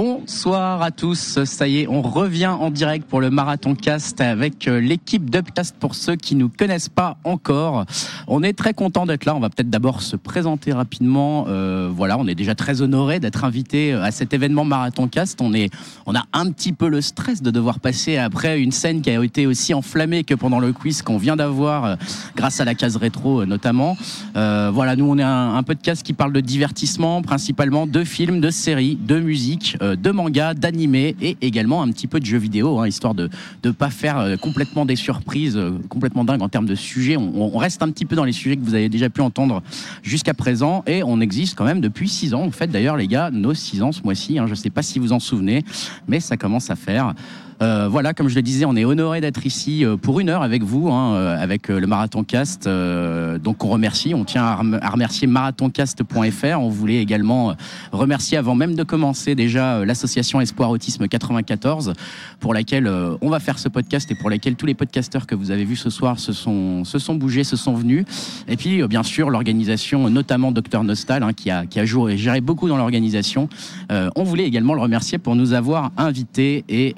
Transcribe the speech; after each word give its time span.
Bonsoir 0.00 0.80
à 0.80 0.92
tous. 0.92 1.42
Ça 1.42 1.66
y 1.66 1.80
est, 1.80 1.88
on 1.88 2.02
revient 2.02 2.46
en 2.46 2.70
direct 2.70 3.08
pour 3.08 3.20
le 3.20 3.30
Marathon 3.30 3.74
Cast 3.74 4.20
avec 4.20 4.68
euh, 4.68 4.78
l'équipe 4.78 5.28
d'Upcast 5.28 5.74
pour 5.76 5.96
ceux 5.96 6.14
qui 6.14 6.36
nous 6.36 6.48
connaissent 6.48 6.88
pas 6.88 7.16
encore. 7.24 7.84
On 8.28 8.42
est 8.42 8.52
très 8.52 8.74
content 8.74 9.06
d'être 9.06 9.24
là. 9.24 9.34
On 9.34 9.40
va 9.40 9.48
peut-être 9.48 9.70
d'abord 9.70 10.02
se 10.02 10.14
présenter 10.14 10.72
rapidement. 10.72 11.46
Euh, 11.48 11.90
voilà, 11.90 12.18
on 12.18 12.26
est 12.26 12.34
déjà 12.34 12.54
très 12.54 12.82
honoré 12.82 13.20
d'être 13.20 13.44
invité 13.44 13.92
euh, 13.92 14.02
à 14.02 14.10
cet 14.10 14.34
événement 14.34 14.64
Marathon 14.64 15.08
Cast. 15.08 15.40
On 15.40 15.54
est, 15.54 15.70
on 16.04 16.14
a 16.14 16.24
un 16.34 16.50
petit 16.50 16.72
peu 16.74 16.88
le 16.88 17.00
stress 17.00 17.42
de 17.42 17.50
devoir 17.50 17.80
passer 17.80 18.18
après 18.18 18.60
une 18.60 18.70
scène 18.70 19.00
qui 19.00 19.08
a 19.08 19.24
été 19.24 19.46
aussi 19.46 19.72
enflammée 19.72 20.24
que 20.24 20.34
pendant 20.34 20.60
le 20.60 20.74
quiz 20.74 21.00
qu'on 21.00 21.16
vient 21.16 21.36
d'avoir 21.36 21.84
euh, 21.84 21.96
grâce 22.36 22.60
à 22.60 22.66
la 22.66 22.74
case 22.74 22.96
rétro 22.96 23.46
notamment. 23.46 23.96
Euh, 24.36 24.70
voilà, 24.72 24.94
nous 24.94 25.06
on 25.06 25.18
est 25.18 25.22
un, 25.22 25.62
podcast 25.62 26.02
qui 26.02 26.12
parle 26.12 26.32
de 26.32 26.40
divertissement, 26.40 27.22
principalement 27.22 27.86
de 27.86 28.04
films, 28.04 28.40
de 28.40 28.50
séries, 28.50 28.96
de 28.96 29.20
musique, 29.20 29.76
de 29.96 30.10
manga, 30.10 30.54
d'animé 30.54 31.16
et 31.20 31.36
également 31.40 31.82
un 31.82 31.90
petit 31.90 32.06
peu 32.06 32.20
de 32.20 32.26
jeux 32.26 32.38
vidéo, 32.38 32.78
hein, 32.78 32.88
histoire 32.88 33.14
de 33.14 33.28
ne 33.64 33.70
pas 33.70 33.90
faire 33.90 34.18
euh, 34.18 34.36
complètement 34.36 34.84
des 34.84 34.96
surprises, 34.96 35.56
euh, 35.56 35.78
complètement 35.88 36.24
dingues 36.24 36.42
en 36.42 36.48
termes 36.48 36.66
de 36.66 36.74
sujets. 36.74 37.16
On, 37.16 37.56
reste 37.58 37.82
un 37.82 37.90
petit 37.90 38.04
peu 38.04 38.14
dans 38.14 38.24
les 38.24 38.32
sujets 38.32 38.56
que 38.56 38.62
vous 38.62 38.74
avez 38.74 38.88
déjà 38.88 39.10
pu 39.10 39.20
entendre 39.20 39.62
jusqu'à 40.02 40.34
présent 40.34 40.84
et 40.86 41.02
on 41.02 41.20
existe 41.20 41.56
quand 41.56 41.64
même 41.64 41.80
depuis 41.80 42.08
six 42.08 42.34
ans. 42.34 42.42
En 42.42 42.50
fait, 42.50 42.68
d'ailleurs, 42.68 42.96
les 42.96 43.08
gars, 43.08 43.30
nos 43.30 43.54
six 43.54 43.82
ans 43.82 43.90
ce 43.90 44.02
mois-ci, 44.02 44.38
hein, 44.38 44.46
je 44.46 44.52
ne 44.52 44.56
sais 44.56 44.70
pas 44.70 44.82
si 44.82 44.98
vous 44.98 45.12
en 45.12 45.18
souvenez, 45.18 45.64
mais 46.06 46.20
ça 46.20 46.36
commence 46.36 46.70
à 46.70 46.76
faire. 46.76 47.14
Euh, 47.60 47.88
voilà, 47.90 48.14
comme 48.14 48.28
je 48.28 48.36
le 48.36 48.42
disais, 48.42 48.64
on 48.64 48.76
est 48.76 48.84
honoré 48.84 49.20
d'être 49.20 49.44
ici 49.44 49.84
euh, 49.84 49.96
pour 49.96 50.20
une 50.20 50.28
heure 50.28 50.42
avec 50.42 50.62
vous, 50.62 50.90
hein, 50.90 51.14
euh, 51.14 51.42
avec 51.42 51.68
le 51.68 51.86
Marathon 51.86 52.22
Cast. 52.22 52.68
Donc 52.68 53.64
on 53.64 53.68
remercie, 53.68 54.14
on 54.14 54.24
tient 54.24 54.44
à, 54.44 54.56
rem- 54.56 54.78
à 54.80 54.90
remercier 54.90 55.26
marathoncast.fr. 55.26 56.60
On 56.60 56.68
voulait 56.68 56.98
également 57.02 57.54
remercier 57.92 58.38
avant 58.38 58.54
même 58.54 58.74
de 58.74 58.82
commencer 58.82 59.34
déjà 59.34 59.84
l'association 59.84 60.40
Espoir 60.40 60.70
Autisme 60.70 61.08
94 61.08 61.92
pour 62.40 62.54
laquelle 62.54 62.90
on 63.20 63.28
va 63.28 63.40
faire 63.40 63.58
ce 63.58 63.68
podcast 63.68 64.10
et 64.10 64.14
pour 64.14 64.30
laquelle 64.30 64.54
tous 64.54 64.66
les 64.66 64.74
podcasteurs 64.74 65.26
que 65.26 65.34
vous 65.34 65.50
avez 65.50 65.64
vus 65.64 65.76
ce 65.76 65.90
soir 65.90 66.18
se 66.18 66.32
sont, 66.32 66.84
bougés, 67.14 67.44
se 67.44 67.56
sont 67.56 67.74
venus. 67.74 68.04
Et 68.48 68.56
puis 68.56 68.86
bien 68.86 69.02
sûr 69.02 69.30
l'organisation, 69.30 70.08
notamment 70.10 70.52
Docteur 70.52 70.84
Nostal, 70.84 71.22
hein, 71.22 71.32
qui 71.32 71.50
a, 71.50 71.66
qui 71.66 71.80
a 71.80 71.84
joué, 71.84 72.16
géré 72.16 72.40
beaucoup 72.40 72.68
dans 72.68 72.76
l'organisation. 72.76 73.48
On 73.90 74.22
voulait 74.24 74.44
également 74.44 74.74
le 74.74 74.80
remercier 74.80 75.18
pour 75.18 75.34
nous 75.36 75.52
avoir 75.52 75.90
invités 75.96 76.64
et, 76.68 76.94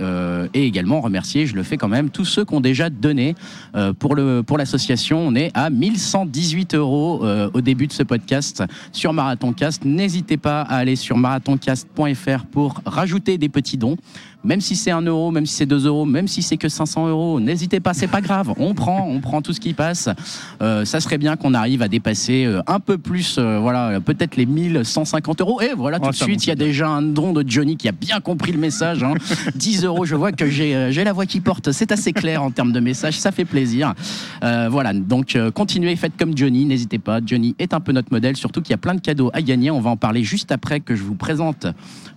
et 0.54 0.66
également 0.66 1.00
remercier, 1.00 1.46
je 1.46 1.54
le 1.54 1.62
fais 1.62 1.76
quand 1.76 1.88
même, 1.88 2.10
tous 2.10 2.24
ceux 2.24 2.44
qui 2.44 2.54
ont 2.54 2.60
déjà 2.60 2.90
donné 2.90 3.34
euh, 3.74 3.92
pour 3.92 4.14
le 4.14 4.42
pour 4.42 4.58
l'association. 4.58 5.20
On 5.26 5.34
est 5.34 5.50
à 5.54 5.70
1118 5.70 6.74
euros 6.74 7.24
euh, 7.24 7.50
au 7.54 7.60
début 7.60 7.86
de 7.86 7.92
ce 7.92 8.02
podcast 8.02 8.62
sur 8.92 9.12
Marathoncast. 9.12 9.84
N'hésitez 9.84 10.36
pas 10.36 10.62
à 10.62 10.76
aller 10.76 10.96
sur 10.96 11.16
marathoncast.fr 11.16 12.44
pour 12.50 12.80
rajouter 12.84 13.38
des 13.38 13.48
petits 13.48 13.78
dons. 13.78 13.96
Même 14.42 14.60
si 14.60 14.74
c'est 14.76 14.90
1 14.90 15.02
euro, 15.02 15.30
même 15.30 15.44
si 15.46 15.54
c'est 15.54 15.66
2 15.66 15.86
euros, 15.86 16.06
même 16.06 16.26
si 16.26 16.42
c'est 16.42 16.56
que 16.56 16.68
500 16.68 17.08
euros, 17.08 17.40
n'hésitez 17.40 17.78
pas, 17.80 17.92
c'est 17.92 18.06
pas 18.06 18.20
grave. 18.22 18.54
On 18.56 18.74
prend, 18.74 19.06
on 19.06 19.20
prend 19.20 19.42
tout 19.42 19.52
ce 19.52 19.60
qui 19.60 19.74
passe. 19.74 20.08
Euh, 20.62 20.84
ça 20.84 21.00
serait 21.00 21.18
bien 21.18 21.36
qu'on 21.36 21.52
arrive 21.54 21.82
à 21.82 21.88
dépasser 21.88 22.44
euh, 22.46 22.62
un 22.66 22.80
peu 22.80 22.96
plus, 22.96 23.36
euh, 23.38 23.58
voilà, 23.58 24.00
peut-être 24.00 24.36
les 24.36 24.46
1150 24.46 25.40
euros. 25.42 25.60
Et 25.60 25.74
voilà, 25.76 25.98
tout 25.98 26.06
Oh, 26.08 26.10
de 26.10 26.16
suite, 26.16 26.44
il 26.46 26.48
y 26.48 26.52
a 26.52 26.56
déjà 26.56 26.88
un 26.88 27.02
don 27.02 27.32
de 27.32 27.44
Johnny 27.46 27.76
qui 27.76 27.88
a 27.88 27.92
bien 27.92 28.20
compris 28.20 28.52
le 28.52 28.58
message. 28.58 29.02
hein. 29.02 29.14
10 29.54 29.84
euros, 29.84 30.04
je 30.04 30.14
vois 30.16 30.32
que 30.32 30.48
j'ai 30.48 30.74
euh, 30.74 30.90
j'ai 30.90 31.04
la 31.04 31.12
voix 31.12 31.26
qui 31.26 31.40
porte. 31.40 31.70
C'est 31.72 31.92
assez 31.92 32.12
clair 32.12 32.42
en 32.42 32.50
termes 32.50 32.72
de 32.72 32.80
message, 32.80 33.18
ça 33.18 33.32
fait 33.32 33.44
plaisir. 33.44 33.94
Euh, 34.42 34.68
voilà, 34.70 34.92
donc 34.94 35.36
euh, 35.36 35.50
continuez, 35.50 35.94
faites 35.96 36.16
comme 36.18 36.36
Johnny, 36.36 36.64
n'hésitez 36.64 36.98
pas. 36.98 37.20
Johnny 37.24 37.54
est 37.58 37.74
un 37.74 37.80
peu 37.80 37.92
notre 37.92 38.10
modèle, 38.12 38.36
surtout 38.36 38.62
qu'il 38.62 38.70
y 38.70 38.74
a 38.74 38.78
plein 38.78 38.94
de 38.94 39.00
cadeaux 39.00 39.30
à 39.34 39.42
gagner. 39.42 39.70
On 39.70 39.80
va 39.80 39.90
en 39.90 39.96
parler 39.96 40.24
juste 40.24 40.50
après 40.50 40.80
que 40.80 40.96
je 40.96 41.02
vous 41.02 41.14
présente 41.14 41.66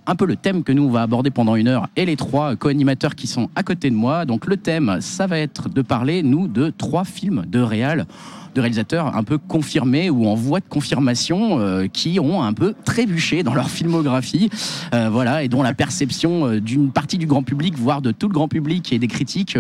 un 0.06 0.16
peu 0.16 0.26
le 0.26 0.36
thème 0.36 0.64
que 0.64 0.72
nous 0.72 0.84
on 0.84 0.90
va 0.90 1.02
aborder 1.02 1.32
pendant 1.32 1.56
une 1.56 1.68
heure 1.68 1.88
et 1.96 2.06
les 2.06 2.16
trois 2.16 2.56
co-animateurs 2.56 3.16
qui 3.16 3.28
sont 3.28 3.50
à 3.56 3.64
côté 3.64 3.90
de 3.90 3.96
moi. 3.96 4.26
Donc 4.26 4.46
le 4.46 4.58
thème, 4.58 4.98
ça 5.02 5.28
va 5.28 5.40
être 5.40 5.70
de 5.70 5.82
parler, 5.82 6.24
nous, 6.24 6.48
de 6.48 6.70
trois 6.70 7.06
films 7.06 7.46
de 7.48 7.60
réal 7.60 8.06
de 8.54 8.62
réalisateurs 8.62 9.16
un 9.16 9.24
peu 9.24 9.38
confirmés 9.38 10.10
ou 10.10 10.28
en 10.28 10.36
voie 10.36 10.60
de 10.60 10.66
confirmation 10.68 11.60
euh, 11.60 11.88
qui 11.88 12.20
ont 12.20 12.44
un 12.44 12.54
peu 12.54 12.74
trébuché 12.86 13.44
dans 13.44 13.54
leur 13.54 13.70
filmographie, 13.70 14.50
euh, 14.94 15.10
voilà, 15.12 15.44
et 15.44 15.48
dont 15.48 15.64
la 15.64 15.74
perception 15.74 16.48
euh, 16.48 16.60
d'une 16.62 16.92
partie 16.92 17.18
du 17.18 17.26
grand 17.26 17.44
public, 17.44 17.78
voire 17.78 18.02
de 18.02 18.12
tout 18.12 18.28
le 18.28 18.34
grand 18.34 18.48
public 18.48 18.94
et 18.94 19.00
des 19.00 19.08
critiques, 19.08 19.58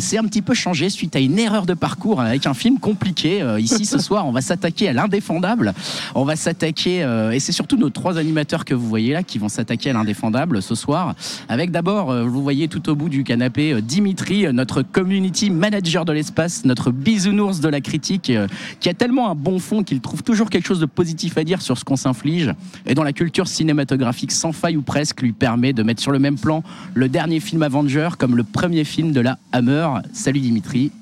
s'est 0.00 0.18
un 0.18 0.24
petit 0.24 0.42
peu 0.42 0.54
changée 0.54 0.90
suite 0.90 1.16
à 1.16 1.20
une 1.20 1.38
erreur 1.38 1.66
de 1.66 1.74
parcours 1.74 2.20
avec 2.20 2.46
un 2.46 2.54
film 2.54 2.78
compliqué. 2.78 3.44
Ici 3.58 3.84
ce 3.84 3.98
soir, 4.08 4.26
on 4.26 4.32
va 4.32 4.40
s'attaquer 4.40 4.88
à 4.88 4.92
l'indéfendable. 4.92 5.74
On 6.14 6.24
va 6.24 6.36
s'attaquer, 6.36 7.00
et 7.32 7.40
c'est 7.40 7.52
surtout 7.52 7.76
nos 7.76 7.90
trois 7.90 8.18
animateurs 8.18 8.64
que 8.64 8.74
vous 8.74 8.88
voyez 8.88 9.12
là 9.12 9.22
qui 9.22 9.38
vont 9.38 9.48
s'attaquer 9.48 9.90
à 9.90 9.92
l'indéfendable 9.92 10.62
ce 10.62 10.74
soir. 10.74 11.14
Avec 11.48 11.70
d'abord, 11.70 12.12
vous 12.26 12.42
voyez 12.42 12.68
tout 12.68 12.88
au 12.88 12.94
bout 12.94 13.08
du 13.08 13.24
canapé, 13.24 13.80
Dimitri, 13.82 14.52
notre 14.52 14.82
community 14.82 15.50
manager 15.50 16.04
de 16.04 16.12
l'espace, 16.12 16.64
notre 16.64 16.90
bisounours 16.90 17.60
de 17.60 17.68
la 17.68 17.80
critique, 17.80 17.97
euh, 18.30 18.46
qui 18.80 18.88
a 18.88 18.94
tellement 18.94 19.30
un 19.30 19.34
bon 19.34 19.58
fond 19.58 19.82
qu'il 19.82 20.00
trouve 20.00 20.22
toujours 20.22 20.50
quelque 20.50 20.66
chose 20.66 20.80
de 20.80 20.86
positif 20.86 21.38
à 21.38 21.44
dire 21.44 21.62
sur 21.62 21.78
ce 21.78 21.84
qu'on 21.84 21.96
s'inflige, 21.96 22.52
et 22.86 22.94
dont 22.94 23.02
la 23.02 23.12
culture 23.12 23.48
cinématographique 23.48 24.32
sans 24.32 24.52
faille 24.52 24.76
ou 24.76 24.82
presque 24.82 25.22
lui 25.22 25.32
permet 25.32 25.72
de 25.72 25.82
mettre 25.82 26.02
sur 26.02 26.12
le 26.12 26.18
même 26.18 26.38
plan 26.38 26.62
le 26.94 27.08
dernier 27.08 27.40
film 27.40 27.62
Avenger 27.62 28.10
comme 28.18 28.36
le 28.36 28.44
premier 28.44 28.84
film 28.84 29.12
de 29.12 29.20
la 29.20 29.38
Hammer. 29.52 29.88
Salut 30.12 30.40
Dimitri. 30.40 30.92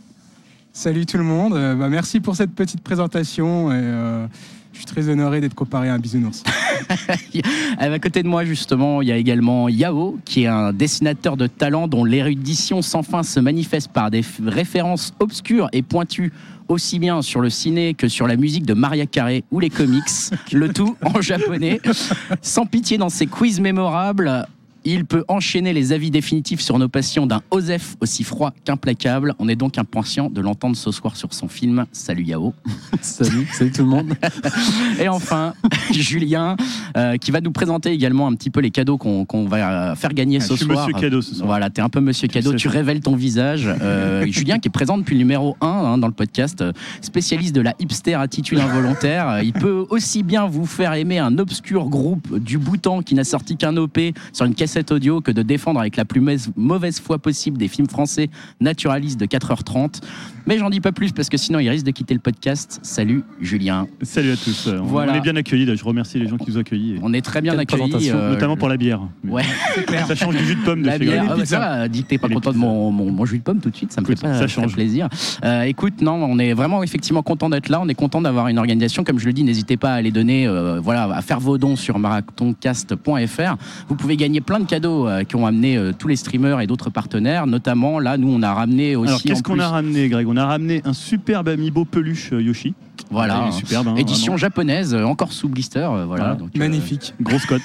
Salut 0.72 1.06
tout 1.06 1.16
le 1.16 1.24
monde, 1.24 1.54
Euh, 1.54 1.74
bah, 1.74 1.88
merci 1.88 2.20
pour 2.20 2.36
cette 2.36 2.50
petite 2.50 2.82
présentation 2.82 3.72
et 3.72 3.76
euh, 3.76 4.26
je 4.72 4.78
suis 4.78 4.86
très 4.86 5.08
honoré 5.08 5.40
d'être 5.40 5.54
comparé 5.54 5.88
à 5.88 5.94
un 5.94 5.98
bisounours. 5.98 6.42
À 7.78 7.98
côté 7.98 8.22
de 8.22 8.28
moi, 8.28 8.44
justement, 8.44 9.00
il 9.00 9.08
y 9.08 9.12
a 9.12 9.16
également 9.16 9.70
Yao, 9.70 10.18
qui 10.24 10.42
est 10.42 10.48
un 10.48 10.74
dessinateur 10.74 11.38
de 11.38 11.46
talent 11.46 11.88
dont 11.88 12.04
l'érudition 12.04 12.82
sans 12.82 13.02
fin 13.02 13.22
se 13.22 13.40
manifeste 13.40 13.88
par 13.88 14.10
des 14.10 14.22
références 14.44 15.14
obscures 15.18 15.68
et 15.72 15.80
pointues 15.80 16.32
aussi 16.68 16.98
bien 16.98 17.22
sur 17.22 17.40
le 17.40 17.50
ciné 17.50 17.94
que 17.94 18.08
sur 18.08 18.26
la 18.26 18.36
musique 18.36 18.66
de 18.66 18.74
Maria 18.74 19.06
Carey 19.06 19.44
ou 19.50 19.60
les 19.60 19.70
comics, 19.70 20.02
le 20.52 20.72
tout 20.72 20.96
en 21.02 21.20
japonais. 21.20 21.80
Sans 22.42 22.66
pitié 22.66 22.98
dans 22.98 23.08
ses 23.08 23.26
quiz 23.26 23.60
mémorables, 23.60 24.46
il 24.86 25.04
peut 25.04 25.24
enchaîner 25.26 25.72
les 25.72 25.92
avis 25.92 26.10
définitifs 26.12 26.60
sur 26.60 26.78
nos 26.78 26.88
passions 26.88 27.26
d'un 27.26 27.42
Osef 27.50 27.96
aussi 28.00 28.22
froid 28.22 28.52
qu'implacable. 28.64 29.34
On 29.40 29.48
est 29.48 29.56
donc 29.56 29.78
impatient 29.78 30.30
de 30.30 30.40
l'entendre 30.40 30.76
ce 30.76 30.92
soir 30.92 31.16
sur 31.16 31.34
son 31.34 31.48
film. 31.48 31.86
Salut 31.90 32.22
Yao. 32.22 32.54
Salut, 33.02 33.48
salut 33.52 33.72
tout 33.72 33.82
le 33.82 33.88
monde. 33.88 34.14
Et 35.00 35.08
enfin, 35.08 35.54
Julien, 35.92 36.56
euh, 36.96 37.16
qui 37.16 37.30
va 37.30 37.40
nous 37.40 37.50
présenter 37.50 37.90
également 37.90 38.26
un 38.28 38.34
petit 38.34 38.50
peu 38.50 38.60
les 38.60 38.70
cadeaux 38.70 38.96
qu'on 38.96 39.44
va 39.46 39.94
faire 39.96 40.14
gagner 40.14 40.38
Ah, 40.40 40.44
ce 40.44 40.52
je 40.54 40.58
suis 40.58 40.66
soir. 40.66 40.86
monsieur 40.86 41.00
cadeau 41.00 41.20
ce 41.20 41.34
soir. 41.34 41.46
Voilà, 41.46 41.68
t'es 41.68 41.82
un 41.82 41.88
peu 41.88 42.00
monsieur 42.00 42.28
cadeau, 42.28 42.54
tu 42.54 42.68
révèles 42.68 43.00
ton 43.00 43.16
visage. 43.16 43.68
Euh, 43.82 44.24
Julien 44.28 44.58
qui 44.58 44.68
est 44.68 44.70
présent 44.70 44.98
depuis 44.98 45.14
le 45.14 45.18
numéro 45.18 45.56
1 45.60 45.66
hein, 45.66 45.98
dans 45.98 46.06
le 46.06 46.12
podcast, 46.12 46.62
spécialiste 47.00 47.54
de 47.54 47.60
la 47.60 47.74
hipster 47.80 48.14
attitude 48.14 48.58
involontaire. 48.58 49.42
Il 49.42 49.52
peut 49.52 49.86
aussi 49.90 50.22
bien 50.22 50.46
vous 50.46 50.66
faire 50.66 50.92
aimer 50.94 51.18
un 51.18 51.38
obscur 51.38 51.88
groupe 51.88 52.38
du 52.38 52.58
Bhoutan 52.58 53.02
qui 53.02 53.14
n'a 53.14 53.24
sorti 53.24 53.56
qu'un 53.56 53.76
OP 53.76 53.98
sur 54.32 54.46
une 54.46 54.54
audio 54.90 55.20
que 55.20 55.30
de 55.30 55.42
défendre 55.42 55.80
avec 55.80 55.96
la 55.96 56.04
plus 56.04 56.20
mauvaise- 56.56 57.00
foi 57.00 57.18
possible 57.18 57.58
des 57.58 57.68
films 57.68 57.88
français 57.88 58.28
naturalistes 58.60 59.18
de 59.18 59.26
4h30. 59.26 60.00
Mais 60.46 60.58
j'en 60.58 60.70
dis 60.70 60.80
pas 60.80 60.92
plus 60.92 61.10
parce 61.12 61.28
que 61.28 61.36
sinon 61.36 61.58
il 61.58 61.68
risque 61.68 61.84
de 61.86 61.90
quitter 61.90 62.14
le 62.14 62.20
podcast. 62.20 62.78
Salut 62.82 63.24
Julien. 63.40 63.88
Salut 64.02 64.30
à 64.32 64.36
tous. 64.36 64.68
Euh, 64.68 64.78
on- 64.80 64.84
Voilà. 64.84 65.12
On 65.12 65.16
est 65.16 65.20
bien 65.20 65.34
accueillis. 65.36 65.64
là. 65.66 65.74
Je 65.74 65.84
remercie 65.84 66.18
les 66.18 66.28
gens 66.28 66.36
qui 66.36 66.50
nous 66.50 66.56
ont 66.56 66.60
accueillis. 66.60 66.98
On 67.02 67.12
est 67.12 67.20
très 67.20 67.40
bien 67.42 67.58
accueillis. 67.58 68.10
euh, 68.10 68.30
notamment 68.30 68.56
pour 68.56 68.68
la 68.68 68.76
bière. 68.76 69.00
Ouais. 69.28 69.42
Ça 70.06 70.14
change 70.14 70.36
du 70.36 70.44
jus 70.44 70.54
de 70.54 70.62
pomme 70.62 70.82
de 70.82 70.86
La 70.86 70.98
bière, 70.98 71.24
ah 71.28 71.34
bah 71.36 71.44
ça 71.44 71.58
va, 71.58 71.88
dis 71.88 72.02
que 72.04 72.08
t'es 72.08 72.18
pas 72.18 72.28
content 72.28 72.52
de 72.52 72.56
mon, 72.58 72.90
mon, 72.92 73.10
mon 73.10 73.24
jus 73.24 73.38
de 73.38 73.42
pomme 73.42 73.60
tout 73.60 73.70
de 73.70 73.76
suite, 73.76 73.92
ça 73.92 74.00
me 74.00 74.06
fait 74.06 74.12
Écoute, 74.12 74.22
pas 74.22 74.34
ça 74.34 74.38
très 74.46 74.48
change. 74.48 74.72
plaisir. 74.74 75.08
Euh, 75.44 75.62
écoute, 75.62 76.00
non, 76.00 76.12
on 76.14 76.38
est 76.38 76.52
vraiment 76.54 76.82
effectivement 76.82 77.22
content 77.22 77.48
d'être 77.50 77.68
là, 77.68 77.80
on 77.80 77.88
est 77.88 77.94
content 77.94 78.20
d'avoir 78.22 78.48
une 78.48 78.58
organisation, 78.58 79.02
comme 79.04 79.18
je 79.18 79.26
le 79.26 79.32
dis, 79.32 79.42
n'hésitez 79.44 79.76
pas 79.76 79.94
à 79.94 80.00
les 80.02 80.10
donner, 80.12 80.46
euh, 80.46 80.80
voilà, 80.80 81.04
à 81.12 81.22
faire 81.22 81.40
vos 81.40 81.58
dons 81.58 81.76
sur 81.76 81.98
marathoncast.fr. 81.98 83.56
Vous 83.88 83.94
pouvez 83.96 84.16
gagner 84.16 84.40
plein 84.40 84.60
de 84.60 84.65
cadeaux 84.66 85.08
euh, 85.08 85.24
qui 85.24 85.36
ont 85.36 85.46
amené 85.46 85.76
euh, 85.76 85.92
tous 85.96 86.08
les 86.08 86.16
streamers 86.16 86.60
et 86.60 86.66
d'autres 86.66 86.90
partenaires, 86.90 87.46
notamment 87.46 87.98
là, 87.98 88.16
nous 88.18 88.28
on 88.28 88.42
a 88.42 88.52
ramené 88.52 88.96
aussi. 88.96 89.08
Alors, 89.08 89.22
qu'est-ce 89.22 89.42
qu'on 89.42 89.58
a 89.58 89.68
ramené, 89.68 90.08
Greg? 90.08 90.26
On 90.28 90.36
a 90.36 90.44
ramené 90.44 90.82
un 90.84 90.92
superbe 90.92 91.48
amiibo 91.48 91.84
peluche 91.84 92.32
euh, 92.32 92.42
Yoshi. 92.42 92.74
Voilà, 93.10 93.50
superbe. 93.52 93.88
hein, 93.88 93.94
édition 93.96 94.32
vraiment. 94.32 94.36
japonaise, 94.38 94.94
encore 94.94 95.32
sous 95.32 95.48
blister, 95.48 95.78
euh, 95.80 96.04
voilà. 96.06 96.06
Voilà. 96.06 96.34
donc, 96.34 96.50
euh, 96.54 96.58
Magnifique. 96.58 97.14
Grosse 97.20 97.46
cote. 97.46 97.62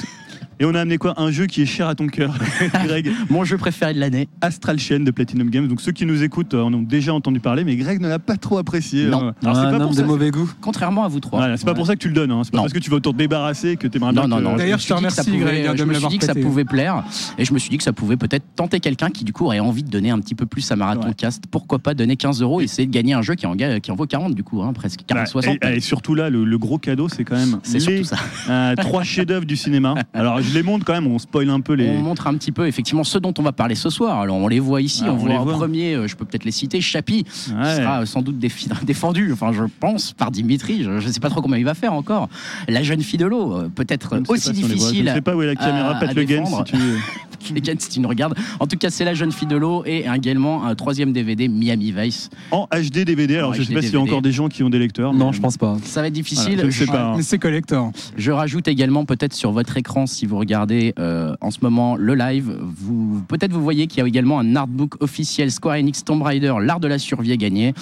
Et 0.62 0.66
on 0.66 0.76
a 0.76 0.82
amené 0.82 1.00
quoi? 1.00 1.20
Un 1.20 1.32
jeu 1.32 1.48
qui 1.48 1.64
est 1.64 1.66
cher 1.66 1.88
à 1.88 1.96
ton 1.96 2.06
cœur, 2.06 2.36
Greg. 2.86 3.12
mon 3.32 3.44
jeu 3.44 3.58
préféré 3.58 3.96
de 3.96 4.00
l'année. 4.00 4.30
Astral 4.42 4.78
Chain 4.78 5.00
de 5.00 5.10
Platinum 5.10 5.50
Games. 5.50 5.68
Donc 5.68 5.82
ceux 5.82 5.92
qui 5.92 6.06
nous 6.06 6.22
écoutent 6.22 6.54
euh, 6.54 6.62
en 6.62 6.72
ont 6.74 6.84
déjà 6.84 7.14
entendu 7.16 7.40
parler, 7.40 7.64
mais 7.64 7.76
Greg 7.76 8.00
ne 8.00 8.08
l'a 8.08 8.20
pas 8.20 8.38
trop 8.38 8.60
apprécié. 8.60 9.08
Non. 9.08 9.30
hein. 9.30 9.34
Alors 9.44 9.56
c'est 9.56 9.62
un 9.64 9.70
pas 9.72 9.76
homme 9.78 9.82
pour 9.82 9.90
de 9.92 9.96
ça. 9.96 10.04
mauvais 10.04 10.30
goût. 10.30 10.52
Contrairement 10.62 11.04
à 11.04 11.08
vous 11.08 11.20
trois. 11.20 11.40
Voilà, 11.40 11.58
c'est 11.58 11.66
pas 11.66 11.72
Ouais. 11.72 11.78
pour 11.78 11.88
ça 11.88 11.96
que 11.96 12.00
tu 12.00 12.10
le 12.10 12.14
donnes. 12.14 12.30
hein. 12.32 12.42
C'est 12.44 12.52
pas 12.52 12.58
Non. 12.58 12.64
parce 12.66 12.74
que 12.74 12.80
tu 12.80 12.92
vas 12.92 13.00
t'en 13.00 13.12
débarrasser 13.12 13.76
que 13.76 13.88
t'aimerais 13.88 14.12
bien. 14.14 14.22
Non, 14.22 14.28
non, 14.28 14.38
que- 14.38 14.42
non. 14.44 14.56
D'ailleurs, 14.56 14.78
me 14.78 14.82
je 14.82 14.88
te 14.88 14.94
suis 14.94 15.02
dit 15.02 15.08
que 15.08 15.14
ça 15.16 15.22
remercie, 15.24 15.44
Greg, 15.64 15.72
de 15.72 15.78
je 15.78 15.84
me 15.84 15.88
me 15.90 15.94
suis 15.94 15.94
l'avoir 15.94 16.12
dit 16.12 16.18
que 16.20 16.26
ça 16.26 16.34
prêté. 16.34 16.46
pouvait 16.48 16.66
plaire. 16.66 17.04
Et 17.40 17.46
je 17.46 17.54
me 17.56 17.58
suis 17.60 17.72
dit 17.72 17.78
que 17.80 17.84
ça 17.84 17.94
pouvait 17.94 18.18
peut-être 18.18 18.46
tenter 18.56 18.80
quelqu'un 18.80 19.10
qui, 19.10 19.24
du 19.24 19.34
coup, 19.34 19.46
aurait 19.46 19.60
envie 19.60 19.82
de 19.84 19.90
donner 19.90 20.12
un 20.12 20.20
petit 20.20 20.36
peu 20.36 20.46
plus 20.46 20.72
à 20.72 20.76
Marathon 20.76 21.08
Ouais. 21.08 21.14
Cast. 21.16 21.46
Pourquoi 21.50 21.80
pas 21.80 21.96
donner 21.96 22.18
15 22.18 22.40
euros 22.44 22.62
et 22.62 22.66
essayer 22.66 22.86
de 22.86 22.92
gagner 22.94 23.14
un 23.14 23.24
jeu 23.24 23.34
qui 23.34 23.48
en, 23.48 23.56
ga- 23.56 23.80
qui 23.80 23.90
en 23.92 23.96
vaut 23.96 24.06
40, 24.06 24.36
du 24.36 24.44
coup, 24.44 24.62
hein, 24.62 24.74
presque. 24.74 25.00
40, 25.08 25.24
Ouais, 25.24 25.28
60. 25.32 25.58
et, 25.66 25.78
et 25.78 25.80
surtout 25.80 26.14
là, 26.14 26.30
le, 26.30 26.44
le 26.46 26.58
gros 26.60 26.78
cadeau, 26.78 27.10
c'est 27.10 27.24
quand 27.24 27.36
même 27.36 27.60
C'est 27.64 27.80
les 27.80 28.04
surtout 28.04 28.04
ça. 28.04 28.18
euh, 28.52 28.76
trois 28.76 29.02
chefs-d'œuvre 29.04 29.46
du 29.46 29.56
cinéma. 29.56 29.96
Alors, 30.14 30.40
je 30.42 30.51
je 30.52 30.58
les 30.58 30.64
montre 30.64 30.86
quand 30.86 30.94
même, 30.94 31.08
on 31.08 31.18
spoil 31.20 31.50
un 31.50 31.60
peu 31.62 31.74
les. 31.74 31.88
On 31.90 32.02
montre 32.02 32.28
un 32.28 32.36
petit 32.36 32.52
peu 32.52 32.68
effectivement 32.68 33.04
ceux 33.04 33.20
dont 33.20 33.34
on 33.38 33.42
va 33.42 33.52
parler 33.52 33.76
ce 33.76 33.90
soir. 33.90 34.20
Alors 34.20 34.38
on 34.38 34.48
les 34.48 34.60
voit 34.60 34.82
ici, 34.82 35.04
Ah, 35.06 35.12
on, 35.12 35.14
on 35.14 35.18
voit 35.18 35.34
en 35.36 35.44
voit. 35.44 35.54
premier, 35.54 35.94
euh, 35.96 36.08
je 36.08 36.16
peux 36.16 36.26
peut-être 36.26 36.46
les 36.46 36.52
citer, 36.52 36.82
Chapi, 36.82 37.24
qui 37.24 37.32
sera 37.50 38.06
sans 38.06 38.22
doute 38.22 38.38
défendu, 38.84 39.32
enfin 39.34 39.52
je 39.54 39.64
pense, 39.80 40.14
par 40.14 40.32
Dimitri. 40.32 40.84
Je 40.84 40.90
ne 40.92 41.00
sais 41.12 41.20
pas 41.20 41.30
trop 41.30 41.42
comment 41.42 41.56
il 41.56 41.66
va 41.66 41.74
faire 41.74 41.94
encore. 41.94 42.30
La 42.68 42.84
jeune 42.84 43.02
fille 43.02 43.20
de 43.20 43.26
l'eau, 43.26 43.54
euh, 43.56 43.70
peut-être 43.74 44.16
ne 44.20 44.26
sais 44.26 44.32
aussi 44.32 44.52
difficile. 44.52 45.06
Je 45.06 45.10
ne 45.10 45.16
sais 45.16 45.22
pas 45.22 45.36
où 45.36 45.42
est 45.42 45.48
la 45.48 45.56
caméra, 45.56 45.96
à 45.98 46.14
le 46.14 46.24
game 46.24 46.46
si 46.46 46.64
tu 46.74 46.78
si 47.80 47.90
tu 47.90 48.00
nous 48.00 48.10
regardes. 48.10 48.36
En 48.60 48.68
tout 48.68 48.78
cas, 48.78 48.90
c'est 48.90 49.04
la 49.06 49.14
jeune 49.16 49.32
fille 49.32 49.48
de 49.48 49.56
l'eau 49.56 49.84
et 49.86 50.06
également 50.14 50.66
un 50.66 50.76
troisième 50.76 51.12
DVD, 51.12 51.48
Miami 51.48 51.92
Vice. 51.92 52.30
En 52.52 52.68
HD 52.72 53.04
DVD, 53.04 53.38
alors 53.38 53.50
En 53.52 53.54
je 53.54 53.64
sais 53.64 53.72
HD 53.72 53.76
pas 53.76 53.82
s'il 53.82 53.94
y 53.94 53.96
a 53.96 54.00
encore 54.00 54.22
des 54.22 54.32
gens 54.32 54.48
qui 54.48 54.62
ont 54.64 54.70
des 54.70 54.78
lecteurs. 54.80 55.14
Non, 55.14 55.28
mais- 55.28 55.34
je 55.34 55.42
pense 55.42 55.58
pas. 55.58 55.78
Ça 55.84 56.02
va 56.02 56.08
être 56.08 56.14
difficile. 56.14 56.54
Voilà, 56.56 56.62
je 56.62 56.66
ne 56.68 56.72
sais 56.72 56.86
pas. 56.86 57.04
hein. 57.10 57.14
Mais 57.18 57.24
c'est 57.24 57.40
collector. 57.40 57.92
Je 58.16 58.32
rajoute 58.32 58.68
également 58.68 59.06
peut-être 59.06 59.34
sur 59.34 59.52
votre 59.52 59.76
écran, 59.78 60.06
si 60.06 60.26
vous 60.26 60.38
regardez 60.42 60.94
euh, 61.00 61.36
en 61.40 61.52
ce 61.52 61.60
moment 61.62 61.96
le 61.96 62.14
live, 62.16 62.58
vous 62.62 63.22
peut-être 63.28 63.54
vous 63.54 63.62
voyez 63.64 63.88
qu'il 63.88 64.00
y 64.00 64.02
a 64.04 64.08
également 64.08 64.40
un 64.40 64.56
artbook 64.56 65.02
officiel 65.02 65.52
Square 65.52 65.76
Enix 65.76 66.04
Tomb 66.04 66.22
Raider, 66.22 66.54
l'art 66.62 66.80
de 66.82 66.88
la 66.88 67.00
survie 67.00 67.32
à 67.32 67.38
gagner, 67.38 67.74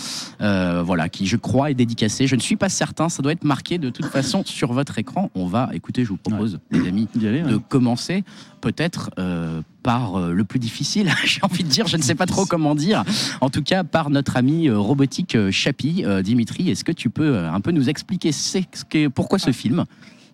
euh, 0.42 0.84
voilà, 0.86 1.10
qui 1.10 1.26
je 1.26 1.38
crois 1.38 1.72
est 1.72 1.74
dédicacé. 1.74 2.28
Je 2.28 2.36
ne 2.36 2.42
suis 2.42 2.56
pas 2.58 2.70
certain, 2.70 3.10
ça 3.10 3.22
doit 3.24 3.32
être 3.32 3.44
marqué 3.44 3.78
de 3.78 3.90
toute 3.90 4.06
façon 4.06 4.44
sur 4.46 4.72
votre 4.74 5.00
écran. 5.00 5.32
On 5.36 5.48
va, 5.48 5.70
écoutez, 5.74 6.04
je 6.04 6.10
vous 6.10 6.18
propose, 6.18 6.60
les 6.72 6.88
amis, 6.88 7.08
de 7.50 7.58
commencer 7.58 8.24
peut-être 8.62 9.10
euh, 9.18 9.62
par 9.84 10.16
euh, 10.20 10.34
le 10.34 10.44
plus 10.44 10.60
difficile, 10.60 11.10
j'ai 11.26 11.40
envie 11.44 11.64
de 11.64 11.70
dire, 11.70 11.88
je 11.88 11.98
ne 11.98 12.02
sais 12.02 12.16
pas 12.16 12.26
trop 12.26 12.46
comment 12.46 12.76
dire. 12.76 13.04
En 13.42 13.50
tout 13.50 13.64
cas, 13.64 13.84
par 13.84 14.10
notre 14.10 14.36
ami 14.38 14.68
euh, 14.68 14.78
robotique 14.78 15.36
euh, 15.36 15.50
Chapi, 15.52 16.04
Euh, 16.06 16.22
Dimitri, 16.22 16.70
est-ce 16.70 16.84
que 16.84 16.92
tu 16.92 17.10
peux 17.10 17.36
euh, 17.36 17.52
un 17.52 17.62
peu 17.62 17.72
nous 17.72 17.90
expliquer 17.90 18.32
c'est- 18.32 18.68
ce 18.76 18.84
que- 18.86 19.08
pourquoi 19.08 19.40
ce 19.40 19.52
film? 19.52 19.86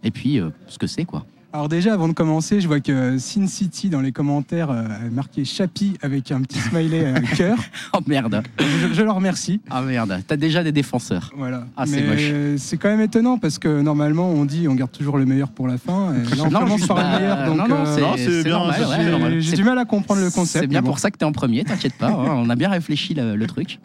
Et 0.04 0.12
puis 0.12 0.39
euh, 0.39 0.50
ce 0.68 0.78
que 0.78 0.88
c'est 0.88 1.06
quoi 1.06 1.25
Alors 1.56 1.69
déjà, 1.69 1.94
avant 1.94 2.10
de 2.10 2.13
commencer, 2.13 2.60
je 2.60 2.68
vois 2.68 2.81
que 2.81 3.18
Sin 3.18 3.48
City 3.48 3.88
dans 3.90 4.02
les 4.02 4.12
commentaires 4.12 4.72
euh, 4.72 4.84
a 4.84 5.10
marqué 5.10 5.46
Chapi 5.46 5.94
avec 6.02 6.30
un 6.34 6.42
petit 6.42 6.60
smiley 6.60 7.06
à 7.06 7.22
cœur. 7.22 7.57
Oh 7.94 8.00
merde 8.07 8.44
Je, 8.60 8.94
je 8.94 9.02
leur 9.02 9.16
remercie. 9.16 9.62
Ah 9.69 9.81
merde, 9.81 10.19
t'as 10.28 10.36
déjà 10.36 10.63
des 10.66 10.74
défenseurs. 10.74 11.31
Voilà. 11.38 11.66
Ah, 11.78 11.86
c'est 11.86 12.02
Mais 12.02 12.57
c'est 12.57 12.75
quand 12.75 12.90
même 12.90 13.00
étonnant 13.00 13.38
parce 13.38 13.57
que 13.57 13.81
normalement 13.81 14.30
on 14.31 14.44
dit 14.44 14.68
on 14.68 14.75
garde 14.75 14.92
toujours 14.92 15.18
le 15.18 15.25
meilleur 15.25 15.48
pour 15.50 15.69
la 15.69 15.78
fin. 15.78 16.13
Et 16.13 16.36
là 16.36 16.44
on 16.46 16.52
Non, 16.52 16.60
commence 16.60 16.88
par 16.88 16.98
le 16.98 17.19
meilleur. 17.19 17.46
Donc 17.46 17.57
non, 17.57 17.68
non, 17.69 17.84
euh, 17.86 18.16
c'est- 18.18 18.44
bien, 18.44 19.40
j'ai- 19.40 19.56
du 19.56 19.63
mal 19.63 19.78
à 19.80 19.86
comprendre 19.86 20.19
le 20.22 20.30
concept. 20.31 20.63
C'est 20.63 20.68
bien 20.68 20.81
bon. 20.81 20.88
pour 20.90 21.00
ça 21.00 21.10
que 21.10 21.18
t'es 21.18 21.24
en 21.25 21.31
premier, 21.31 21.63
t'inquiète 21.63 21.94
pas, 21.98 22.10
hein, 22.10 22.25
on 22.36 22.50
a 22.50 22.56
bien 22.57 22.69
réfléchi 22.69 23.13
le, 23.13 23.38
le 23.38 23.48
truc. 23.48 23.80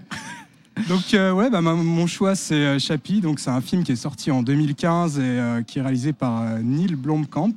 Donc 0.89 1.15
euh, 1.15 1.33
ouais, 1.33 1.51
bah, 1.51 1.61
mon 1.61 2.07
choix 2.07 2.35
c'est 2.35 2.55
euh, 2.55 2.79
Chappie. 2.79 3.21
Donc 3.21 3.41
c'est 3.41 3.51
un 3.51 3.61
film 3.61 3.83
qui 3.83 3.93
est 3.93 3.97
sorti 3.97 4.31
en 4.31 4.43
2015 4.43 5.19
et 5.19 5.23
euh, 5.23 5.63
qui 5.63 5.79
est 5.79 5.83
réalisé 5.83 6.13
par 6.13 6.43
Neil 6.63 6.95
Blomkamp. 6.95 7.55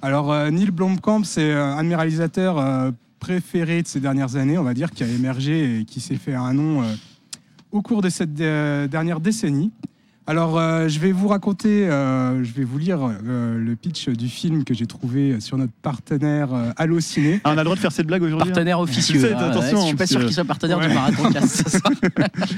Alors 0.00 0.34
Neil 0.50 0.70
Blomkamp, 0.70 1.22
c'est 1.24 1.52
un 1.52 1.82
de 1.82 1.88
mes 1.88 1.94
réalisateurs 1.94 2.92
préférés 3.20 3.82
de 3.82 3.86
ces 3.86 4.00
dernières 4.00 4.34
années, 4.34 4.58
on 4.58 4.64
va 4.64 4.74
dire, 4.74 4.90
qui 4.90 5.04
a 5.04 5.06
émergé 5.06 5.80
et 5.80 5.84
qui 5.84 6.00
s'est 6.00 6.16
fait 6.16 6.34
un 6.34 6.52
nom 6.52 6.82
au 7.70 7.82
cours 7.82 8.02
de 8.02 8.08
cette 8.08 8.34
dernière 8.34 9.20
décennie. 9.20 9.70
Alors, 10.28 10.56
euh, 10.56 10.86
je 10.88 11.00
vais 11.00 11.10
vous 11.10 11.26
raconter, 11.26 11.88
euh, 11.88 12.44
je 12.44 12.52
vais 12.52 12.62
vous 12.62 12.78
lire 12.78 13.00
euh, 13.02 13.58
le 13.58 13.74
pitch 13.74 14.08
du 14.08 14.28
film 14.28 14.62
que 14.62 14.72
j'ai 14.72 14.86
trouvé 14.86 15.40
sur 15.40 15.58
notre 15.58 15.72
partenaire 15.82 16.54
euh, 16.54 16.70
Allociné. 16.76 17.40
Ah, 17.42 17.50
on 17.50 17.52
a 17.52 17.56
le 17.56 17.64
droit 17.64 17.74
de 17.74 17.80
faire 17.80 17.90
cette 17.90 18.06
blague 18.06 18.22
aujourd'hui 18.22 18.50
hein 18.50 18.52
Partenaire 18.54 18.78
officieux. 18.78 19.20
sais, 19.20 19.32
hein, 19.32 19.50
attention, 19.50 19.80
je 19.80 19.86
suis 19.88 19.96
pas 19.96 20.06
sûr 20.06 20.20
qu'il 20.20 20.32
soit 20.32 20.44
partenaire 20.44 20.78
Ouais. 20.78 20.86
du 20.88 20.94
Marathon 20.94 21.28
Cast 21.32 21.68
ce 21.68 21.78
soir. 21.78 21.92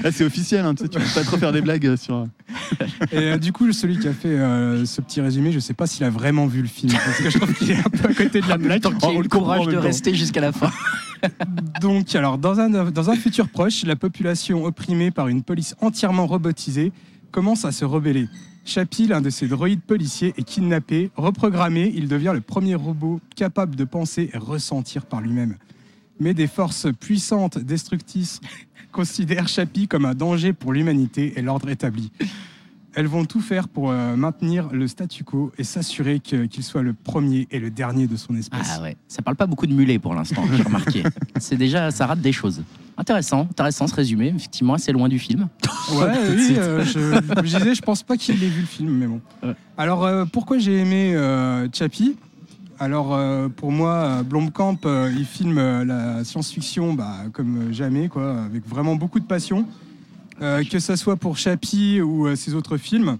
Là, 0.03 0.11
c'est 0.11 0.23
officiel, 0.23 0.63
hein, 0.63 0.75
tu, 0.75 0.83
sais, 0.83 0.89
tu 0.89 0.99
peux 0.99 1.05
pas 1.15 1.23
trop 1.23 1.37
faire 1.37 1.51
des 1.51 1.61
blagues 1.61 1.95
sur. 1.95 2.27
Et 3.11 3.17
euh, 3.17 3.37
du 3.37 3.51
coup, 3.51 3.71
celui 3.71 3.97
qui 3.97 4.07
a 4.07 4.13
fait 4.13 4.27
euh, 4.27 4.85
ce 4.85 5.01
petit 5.01 5.19
résumé, 5.19 5.51
je 5.51 5.59
sais 5.59 5.73
pas 5.73 5.87
s'il 5.87 6.03
a 6.03 6.11
vraiment 6.11 6.45
vu 6.45 6.61
le 6.61 6.67
film, 6.67 6.93
parce 6.93 7.17
que 7.17 7.31
je 7.31 7.39
trouve 7.39 7.53
qu'il 7.55 7.71
est 7.71 7.79
un 7.79 7.89
peu 7.89 8.09
à 8.09 8.13
côté 8.13 8.41
de 8.41 8.47
la 8.47 8.57
blague. 8.59 8.81
Tant 8.81 8.91
qu'il 8.91 9.09
Oh, 9.09 9.19
ait 9.19 9.23
le 9.23 9.27
courage 9.27 9.65
de 9.65 9.77
rester 9.77 10.13
jusqu'à 10.13 10.41
la 10.41 10.51
fin. 10.51 10.71
Donc, 11.81 12.13
alors, 12.13 12.37
dans 12.37 12.59
un, 12.59 12.69
dans 12.69 13.09
un 13.09 13.15
futur 13.15 13.49
proche, 13.49 13.83
la 13.85 13.95
population 13.95 14.65
opprimée 14.65 15.09
par 15.09 15.29
une 15.29 15.41
police 15.41 15.75
entièrement 15.81 16.27
robotisée 16.27 16.91
commence 17.35 17.65
à 17.65 17.73
se 17.73 17.83
rebeller. 17.83 18.29
Chappie, 18.63 19.07
l'un 19.07 19.19
de 19.19 19.29
ces 19.29 19.49
droïdes 19.49 19.81
policiers, 19.81 20.33
est 20.37 20.43
kidnappé, 20.43 21.11
reprogrammé, 21.17 21.91
il 21.93 22.07
devient 22.07 22.31
le 22.33 22.39
premier 22.39 22.75
robot 22.75 23.19
capable 23.35 23.75
de 23.75 23.83
penser 23.83 24.29
et 24.31 24.37
ressentir 24.37 25.05
par 25.05 25.19
lui-même. 25.19 25.57
Mais 26.17 26.33
des 26.33 26.47
forces 26.47 26.87
puissantes, 26.97 27.57
destructrices, 27.57 28.39
considèrent 28.93 29.49
Chappie 29.49 29.89
comme 29.89 30.05
un 30.05 30.15
danger 30.15 30.53
pour 30.53 30.71
l'humanité 30.71 31.33
et 31.35 31.41
l'ordre 31.41 31.67
établi. 31.67 32.09
Elles 32.95 33.07
vont 33.07 33.25
tout 33.25 33.41
faire 33.41 33.67
pour 33.67 33.91
euh, 33.91 34.15
maintenir 34.15 34.69
le 34.71 34.87
statu 34.87 35.23
quo 35.23 35.51
et 35.57 35.63
s'assurer 35.63 36.19
qu'il 36.19 36.63
soit 36.63 36.81
le 36.81 36.93
premier 36.93 37.47
et 37.51 37.59
le 37.59 37.69
dernier 37.69 38.07
de 38.07 38.15
son 38.15 38.35
espèce. 38.35 38.71
Ah 38.77 38.81
ouais, 38.81 38.95
ça 39.07 39.21
parle 39.21 39.35
pas 39.35 39.47
beaucoup 39.47 39.67
de 39.67 39.73
mulets 39.73 39.99
pour 39.99 40.15
l'instant, 40.15 40.43
j'ai 40.53 40.63
remarqué. 40.63 41.03
C'est 41.39 41.57
déjà, 41.57 41.91
ça 41.91 42.07
rate 42.07 42.21
des 42.21 42.31
choses. 42.31 42.63
Intéressant, 42.97 43.41
intéressant 43.41 43.87
ce 43.87 43.95
résumé, 43.95 44.33
effectivement 44.33 44.73
assez 44.75 44.91
loin 44.91 45.09
du 45.09 45.19
film. 45.19 45.47
Ouais, 45.93 46.13
oui, 46.35 46.55
euh, 46.57 46.83
je, 46.83 46.99
je 47.43 47.57
disais, 47.57 47.75
je 47.75 47.81
pense 47.83 48.01
pas 48.01 48.17
qu'il 48.17 48.43
ait 48.43 48.47
vu 48.47 48.61
le 48.61 48.65
film, 48.65 48.89
mais 48.89 49.05
bon. 49.05 49.21
Ouais. 49.43 49.53
Alors, 49.77 50.03
euh, 50.03 50.25
pourquoi 50.25 50.57
j'ai 50.57 50.79
aimé 50.79 51.13
euh, 51.13 51.67
Chappie? 51.71 52.15
Alors, 52.79 53.13
euh, 53.13 53.49
pour 53.49 53.71
moi, 53.71 54.23
Blomkamp, 54.23 54.79
il 55.15 55.25
filme 55.25 55.83
la 55.83 56.23
science-fiction 56.23 56.93
bah, 56.93 57.17
comme 57.33 57.71
jamais, 57.71 58.07
quoi, 58.07 58.41
avec 58.45 58.67
vraiment 58.67 58.95
beaucoup 58.95 59.19
de 59.19 59.25
passion. 59.25 59.67
Euh, 60.41 60.63
que 60.63 60.79
ça 60.79 60.97
soit 60.97 61.15
pour 61.15 61.37
Chappie 61.37 62.01
ou 62.01 62.27
euh, 62.27 62.35
ses 62.35 62.53
autres 62.55 62.77
films. 62.77 63.17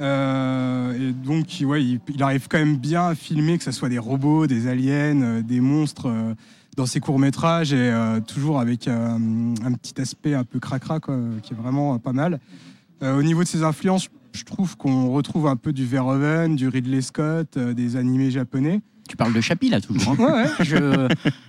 Euh, 0.00 0.92
et 1.10 1.12
donc, 1.12 1.46
ouais, 1.62 1.82
il, 1.84 2.00
il 2.14 2.22
arrive 2.22 2.46
quand 2.48 2.58
même 2.58 2.76
bien 2.76 3.06
à 3.08 3.14
filmer, 3.14 3.56
que 3.58 3.64
ce 3.64 3.72
soit 3.72 3.88
des 3.88 3.98
robots, 3.98 4.46
des 4.46 4.66
aliens, 4.66 5.40
des 5.40 5.60
monstres 5.60 6.12
dans 6.76 6.86
ses 6.86 7.00
courts-métrages, 7.00 7.72
et 7.72 7.76
euh, 7.90 8.20
toujours 8.20 8.58
avec 8.60 8.88
euh, 8.88 9.16
un 9.64 9.72
petit 9.74 10.00
aspect 10.00 10.34
un 10.34 10.44
peu 10.44 10.58
cracra, 10.58 11.00
quoi, 11.00 11.16
qui 11.42 11.52
est 11.52 11.56
vraiment 11.56 11.94
euh, 11.94 11.98
pas 11.98 12.12
mal. 12.12 12.40
Au 13.02 13.22
niveau 13.22 13.42
de 13.42 13.48
ses 13.48 13.64
influences, 13.64 14.08
je 14.32 14.44
trouve 14.44 14.76
qu'on 14.76 15.10
retrouve 15.10 15.48
un 15.48 15.56
peu 15.56 15.72
du 15.72 15.84
Verhoeven, 15.84 16.54
du 16.54 16.68
Ridley 16.68 17.00
Scott, 17.02 17.58
des 17.58 17.96
animés 17.96 18.30
japonais. 18.30 18.80
Tu 19.08 19.16
parles 19.16 19.32
de 19.32 19.40
Chapi 19.40 19.70
là 19.70 19.80
toujours. 19.80 20.12
hein. 20.12 20.16
Ouais, 20.18 20.32
ouais. 20.32 20.48
je, 20.60 21.08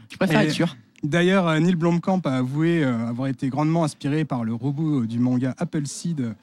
je 0.09 0.17
préfère 0.17 0.41
Et- 0.41 0.45
être 0.45 0.51
sûr. 0.51 0.75
D'ailleurs, 1.03 1.47
euh, 1.49 1.59
Neil 1.59 1.75
Blomkamp 1.75 2.21
a 2.23 2.37
avoué 2.37 2.83
euh, 2.83 3.07
avoir 3.07 3.27
été 3.27 3.49
grandement 3.49 3.83
inspiré 3.83 4.23
par 4.23 4.45
le 4.45 4.53
robot 4.53 5.01
euh, 5.01 5.05
du 5.05 5.19
manga 5.19 5.53
Appleseed 5.57 6.33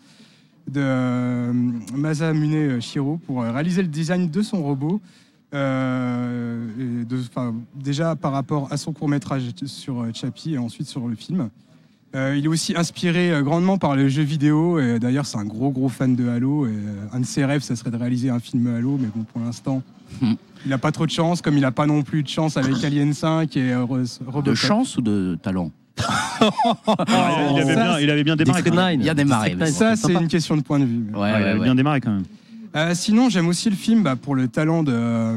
de 0.69 1.53
Masamune 1.97 2.81
Shiro 2.81 3.19
pour 3.27 3.43
réaliser 3.43 3.83
le 3.83 3.89
design 3.89 4.31
de 4.31 4.43
son 4.43 4.63
robot. 4.63 5.01
Déjà 7.75 8.15
par 8.15 8.31
rapport 8.31 8.69
à 8.71 8.77
son 8.77 8.93
court 8.93 9.09
métrage 9.09 9.51
sur 9.65 10.07
Chappie 10.15 10.53
et 10.55 10.59
ensuite 10.59 10.87
sur 10.87 11.09
le 11.09 11.17
film. 11.17 11.49
Il 12.15 12.45
est 12.45 12.49
aussi 12.49 12.77
inspiré 12.77 13.33
grandement 13.43 13.79
par 13.79 13.97
les 13.97 14.09
jeux 14.11 14.23
vidéo 14.23 14.79
d'ailleurs 15.01 15.27
c'est 15.27 15.39
un 15.39 15.45
gros 15.45 15.71
gros 15.71 15.89
fan 15.89 16.15
de 16.15 16.29
Halo 16.29 16.69
un 17.13 17.19
de 17.19 17.27
ses 17.27 17.45
rêves 17.45 17.63
ça 17.63 17.75
serait 17.75 17.91
de 17.91 17.97
réaliser 17.97 18.31
un 18.31 18.39
film 18.39 18.69
Halo 18.69 18.97
mais 18.97 19.09
bon 19.13 19.25
pour 19.25 19.41
l'instant 19.41 19.83
Hmm. 20.21 20.35
Il 20.65 20.71
n'a 20.71 20.79
pas 20.79 20.93
trop 20.93 21.07
de 21.07 21.11
chance 21.11 21.43
comme 21.43 21.57
il 21.57 21.61
n'a 21.63 21.73
pas 21.73 21.87
non 21.87 22.03
plus 22.03 22.23
de 22.23 22.29
chance 22.29 22.57
avec 22.57 22.73
Alien 22.85 23.13
5 23.15 23.57
et 23.57 23.73
euh, 23.73 23.85
Ro- 23.85 23.99
De 23.99 24.07
Robocop. 24.27 24.55
chance 24.55 24.97
ou 24.97 25.03
de 25.03 25.39
talent? 25.43 25.71
Ah, 26.41 27.51
il, 27.53 27.61
avait 27.61 27.75
ça, 27.75 27.83
bien, 27.83 27.99
il 28.01 28.11
avait 28.11 28.25
bien 28.25 28.37
démarré. 28.37 28.63
District 28.63 28.77
quand 28.77 28.87
même. 28.87 28.97
9. 28.99 29.05
Il 29.05 29.07
y 29.07 29.11
a 29.11 29.15
démarré, 29.15 29.57
Ça, 29.71 29.97
c'est 29.97 30.13
une 30.13 30.29
question 30.29 30.57
de 30.57 30.63
point 30.63 30.79
de 30.79 30.85
vue. 30.85 31.05
Ouais, 31.13 31.21
Ouais, 31.21 31.31
il 31.31 31.35
avait 31.47 31.59
ouais. 31.59 31.65
bien 31.65 31.75
démarré 31.75 32.01
quand 32.01 32.13
même. 32.13 32.25
Euh, 32.77 32.95
sinon, 32.95 33.29
j'aime 33.29 33.49
aussi 33.49 33.69
le 33.69 33.77
film 33.77 34.03
bah, 34.03 34.17
pour 34.17 34.35
le 34.35 34.49
talent 34.49 34.83
de 34.83 34.93
euh, 34.95 35.37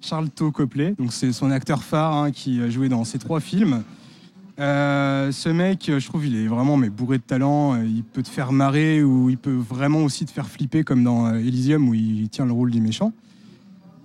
Charlton 0.00 0.50
Copley. 0.50 0.94
Donc, 0.98 1.12
c'est 1.12 1.32
son 1.32 1.50
acteur 1.50 1.82
phare 1.82 2.14
hein, 2.14 2.30
qui 2.32 2.60
a 2.60 2.70
joué 2.70 2.88
dans 2.88 3.04
ces 3.04 3.18
trois 3.18 3.40
films. 3.40 3.82
Euh, 4.58 5.30
ce 5.30 5.48
mec, 5.50 5.84
je 5.96 6.04
trouve, 6.08 6.26
il 6.26 6.34
est 6.36 6.48
vraiment 6.48 6.76
mais 6.76 6.88
bourré 6.90 7.18
de 7.18 7.22
talent. 7.22 7.80
Il 7.82 8.02
peut 8.02 8.22
te 8.22 8.28
faire 8.28 8.50
marrer 8.50 9.02
ou 9.04 9.30
il 9.30 9.38
peut 9.38 9.54
vraiment 9.54 10.00
aussi 10.00 10.24
te 10.26 10.32
faire 10.32 10.48
flipper, 10.48 10.82
comme 10.82 11.04
dans 11.04 11.32
Elysium 11.34 11.88
où 11.88 11.94
il 11.94 12.28
tient 12.30 12.46
le 12.46 12.52
rôle 12.52 12.70
du 12.72 12.80
méchant. 12.80 13.12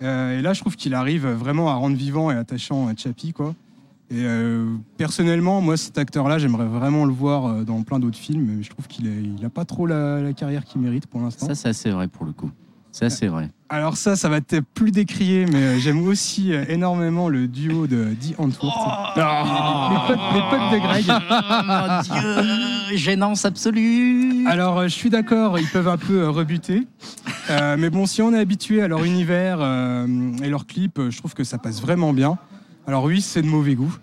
Euh, 0.02 0.40
et 0.40 0.42
là, 0.42 0.54
je 0.54 0.62
trouve 0.62 0.76
qu'il 0.76 0.94
arrive 0.94 1.28
vraiment 1.28 1.70
à 1.70 1.76
rendre 1.76 1.96
vivant 1.96 2.32
et 2.32 2.36
attachant 2.36 2.88
euh, 2.88 2.94
Chappie, 2.98 3.34
quoi. 3.34 3.56
Et 4.10 4.24
euh, 4.26 4.76
personnellement, 4.98 5.62
moi, 5.62 5.78
cet 5.78 5.98
acteur-là, 5.98 6.38
j'aimerais 6.38 6.66
vraiment 6.66 7.06
le 7.06 7.14
voir 7.14 7.66
dans 7.66 7.82
plein 7.84 8.00
d'autres 8.00 8.18
films. 8.18 8.46
mais 8.46 8.64
Je 8.64 8.70
trouve 8.70 8.88
qu'il 8.88 9.36
n'a 9.42 9.50
pas 9.50 9.66
trop 9.66 9.88
la, 9.88 10.22
la 10.22 10.34
carrière 10.34 10.66
qu'il 10.66 10.82
mérite 10.82 11.08
pour 11.08 11.22
l'instant. 11.22 11.48
Ça, 11.48 11.56
c'est 11.56 11.70
assez 11.70 11.90
vrai 11.90 12.08
pour 12.08 12.26
le 12.26 12.32
coup. 12.32 12.52
Ça, 12.94 13.10
c'est 13.10 13.28
vrai. 13.28 13.50
Alors 13.70 13.98
ça, 13.98 14.16
ça 14.16 14.30
va 14.30 14.38
être 14.38 14.60
plus 14.60 14.92
décrié, 14.92 15.46
mais 15.48 15.58
euh, 15.58 15.80
j'aime 15.80 16.08
aussi 16.08 16.54
euh, 16.54 16.64
énormément 16.70 17.28
le 17.28 17.48
duo 17.48 17.88
de 17.88 18.14
Die 18.14 18.36
Antwoord. 18.38 18.72
Oh. 18.78 19.18
les, 19.18 20.08
potes, 20.08 20.20
les 20.34 20.42
potes 20.42 20.72
de 20.72 20.78
Greg. 20.78 21.06
Oh 21.10 21.56
mon 21.66 22.02
Dieu 22.02 22.74
Gênance 22.96 23.46
absolue 23.46 24.46
Alors, 24.48 24.78
euh, 24.78 24.84
je 24.84 24.94
suis 24.94 25.10
d'accord, 25.10 25.58
ils 25.58 25.68
peuvent 25.68 25.88
un 25.88 25.98
peu 25.98 26.30
rebuter. 26.30 26.88
Euh, 27.50 27.76
mais 27.78 27.90
bon, 27.90 28.06
si 28.06 28.22
on 28.22 28.34
est 28.34 28.40
habitué 28.40 28.82
à 28.82 28.88
leur 28.88 29.04
univers 29.04 29.58
euh, 29.62 30.08
et 30.44 30.50
leurs 30.50 30.68
clips, 30.68 31.10
je 31.10 31.18
trouve 31.18 31.34
que 31.34 31.44
ça 31.44 31.58
passe 31.58 31.82
vraiment 31.82 32.14
bien. 32.14 32.38
Alors 32.86 33.06
oui, 33.06 33.22
c'est 33.22 33.42
de 33.42 33.48
mauvais 33.48 33.76
goût. 33.76 33.96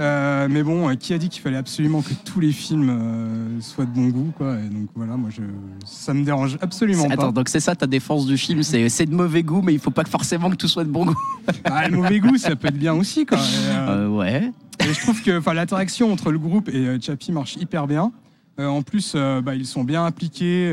Euh, 0.00 0.46
mais 0.48 0.62
bon, 0.62 0.88
euh, 0.88 0.94
qui 0.94 1.12
a 1.12 1.18
dit 1.18 1.28
qu'il 1.28 1.42
fallait 1.42 1.56
absolument 1.56 2.02
que 2.02 2.14
tous 2.24 2.38
les 2.38 2.52
films 2.52 2.88
euh, 2.88 3.60
soient 3.60 3.84
de 3.84 3.90
bon 3.90 4.08
goût, 4.08 4.32
quoi. 4.36 4.56
Et 4.58 4.68
donc 4.68 4.88
voilà, 4.94 5.16
moi, 5.16 5.30
je, 5.30 5.42
ça 5.84 6.14
me 6.14 6.24
dérange 6.24 6.56
absolument 6.60 7.04
Attends, 7.04 7.26
pas. 7.26 7.32
donc 7.32 7.48
c'est 7.48 7.60
ça 7.60 7.74
ta 7.74 7.86
défense 7.88 8.26
du 8.26 8.38
film, 8.38 8.62
c'est 8.62 8.88
c'est 8.88 9.06
de 9.06 9.14
mauvais 9.14 9.42
goût, 9.42 9.60
mais 9.60 9.72
il 9.72 9.80
faut 9.80 9.90
pas 9.90 10.04
que 10.04 10.10
forcément 10.10 10.50
que 10.50 10.56
tout 10.56 10.68
soit 10.68 10.84
de 10.84 10.90
bon 10.90 11.06
goût. 11.06 11.16
Ah, 11.64 11.88
le 11.88 11.96
mauvais 11.96 12.20
goût, 12.20 12.36
ça 12.36 12.54
peut 12.54 12.68
être 12.68 12.78
bien 12.78 12.94
aussi, 12.94 13.26
quoi. 13.26 13.38
Et, 13.38 13.70
euh, 13.70 14.08
ouais. 14.08 14.52
et 14.80 14.92
je 14.92 15.00
trouve 15.00 15.20
que, 15.22 15.50
l'interaction 15.52 16.12
entre 16.12 16.30
le 16.30 16.38
groupe 16.38 16.68
et 16.68 17.00
Chappie 17.00 17.32
marche 17.32 17.56
hyper 17.56 17.86
bien. 17.86 18.12
En 18.58 18.82
plus, 18.82 19.14
bah, 19.14 19.54
ils 19.54 19.66
sont 19.66 19.84
bien 19.84 20.04
impliqués. 20.04 20.72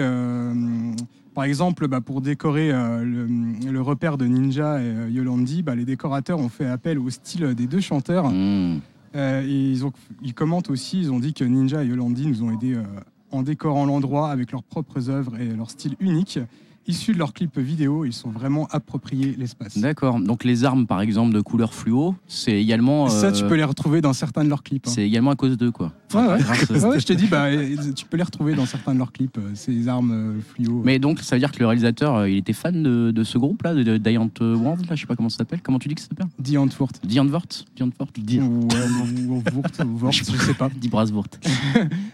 par 1.35 1.43
exemple, 1.43 1.87
bah, 1.87 2.01
pour 2.01 2.21
décorer 2.21 2.71
euh, 2.71 3.03
le, 3.03 3.27
le 3.71 3.81
repère 3.81 4.17
de 4.17 4.25
Ninja 4.25 4.79
et 4.79 4.85
euh, 4.85 5.09
Yolandi, 5.09 5.61
bah, 5.61 5.75
les 5.75 5.85
décorateurs 5.85 6.39
ont 6.39 6.49
fait 6.49 6.65
appel 6.65 6.97
au 6.97 7.09
style 7.09 7.53
des 7.53 7.67
deux 7.67 7.81
chanteurs. 7.81 8.29
Hmm. 8.31 8.79
Euh, 9.15 9.43
et 9.47 9.71
ils, 9.71 9.85
ont, 9.85 9.91
ils 10.21 10.33
commentent 10.33 10.69
aussi, 10.69 10.99
ils 10.99 11.11
ont 11.11 11.19
dit 11.19 11.33
que 11.33 11.43
Ninja 11.43 11.83
et 11.83 11.87
Yolandi 11.87 12.27
nous 12.27 12.43
ont 12.43 12.51
aidés 12.51 12.73
euh, 12.75 12.83
en 13.31 13.43
décorant 13.43 13.85
l'endroit 13.85 14.29
avec 14.29 14.51
leurs 14.51 14.63
propres 14.63 15.09
œuvres 15.09 15.39
et 15.39 15.47
leur 15.55 15.69
style 15.71 15.95
unique. 15.99 16.39
Issus 16.87 17.13
de 17.13 17.17
leurs 17.17 17.33
clips 17.33 17.57
vidéo, 17.57 18.05
ils 18.05 18.13
sont 18.13 18.29
vraiment 18.29 18.67
appropriés 18.69 19.33
l'espace. 19.39 19.75
D'accord. 19.79 20.19
Donc 20.19 20.43
les 20.43 20.65
armes, 20.65 20.85
par 20.85 21.01
exemple, 21.01 21.33
de 21.33 21.41
couleur 21.41 21.73
fluo, 21.73 22.13
c'est 22.27 22.61
également. 22.61 23.07
Ça, 23.09 23.27
euh, 23.27 23.31
tu 23.31 23.43
peux 23.47 23.55
les 23.55 23.63
retrouver 23.63 24.01
dans 24.01 24.13
certains 24.13 24.43
de 24.43 24.49
leurs 24.49 24.61
clips. 24.61 24.85
hein. 24.85 24.91
C'est 24.93 25.03
également 25.03 25.31
à 25.31 25.35
cause 25.35 25.57
d'eux, 25.57 25.71
quoi. 25.71 25.93
Ouais, 26.15 26.27
ouais. 26.33 26.39
Grâce- 26.39 26.69
Ouais, 26.69 26.83
ouais, 26.85 26.99
je 26.99 27.05
te 27.05 27.13
dis, 27.13 27.27
bah, 27.27 27.47
tu 27.95 28.05
peux 28.05 28.17
les 28.17 28.23
retrouver 28.23 28.53
dans 28.55 28.65
certains 28.65 28.93
de 28.93 28.99
leurs 28.99 29.11
clips, 29.11 29.37
euh, 29.37 29.51
ces 29.53 29.87
armes 29.87 30.11
euh, 30.11 30.39
fluo. 30.53 30.81
Mais 30.83 30.99
donc, 30.99 31.19
ça 31.21 31.35
veut 31.35 31.39
dire 31.39 31.51
que 31.51 31.59
le 31.59 31.65
réalisateur, 31.67 32.15
euh, 32.15 32.29
il 32.29 32.37
était 32.37 32.53
fan 32.53 32.81
de, 32.83 33.11
de 33.11 33.23
ce 33.23 33.37
groupe-là, 33.37 33.73
de, 33.73 33.83
de 33.83 33.99
Giant 34.09 34.29
World, 34.41 34.85
là, 34.89 34.95
je 34.95 35.01
sais 35.01 35.07
pas 35.07 35.15
comment 35.15 35.29
ça 35.29 35.37
s'appelle. 35.37 35.61
Comment 35.61 35.79
tu 35.79 35.87
dis 35.87 35.95
que 35.95 36.01
ça 36.01 36.07
s'appelle? 36.07 36.27
Euh, 38.39 38.43
ou- 38.47 38.67
ou 39.33 39.43
Wurt, 39.53 39.81
ou 39.85 39.97
Wort, 39.99 40.11
je 40.11 40.23
sais 40.23 40.53
pas. 40.53 40.69
Di 40.75 40.89
Brasvoort. 40.89 41.27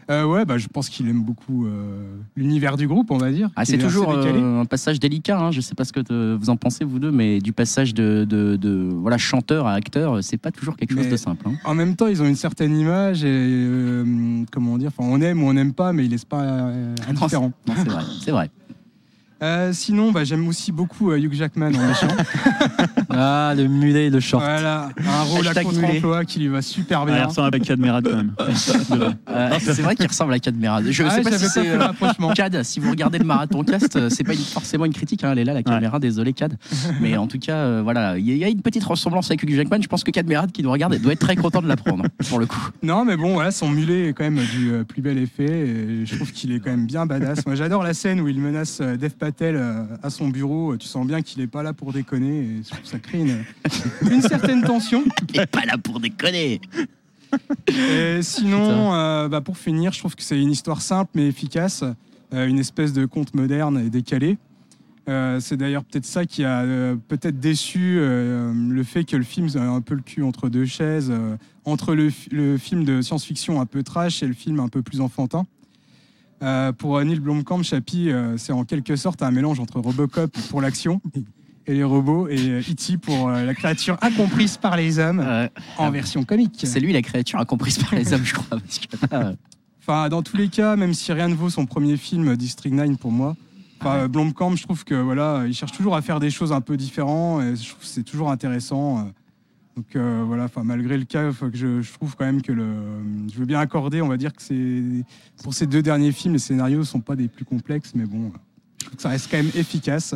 Euh, 0.09 0.25
ouais, 0.25 0.43
bah, 0.43 0.57
je 0.57 0.67
pense 0.67 0.89
qu'il 0.89 1.07
aime 1.07 1.23
beaucoup 1.23 1.65
euh, 1.65 2.03
l'univers 2.35 2.75
du 2.75 2.85
groupe, 2.87 3.11
on 3.11 3.17
va 3.17 3.31
dire. 3.31 3.49
Ah, 3.55 3.63
c'est 3.63 3.77
toujours 3.77 4.11
euh, 4.11 4.61
un 4.61 4.65
passage 4.65 4.99
délicat. 4.99 5.39
Hein. 5.39 5.51
Je 5.51 5.61
sais 5.61 5.73
pas 5.75 5.85
ce 5.85 5.93
que 5.93 6.35
vous 6.35 6.49
en 6.49 6.57
pensez 6.57 6.83
vous 6.83 6.99
deux, 6.99 7.11
mais 7.11 7.39
du 7.39 7.53
passage 7.53 7.93
de, 7.93 8.25
de, 8.27 8.57
de, 8.57 8.89
voilà 8.93 9.17
chanteur 9.17 9.67
à 9.67 9.73
acteur, 9.73 10.21
c'est 10.21 10.37
pas 10.37 10.51
toujours 10.51 10.75
quelque 10.75 10.93
chose 10.93 11.05
de 11.11 11.15
simple. 11.17 11.45
hein. 11.47 11.53
En 11.63 11.75
même 11.75 11.95
temps, 11.95 12.07
ils 12.07 12.21
ont 12.21 12.25
une 12.25 12.35
certaine 12.35 12.77
image 12.77 13.23
et 13.23 13.29
euh, 13.91 14.45
comment 14.51 14.77
dire, 14.77 14.91
enfin, 14.95 15.07
on 15.09 15.21
aime 15.21 15.43
ou 15.43 15.47
on 15.47 15.53
n'aime 15.53 15.73
pas, 15.73 15.93
mais 15.93 16.05
il 16.05 16.11
laisse 16.11 16.25
pas 16.25 16.41
euh, 16.41 16.95
indifférent. 17.07 17.51
Non, 17.67 17.73
c'est 17.77 17.89
vrai, 17.89 18.03
c'est 18.23 18.31
vrai. 18.31 18.51
Euh, 19.41 19.73
sinon, 19.73 20.11
bah, 20.11 20.23
j'aime 20.23 20.47
aussi 20.47 20.71
beaucoup 20.71 21.11
euh, 21.11 21.17
Hugh 21.17 21.33
Jackman 21.33 21.73
en 21.73 21.87
méchant. 21.87 22.07
Ah, 23.15 23.53
le 23.55 23.67
mulet, 23.67 24.09
le 24.09 24.19
short. 24.19 24.43
voilà, 24.43 24.89
un 24.97 25.23
rôle 25.23 25.47
à 25.47 25.53
contre-emploi 25.63 26.25
qui 26.25 26.39
lui 26.39 26.47
va 26.47 26.61
super 26.61 27.01
Ah, 27.01 27.05
il 27.07 27.13
bien. 27.13 27.25
ressemble 27.25 27.55
à 27.55 27.59
Cadmerade 27.59 28.07
quand 28.09 28.15
même. 28.17 28.33
Euh, 29.31 29.49
c'est 29.59 29.81
vrai 29.81 29.95
qu'il 29.95 30.07
ressemble 30.07 30.33
à 30.33 30.39
Cadmerade. 30.39 30.85
Je 30.89 31.03
Ah, 31.03 31.09
sais 31.11 31.21
pas 31.21 31.37
si 31.37 31.47
c'est 31.47 31.69
euh, 31.69 31.77
rapprochement. 31.79 32.33
Cad. 32.33 32.63
Si 32.63 32.79
vous 32.79 32.89
regardez 32.91 33.17
le 33.17 33.23
marathon 33.25 33.63
cast, 33.63 33.95
euh, 33.95 34.09
c'est 34.09 34.23
pas 34.23 34.33
une- 34.33 34.39
forcément 34.39 34.85
une 34.85 34.93
critique. 34.93 35.23
hein, 35.23 35.29
Elle 35.31 35.39
est 35.39 35.43
là, 35.45 35.53
la 35.53 35.63
caméra. 35.63 35.99
Désolé, 35.99 36.33
Cad. 36.33 36.57
Mais 37.01 37.17
en 37.17 37.27
tout 37.27 37.39
cas, 37.39 37.55
euh, 37.55 37.81
voilà, 37.83 38.17
il 38.17 38.27
y, 38.27 38.31
a- 38.31 38.35
il 38.35 38.39
y 38.39 38.43
a 38.43 38.49
une 38.49 38.61
petite 38.61 38.83
ressemblance 38.83 39.29
avec 39.31 39.43
Hugh 39.43 39.55
Jackman. 39.55 39.81
Je 39.81 39.87
pense 39.87 40.03
que 40.03 40.11
Cadmerade 40.11 40.51
qui 40.51 40.63
nous 40.63 40.71
regarde 40.71 40.97
doit 40.99 41.13
être 41.13 41.19
très 41.19 41.35
content 41.35 41.61
de 41.61 41.67
l'apprendre 41.67 42.05
pour 42.29 42.39
le 42.39 42.45
coup. 42.45 42.69
Non, 42.83 43.05
mais 43.05 43.15
bon, 43.17 43.33
voilà, 43.33 43.51
son 43.51 43.69
mulet 43.69 44.09
est 44.09 44.13
quand 44.13 44.23
même 44.23 44.39
du 44.53 44.71
euh, 44.71 44.83
plus 44.83 45.01
bel 45.01 45.17
effet. 45.17 45.45
Et 45.67 46.05
je 46.05 46.15
trouve 46.15 46.31
qu'il 46.31 46.51
est 46.51 46.59
quand 46.59 46.71
même 46.71 46.85
bien 46.85 47.05
badass. 47.05 47.45
Moi, 47.45 47.55
j'adore 47.55 47.83
la 47.83 47.93
scène 47.93 48.19
où 48.21 48.27
il 48.27 48.39
menace 48.39 48.81
Dev 48.81 49.11
Patel 49.11 49.61
à 50.03 50.09
son 50.09 50.27
bureau. 50.29 50.75
Tu 50.77 50.87
sens 50.87 51.05
bien 51.07 51.21
qu'il 51.21 51.41
est 51.41 51.47
pas 51.47 51.63
là 51.63 51.73
pour 51.73 51.93
déconner. 51.93 52.39
Et 52.39 52.49
je 52.63 52.69
trouve 52.69 52.81
que 52.81 52.87
ça 52.87 52.99
crée 53.01 53.19
une, 53.19 53.43
une 54.09 54.21
certaine 54.21 54.63
tension. 54.63 55.03
Il 55.33 55.39
est 55.41 55.45
pas 55.45 55.65
là 55.65 55.77
pour 55.77 55.99
déconner. 55.99 56.61
Et 57.67 58.21
sinon, 58.21 58.93
euh, 58.93 59.27
bah, 59.29 59.41
pour 59.41 59.57
finir, 59.57 59.93
je 59.93 59.99
trouve 59.99 60.15
que 60.15 60.23
c'est 60.23 60.39
une 60.41 60.51
histoire 60.51 60.81
simple 60.81 61.11
mais 61.15 61.27
efficace. 61.27 61.83
euh, 62.33 62.47
une 62.47 62.59
espèce 62.59 62.93
de 62.93 63.05
conte 63.05 63.33
moderne 63.35 63.77
et 63.85 63.89
décalé. 63.89 64.37
Euh, 65.09 65.39
c'est 65.39 65.57
d'ailleurs 65.57 65.83
peut-être 65.83 66.05
ça 66.05 66.25
qui 66.25 66.43
a 66.43 66.61
euh, 66.61 66.95
peut-être 67.07 67.39
déçu 67.39 67.97
euh, 67.99 68.53
le 68.53 68.83
fait 68.83 69.03
que 69.03 69.17
le 69.17 69.23
film 69.23 69.47
a 69.55 69.59
un 69.61 69.81
peu 69.81 69.95
le 69.95 70.01
cul 70.01 70.21
entre 70.23 70.47
deux 70.47 70.65
chaises, 70.65 71.09
euh, 71.11 71.35
entre 71.65 71.95
le, 71.95 72.09
fi- 72.09 72.29
le 72.31 72.57
film 72.57 72.83
de 72.85 73.01
science-fiction 73.01 73.59
un 73.59 73.65
peu 73.65 73.81
trash 73.83 74.21
et 74.23 74.27
le 74.27 74.33
film 74.33 74.59
un 74.59 74.67
peu 74.69 74.81
plus 74.83 75.01
enfantin. 75.01 75.45
Euh, 76.43 76.71
pour 76.71 77.01
Neil 77.03 77.19
Blomkamp, 77.19 77.63
Chappie, 77.63 78.09
euh, 78.11 78.37
c'est 78.37 78.53
en 78.53 78.63
quelque 78.63 78.95
sorte 78.95 79.21
un 79.23 79.31
mélange 79.31 79.59
entre 79.59 79.79
Robocop 79.79 80.31
pour 80.49 80.61
l'action 80.61 81.01
et 81.71 81.75
les 81.75 81.83
robots 81.83 82.27
et 82.27 82.37
euh, 82.49 82.59
E.T. 82.59 82.97
pour 82.97 83.29
euh, 83.29 83.43
la 83.45 83.53
créature 83.55 83.97
incomprise 84.01 84.57
par 84.57 84.75
les 84.75 84.99
hommes 84.99 85.19
Euh, 85.25 85.47
en 85.77 85.89
version 85.91 86.23
comique. 86.23 86.61
c'est 86.63 86.79
lui 86.79 86.93
la 86.93 87.01
créature 87.01 87.39
incomprise 87.39 87.77
par 87.79 87.95
les 87.95 88.13
hommes, 88.13 88.25
je 88.25 88.33
crois. 88.33 88.59
Parce 88.59 88.79
que, 88.79 88.87
là, 89.11 89.33
Enfin, 89.81 90.09
dans 90.09 90.21
tous 90.21 90.37
les 90.37 90.47
cas, 90.49 90.75
même 90.75 90.93
si 90.93 91.11
rien 91.11 91.27
ne 91.27 91.33
vaut 91.33 91.49
son 91.49 91.65
premier 91.65 91.97
film, 91.97 92.35
District 92.37 92.71
9 92.71 92.97
pour 92.97 93.11
moi, 93.11 93.35
enfin, 93.79 94.07
Blomkamp, 94.07 94.55
je 94.55 94.61
trouve 94.63 94.83
que 94.83 94.93
voilà, 94.93 95.43
il 95.47 95.55
cherche 95.55 95.71
toujours 95.71 95.95
à 95.95 96.03
faire 96.03 96.19
des 96.19 96.29
choses 96.29 96.51
un 96.51 96.61
peu 96.61 96.77
différentes 96.77 97.41
et 97.41 97.55
je 97.55 97.69
trouve 97.69 97.79
que 97.81 97.87
c'est 97.87 98.03
toujours 98.03 98.29
intéressant. 98.29 98.99
euh. 98.99 99.01
Donc 99.77 99.95
euh, 99.95 100.23
voilà, 100.27 100.43
enfin, 100.43 100.63
malgré 100.63 100.97
le 100.97 101.05
cas, 101.05 101.31
faut 101.31 101.49
que 101.49 101.57
je, 101.57 101.81
je 101.81 101.91
trouve 101.93 102.15
quand 102.15 102.25
même 102.25 102.41
que 102.43 102.51
le, 102.51 102.65
je 103.33 103.39
veux 103.39 103.45
bien 103.45 103.59
accorder, 103.59 104.01
on 104.03 104.07
va 104.07 104.17
dire 104.17 104.33
que 104.33 104.41
c'est 104.43 104.83
pour 105.43 105.53
ces 105.53 105.65
deux 105.65 105.81
derniers 105.81 106.11
films, 106.11 106.33
les 106.33 106.39
scénarios 106.39 106.83
sont 106.83 106.99
pas 106.99 107.15
des 107.15 107.27
plus 107.29 107.45
complexes, 107.45 107.93
mais 107.95 108.05
bon, 108.05 108.31
je 108.79 108.85
trouve 108.85 108.97
que 108.97 109.01
ça 109.01 109.09
reste 109.09 109.29
quand 109.31 109.37
même 109.37 109.51
efficace. 109.55 110.13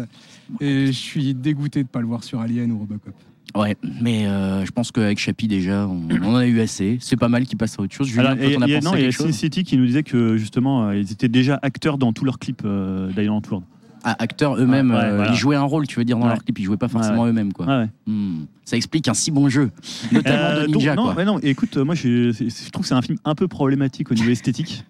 Et 0.62 0.88
je 0.88 0.92
suis 0.92 1.34
dégoûté 1.34 1.84
de 1.84 1.88
pas 1.88 2.00
le 2.02 2.08
voir 2.08 2.24
sur 2.24 2.40
Alien 2.40 2.72
ou 2.72 2.80
Robocop. 2.80 3.14
Ouais, 3.56 3.78
mais 4.02 4.26
euh, 4.28 4.66
je 4.66 4.72
pense 4.72 4.92
qu'avec 4.92 5.18
Chappie 5.18 5.48
déjà, 5.48 5.88
on, 5.88 6.02
on 6.22 6.26
en 6.34 6.36
a 6.36 6.46
eu 6.46 6.60
assez. 6.60 6.98
C'est 7.00 7.16
pas 7.16 7.30
mal 7.30 7.46
qu'il 7.46 7.58
passe 7.58 7.80
à 7.80 7.82
autre 7.84 7.94
chose. 7.94 8.08
Julien, 8.08 8.32
Alors, 8.32 8.44
et- 8.44 8.52
y 8.52 8.56
a- 8.56 8.60
pensé 8.60 8.80
non, 8.82 8.92
à 8.94 8.98
quelque 8.98 9.12
chose 9.14 9.32
City 9.32 9.64
qui 9.64 9.78
nous 9.78 9.86
disait 9.86 10.04
que 10.04 10.36
justement, 10.36 10.88
euh, 10.90 10.98
ils 10.98 11.12
étaient 11.12 11.30
déjà 11.30 11.58
acteurs 11.62 11.98
dans 11.98 12.12
tous 12.12 12.26
leurs 12.26 12.38
clips 12.40 12.64
euh, 12.66 13.08
d'Island 13.14 13.42
World. 13.50 13.66
Ah, 14.04 14.16
acteurs 14.20 14.58
eux-mêmes, 14.58 14.92
Ouais, 14.92 14.98
ouais, 14.98 15.04
euh, 15.04 15.16
voilà. 15.16 15.32
ils 15.32 15.36
jouaient 15.38 15.56
un 15.56 15.64
rôle, 15.64 15.88
tu 15.88 15.98
veux 15.98 16.06
dire, 16.06 16.18
dans 16.18 16.26
Ouais. 16.26 16.30
leur 16.34 16.44
clip. 16.44 16.60
Ils 16.60 16.66
jouaient 16.66 16.78
pas 16.78 16.90
forcément 16.90 17.26
eux-mêmes, 17.26 17.54
quoi. 17.54 17.66
Ouais, 17.66 17.78
ouais. 17.84 17.90
Hmm. 18.06 18.46
Ça 18.66 18.76
explique 18.78 19.08
un 19.08 19.14
si 19.16 19.32
bon 19.32 19.48
jeu, 19.50 19.72
notamment 20.12 20.38
Euh, 20.38 20.62
de 20.62 20.66
donc, 20.68 20.76
Ninja, 20.76 20.96
non, 20.96 21.04
quoi. 21.06 21.14
ouais, 21.16 21.26
non, 21.26 21.40
écoute, 21.40 21.78
moi 21.78 21.96
je 21.96 22.32
trouve 22.72 22.84
que 22.84 22.88
c'est 22.90 22.94
un 22.96 23.02
film 23.02 23.18
un 23.26 23.36
peu 23.36 23.48
problématique 23.48 24.12
au 24.12 24.16
niveau 24.16 24.30
esthétique. 24.32 24.84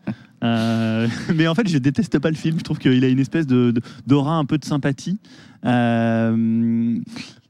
Euh, 0.45 1.07
mais 1.35 1.47
en 1.47 1.55
fait, 1.55 1.67
je 1.67 1.77
déteste 1.77 2.19
pas 2.19 2.29
le 2.29 2.35
film. 2.35 2.57
Je 2.59 2.63
trouve 2.63 2.77
qu'il 2.77 3.03
a 3.03 3.07
une 3.07 3.19
espèce 3.19 3.47
de, 3.47 3.73
d'aura 4.07 4.35
un 4.37 4.45
peu 4.45 4.57
de 4.57 4.65
sympathie. 4.65 5.17
Euh, 5.65 6.97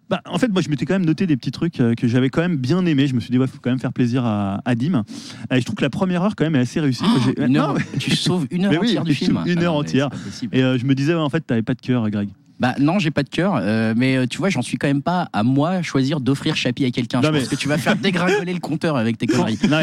bah, 0.10 0.22
en 0.26 0.38
fait, 0.38 0.50
moi, 0.50 0.62
je 0.62 0.70
m'étais 0.70 0.86
quand 0.86 0.94
même 0.94 1.06
noté 1.06 1.26
des 1.26 1.36
petits 1.36 1.52
trucs 1.52 1.80
euh, 1.80 1.96
que 1.96 2.08
j'avais 2.08 2.30
quand 2.30 2.42
même 2.42 2.58
bien 2.58 2.86
aimé. 2.86 3.08
Je 3.08 3.16
me 3.16 3.20
suis 3.20 3.32
dit, 3.32 3.38
il 3.42 3.48
faut 3.48 3.58
quand 3.62 3.72
même 3.72 3.80
faire 3.80 3.92
plaisir 3.94 4.24
à, 4.26 4.62
à 4.64 4.76
Dim. 4.76 5.04
Je 5.52 5.60
trouve 5.64 5.76
que 5.76 5.82
la 5.82 5.90
première 5.90 6.22
heure, 6.24 6.36
quand 6.36 6.46
même, 6.46 6.56
est 6.56 6.60
assez 6.60 6.80
réussie. 6.80 7.04
Une 7.38 7.58
heure- 7.58 7.74
Non, 7.74 7.80
tu 8.00 8.16
sauves 8.16 8.46
une 8.52 8.66
heure 8.66 8.72
Mais 8.72 8.78
oui, 8.78 8.88
entière 8.90 9.04
du 9.04 9.14
film. 9.16 9.40
une 9.46 9.60
Ah 9.60 9.64
heure 9.64 9.74
non, 9.74 9.80
entière. 9.80 10.10
Et 10.52 10.64
euh, 10.64 10.78
je 10.78 10.86
me 10.86 10.94
disais, 10.96 11.14
ouais, 11.16 11.20
en 11.22 11.30
fait, 11.30 11.42
t'avais 11.42 11.64
pas 11.64 11.74
de 11.74 11.82
cœur, 11.82 12.10
Greg. 12.10 12.30
Bah 12.60 12.74
non, 12.80 13.00
j'ai 13.00 13.12
pas 13.12 13.24
de 13.24 13.30
cœur, 13.30 13.56
euh, 13.62 13.94
mais 13.98 14.16
euh, 14.16 14.28
tu 14.28 14.38
vois, 14.38 14.50
j'en 14.50 14.62
suis 14.62 14.78
quand 14.78 14.88
même 14.88 15.02
pas 15.02 15.28
à 15.34 15.44
moi 15.44 15.82
choisir 15.82 16.22
d'offrir 16.22 16.56
Chappie 16.56 16.86
à 16.86 16.92
quelqu'un. 16.92 17.20
Je 17.22 17.28
Non, 17.28 17.34
mais- 17.34 17.40
pense 17.40 17.50
que 17.50 17.56
tu 17.56 17.68
vas 17.68 17.78
faire 17.78 17.96
dégringoler 17.98 18.54
le 18.54 18.60
compteur 18.60 18.96
avec 18.96 19.18
tes 19.18 19.28
conneries. 19.28 19.60
non, 19.70 19.80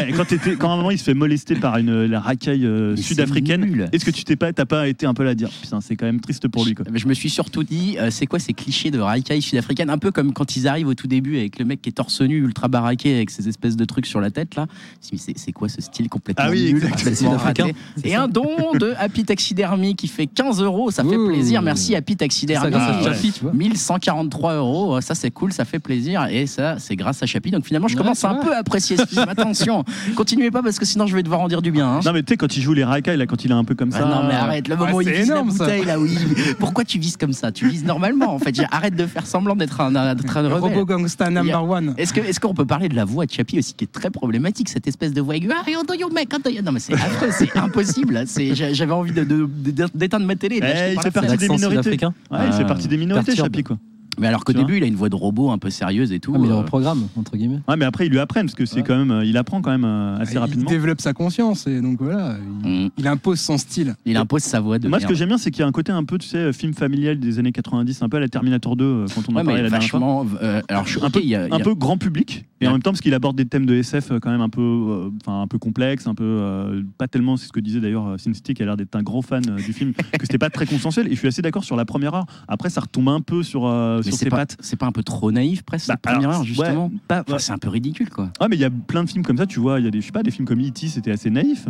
quand, 0.57 0.69
à 0.69 0.73
un 0.73 0.77
moment 0.77 0.89
il 0.91 0.97
se 0.97 1.03
fait 1.03 1.13
molester 1.13 1.55
par 1.55 1.77
une, 1.77 2.05
la 2.05 2.19
racaille 2.19 2.65
euh, 2.65 2.95
sud-africaine, 2.95 3.61
nul. 3.61 3.89
est-ce 3.91 4.03
que 4.05 4.11
tu 4.11 4.23
t'es 4.23 4.35
pas, 4.35 4.51
t'as 4.53 4.65
pas 4.65 4.87
été 4.87 5.05
un 5.05 5.13
peu 5.13 5.23
là 5.23 5.31
à 5.31 5.35
dire 5.35 5.49
putain 5.49 5.81
c'est 5.81 5.95
quand 5.95 6.05
même 6.07 6.19
triste 6.19 6.47
pour 6.47 6.65
lui 6.65 6.73
quoi. 6.73 6.85
Mais 6.91 6.97
Je 6.99 7.07
me 7.07 7.13
suis 7.13 7.29
surtout 7.29 7.63
dit, 7.63 7.97
euh, 7.99 8.09
c'est 8.09 8.25
quoi 8.25 8.39
ces 8.39 8.53
clichés 8.53 8.89
de 8.89 8.99
racaille 8.99 9.41
sud-africaine? 9.41 9.89
Un 9.91 9.97
peu 9.99 10.11
comme 10.11 10.33
quand 10.33 10.55
ils 10.55 10.67
arrivent 10.67 10.87
au 10.87 10.95
tout 10.95 11.07
début 11.07 11.37
avec 11.37 11.59
le 11.59 11.65
mec 11.65 11.81
qui 11.81 11.89
est 11.89 11.93
torse 11.93 12.21
nu, 12.21 12.37
ultra 12.37 12.69
baraqué, 12.69 13.13
avec 13.15 13.29
ces 13.29 13.47
espèces 13.47 13.75
de 13.75 13.85
trucs 13.85 14.05
sur 14.07 14.19
la 14.19 14.31
tête 14.31 14.55
là. 14.55 14.65
Je 15.11 15.17
C'est 15.35 15.51
quoi 15.51 15.69
ce 15.69 15.81
style 15.81 16.09
complètement 16.09 16.45
Ah 16.47 16.51
oui, 16.51 16.73
nul, 16.73 16.77
exact. 16.77 16.95
complètement 16.97 17.29
Sud-africain, 17.37 17.63
raté 17.65 17.75
c'est 17.97 18.07
Et 18.07 18.11
ça. 18.13 18.23
un 18.23 18.27
don 18.27 18.49
de 18.79 18.93
Happy 18.97 19.23
Taxidermy 19.25 19.95
qui 19.95 20.07
fait 20.07 20.25
15 20.27 20.61
euros, 20.61 20.89
ça 20.91 21.03
fait 21.03 21.17
plaisir. 21.27 21.61
Merci 21.61 21.95
Happy 21.95 22.15
Ça, 22.63 22.69
grâce 22.69 22.83
à 22.89 22.93
Ah, 22.93 23.03
ouais. 23.03 23.13
Chappie, 23.13 23.31
tu 23.31 23.41
vois. 23.43 23.53
1143 23.53 24.53
euros, 24.55 25.01
ça 25.01 25.15
c'est 25.15 25.31
cool, 25.31 25.53
ça 25.53 25.65
fait 25.65 25.79
plaisir 25.79 26.25
et 26.29 26.45
ça 26.47 26.75
c'est 26.79 26.95
grâce 26.95 27.21
à 27.23 27.25
Chappie. 27.25 27.51
Donc 27.51 27.65
finalement 27.65 27.87
je 27.87 27.95
Ouais, 27.95 28.01
commence 28.01 28.23
à 28.23 28.31
un 28.31 28.35
peu 28.35 28.55
apprécier 28.55 28.97
ce 28.97 29.05
film. 29.05 29.25
Attention, 29.29 29.83
continuez 30.15 30.51
pas 30.51 30.61
parce 30.63 30.79
que 30.79 30.85
sinon 30.85 31.05
je 31.07 31.15
vais 31.15 31.23
devoir 31.23 31.41
en 31.41 31.47
dire 31.47 31.61
du 31.61 31.71
bien. 31.71 31.87
hein. 31.87 31.99
Non 32.05 32.13
mais 32.13 32.23
tu 32.23 32.33
sais 32.33 32.37
quand 32.37 32.55
il 32.55 32.61
joue 32.61 32.73
les 32.73 32.83
racailles 32.83 33.17
là 33.17 33.25
quand 33.25 33.43
il 33.45 33.51
est 33.51 33.53
un 33.55 33.63
peu 33.63 33.75
comme 33.75 33.91
Ah 33.93 33.99
ça. 33.99 34.05
non 34.05 34.23
mais 34.27 34.33
arrête, 34.33 34.67
le 34.67 34.75
Ouais, 34.75 34.79
moment 34.79 34.97
où 34.97 35.01
il 35.01 35.07
c'est 35.07 35.13
vise 35.13 35.29
énorme, 35.29 35.49
la 35.49 35.53
ça. 35.55 35.63
bouteille 35.65 35.85
là, 35.85 35.99
oui. 35.99 36.17
Pourquoi 36.59 36.83
tu 36.83 36.99
vises 36.99 37.17
comme 37.17 37.33
ça? 37.33 37.51
Tu 37.51 37.67
vises 37.67 37.83
normalement 37.85 38.33
en 38.33 38.39
fait. 38.39 38.53
Arrête 38.71 38.95
de 38.95 39.05
faire 39.05 39.25
semblant 39.27 39.55
d'être 39.55 39.81
un, 39.81 39.91
d'être 40.15 40.37
un 40.37 40.41
rebelle. 40.41 40.53
Robo 40.59 40.85
Gangsta 40.85 41.29
number 41.29 41.63
one. 41.69 41.93
Est-ce 41.97 42.13
que 42.13 42.19
est-ce 42.21 42.39
qu'on 42.39 42.53
peut 42.53 42.65
parler 42.65 42.89
de 42.89 42.95
la 42.95 43.05
voix 43.05 43.25
de 43.25 43.31
Chappie 43.31 43.59
aussi 43.59 43.73
qui 43.73 43.83
est 43.85 43.91
très 43.91 44.09
problématique 44.09 44.69
cette 44.69 44.87
espèce 44.87 45.13
de 45.13 45.21
voix 45.21 45.35
aiguë? 45.35 45.49
Ah, 45.51 45.69
yo, 45.69 45.79
yo, 45.99 46.09
mec, 46.09 46.29
non 46.63 46.71
mais 46.71 46.79
c'est 46.79 46.93
affreux, 46.93 47.29
c'est 47.31 47.55
impossible. 47.57 48.23
C'est 48.27 48.55
j'a- 48.55 48.73
j'avais 48.73 48.91
envie 48.93 49.11
de, 49.11 49.23
de- 49.23 49.47
de- 49.47 49.87
d'éteindre 49.93 50.25
ma 50.25 50.35
télé. 50.35 50.57
et 50.57 50.61
Eh, 50.63 50.89
il 50.91 50.95
par 50.95 51.03
fait 51.03 51.09
la 51.09 51.11
partie 51.13 51.27
fenêtre. 51.27 51.39
des 51.39 51.47
L'accent 51.47 51.53
minorités. 51.69 51.81
sud-africain. 51.91 52.13
Ouais, 52.31 52.39
il 52.47 52.52
Ah, 52.61 52.65
partie 52.65 52.87
des 52.87 52.97
minorités. 52.97 53.35
Chappie 53.35 53.63
quoi. 53.63 53.77
Mais 54.19 54.27
alors 54.27 54.43
qu'au 54.43 54.53
début 54.53 54.77
il 54.77 54.83
a 54.83 54.87
une 54.87 54.95
voix 54.95 55.09
de 55.09 55.15
robot 55.15 55.51
un 55.51 55.57
peu 55.57 55.69
sérieuse 55.69 56.11
et 56.11 56.19
tout. 56.19 56.33
Ah, 56.35 56.39
mais 56.39 56.47
il 56.47 56.51
euh, 56.51 56.57
reprogramme, 56.57 57.07
entre 57.17 57.35
guillemets. 57.37 57.59
Ouais 57.67 57.75
mais 57.77 57.85
après 57.85 58.05
ils 58.07 58.11
lui 58.11 58.19
apprennent 58.19 58.45
parce 58.45 58.55
que 58.55 58.65
c'est 58.65 58.77
Ouais. 58.77 58.83
quand 58.83 58.97
même 58.97 59.11
euh, 59.11 59.25
il 59.25 59.37
apprend 59.37 59.61
quand 59.61 59.71
même 59.71 59.85
euh, 59.85 60.17
assez 60.19 60.33
il 60.33 60.37
rapidement. 60.39 60.69
développe 60.69 61.01
sa 61.01 61.13
conscience 61.13 61.67
et 61.67 61.81
donc 61.81 62.01
voilà, 62.01 62.35
il, 62.63 62.69
mm, 62.85 62.89
il 62.97 63.07
impose 63.07 63.39
son 63.39 63.57
style. 63.57 63.95
il 64.05 64.17
impose 64.17 64.41
sa 64.43 64.59
voix 64.59 64.79
de 64.79 64.87
Moi 64.87 64.99
ce 64.99 65.07
que 65.07 65.13
j'aime 65.15 65.29
bien 65.29 65.37
c'est 65.37 65.51
qu'il 65.51 65.61
y 65.61 65.63
a 65.63 65.67
un 65.67 65.71
côté 65.71 65.91
un 65.91 66.03
peu 66.03 66.17
tu 66.17 66.27
sais 66.27 66.51
film 66.53 66.73
familial 66.73 67.19
des 67.19 67.39
années 67.39 67.51
90 67.51 68.01
un 68.01 68.09
peu 68.09 68.17
à 68.17 68.19
la 68.19 68.27
Terminator 68.29 68.75
2 68.75 68.83
euh, 68.85 69.05
quand 69.13 69.21
on 69.29 69.33
en 69.33 69.37
Ouais, 69.37 69.43
parlait 69.43 69.61
la 69.63 69.69
dernière 69.69 69.89
fois. 69.89 69.99
vachement. 69.99 70.25
euh, 70.41 70.61
alors, 70.69 70.85
je 70.85 70.97
suis 70.97 71.05
Un 71.05 71.09
peu- 71.09 71.19
il 71.21 71.29
y 71.29 71.35
a- 71.35 71.47
il 71.47 71.51
y 71.51 71.55
Un 71.55 71.59
a- 71.59 71.63
peu 71.63 71.73
grand 71.75 71.97
public 71.97 72.45
Et 72.61 72.67
en 72.67 72.71
même 72.71 72.81
temps, 72.81 72.91
parce 72.91 73.01
qu'il 73.01 73.13
aborde 73.13 73.35
des 73.35 73.43
thèmes 73.45 73.65
de 73.65 73.75
SF 73.75 74.13
quand 74.21 74.31
même 74.31 74.39
un 74.39 74.47
peu, 74.47 74.61
euh, 74.61 75.09
enfin 75.21 75.41
un 75.41 75.47
peu 75.47 75.57
complexes, 75.57 76.07
un 76.07 76.15
peu 76.15 76.23
euh, 76.23 76.81
pas 76.97 77.09
tellement. 77.09 77.35
C'est 77.35 77.47
ce 77.47 77.51
que 77.51 77.59
disait 77.59 77.81
d'ailleurs 77.81 78.15
Sin 78.17 78.33
City, 78.33 78.53
qui 78.53 78.63
a 78.63 78.65
l'air 78.65 78.77
d'être 78.77 78.95
un 78.95 79.03
grand 79.03 79.21
fan 79.21 79.43
euh, 79.49 79.55
du 79.57 79.73
film, 79.73 79.91
que 80.17 80.21
c'était 80.25 80.37
pas 80.37 80.49
très 80.49 80.65
consensuel. 80.65 81.07
Et 81.07 81.11
je 81.11 81.15
suis 81.19 81.27
assez 81.27 81.41
d'accord 81.41 81.65
sur 81.65 81.75
la 81.75 81.83
première 81.83 82.13
heure. 82.13 82.25
Après, 82.47 82.69
ça 82.69 82.79
retombe 82.79 83.09
un 83.09 83.19
peu 83.19 83.43
sur 83.43 83.65
euh, 83.65 84.01
Mais 84.05 84.11
sur 84.11 84.19
c'est 84.19 84.25
ses 84.25 84.29
pas, 84.29 84.37
pattes. 84.37 84.57
c'est 84.59 84.75
pas 84.77 84.85
un 84.85 84.91
peu 84.91 85.03
trop 85.03 85.31
naïf 85.31 85.63
presque 85.63 85.87
Bah, 85.87 85.93
cette 85.95 86.01
première 86.01 86.19
alors, 86.29 86.33
heure 86.33 86.39
ouais, 86.41 86.45
justement. 86.47 86.91
Enfin, 87.09 87.37
c'est 87.39 87.51
un 87.51 87.57
peu 87.57 87.69
ridicule 87.69 88.09
quoi. 88.09 88.29
Ah, 88.39 88.47
mais 88.49 88.55
il 88.55 88.61
y 88.61 88.65
a 88.65 88.69
plein 88.69 89.03
de 89.03 89.09
films 89.09 89.23
comme 89.23 89.37
ça, 89.37 89.45
tu 89.45 89.59
vois. 89.59 89.79
Il 89.79 89.85
y 89.85 89.87
a 89.87 89.91
des, 89.91 90.01
je 90.01 90.05
sais 90.07 90.11
pas, 90.11 90.23
des 90.23 90.31
films 90.31 90.47
comme 90.47 90.59
E.T. 90.61 90.87
C'était 90.87 91.11
assez 91.11 91.29
naïf. 91.29 91.67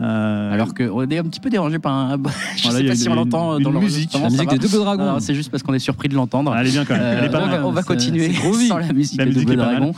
Euh, 0.00 0.52
Alors 0.52 0.74
qu'on 0.74 1.08
est 1.10 1.18
un 1.18 1.24
petit 1.24 1.40
peu 1.40 1.50
dérangé 1.50 1.80
par 1.80 1.92
un. 1.92 2.16
je 2.56 2.62
Voilà, 2.62 2.78
sais 2.78 2.84
pas 2.86 2.94
si 2.94 3.08
on 3.08 3.14
l'entend 3.16 3.58
dans 3.58 3.72
musique. 3.72 4.12
La 4.12 4.28
musique 4.30 4.44
va 4.48 4.56
des 4.56 4.58
Double 4.58 4.76
Dragons. 4.84 5.18
C'est 5.18 5.34
juste 5.34 5.50
parce 5.50 5.62
qu'on 5.64 5.74
est 5.74 5.80
surpris 5.80 6.08
de 6.08 6.14
l'entendre. 6.14 6.54
elle 6.56 6.66
est 6.68 6.70
bien 6.70 6.84
quand 6.84 6.94
même. 6.94 7.18
elle 7.18 7.24
est 7.24 7.30
pas 7.30 7.42
Euh, 7.42 7.46
mal. 7.46 7.64
on 7.64 7.72
va 7.72 7.82
continuer 7.82 8.32
sans 8.68 8.78
la 8.78 8.92
musique 8.92 9.18
La 9.18 9.24
de 9.24 9.30
musique 9.30 9.42
Double 9.48 9.54
est 9.54 9.56
pas 9.64 9.66
mal. 9.72 9.76
Dragon. 9.80 9.94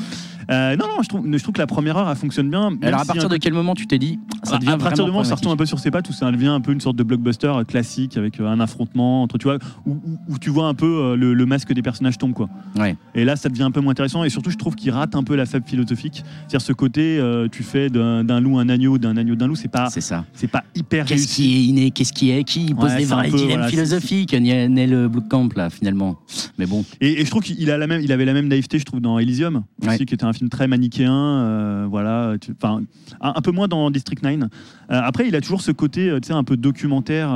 Euh, 0.50 0.76
non, 0.76 0.86
non, 0.86 1.02
je 1.02 1.08
trouve, 1.08 1.26
je 1.32 1.42
trouve 1.42 1.54
que 1.54 1.60
la 1.60 1.66
première 1.66 1.96
heure, 1.96 2.10
elle 2.10 2.16
fonctionne 2.16 2.50
bien. 2.50 2.70
Alors 2.82 3.00
à 3.00 3.04
partir 3.04 3.28
de 3.28 3.36
quel 3.36 3.52
moment 3.52 3.74
tu 3.74 3.86
t'es 3.86 3.98
dit 3.98 4.18
ça 4.42 4.58
devient 4.58 4.70
à 4.70 4.78
partir 4.78 5.04
du 5.04 5.10
moment 5.10 5.22
où 5.22 5.24
ça 5.24 5.34
retombe 5.34 5.52
un 5.52 5.56
peu 5.56 5.66
sur 5.66 5.78
ses 5.78 5.90
pattes, 5.90 6.08
où 6.08 6.12
ça 6.12 6.30
devient 6.32 6.48
un 6.48 6.60
peu 6.60 6.72
une 6.72 6.80
sorte 6.80 6.96
de 6.96 7.02
blockbuster 7.02 7.46
euh, 7.48 7.64
classique 7.64 8.16
avec 8.16 8.40
euh, 8.40 8.46
un 8.48 8.58
affrontement 8.60 9.22
entre, 9.22 9.38
tu 9.38 9.44
vois, 9.44 9.58
où, 9.86 9.92
où- 9.92 10.18
où 10.28 10.38
tu 10.38 10.50
vois 10.50 10.66
un 10.66 10.74
peu 10.74 11.14
le, 11.16 11.34
le 11.34 11.46
masque 11.46 11.72
des 11.72 11.82
personnages 11.82 12.18
tombe, 12.18 12.32
quoi. 12.32 12.48
Ouais. 12.78 12.96
Et 13.14 13.24
là, 13.24 13.36
ça 13.36 13.48
devient 13.48 13.62
un 13.64 13.70
peu 13.70 13.80
moins 13.80 13.92
intéressant. 13.92 14.24
Et 14.24 14.30
surtout, 14.30 14.50
je 14.50 14.56
trouve 14.56 14.74
qu'il 14.74 14.90
rate 14.90 15.14
un 15.14 15.22
peu 15.22 15.36
la 15.36 15.46
faible 15.46 15.66
philosophique. 15.66 16.22
C'est-à-dire 16.48 16.62
ce 16.62 16.72
côté, 16.72 17.18
euh, 17.18 17.48
tu 17.50 17.62
fais 17.62 17.90
d'un 17.90 18.40
loup 18.40 18.58
un 18.58 18.68
agneau, 18.68 18.98
d'un 18.98 19.16
agneau 19.16 19.34
d'un 19.36 19.46
loup, 19.46 19.56
c'est 19.56 19.68
pas, 19.68 19.88
C'est 19.90 20.00
ça. 20.00 20.24
c'est 20.32 20.48
pas 20.48 20.64
hyper 20.74 21.04
Qu'est-ce 21.06 21.28
qui 21.28 21.54
est 21.56 21.62
inné, 21.64 21.90
qu'est-ce 21.90 22.12
qui 22.12 22.30
est 22.30 22.44
qui 22.44 22.74
pose 22.74 22.90
Ouais, 22.90 22.98
des 22.98 23.04
vrais 23.04 23.28
dilemmes 23.28 23.48
voilà, 23.48 23.68
philosophiques. 23.68 24.32
N'est 24.34 24.86
le 24.86 25.08
Blue 25.08 25.22
Camp 25.28 25.48
là 25.56 25.68
finalement. 25.70 26.18
Mais 26.58 26.66
bon, 26.66 26.84
Et, 27.00 27.20
et 27.20 27.24
je 27.24 27.30
trouve 27.30 27.42
qu'il 27.42 27.70
a 27.70 27.78
la 27.78 27.86
même, 27.86 28.00
il 28.00 28.10
avait 28.12 28.24
la 28.24 28.32
même 28.32 28.48
naïveté, 28.48 28.78
je 28.78 28.84
trouve, 28.84 29.00
dans 29.00 29.18
Elysium, 29.18 29.62
Ouais. 29.82 29.94
aussi, 29.94 30.06
qui 30.06 30.14
était 30.14 30.24
un 30.24 30.32
film 30.32 30.39
très 30.48 30.66
manichéen. 30.68 31.12
euh, 31.12 31.86
voilà, 31.90 32.34
tu- 32.40 32.52
un, 32.62 32.82
un 33.20 33.40
peu 33.42 33.50
moins 33.50 33.68
dans 33.68 33.90
District 33.90 34.22
9. 34.22 34.40
Euh, 34.42 34.46
après, 34.88 35.26
il 35.28 35.34
a 35.36 35.40
toujours 35.40 35.60
ce 35.60 35.70
côté, 35.72 36.08
euh, 36.08 36.20
tu 36.20 36.28
sais, 36.28 36.32
un 36.32 36.44
peu 36.44 36.56
documentaire, 36.56 37.30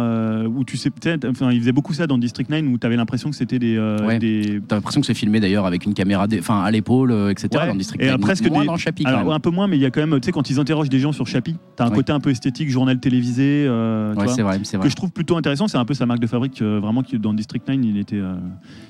où 0.48 0.64
tu 0.64 0.76
sais, 0.76 0.90
peut-être, 0.90 1.26
enfin, 1.28 1.50
il 1.52 1.60
faisait 1.60 1.72
beaucoup 1.72 1.92
ça 1.92 2.06
dans 2.06 2.18
District 2.18 2.48
9, 2.48 2.64
où 2.72 2.78
tu 2.78 2.86
avais 2.86 2.96
l'impression 2.96 3.30
que 3.30 3.36
c'était 3.36 3.58
des, 3.58 3.78
Ouais. 3.78 4.18
des, 4.18 4.60
t'as 4.66 4.76
l'impression 4.76 5.00
que 5.00 5.06
c'est 5.06 5.14
filmé 5.14 5.40
d'ailleurs 5.40 5.66
avec 5.66 5.84
une 5.84 5.94
caméra, 5.94 6.26
enfin 6.38 6.62
à 6.62 6.70
l'épaule, 6.70 7.12
etc. 7.30 7.48
Ouais. 7.54 7.66
Dans 7.68 7.74
District 7.74 8.02
Et 8.02 8.06
9. 8.06 8.20
presque 8.20 8.48
moins 8.48 8.60
des- 8.60 8.66
dans 8.66 8.72
le 8.74 8.78
chapitre. 8.78 9.08
Alors 9.10 9.32
un 9.32 9.40
peu 9.40 9.50
moins, 9.50 9.66
mais 9.66 9.76
il 9.76 9.82
y 9.82 9.86
a 9.86 9.90
quand 9.90 10.04
même, 10.06 10.18
tu 10.20 10.26
sais, 10.26 10.32
quand 10.32 10.48
ils 10.50 10.58
interrogent 10.60 10.88
des 10.88 10.98
gens 11.00 11.12
sur 11.12 11.26
Chapi, 11.26 11.56
t'as 11.76 11.86
un 11.86 11.90
côté 11.90 12.12
un 12.12 12.20
peu 12.20 12.30
esthétique, 12.30 12.70
journal 12.70 12.98
télévisé, 13.00 13.64
euh, 13.66 14.12
tu 14.14 14.18
Ouais, 14.20 14.24
vois, 14.26 14.42
vrai, 14.44 14.60
c'est 14.64 14.76
vrai. 14.76 14.84
que 14.84 14.90
je 14.90 14.96
trouve 14.96 15.10
plutôt 15.10 15.36
intéressant. 15.36 15.68
C'est 15.68 15.78
un 15.78 15.84
peu 15.84 15.94
sa 15.94 16.06
marque 16.06 16.20
de 16.20 16.26
fabrique, 16.26 16.60
euh, 16.62 16.78
vraiment, 16.80 17.02
qui 17.02 17.18
dans 17.18 17.32
District 17.34 17.66
9, 17.68 17.78
il 17.82 17.98
était. 17.98 18.16
euh, 18.16 18.34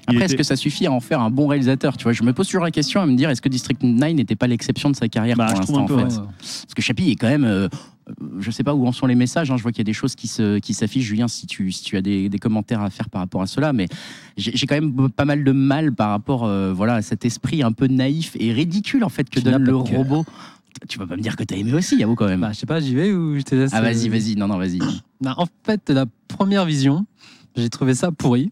il 0.09 0.15
Après, 0.17 0.25
est-ce 0.27 0.37
que 0.37 0.43
ça 0.43 0.57
suffit 0.57 0.87
à 0.87 0.93
en 0.93 1.01
faire 1.01 1.21
un 1.21 1.31
bon 1.31 1.47
réalisateur 1.47 1.97
Tu 1.97 2.05
vois, 2.05 2.13
je 2.13 2.23
me 2.23 2.33
pose 2.33 2.47
toujours 2.47 2.65
la 2.65 2.71
question 2.71 3.01
à 3.01 3.07
me 3.07 3.17
dire 3.17 3.31
est-ce 3.31 3.41
que 3.43 3.49
District 3.49 3.83
9 3.83 4.04
n'était 4.13 4.37
pas 4.37 4.47
l'exception 4.47 4.91
de 4.91 4.97
sa 4.97 5.09
carrière 5.09 5.37
Bah, 5.39 5.47
pour 5.47 5.61
l'instant 5.61 5.83
en 5.85 5.87
peu, 5.87 5.97
fait 5.97 6.05
Ouais. 6.19 6.25
Parce 6.39 6.75
que 6.77 6.83
Chapi 6.83 7.11
est 7.11 7.17
quand 7.17 7.29
même. 7.29 7.45
euh, 7.45 7.69
je 8.39 8.51
sais 8.51 8.63
pas 8.65 8.75
où 8.75 8.87
en 8.87 8.93
sont 8.93 9.07
les 9.07 9.15
messages. 9.15 9.51
hein, 9.51 9.57
je 9.57 9.63
vois 9.63 9.73
qu'il 9.73 9.79
y 9.79 9.81
a 9.81 9.91
des 9.91 9.95
choses 9.95 10.15
qui 10.15 10.29
se 10.29 10.59
qui 10.59 10.75
s'affichent. 10.75 11.07
Julien, 11.07 11.27
si 11.27 11.47
tu 11.47 11.73
si 11.73 11.83
tu 11.85 11.97
as 11.97 12.03
des, 12.03 12.29
des 12.29 12.39
commentaires 12.39 12.83
à 12.83 12.91
faire 12.91 13.09
par 13.09 13.23
rapport 13.23 13.41
à 13.41 13.47
cela, 13.47 13.73
mais 13.73 13.87
j'ai 14.37 14.55
j'ai 14.55 14.67
quand 14.67 14.75
même 14.75 15.09
pas 15.11 15.25
mal 15.25 15.43
de 15.43 15.53
mal 15.53 15.95
par 15.95 16.11
rapport 16.11 16.45
euh, 16.45 16.73
voilà 16.75 16.97
à 16.97 17.03
cet 17.03 17.25
esprit 17.25 17.63
un 17.63 17.73
peu 17.73 17.87
naïf 17.87 18.37
et 18.39 18.53
ridicule 18.53 19.05
en 19.05 19.09
fait 19.09 19.31
que 19.31 19.41
Tu 19.41 19.45
donne 19.47 19.65
le 19.65 19.75
robot. 19.77 20.27
Tu 20.89 20.99
vas 20.99 21.07
pas 21.07 21.17
me 21.17 21.23
dire 21.23 21.37
que 21.37 21.45
t'as 21.45 21.57
aimé 21.57 21.73
aussi, 21.73 21.97
Yavo 21.97 22.15
quand 22.17 22.27
même. 22.27 22.41
Bah, 22.41 22.51
je 22.53 22.59
sais 22.59 22.67
pas, 22.67 22.81
j'y 22.81 22.95
vais 22.97 23.13
ou 23.13 23.39
je 23.39 23.43
te 23.43 23.55
laisse. 23.55 23.71
ah 23.73 23.81
vas-y, 23.81 24.09
euh, 24.09 24.11
vas-y. 24.11 24.35
Non 24.37 24.49
non, 24.49 24.59
vas-y. 24.59 24.79
Bah, 25.21 25.35
en 25.39 25.47
fait, 25.65 25.89
la 25.89 26.05
première 26.29 26.67
vision, 26.67 27.07
j'ai 27.57 27.71
trouvé 27.71 27.95
ça 27.95 28.11
pourri. 28.13 28.51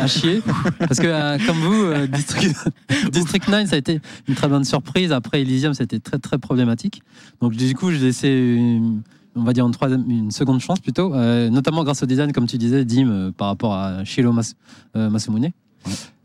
À 0.00 0.06
chier. 0.06 0.42
Parce 0.78 0.98
que, 0.98 1.06
euh, 1.06 1.38
comme 1.46 1.56
vous, 1.58 1.82
euh, 1.84 2.06
District, 2.06 2.56
District 3.12 3.48
9, 3.48 3.68
ça 3.68 3.76
a 3.76 3.78
été 3.78 4.00
une 4.26 4.34
très 4.34 4.48
bonne 4.48 4.64
surprise. 4.64 5.12
Après, 5.12 5.42
Elysium, 5.42 5.74
ça 5.74 5.82
a 5.82 5.84
été 5.84 6.00
très, 6.00 6.18
très 6.18 6.38
problématique. 6.38 7.02
Donc, 7.42 7.54
du 7.54 7.74
coup, 7.74 7.90
j'ai 7.90 7.98
laissé, 7.98 8.28
une- 8.28 9.02
on 9.36 9.42
va 9.42 9.52
dire, 9.52 9.66
une, 9.66 9.72
troisième, 9.72 10.04
une 10.10 10.30
seconde 10.30 10.60
chance 10.60 10.80
plutôt. 10.80 11.14
euh, 11.14 11.50
notamment 11.50 11.84
grâce 11.84 12.02
au 12.02 12.06
design, 12.06 12.32
comme 12.32 12.46
tu 12.46 12.56
disais, 12.58 12.84
Dim, 12.84 13.32
par 13.36 13.48
rapport 13.48 13.74
à 13.74 14.04
Shiro 14.04 14.32
Mas, 14.32 14.54
Masumune. 14.94 15.50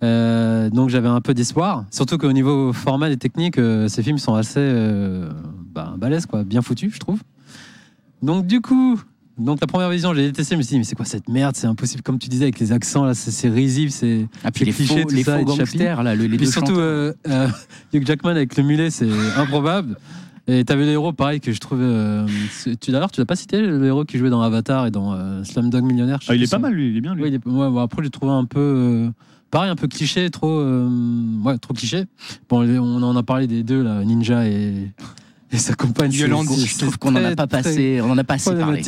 Donc, 0.01 0.89
j'avais 0.89 1.09
un 1.09 1.21
peu 1.21 1.33
d'espoir. 1.33 1.85
Surtout 1.91 2.17
qu'au 2.17 2.31
niveau 2.31 2.71
formel 2.73 3.11
et 3.11 3.17
technique, 3.17 3.59
ces 3.87 4.03
films 4.03 4.17
sont 4.19 4.35
assez 4.35 4.73
bah, 5.73 5.93
balèzes, 5.97 6.25
quoi, 6.25 6.43
bien 6.43 6.61
foutus, 6.61 6.93
je 6.93 6.99
trouve. 6.99 7.19
Donc, 8.21 8.47
du 8.47 8.61
coup, 8.61 8.99
donc 9.37 9.59
la 9.61 9.67
première 9.67 9.89
vision, 9.89 10.13
j'ai 10.13 10.27
détesté. 10.27 10.55
Je 10.55 10.57
me 10.57 10.63
suis 10.63 10.71
dit, 10.73 10.77
mais 10.79 10.83
c'est 10.83 10.95
quoi 10.95 11.05
cette 11.05 11.27
merde? 11.29 11.55
C'est 11.55 11.67
impossible, 11.67 12.01
comme 12.03 12.19
tu 12.19 12.29
disais, 12.29 12.43
avec 12.45 12.59
les 12.59 12.71
accents, 12.71 13.03
là, 13.05 13.13
c'est- 13.13 13.49
risible. 13.49 13.91
C'est... 13.91 14.27
Ah 14.43 14.51
puis 14.51 14.65
les 14.65 14.71
cliché, 14.71 15.01
faux, 15.03 15.09
tout 15.09 15.15
les 15.15 15.23
ça, 15.23 15.37
faux 15.39 15.45
gangsters 15.45 16.03
là, 16.03 16.15
le- 16.15 16.23
les 16.23 16.29
Puis 16.37 16.45
deux 16.45 16.51
surtout, 16.51 16.67
chanteurs. 16.71 16.79
euh, 16.79 17.13
euh, 17.27 17.47
Hugh 17.93 18.05
Jackman 18.05 18.31
avec 18.31 18.55
le 18.57 18.63
mulet, 18.63 18.89
c'est 18.89 19.07
improbable. 19.37 19.97
Et 20.45 20.65
t'avais 20.65 20.85
les 20.85 20.91
héros, 20.91 21.13
pareil, 21.13 21.39
que 21.39 21.51
je 21.53 21.59
trouvais. 21.59 21.83
euh, 21.85 22.27
tu, 22.81 22.91
d'ailleurs, 22.91 23.11
tu 23.11 23.21
l'as 23.21 23.25
pas 23.25 23.35
cité, 23.37 23.61
le 23.61 23.83
héros 23.85 24.03
qui 24.03 24.17
jouait 24.17 24.29
dans 24.29 24.41
Avatar 24.41 24.85
et 24.87 24.91
dans 24.91 25.13
euh, 25.13 25.43
Slumdog 25.45 25.83
Millionnaire 25.85 26.19
Ah, 26.27 26.35
il 26.35 26.43
est 26.43 26.51
pas 26.51 26.59
mal, 26.59 26.73
lui, 26.73 26.89
il 26.91 26.97
est 26.97 27.01
bien, 27.01 27.15
lui. 27.15 27.23
Ouais, 27.23 27.29
il 27.29 27.35
est- 27.35 27.45
ouais, 27.47 27.69
bon, 27.69 27.77
après, 27.79 28.03
j'ai 28.03 28.09
trouvé 28.09 28.31
un 28.33 28.43
peu. 28.45 28.59
euh, 28.59 29.09
pareil, 29.51 29.69
un 29.69 29.75
peu 29.77 29.87
cliché, 29.87 30.29
trop. 30.29 30.49
euh, 30.49 30.89
ouais, 31.45 31.57
trop 31.59 31.73
cliché. 31.73 32.05
Bon, 32.49 32.61
on 32.67 33.01
en 33.03 33.15
a 33.15 33.23
parlé 33.23 33.47
des 33.47 33.63
deux, 33.63 33.81
là, 33.83 34.03
Ninja 34.03 34.45
et, 34.47 34.91
et 35.53 35.57
sa 35.57 35.75
compagne. 35.75 36.11
Yolande, 36.11 36.47
je 36.65 36.77
trouve 36.77 36.97
qu'on 36.97 37.15
en 37.15 37.23
a 37.23 37.35
pas 37.35 37.47
passé, 37.47 37.99
on 38.03 38.11
en 38.11 38.17
a 38.17 38.23
pas 38.23 38.35
assez 38.35 38.53
parlé. 38.55 38.81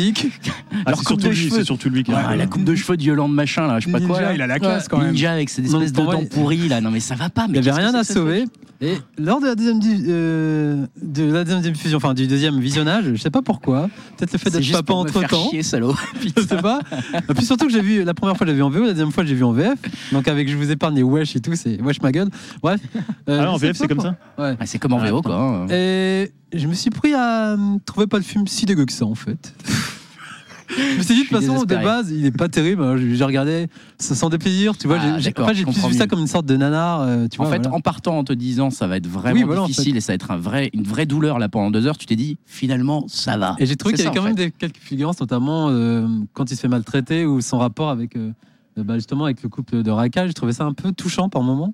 Ah, 0.86 0.92
leur 0.92 1.00
c'est 1.00 1.06
coupe 1.06 1.22
surtout 1.22 1.24
de 1.24 1.30
lui, 1.30 1.36
cheveux. 1.36 1.58
c'est 1.58 1.64
surtout 1.66 1.90
lui 1.90 2.04
qui 2.04 2.12
Ouais, 2.12 2.36
la 2.36 2.48
coupe 2.48 2.64
de 2.64 2.76
cheveux 2.76 2.98
de 2.98 3.04
Yolande 3.04 3.34
machin 3.34 3.68
là, 3.68 3.80
je 3.80 3.86
sais 3.86 3.92
pas 3.92 4.00
quoi. 4.00 4.18
Ninja, 4.18 4.22
là. 4.22 4.34
il 4.34 4.42
a 4.42 4.48
la 4.48 4.60
classe 4.60 4.88
quand 4.88 4.98
même. 4.98 5.12
Ninja 5.12 5.32
avec 5.34 5.50
espèces 5.50 5.92
pour 5.92 6.08
de 6.08 6.12
dents 6.12 6.26
pourries 6.26 6.68
là, 6.68 6.82
non 6.82 6.92
mais 6.92 7.00
ça 7.00 7.16
va 7.16 7.30
pas. 7.30 7.46
Il 7.48 7.54
n'y 7.54 7.60
avait 7.60 7.72
rien 7.72 7.94
à 7.94 8.04
sauver. 8.04 8.46
Et 8.82 8.96
lors 9.18 9.40
de 9.40 9.46
la 9.48 9.56
deuxième, 9.56 9.80
euh, 10.10 10.86
de 11.02 11.24
la 11.32 11.44
deuxième 11.46 11.62
diffusion, 11.74 11.98
enfin 11.98 12.14
du 12.14 12.28
deuxième 12.28 12.60
visionnage, 12.60 13.06
je 13.14 13.16
sais 13.22 13.30
pas 13.30 13.42
pourquoi, 13.42 13.90
peut-être 14.18 14.34
le 14.34 14.38
fait 14.38 14.50
d'être 14.50 14.70
papa 14.72 14.84
pour 14.84 14.98
me 14.98 15.02
entre 15.10 15.20
faire 15.22 15.30
temps. 15.30 15.50
chier, 15.50 15.64
salaud. 15.64 15.96
Je 16.22 16.42
sais 16.42 16.58
pas. 16.62 16.80
Et 17.30 17.34
puis 17.34 17.46
surtout 17.46 17.68
que 17.68 17.72
j'ai 17.72 17.82
vu 17.82 18.04
la 18.04 18.14
première 18.14 18.36
fois 18.36 18.46
j'ai 18.46 18.54
vu 18.54 18.62
en 18.64 18.70
VO, 18.70 18.82
la 18.82 18.90
deuxième 18.90 19.12
fois 19.12 19.24
j'ai 19.24 19.34
vu 19.34 19.44
en 19.46 19.54
VF. 19.54 19.80
Donc 20.12 20.28
avec 20.28 20.50
je 20.50 20.58
vous 20.58 20.72
épargne 20.72 20.96
les 20.96 21.04
wesh 21.04 21.36
et 21.36 21.40
tout, 21.40 21.56
c'est 21.56 21.82
wesh 21.82 22.02
ma 22.02 22.12
gueule. 22.12 22.30
Bref. 22.62 22.82
Euh, 23.30 23.40
Ah, 23.46 23.52
en 23.52 23.58
VF, 23.58 23.78
c'est 23.78 23.88
comme 23.88 24.02
ça? 24.02 24.16
Ouais. 24.38 24.56
Ah, 24.60 24.66
c'est 24.66 24.78
comme 24.78 24.94
en 24.94 25.00
Ah, 25.00 25.10
VO 25.10 25.22
quoi. 25.22 25.36
hein. 25.36 25.68
Et 25.70 26.32
je 26.54 26.68
me 26.68 26.74
suis 26.74 26.90
pris 26.90 27.14
à 27.14 27.52
euh, 27.54 27.58
trouver 27.86 28.08
pas 28.08 28.18
le 28.18 28.24
film 28.24 28.46
si 28.48 28.66
dégueu 28.66 28.86
que 28.86 28.94
ça 28.94 29.06
en 29.06 29.16
fait. 29.16 29.54
Je 30.70 30.98
me 30.98 31.04
suis 31.04 31.14
dit 31.16 31.24
de 31.24 31.28
toute 31.30 31.40
façon 31.42 31.64
de 31.64 31.76
base 31.76 32.12
il 32.12 32.26
est 32.26 32.36
pas 32.36 32.50
terrible. 32.50 32.84
Alors, 32.84 32.98
J'ai 32.98 33.24
regardé 33.24 33.68
sans 34.00 34.30
déplaisir, 34.30 34.78
tu 34.78 34.88
vois. 34.88 34.98
Ah, 35.00 35.18
j'ai- 35.20 35.24
j'ai 35.26 35.32
plus 35.32 35.88
vu 35.88 35.94
ça 35.94 36.08
comme 36.08 36.20
une 36.20 36.28
sorte 36.28 36.46
de 36.46 36.58
nanar. 36.58 37.02
euh, 37.02 37.28
tu 37.30 37.40
En 37.40 37.44
vois, 37.44 37.54
fait, 37.54 37.60
voilà. 37.60 37.76
en 37.76 37.80
partant 37.82 38.18
en 38.18 38.24
te 38.24 38.34
disant 38.34 38.70
ça 38.72 38.88
va 38.88 38.98
être 38.98 39.08
vraiment 39.08 39.36
Oui, 39.40 39.44
voilà, 39.44 39.64
en 39.64 39.68
difficile 39.68 39.96
et 39.98 40.02
ça 40.02 40.12
va 40.14 40.16
être 40.16 40.32
un 40.32 40.38
vrai, 40.38 40.70
une 40.74 40.84
vraie 40.84 41.06
douleur 41.06 41.38
là 41.40 41.50
pendant 41.50 41.72
deux 41.72 41.86
heures, 41.86 41.98
tu 41.98 42.06
t'es 42.06 42.16
dit 42.16 42.38
finalement 42.46 43.06
ça 43.08 43.38
va. 43.38 43.56
Et 43.60 43.66
j'ai 43.66 43.76
trouvé 43.76 43.96
C'est 43.96 44.04
qu'il 44.04 44.06
y 44.06 44.08
avait 44.08 44.18
quand 44.18 44.24
en 44.24 44.28
même 44.28 44.36
des, 44.36 44.52
quelques 44.52 44.78
figurances, 44.78 45.20
notamment 45.20 45.70
euh, 45.70 46.08
quand 46.34 46.50
il 46.52 46.56
se 46.56 46.62
fait 46.62 46.68
maltraiter 46.68 47.26
ou 47.26 47.42
son 47.42 47.58
rapport 47.60 47.90
avec, 47.90 48.16
euh, 48.16 48.32
bah, 48.78 48.96
justement, 48.96 49.26
avec 49.26 49.44
le 49.44 49.50
couple 49.50 49.84
de 49.84 49.92
Raka. 49.92 50.28
J'ai 50.28 50.34
trouvé 50.34 50.52
ça 50.54 50.66
un 50.66 50.74
peu 50.74 50.92
touchant 50.92 51.30
par 51.30 51.44
moment. 51.44 51.74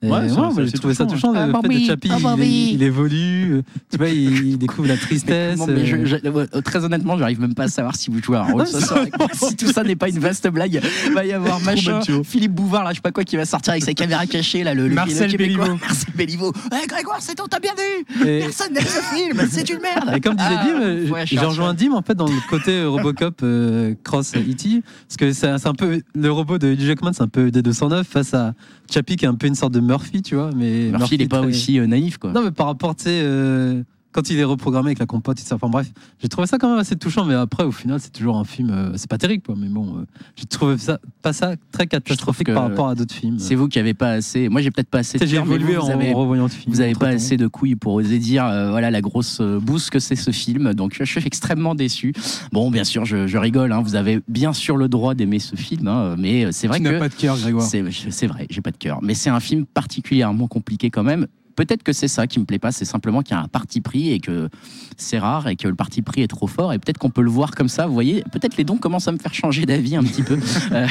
Et 0.00 0.08
Ouais, 0.08 0.28
ça- 0.28 0.34
moi, 0.36 0.52
ça, 0.54 0.62
j'ai 0.64 0.70
c'est 0.70 0.78
trouvé 0.78 0.94
ça 0.94 1.06
touchant, 1.06 1.28
touchant. 1.28 1.28
hein. 1.30 1.32
Le 1.34 1.40
Ah, 1.40 1.46
fait 1.46 1.52
Barbie, 1.68 1.80
de 1.82 1.86
Chappie, 1.86 2.08
ah, 2.12 2.16
il, 2.18 2.22
Barbie. 2.22 2.70
il 2.74 2.82
évolue. 2.84 3.54
euh, 3.56 3.62
Tu 3.90 3.96
vois, 3.98 4.08
il, 4.08 4.46
il 4.50 4.58
découvre 4.58 4.86
la 4.86 4.94
Mais 4.94 5.00
tristesse. 5.00 5.58
comment- 5.58 5.72
mais 5.72 5.86
je- 5.86 5.96
euh, 5.96 6.06
je- 6.22 6.28
ouais, 6.28 6.46
très 6.62 6.84
honnêtement, 6.84 7.18
j'arrive 7.18 7.40
même 7.40 7.54
pas 7.54 7.64
à 7.64 7.68
savoir 7.68 7.96
si 7.96 8.08
vous 8.10 8.22
jouez 8.22 8.36
un 8.36 8.42
rôle 8.44 8.64
ce 8.66 8.80
soir. 8.80 9.00
Si 9.32 9.56
tout 9.56 9.72
ça 9.72 9.82
n'est 9.82 9.96
pas 9.96 10.08
une 10.08 10.20
vaste 10.20 10.46
blague, 10.48 10.80
va 11.14 11.24
y 11.26 11.32
avoir 11.32 11.60
machin. 11.62 12.00
Philippe 12.24 12.52
Bouvard, 12.52 12.84
là, 12.84 12.90
je 12.90 12.96
sais 12.96 13.00
pas 13.00 13.10
quoi, 13.10 13.24
qui 13.24 13.36
va 13.36 13.44
sortir 13.44 13.72
avec 13.72 13.82
sa 13.82 13.92
caméra 13.92 14.24
cachée, 14.26 14.62
là, 14.62 14.72
le, 14.74 14.86
le 14.86 14.94
Marcel 14.94 15.30
Québécois. 15.32 15.64
Béliveau. 15.64 15.78
Marcel 15.82 16.14
Béliveau. 16.14 16.52
Eh, 16.72 16.86
Grégoire, 16.86 17.18
c'est 17.20 17.34
ton, 17.34 17.46
t'as 17.48 17.58
bien 17.58 17.72
vu 17.74 18.28
et, 18.28 18.38
Personne 18.40 18.72
n'aime 18.72 18.84
ce 18.84 19.16
film, 19.16 19.48
c'est 19.50 19.68
une 19.68 19.80
merde. 19.80 20.12
et 20.16 20.20
comme 20.20 20.36
disait 20.36 20.48
Ah, 20.48 20.64
Dim, 20.64 20.80
euh, 20.80 21.08
ouais, 21.08 21.26
j'ai 21.26 21.38
rejoint 21.40 21.74
Dim 21.74 21.92
en 21.92 22.02
fait 22.02 22.14
dans 22.14 22.26
le 22.26 22.48
côté 22.48 22.70
euh, 22.82 22.88
Robocop 22.88 23.40
euh, 23.42 23.94
cross 24.04 24.34
E.T. 24.36 24.82
Parce 25.08 25.16
que 25.18 25.32
c'est 25.32 25.58
c'est 25.58 25.66
un 25.68 25.74
peu 25.74 26.02
le 26.14 26.30
robot 26.30 26.58
de 26.58 26.68
Hugh 26.68 26.80
Jackman, 26.80 27.12
c'est 27.12 27.22
un 27.22 27.28
peu 27.28 27.48
D209 27.48 28.04
face 28.04 28.32
à 28.34 28.54
Chappie 28.90 29.16
qui 29.16 29.24
est 29.24 29.28
un 29.28 29.34
peu 29.34 29.46
une 29.46 29.54
sorte 29.54 29.72
de 29.72 29.80
Murphy, 29.88 30.22
tu 30.22 30.34
vois. 30.36 30.50
Mais 30.54 30.90
Murphy, 30.90 31.16
il 31.16 31.22
est 31.22 31.28
pas 31.28 31.38
très- 31.38 31.48
aussi 31.48 31.78
euh, 31.78 31.86
naïf, 31.86 32.18
quoi. 32.18 32.32
Non, 32.32 32.42
mais 32.42 32.50
par 32.52 32.66
rapport, 32.66 32.94
tu 32.94 33.04
sais, 33.04 33.20
euh, 33.22 33.82
quand 34.12 34.30
il 34.30 34.38
est 34.38 34.44
reprogrammé 34.44 34.86
avec 34.88 34.98
la 34.98 35.06
compote 35.06 35.38
ça, 35.38 35.54
enfin 35.56 35.68
bref, 35.68 35.90
j'ai 36.20 36.28
trouvé 36.28 36.46
ça 36.46 36.58
quand 36.58 36.70
même 36.70 36.78
assez 36.78 36.96
touchant, 36.96 37.24
mais 37.24 37.34
après, 37.34 37.64
au 37.64 37.70
final, 37.72 38.00
c'est 38.00 38.12
toujours 38.12 38.36
un 38.38 38.44
film, 38.44 38.70
euh, 38.70 38.92
c'est 38.96 39.08
pas 39.08 39.18
terrible, 39.18 39.42
quoi, 39.44 39.54
mais 39.56 39.68
bon, 39.68 39.98
euh, 39.98 40.04
j'ai 40.36 40.46
trouvé 40.46 40.78
ça, 40.78 40.98
pas 41.22 41.32
ça 41.32 41.54
très 41.72 41.86
catastrophique 41.86 42.46
que 42.48 42.52
par 42.52 42.64
rapport 42.64 42.88
à 42.88 42.94
d'autres 42.94 43.14
films. 43.14 43.38
C'est 43.38 43.54
vous 43.54 43.68
qui 43.68 43.78
avez 43.78 43.94
pas 43.94 44.10
assez. 44.12 44.48
Moi, 44.48 44.60
j'ai 44.62 44.70
peut-être 44.70 44.88
pas 44.88 44.98
assez 44.98 45.18
Tu 45.18 45.24
de 45.26 45.30
mais 45.30 45.36
évolué 45.38 45.74
vous, 45.76 45.82
en, 45.82 45.90
avez- 45.90 46.12
revoyant 46.12 46.44
le 46.44 46.48
film. 46.48 46.72
Vous 46.74 46.80
n'avez 46.80 46.94
pas 46.94 47.08
assez 47.08 47.36
de 47.36 47.46
couilles 47.46 47.76
pour 47.76 47.94
oser 47.94 48.18
dire 48.18 48.44
euh, 48.46 48.70
voilà 48.70 48.90
la 48.90 49.00
grosse 49.00 49.38
euh, 49.40 49.60
bouse 49.60 49.90
que 49.90 49.98
c'est 49.98 50.16
ce 50.16 50.30
film. 50.30 50.72
Donc 50.74 50.94
je 50.98 51.04
suis 51.04 51.26
extrêmement 51.26 51.74
déçu. 51.74 52.12
Bon, 52.52 52.70
bien 52.70 52.84
sûr, 52.84 53.04
je, 53.04 53.26
je 53.26 53.38
rigole. 53.38 53.72
hein, 53.72 53.82
vous 53.82 53.94
avez 53.94 54.20
bien 54.28 54.52
sûr 54.52 54.76
le 54.76 54.88
droit 54.88 55.14
d'aimer 55.14 55.38
ce 55.38 55.54
film, 55.56 55.86
hein, 55.86 56.16
mais 56.18 56.50
c'est 56.52 56.66
vrai 56.66 56.78
Tu 56.78 56.84
n'as 56.84 56.92
que 56.92 56.98
pas 56.98 57.08
de 57.08 57.14
cœur, 57.14 57.36
Grégoire. 57.36 57.64
c'est 57.66 58.26
vrai, 58.26 58.46
j'ai 58.50 58.60
pas 58.62 58.70
de 58.70 58.76
cœur. 58.78 59.00
Mais 59.02 59.14
c'est 59.14 59.30
un 59.30 59.40
film 59.40 59.66
particulièrement 59.66 60.48
compliqué 60.48 60.90
quand 60.90 61.02
même. 61.04 61.26
Peut-être 61.58 61.82
que 61.82 61.92
c'est 61.92 62.06
ça 62.08 62.26
qui 62.28 62.38
me 62.38 62.44
plaît 62.44 62.60
pas, 62.60 62.70
c'est 62.70 62.84
simplement 62.84 63.20
qu'il 63.22 63.36
y 63.36 63.38
a 63.38 63.42
un 63.42 63.48
parti 63.48 63.80
pris 63.80 64.12
et 64.12 64.20
que 64.20 64.48
c'est 64.96 65.18
rare 65.18 65.48
et 65.48 65.56
que 65.56 65.66
le 65.66 65.74
parti 65.74 66.02
pris 66.02 66.22
est 66.22 66.28
trop 66.28 66.46
fort 66.46 66.72
et 66.72 66.78
peut-être 66.78 66.98
qu'on 66.98 67.10
peut 67.10 67.20
le 67.22 67.30
voir 67.30 67.50
comme 67.50 67.68
ça. 67.68 67.86
Vous 67.86 67.92
voyez, 67.94 68.22
peut-être 68.32 68.56
les 68.56 68.62
dons 68.64 68.76
commencent 68.78 69.08
à 69.08 69.12
me 69.12 69.18
faire 69.18 69.34
changer 69.34 69.66
d'avis 69.66 69.96
un 69.96 70.02
petit 70.04 70.22
peu. 70.22 70.38
Euh, 70.72 70.86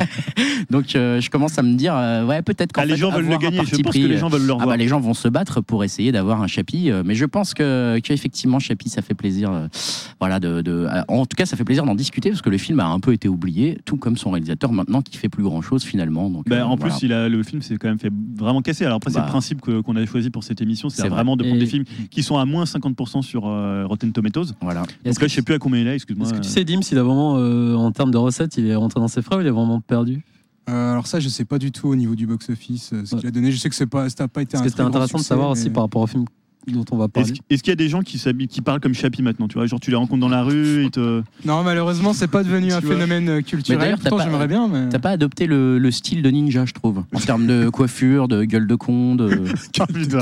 Donc 0.70 0.94
euh, 0.96 1.20
je 1.20 1.30
commence 1.30 1.58
à 1.58 1.62
me 1.62 1.74
dire, 1.74 1.94
euh, 1.94 2.24
ouais, 2.24 2.42
peut-être 2.42 2.72
qu'en 2.72 2.82
Ah, 2.82 2.86
les 2.86 2.96
gens 2.96 3.10
veulent 3.10 3.28
le 3.28 3.36
gagner. 3.38 3.60
Je 3.64 3.76
pense 3.82 3.94
que 3.94 3.98
les 3.98 4.16
gens 4.18 4.28
veulent 4.28 4.42
le 4.46 4.50
ah 4.50 4.54
revoir. 4.54 4.68
bah, 4.68 4.76
les 4.76 4.88
gens 4.88 5.00
vont 5.00 5.14
se 5.14 5.28
battre 5.28 5.60
pour 5.60 5.84
essayer 5.84 6.12
d'avoir 6.12 6.42
un 6.42 6.46
Chapi, 6.46 6.90
euh, 6.90 7.02
mais 7.04 7.14
je 7.14 7.24
pense 7.26 7.54
que 7.54 7.98
qu'effectivement 8.02 8.58
Chapi 8.58 8.88
ça 8.88 9.02
fait 9.02 9.14
plaisir, 9.14 9.50
euh, 9.52 9.66
voilà, 10.20 10.40
de, 10.40 10.62
de- 10.62 10.86
euh, 10.90 11.02
en 11.08 11.26
tout 11.26 11.36
cas 11.36 11.46
ça 11.46 11.56
fait 11.56 11.64
plaisir 11.64 11.84
d'en 11.84 11.94
discuter 11.94 12.30
parce 12.30 12.42
que 12.42 12.50
le 12.50 12.58
film 12.58 12.80
a 12.80 12.86
un 12.86 13.00
peu 13.00 13.12
été 13.12 13.28
oublié, 13.28 13.78
tout 13.84 13.96
comme 13.96 14.16
son 14.16 14.30
réalisateur 14.30 14.72
maintenant 14.72 15.02
qui 15.02 15.16
fait 15.16 15.28
plus 15.28 15.42
grand 15.44 15.60
chose 15.62 15.84
finalement. 15.84 16.30
Donc 16.30 16.50
euh, 16.50 16.62
en 16.62 16.76
voilà. 16.76 16.94
plus, 16.94 17.04
il 17.06 17.12
a, 17.12 17.28
le 17.28 17.42
film 17.42 17.62
s'est 17.62 17.76
quand 17.76 17.88
même 17.88 17.98
fait 17.98 18.12
vraiment 18.36 18.62
casser. 18.62 18.84
Alors 18.84 18.96
après, 18.96 19.10
c'est 19.10 19.18
Bah. 19.18 19.24
le 19.26 19.30
principe 19.30 19.60
que- 19.60 19.80
qu'on 19.80 19.96
avait 20.06 20.10
choisi 20.12 20.30
pour 20.30 20.44
cette 20.44 20.60
émission, 20.60 20.88
c'est 20.88 20.96
C'est 20.96 21.02
vrai. 21.02 21.10
vraiment 21.10 21.36
de 21.36 21.42
prendre 21.42 21.56
Et- 21.56 21.60
des 21.60 21.66
films 21.66 21.84
qui 22.10 22.22
sont 22.22 22.38
à 22.38 22.44
moins 22.44 22.64
50% 22.64 23.22
sur 23.22 23.46
euh, 23.46 23.84
Rotten 23.86 24.12
Tomatoes. 24.12 24.46
voilà. 24.60 24.82
Est-ce 24.82 25.14
Donc 25.14 25.20
là, 25.20 25.26
que, 25.26 25.28
je 25.28 25.34
sais 25.34 25.42
plus 25.42 25.54
à 25.54 25.58
combien 25.58 25.80
il 25.80 25.86
est, 25.88 25.94
excuse-moi. 25.94 26.26
est-ce 26.26 26.34
que 26.34 26.40
tu 26.42 26.48
sais, 26.48 26.64
Dim, 26.64 26.82
s'il 26.82 26.98
a 26.98 27.02
vraiment, 27.02 27.36
euh, 27.38 27.74
en 27.74 27.90
termes 27.92 28.10
de 28.10 28.18
recettes, 28.18 28.56
il 28.56 28.66
est 28.66 28.74
rentré 28.74 29.00
dans 29.00 29.08
ses 29.08 29.22
frais 29.22 29.36
ou 29.36 29.40
il 29.40 29.46
est 29.46 29.50
vraiment 29.50 29.80
perdu? 29.80 30.22
Euh, 30.68 30.92
alors 30.92 31.06
ça, 31.06 31.20
je 31.20 31.28
sais 31.28 31.44
pas 31.44 31.58
du 31.58 31.70
tout 31.70 31.88
au 31.88 31.94
niveau 31.96 32.14
du 32.16 32.26
box-office 32.26 32.90
euh, 32.92 33.04
ce 33.04 33.14
Ouais. 33.14 33.20
qu'il 33.20 33.28
a 33.28 33.30
donné. 33.30 33.52
Je 33.52 33.56
sais 33.58 33.68
que 33.68 33.74
c'est 33.74 33.86
pas, 33.86 34.08
ça 34.08 34.24
n'a 34.24 34.28
pas 34.28 34.42
été 34.42 34.52
Parce 34.52 34.62
un 34.62 34.64
que 34.64 34.70
c'était 34.70 34.82
intéressant 34.82 35.18
de 35.18 35.22
savoir 35.22 35.48
mais- 35.48 35.52
aussi 35.60 35.70
par 35.70 35.84
rapport 35.84 36.02
au 36.02 36.06
film 36.06 36.24
dont 36.72 36.84
on 36.90 36.96
va 36.96 37.04
Est-ce 37.04 37.10
parler. 37.12 37.32
est-ce 37.50 37.62
qu'il 37.62 37.70
y 37.70 37.72
a 37.72 37.76
des 37.76 37.88
gens 37.88 38.02
qui, 38.02 38.18
s'habillent- 38.18 38.48
qui 38.48 38.60
parlent 38.60 38.80
comme 38.80 38.94
Chappie 38.94 39.22
maintenant 39.22 39.48
tu 39.48 39.54
vois? 39.58 39.66
Genre, 39.66 39.80
tu 39.80 39.90
les 39.90 39.96
rencontres 39.96 40.20
dans 40.20 40.28
la 40.28 40.42
rue, 40.42 40.88
te. 40.90 41.22
Non, 41.44 41.62
malheureusement, 41.62 42.12
c'est 42.12 42.26
pas 42.28 42.42
devenu 42.42 42.72
un 42.72 42.80
phénomène 42.80 43.28
euh, 43.28 43.36
Mais 43.36 43.42
culturel. 43.42 43.90
t'as 43.92 43.96
Pourtant, 44.10 44.16
pas- 44.16 44.24
j'aimerais 44.24 44.48
bien, 44.48 44.68
mais... 44.68 44.88
T'as 44.88 44.98
pas 44.98 45.10
adopté 45.10 45.46
le, 45.46 45.78
le 45.78 45.90
style 45.90 46.22
de 46.22 46.30
ninja, 46.30 46.64
je 46.66 46.72
trouve, 46.72 47.04
en 47.14 47.18
termes 47.20 47.46
de 47.46 47.68
coiffure, 47.70 48.28
de 48.28 48.44
gueule 48.44 48.66
de 48.66 48.74
con, 48.74 49.14
de. 49.14 49.44
Ah, 49.78 49.86
putain. 49.86 50.18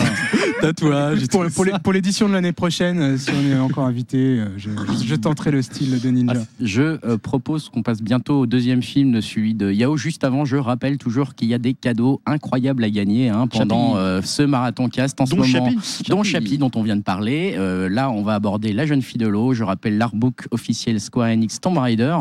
Tatouage. 0.61 1.27
Pour, 1.29 1.45
pour 1.55 1.65
les- 1.65 1.73
pour 1.83 1.93
l'édition 1.93 2.29
de 2.29 2.35
l'année 2.35 2.53
prochaine, 2.53 2.99
euh, 3.01 3.17
si 3.17 3.31
on 3.31 3.51
est 3.51 3.59
encore 3.59 3.87
invité, 3.87 4.19
euh, 4.41 4.47
je, 4.57 4.71
je 5.05 5.15
tenterai 5.15 5.51
le 5.51 5.63
style 5.63 6.01
de 6.01 6.09
ninja. 6.11 6.41
Je 6.61 6.99
euh, 7.05 7.19
propose 7.19 7.69
qu'on 7.69 7.83
passe 7.83 8.03
bientôt 8.03 8.41
au 8.41 8.47
deuxième 8.47 8.83
film 8.83 9.13
de 9.13 9.21
celui 9.21 9.55
de 9.55 9.71
Yao. 9.71 9.97
Juste 9.97 10.25
avant, 10.25 10.45
je 10.45 10.57
rappelle 10.57 10.99
toujours 10.99 11.35
qu'il 11.35 11.49
y 11.49 11.55
a 11.55 11.59
des 11.59 11.75
cadeaux 11.75 12.21
incroyables 12.27 12.85
à 12.85 12.91
gagner 12.91 13.29
hein, 13.29 13.47
pendant 13.47 13.97
euh, 13.97 14.21
ce 14.23 14.43
marathon 14.43 14.89
cast 14.89 15.21
en 15.21 15.27
ce 15.27 15.35
moment. 15.35 15.71
Dont 16.09 16.23
Chappie, 16.35 16.59
dont 16.59 16.71
on 16.75 16.83
vient 16.83 16.97
de 16.97 17.03
parler. 17.03 17.55
Euh, 17.57 17.89
là, 17.89 18.11
on 18.11 18.23
va 18.23 18.35
aborder 18.35 18.73
La 18.73 18.87
jeune 18.87 19.03
fille 19.03 19.19
de 19.19 19.29
l'eau. 19.29 19.55
Je 19.55 19.63
rappelle 19.63 19.99
l'artbook 19.99 20.49
officiel 20.51 21.01
Square 21.01 21.29
Enix 21.29 21.61
Tomb 21.61 21.79
Raider. 21.79 22.17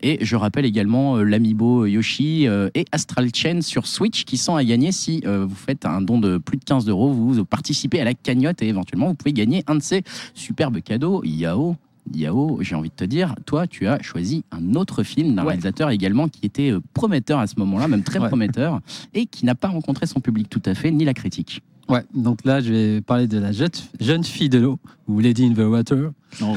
Et 0.00 0.18
je 0.24 0.34
rappelle 0.34 0.64
également 0.64 1.16
euh, 1.16 1.22
l'amiibo 1.22 1.86
Yoshi 1.86 2.48
euh, 2.48 2.68
et 2.74 2.84
Astral 2.90 3.28
Chain 3.32 3.60
sur 3.60 3.86
Switch 3.86 4.24
qui 4.24 4.38
sont 4.38 4.56
à 4.56 4.64
gagner 4.64 4.90
si 4.90 5.22
euh, 5.24 5.44
vous 5.46 5.54
faites 5.54 5.86
un 5.86 6.00
don 6.00 6.18
de 6.18 6.38
plus 6.38 6.56
de 6.58 6.64
15 6.64 6.88
euros. 6.88 7.12
Vous 7.12 7.44
participez 7.44 8.00
à 8.00 8.04
la 8.04 8.14
cagnotte 8.14 8.60
et 8.62 8.68
éventuellement 8.68 9.06
vous 9.06 9.14
pouvez 9.14 9.32
gagner 9.32 9.62
un 9.68 9.76
de 9.76 9.82
ces 9.82 10.02
superbes 10.34 10.80
cadeaux. 10.80 11.22
Yao. 11.24 11.76
Yao, 12.12 12.58
j'ai 12.60 12.74
envie 12.74 12.90
de 12.90 12.94
te 12.94 13.04
dire, 13.04 13.34
toi, 13.46 13.66
tu 13.66 13.86
as 13.86 14.02
choisi 14.02 14.44
un 14.52 14.74
autre 14.74 15.04
film 15.04 15.34
d'un 15.34 15.42
Ouais. 15.42 15.48
réalisateur 15.50 15.88
également 15.90 16.28
qui 16.28 16.40
était 16.44 16.70
prometteur 16.92 17.38
à 17.38 17.46
ce 17.46 17.54
moment-là, 17.60 17.88
même 17.88 18.02
très 18.02 18.18
Ouais. 18.18 18.28
prometteur, 18.28 18.80
et 19.14 19.24
qui 19.24 19.46
n'a 19.46 19.54
pas 19.54 19.68
rencontré 19.68 20.04
son 20.04 20.20
public 20.20 20.50
tout 20.50 20.60
à 20.66 20.74
fait, 20.74 20.90
ni 20.90 21.06
la 21.06 21.14
critique. 21.14 21.62
Ouais, 21.88 22.02
donc 22.14 22.44
là, 22.44 22.60
je 22.60 22.72
vais 22.72 23.00
parler 23.02 23.26
de 23.26 23.38
la 23.38 23.50
jeune, 23.52 24.24
fille 24.24 24.48
de 24.48 24.58
l'eau, 24.58 24.78
ou 25.06 25.20
Lady 25.20 25.44
in 25.44 25.52
the 25.52 25.58
Water. 25.58 26.12
Oh. 26.42 26.56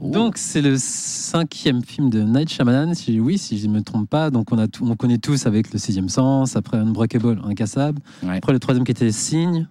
Donc, 0.00 0.38
c'est 0.38 0.62
le 0.62 0.76
cinquième 0.78 1.84
film 1.84 2.08
de 2.08 2.22
Night 2.22 2.48
Shyamalan, 2.48 2.94
si, 2.94 3.20
oui, 3.20 3.36
si 3.38 3.58
je 3.58 3.66
ne 3.68 3.72
me 3.74 3.82
trompe 3.82 4.08
pas. 4.08 4.30
Donc, 4.30 4.50
on, 4.50 4.58
a 4.58 4.66
tout- 4.68 4.86
on 4.88 4.96
connaît 4.96 5.18
tous 5.18 5.46
avec 5.46 5.72
Le 5.72 5.78
Sixième 5.78 6.08
Sens, 6.08 6.56
après 6.56 6.78
Unbreakable, 6.78 7.40
Incassable, 7.44 8.00
Ouais. 8.22 8.38
après 8.38 8.52
le 8.52 8.58
troisième 8.58 8.84
qui 8.84 8.92
était 8.92 9.12
Signe, 9.12 9.68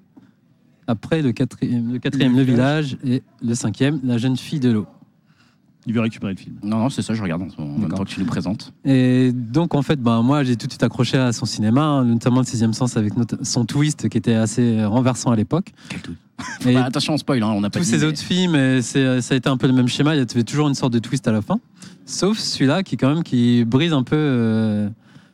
après 0.87 1.21
le 1.23 1.31
quatrième, 1.31 1.93
le, 1.93 1.99
quatrième, 1.99 2.35
le 2.35 2.43
village, 2.43 2.97
et 3.03 3.23
le 3.41 3.55
cinquième, 3.55 3.99
La 4.03 4.17
jeune 4.19 4.37
fille 4.37 4.59
de 4.59 4.71
l'eau. 4.71 4.85
Il 5.87 5.93
veut 5.93 6.01
récupérer 6.01 6.33
le 6.33 6.37
film. 6.37 6.55
Non, 6.63 6.77
non, 6.77 6.89
c'est 6.89 7.01
ça, 7.01 7.13
je 7.15 7.21
regarde 7.23 7.41
en, 7.41 7.49
ce 7.49 7.57
moment, 7.59 7.75
en 7.75 7.79
même 7.79 7.89
temps 7.89 8.03
que 8.03 8.09
tu 8.09 8.19
nous 8.19 8.25
présentes. 8.27 8.71
Et 8.85 9.31
donc, 9.33 9.73
en 9.73 9.81
fait, 9.81 9.99
ben, 9.99 10.21
moi, 10.21 10.43
j'ai 10.43 10.55
tout 10.55 10.67
de 10.67 10.71
suite 10.71 10.83
accroché 10.83 11.17
à 11.17 11.33
son 11.33 11.45
cinéma, 11.45 11.81
hein, 11.81 12.05
notamment 12.05 12.39
Le 12.41 12.45
Sixième 12.45 12.73
Sens 12.73 12.97
avec 12.97 13.13
son 13.41 13.65
twist 13.65 14.07
qui 14.07 14.17
était 14.17 14.35
assez 14.35 14.83
renversant 14.85 15.31
à 15.31 15.35
l'époque. 15.35 15.71
Quel. 15.89 15.99
Et 16.71 16.73
Bah, 16.75 16.85
attention, 16.85 17.13
on 17.13 17.17
spoil, 17.17 17.41
hein, 17.43 17.51
on 17.55 17.61
n'a 17.61 17.69
pas 17.71 17.79
tous 17.79 17.85
dit, 17.85 17.91
ces 17.91 17.97
mais- 17.99 18.03
autres 18.05 18.19
films, 18.19 18.55
et 18.55 18.81
ça 18.81 18.99
a 19.17 19.35
été 19.35 19.49
un 19.49 19.57
peu 19.57 19.67
le 19.67 19.73
même 19.73 19.87
schéma. 19.87 20.15
Il 20.15 20.19
y 20.19 20.21
avait 20.21 20.43
toujours 20.43 20.67
une 20.67 20.75
sorte 20.75 20.93
de 20.93 20.99
twist 20.99 21.27
à 21.27 21.31
la 21.31 21.41
fin. 21.41 21.59
Sauf 22.05 22.37
celui-là 22.37 22.83
qui, 22.83 22.97
quand 22.97 23.13
même, 23.13 23.23
qui 23.23 23.63
brise 23.65 23.93
un 23.93 24.03
peu 24.03 24.15
euh, 24.17 24.89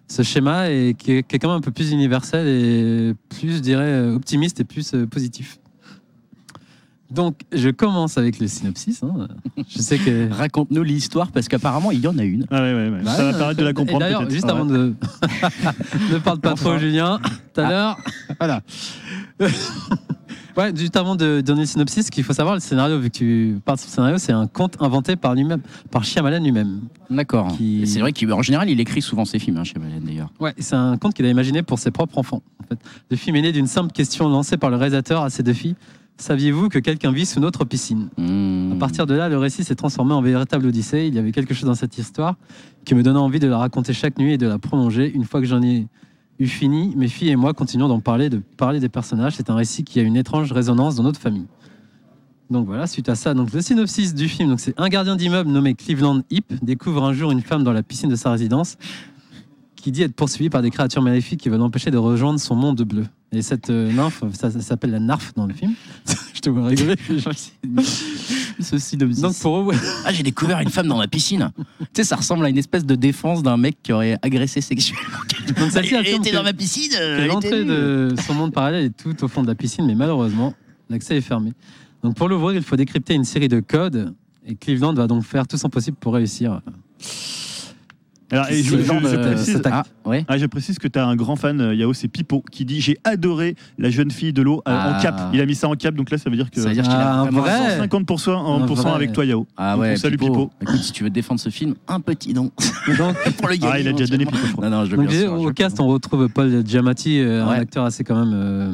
ce 0.07 0.21
schéma 0.23 0.69
et 0.69 0.95
qui 0.97 1.11
est, 1.13 1.23
qui 1.27 1.35
est 1.35 1.39
quand 1.39 1.47
même 1.49 1.57
un 1.57 1.61
peu 1.61 1.71
plus 1.71 1.91
universel 1.91 2.47
et 2.47 3.13
plus, 3.29 3.55
je 3.57 3.59
dirais, 3.59 4.09
optimiste 4.11 4.59
et 4.61 4.63
plus 4.63 4.93
euh, 4.93 5.05
positif. 5.07 5.59
Donc, 7.09 7.39
je 7.53 7.69
commence 7.69 8.17
avec 8.17 8.39
le 8.39 8.47
synopsis. 8.47 9.01
hein. 9.03 9.27
Je 9.69 9.79
sais 9.79 9.97
que. 9.97 10.29
Raconte-nous 10.31 10.83
l'histoire, 10.83 11.31
parce 11.31 11.47
qu'apparemment, 11.47 11.91
il 11.91 11.99
y 12.01 12.07
en 12.07 12.17
a 12.17 12.23
une. 12.23 12.45
Ah 12.51 12.61
ouais, 12.61 12.73
ouais, 12.73 12.89
ouais. 12.89 13.03
ça 13.05 13.31
va 13.31 13.37
permettre 13.37 13.59
de 13.59 13.63
la 13.63 13.69
Et 13.69 13.73
comprendre. 13.73 13.99
D'ailleurs, 14.01 14.19
peut-être. 14.21 14.31
juste 14.33 14.45
Ouais. 14.45 14.51
avant 14.51 14.65
de. 14.65 14.93
ne 16.11 16.17
parle 16.19 16.39
pas 16.39 16.53
trop. 16.53 16.77
Julien. 16.77 17.19
Tout 17.53 17.61
à 17.61 17.69
l'heure. 17.69 17.97
Voilà. 18.39 18.61
ouais, 20.57 20.75
juste 20.75 20.95
avant 20.97 21.15
de 21.15 21.41
donner 21.41 21.61
le 21.61 21.65
synopsis, 21.65 22.07
ce 22.07 22.11
qu'il 22.11 22.23
faut 22.23 22.33
savoir, 22.33 22.55
le 22.55 22.59
scénario, 22.61 22.99
vu 22.99 23.09
que 23.09 23.17
tu 23.17 23.59
parles 23.63 23.77
de 23.77 23.83
son 23.83 23.89
scénario, 23.89 24.17
c'est 24.17 24.33
un 24.33 24.47
conte 24.47 24.75
inventé 24.81 25.15
par 25.15 25.33
lui-même, 25.35 25.61
par 25.91 26.03
Shyamalan 26.03 26.43
lui-même. 26.43 26.81
D'accord. 27.09 27.55
Qui- 27.55 27.87
C'est 27.87 27.99
vrai 27.99 28.11
qu'en 28.13 28.41
général, 28.41 28.69
il 28.69 28.79
écrit 28.79 29.01
souvent 29.01 29.25
ses 29.25 29.39
films, 29.39 29.57
hein, 29.57 29.63
Valène, 29.75 30.03
d'ailleurs. 30.03 30.31
Ouais, 30.39 30.53
c'est 30.57 30.75
un 30.75 30.97
conte 30.97 31.13
qu'il 31.13 31.25
a 31.25 31.29
imaginé 31.29 31.63
pour 31.63 31.79
ses 31.79 31.91
propres 31.91 32.17
enfants. 32.17 32.41
En 32.63 32.67
fait. 32.67 32.79
Le 33.09 33.15
film 33.17 33.35
est 33.37 33.41
né 33.43 33.51
d'une 33.51 33.67
simple 33.67 33.91
question 33.91 34.27
lancée 34.27 34.57
par 34.57 34.69
le 34.69 34.75
réalisateur 34.75 35.23
à 35.23 35.29
ses 35.29 35.41
deux 35.43 35.53
filles. 35.53 35.75
Saviez-vous 36.17 36.69
que 36.69 36.79
quelqu'un 36.79 37.11
vit 37.11 37.25
sous 37.25 37.39
notre 37.39 37.63
piscine 37.63 38.09
Mmh. 38.17 38.71
À 38.73 38.75
partir 38.75 39.05
de 39.05 39.13
là, 39.13 39.29
le 39.29 39.37
récit 39.37 39.63
s'est 39.63 39.75
transformé 39.75 40.13
en 40.13 40.21
véritable 40.21 40.65
odyssée. 40.65 41.05
Il 41.07 41.13
y 41.13 41.19
avait 41.19 41.31
quelque 41.31 41.53
chose 41.53 41.65
dans 41.65 41.75
cette 41.75 41.97
histoire 41.97 42.35
qui 42.85 42.95
me 42.95 43.03
donnait 43.03 43.19
envie 43.19 43.39
de 43.39 43.47
la 43.47 43.57
raconter 43.57 43.93
chaque 43.93 44.17
nuit 44.17 44.33
et 44.33 44.37
de 44.37 44.47
la 44.47 44.57
prolonger. 44.57 45.11
Une 45.13 45.25
fois 45.25 45.41
que 45.41 45.45
j'en 45.45 45.61
ai 45.61 45.87
eu 46.39 46.47
fini, 46.47 46.93
mes 46.95 47.07
filles 47.07 47.29
et 47.29 47.35
moi 47.35 47.53
continuons 47.53 47.87
d'en 47.87 47.99
parler, 47.99 48.29
de 48.29 48.41
parler 48.57 48.79
des 48.79 48.89
personnages. 48.89 49.33
C'est 49.35 49.49
un 49.49 49.55
récit 49.55 49.83
qui 49.83 49.99
a 49.99 50.03
une 50.03 50.15
étrange 50.15 50.51
résonance 50.51 50.95
dans 50.95 51.03
notre 51.03 51.19
famille. 51.19 51.47
Donc 52.49 52.65
voilà, 52.65 52.87
suite 52.87 53.09
à 53.09 53.15
ça, 53.15 53.33
donc 53.33 53.51
le 53.51 53.59
synopsis 53.59 54.15
du 54.15 54.29
film, 54.29 54.49
donc 54.49 54.61
c'est 54.61 54.73
un 54.79 54.87
gardien 54.87 55.17
d'immeuble 55.17 55.49
nommé 55.49 55.73
Cleveland 55.73 56.21
Hip 56.29 56.45
découvre 56.61 57.03
un 57.03 57.11
jour 57.11 57.31
une 57.31 57.41
femme 57.41 57.65
dans 57.65 57.73
la 57.73 57.83
piscine 57.83 58.09
de 58.09 58.15
sa 58.15 58.31
résidence 58.31 58.77
qui 59.75 59.91
dit 59.91 60.01
être 60.01 60.15
poursuivie 60.15 60.49
par 60.49 60.61
des 60.61 60.71
créatures 60.71 61.01
maléfiques 61.01 61.41
qui 61.41 61.49
veulent 61.49 61.59
l'empêcher 61.59 61.91
de 61.91 61.97
rejoindre 61.97 62.39
son 62.39 62.55
monde 62.55 62.81
bleu. 62.83 63.05
Et 63.33 63.41
cette 63.41 63.69
euh, 63.69 63.91
nymphe, 63.91 64.23
ça, 64.33 64.49
ça 64.49 64.61
s'appelle 64.61 64.91
la 64.91 64.99
narf 64.99 65.33
dans 65.35 65.45
le 65.45 65.53
film. 65.53 65.73
Je 66.33 66.39
te 66.39 66.49
vois 66.49 66.67
rigoler. 66.67 66.95
Ce 68.59 68.77
synopsis. 68.77 69.21
Donc 69.21 69.37
pour 69.39 69.59
eux, 69.71 69.75
Ah, 70.05 70.13
j'ai 70.13 70.23
découvert 70.23 70.59
une 70.61 70.69
femme 70.69 70.87
dans 70.87 70.97
ma 70.97 71.07
piscine. 71.07 71.51
tu 71.79 71.85
sais, 71.93 72.03
ça 72.03 72.15
ressemble 72.15 72.45
à 72.45 72.49
une 72.49 72.57
espèce 72.57 72.85
de 72.85 72.95
défense 72.95 73.43
d'un 73.43 73.57
mec 73.57 73.77
qui 73.83 73.91
aurait 73.93 74.17
agressé 74.21 74.61
sexuellement. 74.61 75.03
donc 75.59 75.71
celle-ci 75.71 75.93
Elle 75.95 76.07
était 76.07 76.31
dans 76.31 76.43
ma 76.43 76.53
piscine. 76.53 76.93
l'entrée 77.27 77.65
de 77.65 78.15
son 78.25 78.33
monde 78.33 78.53
parallèle 78.53 78.85
est 78.85 78.97
tout 78.97 79.23
au 79.23 79.27
fond 79.27 79.41
de 79.43 79.47
la 79.47 79.55
piscine, 79.55 79.85
mais 79.85 79.95
malheureusement, 79.95 80.53
l'accès 80.89 81.17
est 81.17 81.21
fermé. 81.21 81.53
Donc 82.03 82.15
pour 82.15 82.29
l'ouvrir, 82.29 82.55
il 82.55 82.63
faut 82.63 82.75
décrypter 82.77 83.13
une 83.13 83.25
série 83.25 83.47
de 83.49 83.59
codes, 83.59 84.13
et 84.45 84.55
Cleveland 84.55 84.93
va 84.93 85.07
donc 85.07 85.23
faire 85.23 85.45
tout 85.47 85.57
son 85.57 85.69
possible 85.69 85.97
pour 85.99 86.13
réussir. 86.13 86.61
Alors, 88.29 88.49
et 88.49 88.61
je, 88.61 88.75
je- 88.77 88.83
je 88.83 89.15
précise. 89.15 89.61
Ah, 89.71 89.83
ouais. 90.05 90.25
Ah, 90.27 90.37
je 90.37 90.45
précise 90.47 90.77
que 90.79 90.87
tu 90.89 90.99
as 90.99 91.05
un 91.05 91.15
grand 91.15 91.37
fan, 91.37 91.61
euh, 91.61 91.73
Yao, 91.73 91.93
c'est 91.93 92.09
Pipo, 92.09 92.43
qui 92.51 92.65
dit 92.65 92.81
J'ai 92.81 92.97
adoré 93.05 93.55
la 93.77 93.89
jeune 93.89 94.11
fille 94.11 94.33
de 94.33 94.41
l'eau 94.41 94.57
euh, 94.57 94.61
Ah. 94.65 94.97
en 94.97 95.01
cap. 95.01 95.29
Il 95.33 95.39
a 95.39 95.45
mis 95.45 95.55
ça 95.55 95.69
en 95.69 95.75
cap, 95.75 95.95
donc 95.95 96.09
là, 96.11 96.17
ça 96.17 96.29
veut 96.29 96.35
dire 96.35 96.51
que 96.51 96.59
Ça 96.59 96.67
veut 96.67 96.73
dire 96.73 96.83
qu'il 96.83 96.91
a 96.91 97.13
Ah, 97.13 97.21
un 97.21 97.29
vrai 97.29 97.77
150% 97.79 98.31
en 98.33 98.61
Un 98.63 98.65
pourcent 98.67 98.83
vrai. 98.89 98.95
avec 98.95 99.13
toi, 99.13 99.23
Yao. 99.23 99.47
Ah 99.55 99.73
Donc, 99.73 99.81
ouais, 99.81 99.93
on 99.93 99.95
salue 99.95 100.17
Pipo. 100.17 100.25
Pipo. 100.47 100.51
Écoute, 100.61 100.81
si 100.81 100.91
tu 100.91 101.03
veux 101.05 101.09
défendre 101.09 101.39
ce 101.39 101.49
film, 101.49 101.75
un 101.87 102.01
petit 102.01 102.33
don 102.33 102.51
Donc, 102.97 103.15
pour 103.37 103.47
le 103.47 103.55
gagner. 103.55 103.71
Ah, 103.73 103.79
il 103.79 103.87
a 103.87 103.93
déjà 103.93 104.07
donné. 104.11 104.25
Pipo. 104.25 104.61
Non, 104.61 104.69
non, 104.69 104.85
je 104.85 104.91
veux 104.91 104.97
donc 104.97 105.07
bien 105.07 105.19
sûr, 105.21 105.33
au 105.33 105.51
cast, 105.53 105.79
on 105.79 105.87
retrouve 105.87 106.27
Paul 106.27 106.63
Giamatti, 106.65 107.19
euh, 107.21 107.45
un 107.45 107.49
Ouais. 107.51 107.57
acteur 107.59 107.85
assez 107.85 108.03
quand 108.03 108.15
même. 108.25 108.33
euh, 108.33 108.71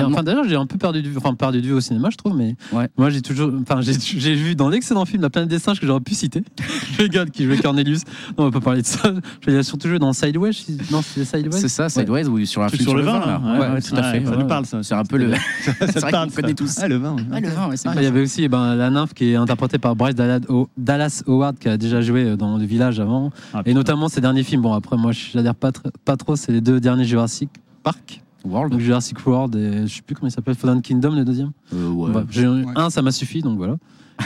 Enfin, 0.00 0.22
d'ailleurs, 0.22 0.44
j'ai 0.48 0.56
un 0.56 0.66
peu 0.66 0.78
perdu 0.78 1.02
de 1.02 1.08
vue, 1.08 1.16
enfin, 1.18 1.34
perdu 1.34 1.60
de 1.62 1.66
vue 1.66 1.72
au 1.72 1.80
cinéma, 1.80 2.08
je 2.10 2.16
trouve, 2.16 2.36
mais 2.36 2.56
Ouais. 2.72 2.88
moi, 2.96 3.10
j'ai 3.10 3.20
toujours, 3.22 3.50
enfin, 3.62 3.80
j'ai 3.80 3.92
vu 4.34 4.54
dans 4.54 4.68
l'excellent 4.68 5.04
film 5.04 5.22
La 5.22 5.30
planète 5.30 5.50
des 5.50 5.58
singes 5.58 5.80
que 5.80 5.86
j'aurais 5.86 6.00
pu 6.00 6.14
citer. 6.14 6.42
Le 6.98 7.06
gars 7.08 7.26
qui 7.26 7.44
jouait 7.44 7.58
Cornelius. 7.58 8.02
Non, 8.38 8.44
on 8.44 8.44
va 8.44 8.50
pas 8.50 8.60
parler 8.60 8.82
de 8.82 8.86
ça. 8.86 9.12
Il 9.46 9.56
a 9.56 9.62
surtout 9.62 9.88
joué 9.88 9.98
dans 9.98 10.12
Sideways. 10.12 10.52
si- 10.52 10.76
Non, 10.90 11.02
c'est 11.02 11.24
Sideways. 11.24 11.60
C'est 11.60 11.68
ça, 11.68 11.88
Sideways 11.88 12.26
ou 12.26 12.44
sur 12.44 12.62
un 12.62 12.68
film 12.68 12.82
sur 12.82 12.94
le 12.94 13.02
vin, 13.02 13.20
là. 13.20 13.26
là. 13.26 13.38
Ouais, 13.40 13.58
Ouais, 13.60 13.74
ouais, 13.74 13.80
tout 13.82 13.94
à 13.96 14.02
fait. 14.02 14.24
ça 14.24 14.30
ouais. 14.30 14.36
nous 14.38 14.46
parle, 14.46 14.66
ça. 14.66 14.82
C'est 14.82 14.94
un 14.94 15.04
peu 15.04 15.16
le. 15.18 15.32
Ça 15.62 15.72
C'est 15.86 16.00
vrai 16.00 16.10
parle, 16.10 16.28
qu'on 16.30 16.36
connaît 16.36 16.48
ça. 16.48 16.54
tous. 16.54 16.78
Ah, 16.82 16.88
le 16.88 16.96
vin. 16.96 17.14
ouais. 17.16 17.22
Ouais, 17.30 17.40
le 17.40 17.48
vin, 17.48 17.68
ouais, 17.68 17.76
c'est 17.76 17.88
Ah, 17.88 17.92
bien 17.92 18.00
il 18.02 18.04
y 18.04 18.08
avait 18.08 18.22
aussi 18.22 18.44
eh 18.44 18.48
ben, 18.48 18.74
la 18.74 18.90
nymphe 18.90 19.14
qui 19.14 19.30
est 19.30 19.36
interprétée 19.36 19.78
par 19.78 19.94
Bryce 19.96 20.14
Dallas, 20.14 20.40
Ho- 20.48 20.68
Dallas 20.76 21.22
Howard 21.26 21.58
qui 21.58 21.68
a 21.68 21.76
déjà 21.76 22.00
joué 22.00 22.36
dans 22.36 22.56
Le 22.58 22.64
Village 22.64 23.00
avant. 23.00 23.30
Ah, 23.54 23.62
Et 23.66 23.74
notamment 23.74 24.08
ses 24.08 24.20
derniers 24.20 24.42
films. 24.42 24.62
Bon, 24.62 24.72
après, 24.72 24.96
moi, 24.96 25.12
j'adhère 25.12 25.54
pas, 25.54 25.70
tr- 25.70 25.90
pas 26.04 26.16
trop. 26.16 26.36
C'est 26.36 26.52
les 26.52 26.60
deux 26.60 26.80
derniers 26.80 27.04
Jurassic 27.04 27.50
Park. 27.82 28.20
World. 28.44 28.72
Donc 28.72 28.80
Jurassic 28.80 29.24
World 29.26 29.54
et 29.56 29.86
je 29.86 29.94
sais 29.96 30.02
plus 30.02 30.14
comment 30.14 30.28
il 30.28 30.32
s'appelle, 30.32 30.54
Fallen 30.54 30.82
Kingdom, 30.82 31.14
le 31.14 31.24
deuxième. 31.24 31.52
Euh, 31.74 31.88
ouais. 31.90 32.10
Bref, 32.12 32.24
j'ai- 32.30 32.46
Ouais. 32.48 32.64
Un, 32.76 32.90
ça 32.90 33.02
m'a 33.02 33.12
suffi, 33.12 33.40
donc 33.42 33.56
voilà. 33.58 33.76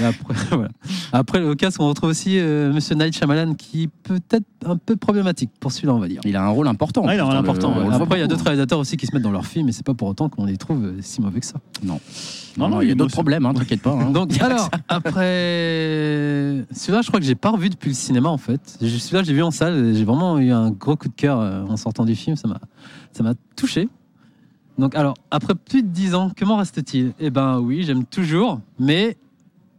Et 0.00 0.05
après, 0.05 0.35
voilà. 0.50 0.68
Après, 1.12 1.42
au 1.42 1.55
casque, 1.55 1.81
on 1.81 1.88
retrouve 1.88 2.11
aussi 2.11 2.38
euh, 2.38 2.72
Monsieur 2.72 2.94
Night 2.96 3.16
Shyamalan 3.16 3.55
qui 3.55 3.88
peut 4.02 4.18
être 4.31 4.44
un 4.66 4.76
peu 4.76 4.96
problématique 4.96 5.50
pour 5.61 5.70
celui-là, 5.72 5.94
on 5.94 6.00
va 6.00 6.09
dire. 6.09 6.20
Il 6.24 6.35
a 6.37 6.44
un 6.44 6.48
rôle 6.48 6.66
important. 6.68 7.05
Ah, 7.07 7.14
il 7.14 7.20
a 7.20 7.22
un 7.22 7.26
rôle 7.26 7.37
important, 7.37 7.74
le- 7.74 7.83
ouais. 7.85 7.88
le 7.88 7.94
Après, 8.02 8.18
il 8.18 8.20
y 8.20 8.24
a 8.24 8.26
d'autres 8.26 8.44
réalisateurs 8.44 8.79
aussi 8.81 8.96
qui 8.96 9.07
se 9.07 9.14
mettent 9.14 9.22
dans 9.22 9.31
leurs 9.31 9.46
films, 9.46 9.68
et 9.68 9.72
c'est 9.72 9.87
pas 9.87 9.94
pour 9.94 10.09
autant 10.09 10.29
qu'on 10.29 10.44
les 10.44 10.57
trouve 10.57 10.85
euh, 10.85 10.96
si 11.00 11.20
mauvais 11.22 11.40
que 11.40 11.46
ça. 11.46 11.61
Non, 11.83 12.00
Non, 12.59 12.68
non, 12.68 12.76
non, 12.76 12.81
il 12.83 12.88
y 12.88 12.92
a 12.92 12.94
d'autres 12.94 13.12
problèmes, 13.12 13.46
hein, 13.46 13.55
t'inquiète 13.55 13.81
pas. 13.81 13.92
hein. 13.92 14.11
Donc, 14.12 14.38
alors, 14.42 14.68
après. 15.46 16.64
Celui-là, 16.72 17.02
je 17.02 17.09
crois 17.09 17.20
que 17.20 17.26
j'ai 17.26 17.35
pas 17.35 17.50
revu 17.50 17.70
depuis 17.70 17.88
le 17.90 17.94
cinéma, 17.94 18.29
en 18.29 18.38
fait. 18.38 18.79
Je- 18.81 18.88
Celui-là, 18.98 19.22
j'ai 19.22 19.33
vu 19.35 19.42
en 19.42 19.50
salle, 19.50 19.76
et 19.87 19.94
j'ai 19.94 20.05
vraiment 20.05 20.38
eu 20.38 20.50
un 20.50 20.70
gros 20.70 20.96
coup 20.96 21.09
de 21.09 21.14
cœur 21.14 21.40
euh, 21.40 21.62
en 21.64 21.76
sortant 21.76 22.05
du 22.05 22.14
film. 22.16 22.37
Ça 22.37 22.48
m'a 22.48 22.59
ça 23.12 23.22
m'a 23.22 23.33
touché. 23.57 23.88
Donc, 24.78 24.94
alors, 24.94 25.14
après 25.30 25.54
plus 25.54 25.82
de 25.82 25.88
10 25.88 26.14
ans, 26.14 26.30
comment 26.36 26.56
reste-t-il? 26.56 27.12
Eh 27.18 27.30
ben, 27.30 27.58
oui, 27.60 27.82
j'aime 27.82 28.04
toujours, 28.04 28.60
mais 28.78 29.16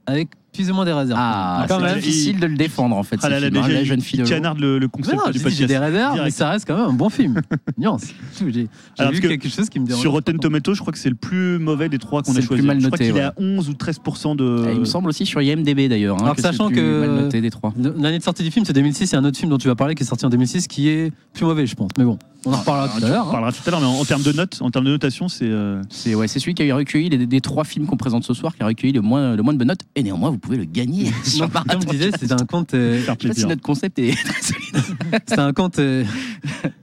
avec 0.05 0.29
des 0.63 0.93
réserves. 0.93 1.19
Ah, 1.21 1.65
quand 1.67 1.77
c'est 1.79 1.85
même. 1.85 1.95
difficile 1.95 2.39
de 2.39 2.47
le 2.47 2.55
défendre 2.55 2.95
en 2.95 3.03
fait. 3.03 3.17
Ah 3.21 3.25
ce 3.27 3.31
là 3.31 3.39
là, 3.39 3.45
film, 3.47 3.57
hein, 3.57 3.67
déjà, 3.67 3.77
la 3.79 3.83
jeune 3.83 3.99
il- 3.99 4.03
fille 4.03 4.19
il 4.19 4.23
de 4.23 4.29
l'eau. 4.29 4.35
canarde 4.35 4.59
le, 4.59 4.79
le 4.79 4.85
Mais 4.85 4.89
concept 4.89 5.15
non, 5.17 5.23
du 5.25 5.27
je 5.27 5.37
dis, 5.37 5.39
podcast. 5.43 5.59
j'ai 5.61 5.67
des 5.67 5.77
réserves, 5.77 6.11
mais 6.13 6.17
direct. 6.19 6.37
ça 6.37 6.49
reste 6.49 6.65
quand 6.67 6.75
même 6.77 6.85
un 6.89 6.93
bon 6.93 7.09
film. 7.09 7.41
Nuance. 7.77 8.05
J'ai 8.39 8.51
j'ai 8.51 8.67
Alors, 8.97 9.11
vu 9.11 9.19
parce 9.19 9.19
que 9.19 9.27
quelque 9.27 9.49
chose 9.49 9.69
qui 9.69 9.79
me 9.79 9.85
dérange. 9.85 10.01
Sur 10.01 10.11
Rotten 10.11 10.35
pas. 10.37 10.41
Tomatoes, 10.43 10.73
je 10.75 10.81
crois 10.81 10.93
que 10.93 10.99
c'est 10.99 11.09
le 11.09 11.15
plus 11.15 11.59
mauvais 11.59 11.89
des 11.89 11.97
trois 11.99 12.21
qu'on 12.23 12.31
C'est 12.31 12.37
a 12.39 12.41
le 12.41 12.47
choisi. 12.47 12.61
plus 12.61 12.67
mal 12.67 12.79
je 12.81 12.87
crois 12.87 12.97
noté, 12.97 13.05
qu'il 13.11 13.17
est 13.17 13.19
ouais. 13.19 13.25
à 13.25 13.33
11 13.37 13.69
ou 13.69 13.73
13% 13.73 14.35
de. 14.35 14.67
Et 14.69 14.73
Il 14.73 14.79
me 14.79 14.85
semble 14.85 15.09
aussi 15.09 15.25
sur 15.25 15.41
IMDB 15.41 15.87
d'ailleurs. 15.89 16.15
hein, 16.17 16.23
Alors 16.23 16.35
que 16.35 16.41
sachant 16.41 16.69
c'est 16.69 16.75
le 16.75 16.81
plus 16.81 16.81
que- 16.81 16.99
mal 17.07 17.23
noté 17.23 17.41
des 17.41 17.49
trois. 17.49 17.73
L'année 17.97 18.19
de 18.19 18.23
sortie 18.23 18.43
du 18.43 18.51
film, 18.51 18.65
c'est 18.65 18.73
2006. 18.73 19.11
Il 19.11 19.13
y 19.13 19.15
a 19.15 19.19
un 19.19 19.25
autre 19.25 19.37
film 19.37 19.49
dont 19.49 19.57
tu 19.57 19.67
vas 19.67 19.75
parler 19.75 19.95
qui 19.95 20.03
est 20.03 20.05
sorti 20.07 20.25
en 20.25 20.29
2006 20.29 20.67
qui 20.67 20.89
est 20.89 21.11
plus 21.33 21.45
mauvais, 21.45 21.65
je 21.67 21.75
pense. 21.75 21.91
Mais 21.97 22.03
bon, 22.05 22.17
on 22.45 22.53
en 22.53 22.57
reparlera 22.57 22.87
tout 22.89 23.05
à 23.05 23.09
l'heure. 23.09 23.25
On 23.25 23.29
hein. 23.29 23.31
parlera 23.31 23.51
tout 23.51 23.61
à 23.65 23.71
l'heure, 23.71 23.79
mais 23.81 23.85
en, 23.87 23.99
en 23.99 24.05
termes 24.05 24.23
de 24.23 24.31
notes, 24.31 24.57
en 24.61 24.69
termes 24.71 24.85
de 24.85 24.91
notation, 24.91 25.27
c'est. 25.27 25.45
euh, 25.45 25.81
C'est 25.89 26.15
ouais, 26.15 26.27
c'est 26.27 26.39
celui 26.39 26.53
qui 26.53 26.69
a 26.69 26.75
recueilli 26.75 27.09
les, 27.09 27.25
des 27.25 27.41
trois 27.41 27.63
films 27.63 27.85
qu'on 27.87 27.97
présente 27.97 28.23
ce 28.23 28.33
soir, 28.33 28.55
qui 28.55 28.63
a 28.63 28.65
recueilli 28.65 28.93
le 28.93 29.01
moins, 29.01 29.35
le 29.35 29.43
moins 29.43 29.53
de 29.53 29.57
bonnes 29.59 29.67
notes. 29.67 29.81
Et 29.95 30.03
néanmoins, 30.03 30.29
vous 30.29 30.37
pouvez 30.47 30.57
le 30.57 30.65
gagner. 30.65 31.11
sur 31.23 31.47
Donc, 31.47 31.67
comme 31.67 31.81
je 31.81 31.87
disais, 31.87 32.11
c'est 32.17 32.31
un 32.31 32.45
compte, 32.45 32.73
euh, 32.73 32.99
faire 33.01 33.15
Je 33.19 33.23
sais 33.23 33.27
pas 33.27 33.33
si 33.33 33.41
plaisir. 33.41 33.47
notre 33.49 33.61
concept 33.61 33.99
est 33.99 34.11
très 34.13 34.41
solide. 34.41 35.21
c'est 35.27 35.39
un 35.39 35.53
compte 35.53 35.79
euh, 35.79 36.03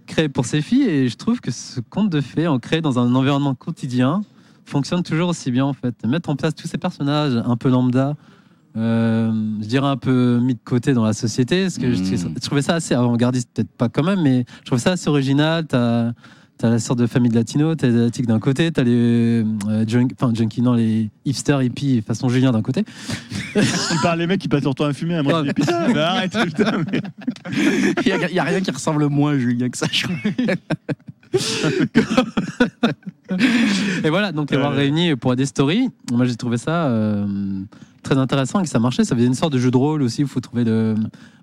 créé 0.06 0.28
pour 0.28 0.44
ses 0.44 0.62
filles 0.62 0.82
et 0.84 1.08
je 1.08 1.16
trouve 1.16 1.40
que 1.40 1.50
ce 1.50 1.80
conte 1.80 2.10
de 2.10 2.20
fées, 2.20 2.46
ancré 2.46 2.80
dans 2.80 2.98
un 2.98 3.14
environnement 3.14 3.54
quotidien, 3.54 4.22
fonctionne 4.64 5.02
toujours 5.02 5.28
aussi 5.30 5.50
bien 5.50 5.64
en 5.64 5.72
fait. 5.72 5.94
Mettre 6.06 6.30
en 6.30 6.36
place 6.36 6.54
tous 6.54 6.68
ces 6.68 6.78
personnages 6.78 7.34
un 7.44 7.56
peu 7.56 7.68
lambda, 7.68 8.16
euh, 8.76 9.32
je 9.60 9.66
dirais 9.66 9.86
un 9.86 9.96
peu 9.96 10.40
mis 10.42 10.54
de 10.54 10.60
côté 10.64 10.94
dans 10.94 11.04
la 11.04 11.12
société, 11.12 11.62
parce 11.62 11.78
que 11.78 11.92
je, 11.94 12.02
Mm. 12.02 12.34
je 12.34 12.40
trouvais 12.40 12.62
ça 12.62 12.74
assez 12.74 12.94
avant-gardiste, 12.94 13.48
peut-être 13.54 13.70
pas 13.70 13.88
quand 13.88 14.02
même, 14.02 14.20
mais 14.22 14.44
je 14.60 14.66
trouvais 14.66 14.80
ça 14.80 14.92
assez 14.92 15.08
original. 15.08 15.66
T'as 15.66 16.12
T'as 16.56 16.70
la 16.70 16.78
sorte 16.78 17.00
de 17.00 17.06
famille 17.08 17.30
de 17.30 17.34
latino, 17.34 17.74
t'as 17.74 17.88
les 17.88 17.96
asiatiques 17.96 18.26
d'un 18.26 18.38
côté, 18.38 18.70
t'as 18.70 18.84
les 18.84 19.44
euh, 19.68 19.84
junk, 19.88 20.08
enfin 20.12 20.32
junkies, 20.32 20.62
non, 20.62 20.74
les 20.74 21.10
hipsters 21.24 21.60
hippies 21.62 22.00
façon 22.00 22.28
Julien 22.28 22.52
d'un 22.52 22.62
côté. 22.62 22.84
Tu 23.54 23.60
parles 24.02 24.20
les 24.20 24.26
mecs 24.26 24.40
qui 24.40 24.48
passent 24.48 24.62
leur 24.64 24.74
temps 24.74 24.84
à 24.84 24.92
fumer, 24.92 25.20
moi 25.22 25.42
je 25.42 25.48
dis 25.48 25.54
putain, 25.54 25.88
mais 25.88 25.98
arrête, 25.98 26.32
putain. 26.44 26.84
mais- 26.92 27.00
Il 28.06 28.32
n'y 28.32 28.38
a, 28.38 28.44
rien 28.44 28.60
qui 28.60 28.70
ressemble 28.70 29.08
moins 29.08 29.32
à 29.32 29.38
Julien 29.38 29.68
que 29.68 29.76
ça, 29.78 29.86
je 29.90 30.04
trouve. 30.04 30.16
Et 34.04 34.10
voilà, 34.10 34.30
donc 34.32 34.50
les 34.50 34.56
avoir 34.56 34.72
ouais. 34.72 34.78
réunis 34.78 35.16
pour 35.16 35.34
des 35.34 35.46
stories, 35.46 35.88
moi 36.12 36.24
j'ai 36.24 36.36
trouvé 36.36 36.56
ça 36.56 36.86
euh, 36.86 37.26
très 38.04 38.18
intéressant 38.18 38.60
et 38.60 38.62
que 38.62 38.68
ça 38.68 38.78
marchait. 38.78 39.04
Ça 39.04 39.16
faisait 39.16 39.26
une 39.26 39.34
sorte 39.34 39.52
de 39.52 39.58
jeu 39.58 39.70
de 39.72 39.76
rôle 39.76 40.02
aussi, 40.02 40.20
il 40.22 40.28
faut 40.28 40.40
trouver 40.40 40.62
le, 40.64 40.94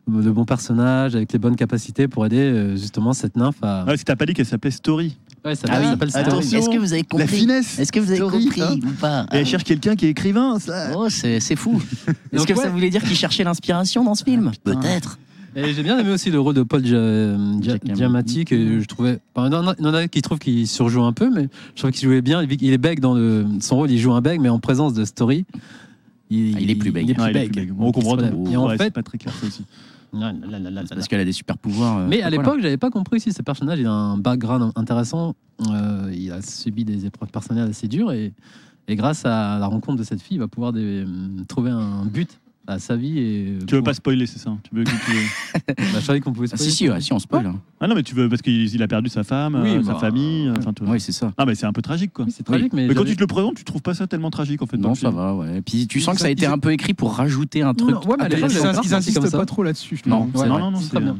le 0.07 0.31
bon 0.31 0.45
personnage 0.45 1.15
avec 1.15 1.33
les 1.33 1.39
bonnes 1.39 1.55
capacités 1.57 2.07
pour 2.07 2.25
aider 2.25 2.37
euh, 2.39 2.75
justement 2.77 3.11
cette 3.13 3.35
nymphe 3.35 3.57
à. 3.61 3.83
Ouais, 3.85 3.97
si 3.97 4.05
t'as 4.05 4.15
pas 4.15 4.25
dit 4.25 4.33
qu'elle 4.33 4.45
s'appelait 4.45 4.71
Story. 4.71 5.17
Ouais, 5.43 5.55
ça 5.55 5.67
Ah 5.69 5.79
oui, 5.81 5.87
s'appelle 5.87 6.09
Story. 6.11 6.25
attention. 6.27 6.59
Est-ce 6.59 6.69
que 6.69 6.77
vous 6.77 6.93
avez 6.93 7.01
La 7.01 7.07
compris 7.25 7.27
finesse. 7.39 7.79
Est-ce 7.79 7.91
que 7.91 7.99
vous 7.99 8.07
avez 8.11 8.17
Story, 8.17 8.45
compris 8.45 8.61
hein. 8.61 8.75
ou 8.83 8.91
pas 8.99 9.25
Et 9.33 9.37
elle 9.37 9.45
cherche 9.45 9.63
quelqu'un 9.63 9.95
qui 9.95 10.05
est 10.05 10.09
écrivain, 10.09 10.59
ça. 10.59 10.91
Oh, 10.95 11.09
c'est 11.09 11.39
c'est 11.39 11.55
fou. 11.55 11.81
Est-ce 12.31 12.45
que 12.45 12.53
ouais. 12.53 12.63
ça 12.63 12.69
voulait 12.69 12.89
dire 12.91 13.03
qu'il 13.03 13.15
cherchait 13.17 13.43
l'inspiration 13.43 14.03
dans 14.03 14.15
ce 14.15 14.23
film 14.23 14.51
putain. 14.63 14.79
Peut-être. 14.79 15.17
J'ai 15.53 15.83
bien 15.83 15.99
aimé 15.99 16.11
aussi 16.11 16.31
le 16.31 16.39
rôle 16.39 16.53
de 16.53 16.63
Paul 16.63 16.81
Gia- 16.81 17.35
Gia- 17.61 17.77
Giamatti. 17.93 18.45
Que 18.45 18.79
je 18.79 18.85
trouvais. 18.85 19.19
Il 19.35 19.41
y 19.51 19.55
en 19.55 19.67
a- 19.67 19.75
il 19.77 19.83
y 19.83 19.87
en 19.89 19.93
a 19.93 20.07
qui 20.07 20.21
trouvent 20.21 20.39
qu'il 20.39 20.65
surjoue 20.65 21.03
un 21.03 21.11
peu, 21.11 21.29
mais 21.29 21.49
je 21.75 21.79
trouvais 21.81 21.91
qu'il 21.91 22.07
jouait 22.07 22.21
bien. 22.21 22.41
Il 22.43 22.71
est 22.71 22.77
bègue 22.77 23.01
dans 23.01 23.15
le, 23.15 23.45
son 23.59 23.75
rôle, 23.75 23.91
il 23.91 23.97
joue 23.99 24.13
un 24.13 24.21
bègue, 24.21 24.39
mais 24.39 24.47
en 24.47 24.59
présence 24.59 24.93
de 24.93 25.03
Story. 25.03 25.43
Il, 26.31 26.55
Ah, 26.55 26.59
il 26.61 26.69
est 26.71 26.75
plus 26.75 26.91
bègue. 26.91 27.05
Il 27.07 27.11
est 27.11 27.13
plus 27.13 27.23
Ouais, 27.23 27.31
il 27.31 27.37
est 27.37 27.39
bègue. 27.41 27.51
plus 27.51 27.61
bègue. 27.67 27.75
On 27.77 27.91
comprend. 27.91 28.15
Donc, 28.17 28.49
Et 28.51 28.57
en 28.57 28.67
ouais, 28.67 28.77
fait, 28.77 28.91
pas 28.91 29.03
très 29.03 29.17
clair 29.19 29.33
ça 29.35 29.45
aussi. 29.45 29.63
Parce 30.89 31.07
qu'elle 31.07 31.19
a 31.21 31.25
des 31.25 31.31
super 31.31 31.57
pouvoirs. 31.57 31.99
euh, 31.99 32.07
Mais 32.09 32.17
à 32.21 32.29
voilà. 32.29 32.37
l'époque, 32.37 32.59
j'avais 32.61 32.77
pas 32.77 32.89
compris 32.89 33.19
si 33.19 33.31
ce 33.31 33.41
personnage 33.41 33.79
il 33.79 33.85
a 33.85 33.91
un 33.91 34.17
background 34.17 34.71
intéressant. 34.75 35.35
Euh, 35.69 36.11
il 36.13 36.31
a 36.31 36.41
subi 36.41 36.83
des 36.83 37.05
épreuves 37.05 37.29
personnelles 37.29 37.69
assez 37.69 37.87
dures 37.87 38.11
et, 38.11 38.33
et 38.87 38.95
grâce 38.95 39.23
à 39.25 39.57
la 39.59 39.67
rencontre 39.67 39.97
de 39.99 40.03
cette 40.03 40.21
fille, 40.21 40.35
il 40.37 40.39
va 40.39 40.47
pouvoir 40.49 40.73
des- 40.73 41.05
trouver 41.47 41.69
un 41.71 42.03
but 42.05 42.39
à 42.67 42.79
sa 42.79 42.95
vie. 42.95 43.19
Et 43.19 43.57
Tu 43.67 43.75
veux 43.75 43.81
pas 43.81 43.93
spoiler, 43.93 44.25
c'est 44.27 44.39
ça? 44.39 44.55
Tu 44.63 44.75
veux 44.75 44.83
que 44.83 44.89
tu- 44.89 44.95
Bah, 45.67 45.99
je 45.99 46.05
savais 46.05 46.19
qu'on 46.19 46.31
pouvait 46.31 46.47
Ah, 46.51 46.55
spoiler. 46.57 46.71
si, 46.71 46.77
si, 46.77 46.89
ouais, 46.89 47.01
si, 47.01 47.11
on 47.13 47.19
spoil. 47.19 47.45
hein. 47.45 47.59
Ah 47.79 47.87
non, 47.87 47.95
mais 47.95 48.03
tu 48.03 48.13
veux 48.15 48.29
parce 48.29 48.41
qu'il 48.41 48.73
il 48.73 48.83
a 48.83 48.87
perdu 48.87 49.09
sa 49.09 49.23
femme, 49.23 49.59
Oui, 49.61 49.69
euh, 49.77 49.83
sa 49.83 49.93
bah, 49.93 49.99
famille. 49.99 50.47
euh, 50.47 50.53
Enfin. 50.59 50.71
Oui, 50.81 50.99
c'est 50.99 51.11
ça. 51.11 51.31
Ah, 51.37 51.45
mais 51.45 51.55
c'est 51.55 51.65
un 51.65 51.73
peu 51.73 51.81
tragique, 51.81 52.13
quoi. 52.13 52.25
Oui, 52.25 52.31
c'est 52.35 52.43
tragique, 52.43 52.71
mais, 52.73 52.87
Mais 52.87 52.93
quand 52.93 53.01
j'avais- 53.01 53.09
tu 53.11 53.15
te 53.15 53.21
le 53.21 53.27
présentes, 53.27 53.55
tu 53.55 53.63
trouves 53.63 53.81
pas 53.81 53.93
ça 53.93 54.07
tellement 54.07 54.29
tragique, 54.31 54.61
en 54.61 54.65
fait. 54.67 54.77
dans 54.77 54.89
Non, 54.89 54.89
le 54.89 54.95
ça 54.95 55.09
film. 55.09 55.19
va, 55.19 55.35
ouais. 55.35 55.57
Et 55.57 55.61
puis 55.61 55.87
tu 55.87 55.99
sens 55.99 56.15
que 56.15 56.21
ça 56.21 56.27
a 56.27 56.31
été 56.31 56.45
un 56.45 56.57
peu 56.59 56.71
écrit 56.71 56.93
pour 56.93 57.13
rajouter 57.15 57.61
un 57.63 57.73
truc. 57.73 57.91
Non, 57.91 58.01
ouais, 58.01 58.15
mais 58.19 58.23
à 58.25 58.27
Ils, 58.37 58.43
intéressant. 58.45 58.95
insistent 58.95 59.31
pas 59.31 59.45
trop 59.45 59.63
là-dessus, 59.63 59.99
je 60.03 60.09
Non, 60.09 60.29
c'est 60.35 60.47
Non, 60.47 60.59
non, 60.59 60.71
non, 60.71 60.79
c'est 60.79 60.89
très 60.89 60.99
bien. 61.01 61.17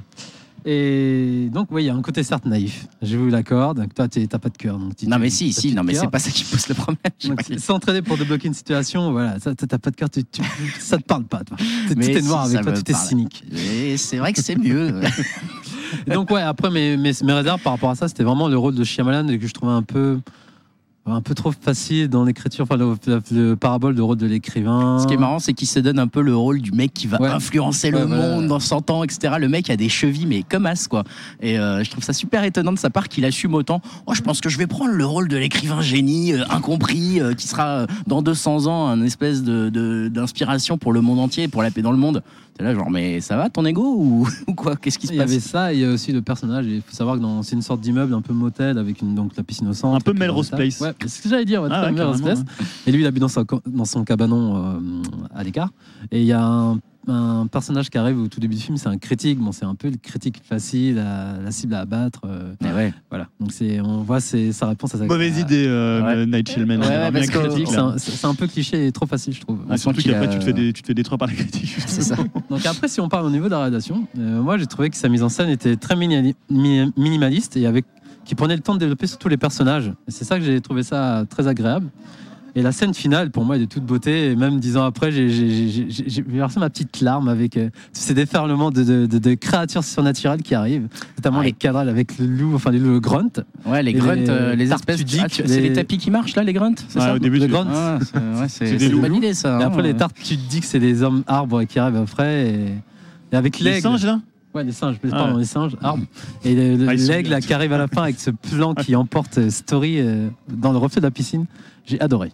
Et 0.65 1.49
donc, 1.51 1.67
oui, 1.71 1.83
il 1.83 1.85
y 1.87 1.89
a 1.89 1.95
un 1.95 2.01
côté 2.01 2.21
certes 2.23 2.45
naïf. 2.45 2.85
Je 3.01 3.17
vous 3.17 3.29
l'accorde. 3.29 3.83
Toi, 3.95 4.07
t'es- 4.07 4.27
t'as 4.27 4.37
pas 4.37 4.49
de 4.49 4.57
cœur. 4.57 4.77
Donc, 4.77 4.95
tu- 4.95 5.07
Non, 5.07 5.17
mais 5.17 5.29
tu- 5.29 5.35
si, 5.35 5.53
si, 5.53 5.73
non, 5.73 5.83
mais 5.83 5.93
c'est 5.95 6.07
pas 6.09 6.19
ça 6.19 6.29
qui 6.29 6.43
pose 6.43 6.67
le 6.67 6.75
problème. 6.75 7.57
S'entraider 7.59 8.01
pour 8.03 8.17
débloquer 8.17 8.47
une 8.47 8.53
situation, 8.53 9.11
voilà, 9.11 9.39
ça, 9.39 9.55
t'as 9.55 9.77
pas 9.79 9.89
de 9.89 9.95
cœur, 9.95 10.09
tu, 10.09 10.23
tu- 10.23 10.41
ça 10.79 10.97
te 10.97 11.03
parle 11.03 11.23
pas, 11.23 11.43
toi. 11.43 11.57
Mais 11.97 12.07
est 12.13 12.21
noir 12.21 12.45
si, 12.47 12.55
avec 12.57 12.65
toi, 12.65 12.73
est 12.77 12.91
parle. 12.91 13.05
cynique. 13.07 13.43
C'est 13.97 14.17
vrai 14.17 14.33
que 14.33 14.41
c'est 14.41 14.55
mieux. 14.57 14.93
Donc 16.07 16.29
ouais, 16.31 16.41
après 16.41 16.69
mes, 16.69 16.95
mes, 16.95 17.11
mes 17.23 17.33
réserves 17.33 17.61
par 17.61 17.73
rapport 17.73 17.89
à 17.89 17.95
ça, 17.95 18.07
c'était 18.07 18.23
vraiment 18.23 18.47
le 18.47 18.57
rôle 18.57 18.75
de 18.75 18.83
Shyamalan 18.83 19.27
que 19.37 19.47
je 19.47 19.53
trouvais 19.53 19.73
un 19.73 19.83
peu 19.83 20.19
un 21.07 21.21
peu 21.21 21.33
trop 21.33 21.51
facile 21.51 22.07
dans 22.09 22.23
l'écriture, 22.23 22.63
enfin 22.63 22.77
le, 22.77 22.95
le- 23.07 23.21
le 23.31 23.55
parabole 23.55 23.95
de 23.95 24.01
rôle 24.01 24.17
de 24.17 24.27
l'écrivain. 24.27 24.99
Ce 24.99 25.07
qui 25.07 25.13
est 25.15 25.17
marrant, 25.17 25.39
c'est 25.39 25.53
qu'il 25.53 25.67
se 25.67 25.79
donne 25.79 25.97
un 25.97 26.07
peu 26.07 26.21
le 26.21 26.35
rôle 26.35 26.61
du 26.61 26.71
mec 26.71 26.93
qui 26.93 27.07
va 27.07 27.19
Ouais. 27.19 27.27
influencer 27.27 27.91
Ouais, 27.91 27.99
le 28.01 28.05
monde 28.07 28.47
dans 28.47 28.59
100 28.59 28.89
ans, 28.91 29.03
etc. 29.03 29.33
Le 29.39 29.49
mec 29.49 29.69
a 29.71 29.75
des 29.75 29.89
chevilles, 29.89 30.27
mais 30.27 30.43
comme 30.43 30.67
as, 30.67 30.87
quoi. 30.87 31.03
Et 31.41 31.57
euh, 31.57 31.83
je 31.83 31.89
trouve 31.89 32.03
ça 32.03 32.13
super 32.13 32.43
étonnant 32.43 32.71
de 32.71 32.77
sa 32.77 32.91
part 32.91 33.09
qu'il 33.09 33.25
assume 33.25 33.55
autant. 33.55 33.81
Oh, 34.05 34.13
je 34.13 34.21
pense 34.21 34.41
que 34.41 34.49
je 34.49 34.57
vais 34.59 34.67
prendre 34.67 34.93
le 34.93 35.05
rôle 35.05 35.27
de 35.27 35.37
l'écrivain 35.37 35.81
génie, 35.81 36.33
euh, 36.33 36.43
incompris, 36.51 37.19
euh, 37.19 37.33
qui 37.33 37.47
sera 37.47 37.87
dans 38.05 38.21
200 38.21 38.67
ans 38.67 38.87
un 38.87 39.01
espèce 39.01 39.43
de- 39.43 40.07
d'inspiration 40.07 40.77
pour 40.77 40.93
le 40.93 41.01
monde 41.01 41.19
entier, 41.19 41.47
pour 41.47 41.63
la 41.63 41.71
paix 41.71 41.81
dans 41.81 41.91
le 41.91 41.97
monde. 41.97 42.21
T'es 42.61 42.67
là, 42.67 42.75
genre, 42.75 42.91
mais 42.91 43.21
ça 43.21 43.37
va 43.37 43.49
ton 43.49 43.65
ego 43.65 43.95
ou, 43.97 44.27
ou 44.47 44.53
quoi? 44.53 44.75
Qu'est-ce 44.75 44.99
qui 44.99 45.07
se 45.07 45.13
Il 45.13 45.17
y 45.17 45.19
avait 45.21 45.35
passe 45.35 45.43
ça, 45.45 45.73
et 45.73 45.77
il 45.77 45.81
y 45.81 45.85
a 45.85 45.89
aussi 45.89 46.11
le 46.11 46.21
personnage. 46.21 46.65
Il 46.67 46.81
faut 46.83 46.93
savoir 46.95 47.15
que 47.17 47.21
dans- 47.21 47.41
c'est 47.41 47.55
une 47.55 47.61
sorte 47.63 47.81
d'immeuble 47.81 48.13
un 48.13 48.21
peu 48.21 48.33
motel 48.33 48.77
avec 48.77 49.01
une, 49.01 49.15
donc 49.15 49.35
la 49.35 49.41
piscine 49.43 49.67
au 49.67 49.73
centre. 49.73 49.95
Un 49.95 49.99
peu 49.99 50.13
Melrose 50.13 50.51
Place. 50.51 50.79
Ouais, 50.79 50.93
c'est 51.01 51.07
ce 51.09 51.21
que 51.23 51.29
j'allais 51.29 51.45
dire, 51.45 51.63
ouais, 51.63 51.69
Ah 51.71 51.85
ouais, 51.85 51.91
Melrose 51.91 52.21
Place. 52.21 52.43
Et 52.85 52.91
lui, 52.91 53.01
il 53.01 53.07
habite 53.07 53.21
dans, 53.21 53.27
sa- 53.27 53.45
dans 53.65 53.85
son 53.85 54.03
cabanon 54.03 54.57
euh, 54.57 54.79
à 55.33 55.43
l'écart. 55.43 55.69
Et 56.11 56.19
il 56.21 56.27
y 56.27 56.33
a 56.33 56.43
un, 56.45 56.79
un 57.07 57.47
personnage 57.47 57.89
qui 57.89 57.97
arrive 57.97 58.19
au 58.19 58.27
tout 58.27 58.39
début 58.39 58.55
du 58.55 58.61
film, 58.61 58.77
c'est 58.77 58.87
un 58.87 58.97
critique. 58.97 59.39
Bon, 59.39 59.51
c'est 59.51 59.65
un 59.65 59.75
peu 59.75 59.89
le 59.89 59.97
critique 59.97 60.41
facile, 60.47 60.95
la, 60.95 61.37
la 61.43 61.51
cible 61.51 61.73
à 61.73 61.79
abattre. 61.79 62.21
euh, 62.25 62.53
Eh 62.63 62.71
ouais. 62.75 62.93
voilà. 63.09 63.27
Donc 63.39 63.51
c'est, 63.51 63.79
on 63.81 64.03
voit 64.03 64.19
c'est 64.19 64.51
sa 64.51 64.67
réponse 64.67 64.93
à 64.95 64.99
sa 64.99 65.05
Mauvaise 65.05 65.39
idée, 65.39 65.65
euh, 65.67 66.01
Ouais. 66.03 66.25
Night 66.25 66.49
Shellman. 66.49 66.77
Ouais, 66.79 67.11
ouais, 67.11 67.23
C'est 67.65 67.77
un, 67.77 67.97
c'est 67.97 68.27
un 68.27 68.35
peu 68.35 68.47
cliché 68.47 68.87
et 68.87 68.91
trop 68.91 69.05
facile, 69.07 69.33
je 69.33 69.41
trouve. 69.41 69.59
Ah, 69.69 69.77
surtout 69.77 70.01
qu'après, 70.01 70.25
a- 70.25 70.27
tu, 70.27 70.39
te 70.39 70.43
fais 70.43 70.53
des- 70.53 70.73
tu 70.73 70.81
te 70.83 70.87
fais 70.87 70.93
détruire 70.93 71.17
par 71.17 71.27
la 71.27 71.33
critique. 71.33 71.75
C'est 71.87 72.01
ça. 72.03 72.15
Donc 72.49 72.65
après, 72.65 72.87
si 72.87 73.01
on 73.01 73.09
parle 73.09 73.25
au 73.25 73.31
niveau 73.31 73.45
de 73.45 73.51
la 73.51 73.59
réalisation, 73.59 74.05
euh, 74.19 74.41
moi 74.41 74.57
j'ai 74.57 74.67
trouvé 74.67 74.89
que 74.89 74.95
sa 74.97 75.09
mise 75.09 75.23
en 75.23 75.29
scène 75.29 75.49
était 75.49 75.75
très 75.77 75.95
mini- 75.95 76.35
mi- 76.49 76.91
minimaliste 76.97 77.57
et 77.57 77.65
avec 77.65 77.85
qui 78.25 78.35
prenait 78.35 78.55
le 78.55 78.61
temps 78.61 78.75
de 78.75 78.79
développer 78.79 79.07
surtout 79.07 79.27
les 79.29 79.37
personnages. 79.37 79.87
Et 80.07 80.11
c'est 80.11 80.23
ça 80.25 80.37
que 80.37 80.45
j'ai 80.45 80.61
trouvé 80.61 80.83
ça 80.83 81.25
très 81.27 81.47
agréable. 81.47 81.87
Et 82.55 82.61
la 82.61 82.71
scène 82.73 82.93
finale, 82.93 83.31
pour 83.31 83.45
moi, 83.45 83.55
est 83.55 83.59
de 83.59 83.65
toute 83.65 83.85
beauté. 83.85 84.31
Et 84.31 84.35
même 84.35 84.59
dix 84.59 84.75
ans 84.75 84.83
après, 84.83 85.11
j'ai- 85.11 86.23
versé 86.27 86.59
ma 86.59 86.69
petite 86.69 86.99
larme 86.99 87.29
avec 87.29 87.55
euh, 87.55 87.69
tous 87.93 88.01
ces 88.01 88.13
déferlements 88.13 88.71
de, 88.71 88.83
de- 88.83 89.05
de- 89.05 89.17
de 89.19 89.33
créatures 89.35 89.83
surnaturelles 89.85 90.41
qui 90.41 90.53
arrivent, 90.53 90.87
notamment 91.17 91.39
Ouais. 91.39 91.45
les 91.45 91.51
cadrals 91.53 91.87
avec 91.87 92.17
le 92.17 92.25
loup, 92.25 92.53
enfin 92.55 92.71
les 92.71 92.79
loups, 92.79 92.91
le 92.91 92.99
grunt. 92.99 93.31
Ouais, 93.65 93.81
les 93.83 93.93
grunts, 93.93 94.15
les 94.15 94.29
euh, 94.29 94.55
les 94.55 94.71
espèces. 94.73 95.01
Ah, 95.21 95.25
C'est 95.29 95.47
les- 95.47 95.69
les 95.69 95.73
tapis 95.73 95.97
qui 95.97 96.11
marchent 96.11 96.35
là, 96.35 96.43
les 96.43 96.51
grunts 96.53 96.75
C'est 96.89 96.99
Ouais, 96.99 97.05
ça 97.05 97.13
au 97.15 97.19
début, 97.19 97.39
le 97.39 97.47
grunt. 97.47 97.67
Ah, 97.73 97.99
c'est 98.49 98.69
ouais, 98.71 98.75
des 98.77 98.87
une 98.89 98.99
bonne 99.01 99.15
idée 99.15 99.33
ça. 99.33 99.57
Et 99.59 99.63
hein. 99.63 99.67
après, 99.67 99.83
les 99.83 99.93
tartes, 99.93 100.15
tu 100.21 100.35
te 100.35 100.49
dis 100.49 100.59
que 100.59 100.65
c'est 100.65 100.79
les 100.79 101.03
hommes 101.03 101.23
arbres 101.27 101.63
qui 101.63 101.79
arrivent 101.79 101.95
après. 101.95 102.49
Et, 102.49 102.65
et 103.31 103.35
avec 103.35 103.59
Les 103.59 103.71
l'aigle. 103.71 103.81
singes, 103.83 104.05
là 104.05 104.19
Ouais, 104.53 104.65
les 104.65 104.73
singes, 104.73 104.97
Ah 105.05 105.07
pardon, 105.11 105.33
ouais. 105.35 105.39
les 105.39 105.45
singes, 105.45 105.77
arbres. 105.81 106.03
Et 106.43 106.51
Ah, 106.85 106.93
l'aigle 106.95 107.39
qui 107.39 107.53
arrive 107.53 107.71
à 107.71 107.77
la 107.77 107.87
fin 107.87 108.03
avec 108.03 108.19
ce 108.19 108.31
plan 108.31 108.73
qui 108.73 108.93
emporte 108.97 109.37
euh, 109.37 109.49
Story 109.49 110.01
euh, 110.01 110.27
dans 110.49 110.73
le 110.73 110.77
reflet 110.77 110.99
de 110.99 111.05
la 111.05 111.11
piscine, 111.11 111.45
j'ai 111.85 112.01
adoré. 112.01 112.33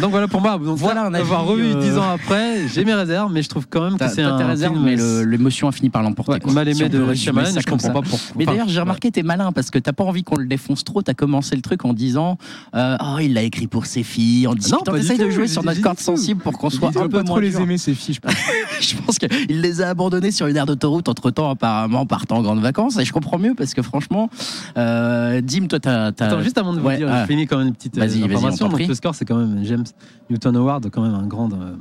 Donc 0.00 0.10
voilà 0.10 0.28
pour 0.28 0.40
moi. 0.40 0.58
Donc 0.58 0.78
Voilà 0.78 1.02
avoir 1.02 1.44
revu 1.44 1.74
euh, 1.74 1.80
dix 1.80 1.96
ans 1.96 2.10
après, 2.10 2.68
j'ai 2.68 2.84
mes 2.84 2.94
réserves, 2.94 3.32
mais 3.32 3.42
je 3.42 3.48
trouve 3.48 3.66
quand 3.68 3.82
même 3.82 3.98
que 3.98 4.08
c'est 4.08 4.22
un 4.22 4.36
réserves, 4.36 4.74
film 4.74 4.84
mais 4.84 4.96
l'émotion 5.24 5.68
a 5.68 5.72
fini 5.72 5.90
par 5.90 6.02
l'emporter. 6.02 6.32
Ouais, 6.44 6.52
mal 6.52 6.72
Si 6.72 6.82
aimé 6.82 6.90
peut 6.90 6.98
de 6.98 7.14
Shyamalan. 7.14 7.50
Je 7.58 7.66
comprends 7.66 7.88
ça. 7.88 7.92
pas 7.92 8.02
pourquoi. 8.02 8.18
Mais 8.36 8.46
d'ailleurs, 8.46 8.68
j'ai 8.68 8.80
remarqué, 8.80 9.10
t'es 9.10 9.22
malin 9.22 9.52
parce 9.52 9.70
que 9.70 9.78
t'as 9.78 9.92
pas 9.92 10.04
envie 10.04 10.22
qu'on 10.22 10.36
le 10.36 10.46
défonce 10.46 10.84
trop. 10.84 11.02
T'as 11.02 11.14
commencé 11.14 11.56
le 11.56 11.62
truc 11.62 11.84
en 11.84 11.92
disant 11.92 12.38
euh, 12.74 12.96
Oh, 13.00 13.18
il 13.20 13.34
l'a 13.34 13.42
écrit 13.42 13.66
pour 13.66 13.86
ses 13.86 14.02
filles. 14.02 14.46
En 14.46 14.54
disant 14.54 14.78
du 14.86 14.92
T'essayes 14.92 15.18
de 15.18 15.30
jouer 15.30 15.48
sur 15.48 15.64
notre 15.64 15.80
corde 15.80 15.98
sensible 15.98 16.40
pour 16.40 16.56
qu'on 16.58 16.70
soit 16.70 16.88
un 16.96 17.08
peu 17.08 17.22
moins 17.22 17.40
les 17.40 17.56
aimer, 17.56 17.78
ces 17.78 17.94
filles, 17.94 18.14
je 18.14 18.20
pense. 18.20 18.34
Je 18.80 18.94
pense 18.96 19.18
qu'il 19.18 19.60
les 19.60 19.82
a 19.82 19.88
abandonnés 19.88 20.30
sur 20.30 20.46
une 20.46 20.56
aire 20.56 20.66
d'autoroute 20.66 21.08
entre 21.08 21.30
temps, 21.30 21.50
apparemment, 21.50 22.06
partant 22.06 22.36
en 22.36 22.42
grandes 22.42 22.60
vacances. 22.60 22.96
Et 22.98 23.04
je 23.04 23.12
comprends 23.12 23.38
mieux 23.38 23.54
parce 23.54 23.74
que 23.74 23.82
franchement, 23.82 24.30
euh, 24.76 25.40
Dim, 25.40 25.66
toi, 25.66 25.80
t'as. 25.80 26.06
Attends, 26.06 26.42
juste 26.42 26.58
avant 26.58 26.72
de 26.72 26.80
vous 26.80 26.90
dire, 26.92 27.08
ah. 27.10 27.22
je 27.22 27.26
finis 27.26 27.46
quand 27.46 27.58
même 27.58 27.68
une 27.68 27.74
petite 27.74 27.98
euh, 27.98 28.02
information. 28.02 28.68
le 28.68 28.94
score, 28.94 29.14
c'est 29.14 29.24
quand 29.24 29.36
même 29.36 29.64
James 29.64 29.84
Newton 30.30 30.56
Howard, 30.56 30.90
quand 30.90 31.00
même 31.02 31.14
un 31.14 31.26
grand 31.26 31.50
euh, 31.52 31.74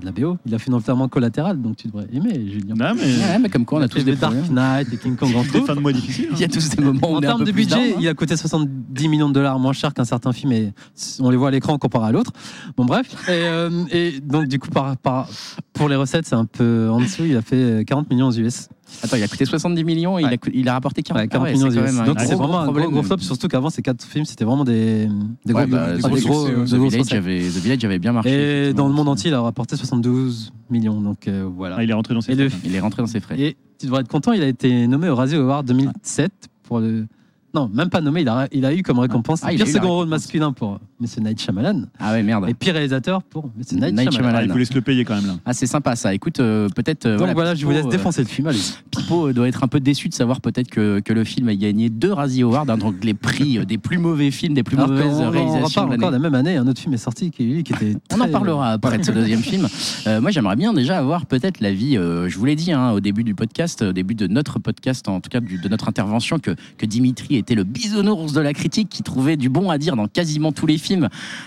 de 0.00 0.04
la 0.06 0.12
BO. 0.12 0.38
Il 0.46 0.54
a 0.54 0.58
fait 0.58 0.70
notamment 0.70 1.08
collatéral, 1.08 1.60
donc 1.60 1.76
tu 1.76 1.88
devrais 1.88 2.06
aimer, 2.12 2.48
Julien. 2.50 2.74
Non, 2.74 2.94
mais 2.96 3.02
Ouais, 3.02 3.38
mais 3.38 3.48
comme 3.50 3.64
quoi, 3.66 3.80
on 3.80 3.82
a 3.82 3.88
tous 3.88 4.02
des 4.04 4.16
Dark 4.16 4.34
problèmes. 4.34 4.54
Knight 4.54 4.92
et 4.92 4.96
King 4.96 5.16
Kong 5.16 5.30
entre 5.36 5.52
des 5.52 5.60
fins 5.60 5.74
de 5.76 5.80
mois 5.80 5.92
difficiles. 5.92 6.28
hein. 6.30 6.34
Il 6.36 6.40
y 6.40 6.44
a 6.44 6.48
tous 6.48 6.68
des 6.70 6.82
moments 6.82 7.10
où 7.12 7.14
En 7.14 7.18
un 7.18 7.20
termes 7.20 7.38
peu 7.40 7.44
de 7.44 7.52
budget, 7.52 7.92
hein. 7.92 7.96
il 8.00 8.08
a 8.08 8.14
coûté 8.14 8.36
70 8.36 9.08
millions 9.08 9.28
de 9.28 9.34
dollars 9.34 9.58
moins 9.58 9.72
cher 9.74 9.92
qu'un 9.92 10.04
certain 10.04 10.32
film 10.32 10.52
et 10.52 10.72
on 11.20 11.28
les 11.30 11.36
voit 11.36 11.48
à 11.48 11.50
l'écran 11.50 11.76
comparé 11.76 12.06
à 12.08 12.12
l'autre. 12.12 12.32
Bon 12.76 12.84
bref, 12.86 13.06
et, 13.28 13.30
euh, 13.32 13.84
et 13.90 14.20
donc 14.20 14.46
du 14.48 14.58
coup 14.58 14.70
par, 14.70 14.96
par- 14.96 15.28
pour 15.74 15.88
les 15.88 15.96
recettes 15.96 16.26
c'est 16.26 16.34
un 16.34 16.44
peu 16.46 16.88
en 16.90 17.00
dessous, 17.00 17.24
il 17.24 17.36
a 17.36 17.42
fait 17.42 17.84
40 17.86 18.08
millions 18.10 18.28
aux 18.28 18.32
US. 18.38 18.68
Attends, 19.02 19.16
il 19.16 19.22
a 19.22 19.28
coûté 19.28 19.44
70 19.44 19.84
millions 19.84 20.18
et 20.18 20.22
il, 20.22 20.28
a, 20.28 20.36
il 20.52 20.68
rapporté 20.70 21.02
40, 21.02 21.22
Ouais, 21.22 21.28
40 21.28 21.46
Ah 21.46 21.50
ouais, 21.50 21.56
millions 21.56 21.70
c'est 21.70 21.80
même 21.80 21.98
un 22.00 22.04
Donc 22.04 22.16
gros, 22.16 22.26
c'est 22.26 22.34
gros 22.34 22.42
vraiment 22.44 22.58
un 22.60 22.64
gros, 22.64 22.72
problème. 22.72 22.90
gros 22.92 23.02
flop, 23.02 23.18
surtout 23.18 23.48
qu'avant 23.48 23.70
ces 23.70 23.82
quatre 23.82 24.04
films 24.04 24.24
c'était 24.24 24.44
vraiment 24.44 24.64
des, 24.64 25.08
des 25.44 25.52
Ouais, 25.52 25.66
gros, 25.66 25.76
bah, 25.76 25.92
des 25.96 26.02
The 26.02 26.06
gros- 26.06 26.16
succès, 26.16 26.30
des 26.30 26.34
ouais. 26.46 26.54
grosses 26.54 26.70
The 26.70 26.74
Village, 26.74 27.12
avait, 27.12 27.38
The 27.40 27.62
Village 27.62 27.84
avait 27.84 27.98
bien 27.98 28.12
marché. 28.12 28.68
Et 28.68 28.72
dans 28.74 28.88
le 28.88 28.94
monde 28.94 29.08
entier 29.08 29.30
il 29.30 29.34
a 29.34 29.40
rapporté 29.40 29.76
72 29.76 30.52
millions, 30.70 31.00
donc 31.00 31.26
euh, 31.28 31.48
voilà. 31.56 31.76
Ah, 31.78 31.84
il 31.84 31.90
est 31.90 31.94
rentré 31.94 32.14
dans 32.14 32.20
ses 32.20 32.34
le 32.34 32.48
frais. 32.48 32.58
Il 32.64 32.74
est 32.74 32.80
rentré 32.80 33.02
dans 33.02 33.08
ses 33.08 33.20
frais. 33.20 33.40
Et 33.40 33.56
tu 33.78 33.86
devrais 33.86 34.02
être 34.02 34.08
content, 34.08 34.32
il 34.32 34.42
a 34.42 34.46
été 34.48 34.86
nommé 34.86 35.08
au 35.08 35.16
Razzie 35.16 35.36
Award 35.36 35.66
2007 35.66 36.30
pour 36.62 36.80
le. 36.80 37.06
Non, 37.54 37.68
même 37.74 37.90
pas 37.90 38.00
nommé, 38.00 38.22
il 38.22 38.28
a, 38.30 38.48
il 38.50 38.64
a 38.64 38.72
eu 38.74 38.82
comme 38.82 38.98
récompense 38.98 39.40
Ah, 39.42 39.52
il 39.52 39.56
pire 39.56 39.66
second 39.68 39.88
rôle 39.90 40.08
masculin 40.08 40.52
pour 40.52 40.78
Monsieur 41.02 41.20
Night 41.20 41.40
Shyamalan 41.40 41.82
Ah 41.98 42.12
ouais, 42.12 42.22
merde. 42.22 42.48
et 42.48 42.54
pire 42.54 42.74
réalisateur 42.74 43.22
pour 43.22 43.50
Monsieur 43.56 43.76
Night, 43.76 43.92
Night 43.94 44.10
Shyamalan. 44.12 44.12
Shyamalan. 44.12 44.38
Ah, 44.38 44.44
il 44.44 44.52
voulait 44.52 44.64
se 44.64 44.74
le 44.74 44.80
payer 44.80 45.04
quand 45.04 45.16
même 45.16 45.26
là. 45.26 45.34
Ah, 45.44 45.52
c'est 45.52 45.66
sympa 45.66 45.96
ça. 45.96 46.14
Écoute, 46.14 46.40
euh, 46.40 46.68
peut-être. 46.74 47.06
euh, 47.06 47.18
Donc 47.18 47.30
voilà, 47.34 47.54
je 47.54 47.66
vous 47.66 47.72
laisse 47.72 47.84
euh, 47.86 47.90
défoncer 47.90 48.22
le 48.22 48.28
film. 48.28 48.46
Allez. 48.46 48.58
Pipo 48.90 49.32
doit 49.32 49.48
être 49.48 49.64
un 49.64 49.68
peu 49.68 49.80
déçu 49.80 50.08
de 50.08 50.14
savoir 50.14 50.40
peut-être 50.40 50.68
que, 50.70 51.00
que 51.00 51.12
le 51.12 51.24
film 51.24 51.48
a 51.48 51.54
gagné 51.56 51.88
deux 51.90 52.12
Razzie 52.12 52.42
Awards, 52.42 52.66
hein, 52.70 52.76
donc 52.78 53.04
les 53.04 53.14
prix 53.14 53.64
des 53.66 53.78
plus 53.78 53.98
mauvais 53.98 54.30
films, 54.30 54.54
des 54.54 54.62
plus 54.62 54.76
Alors 54.76 54.88
mauvaises 54.88 55.06
qu'on- 55.18 55.26
on, 55.26 55.30
réalisations. 55.30 55.64
reparle 55.82 55.90
de 55.90 55.94
encore 55.96 56.10
la 56.12 56.18
même 56.18 56.34
année, 56.34 56.56
un 56.56 56.66
autre 56.66 56.80
film 56.80 56.94
est 56.94 56.98
sorti 56.98 57.30
qui, 57.30 57.62
qui 57.64 57.72
était. 57.72 57.96
On 58.14 58.20
en 58.20 58.28
parlera 58.28 58.70
après 58.72 58.98
de 58.98 59.04
ce 59.04 59.10
deuxième 59.12 59.40
film. 59.42 59.68
Euh, 60.06 60.20
moi, 60.20 60.30
j'aimerais 60.32 60.56
bien 60.56 60.72
déjà 60.72 60.98
avoir 60.98 61.26
peut-être 61.26 61.60
l'avis. 61.60 61.96
euh, 61.96 62.28
je 62.28 62.36
vous 62.36 62.44
l'ai 62.44 62.56
dit 62.56 62.72
hein, 62.72 62.90
au 62.90 62.98
début 63.00 63.22
du 63.24 63.34
podcast, 63.36 63.82
au 63.82 63.92
début 63.92 64.14
de 64.16 64.26
notre 64.26 64.58
podcast, 64.58 65.06
en 65.08 65.20
tout 65.20 65.30
cas 65.30 65.38
du- 65.40 65.58
de 65.58 65.68
notre 65.68 65.88
intervention, 65.88 66.38
que, 66.40 66.56
que 66.76 66.86
Dimitri 66.86 67.36
était 67.36 67.54
le 67.54 67.62
bisounours 67.64 68.32
de 68.32 68.40
la 68.40 68.52
critique, 68.52 68.88
qui 68.88 69.02
trouvait 69.02 69.36
du 69.36 69.48
bon 69.48 69.70
à 69.70 69.78
dire 69.78 69.94
dans 69.96 70.08
quasiment 70.08 70.50
tous 70.52 70.66
les 70.66 70.78
films. 70.78 70.91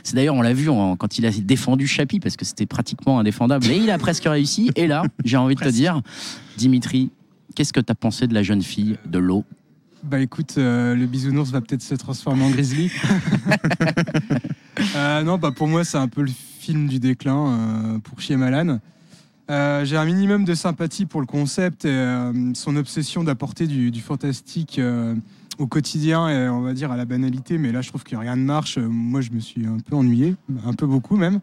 C'est 0.04 0.16
d'ailleurs, 0.16 0.36
on 0.36 0.42
l'a 0.42 0.54
vu 0.54 0.70
en- 0.70 0.96
quand 0.96 1.18
il 1.18 1.26
a 1.26 1.32
défendu 1.32 1.88
Chapi, 1.88 2.20
parce 2.20 2.36
que 2.38 2.46
c'était 2.46 2.66
pratiquement 2.66 3.20
indéfendable, 3.20 3.66
et 3.68 3.78
il 3.78 3.90
a 3.92 3.98
presque 3.98 4.24
réussi. 4.26 4.72
Et 4.76 4.88
là, 4.88 5.04
j'ai 5.24 5.38
envie 5.38 5.56
de 5.56 5.60
te 5.62 5.70
dire, 5.70 6.02
Dimitri, 6.58 7.10
qu'est-ce 7.56 7.74
que 7.74 7.80
tu 7.80 7.92
as 7.92 7.96
pensé 7.96 8.28
de 8.28 8.34
la 8.34 8.44
jeune 8.44 8.62
fille 8.62 8.98
de 9.06 9.20
l'eau? 9.20 9.44
Bah 10.04 10.20
écoute, 10.20 10.54
euh, 10.60 10.94
le 10.96 11.08
bisounours 11.08 11.50
va 11.52 11.62
peut-être 11.62 11.82
se 11.82 11.96
transformer 11.96 12.44
en 12.46 12.50
grizzly. 12.52 12.92
Euh, 14.96 15.24
non, 15.24 15.38
bah 15.38 15.52
pour 15.56 15.68
moi, 15.68 15.84
c'est 15.86 15.98
un 15.98 16.08
peu 16.10 16.22
le 16.22 16.32
film 16.60 16.88
du 16.88 17.00
déclin 17.00 17.48
euh, 17.96 18.00
pour 18.00 18.20
Shyamalan. 18.20 18.80
Euh, 19.50 19.86
J'ai 19.86 19.96
un 19.96 20.06
minimum 20.06 20.44
de 20.44 20.54
sympathie 20.54 21.06
pour 21.06 21.22
le 21.22 21.28
concept 21.28 21.86
et 21.86 21.90
euh, 21.90 22.34
son 22.54 22.76
obsession 22.76 23.24
d'apporter 23.24 23.68
du, 23.68 23.90
du 23.92 24.02
fantastique 24.02 24.78
euh, 24.80 25.16
au 25.58 25.68
quotidien 25.68 26.30
et 26.30 26.50
on 26.50 26.62
va 26.62 26.74
dire 26.74 26.92
à 26.92 26.98
la 26.98 27.06
banalité. 27.06 27.58
Mais 27.58 27.72
là, 27.72 27.82
je 27.82 27.90
trouve 27.90 28.04
que 28.04 28.16
rien 28.16 28.36
ne 28.36 28.44
marche. 28.44 28.78
Moi, 28.78 29.22
je 29.22 29.32
me 29.32 29.40
suis 29.40 29.66
un 29.66 29.78
peu 29.80 29.96
ennuyé, 29.96 30.36
un 30.66 30.74
peu 30.74 30.86
beaucoup 30.88 31.16
même. 31.18 31.40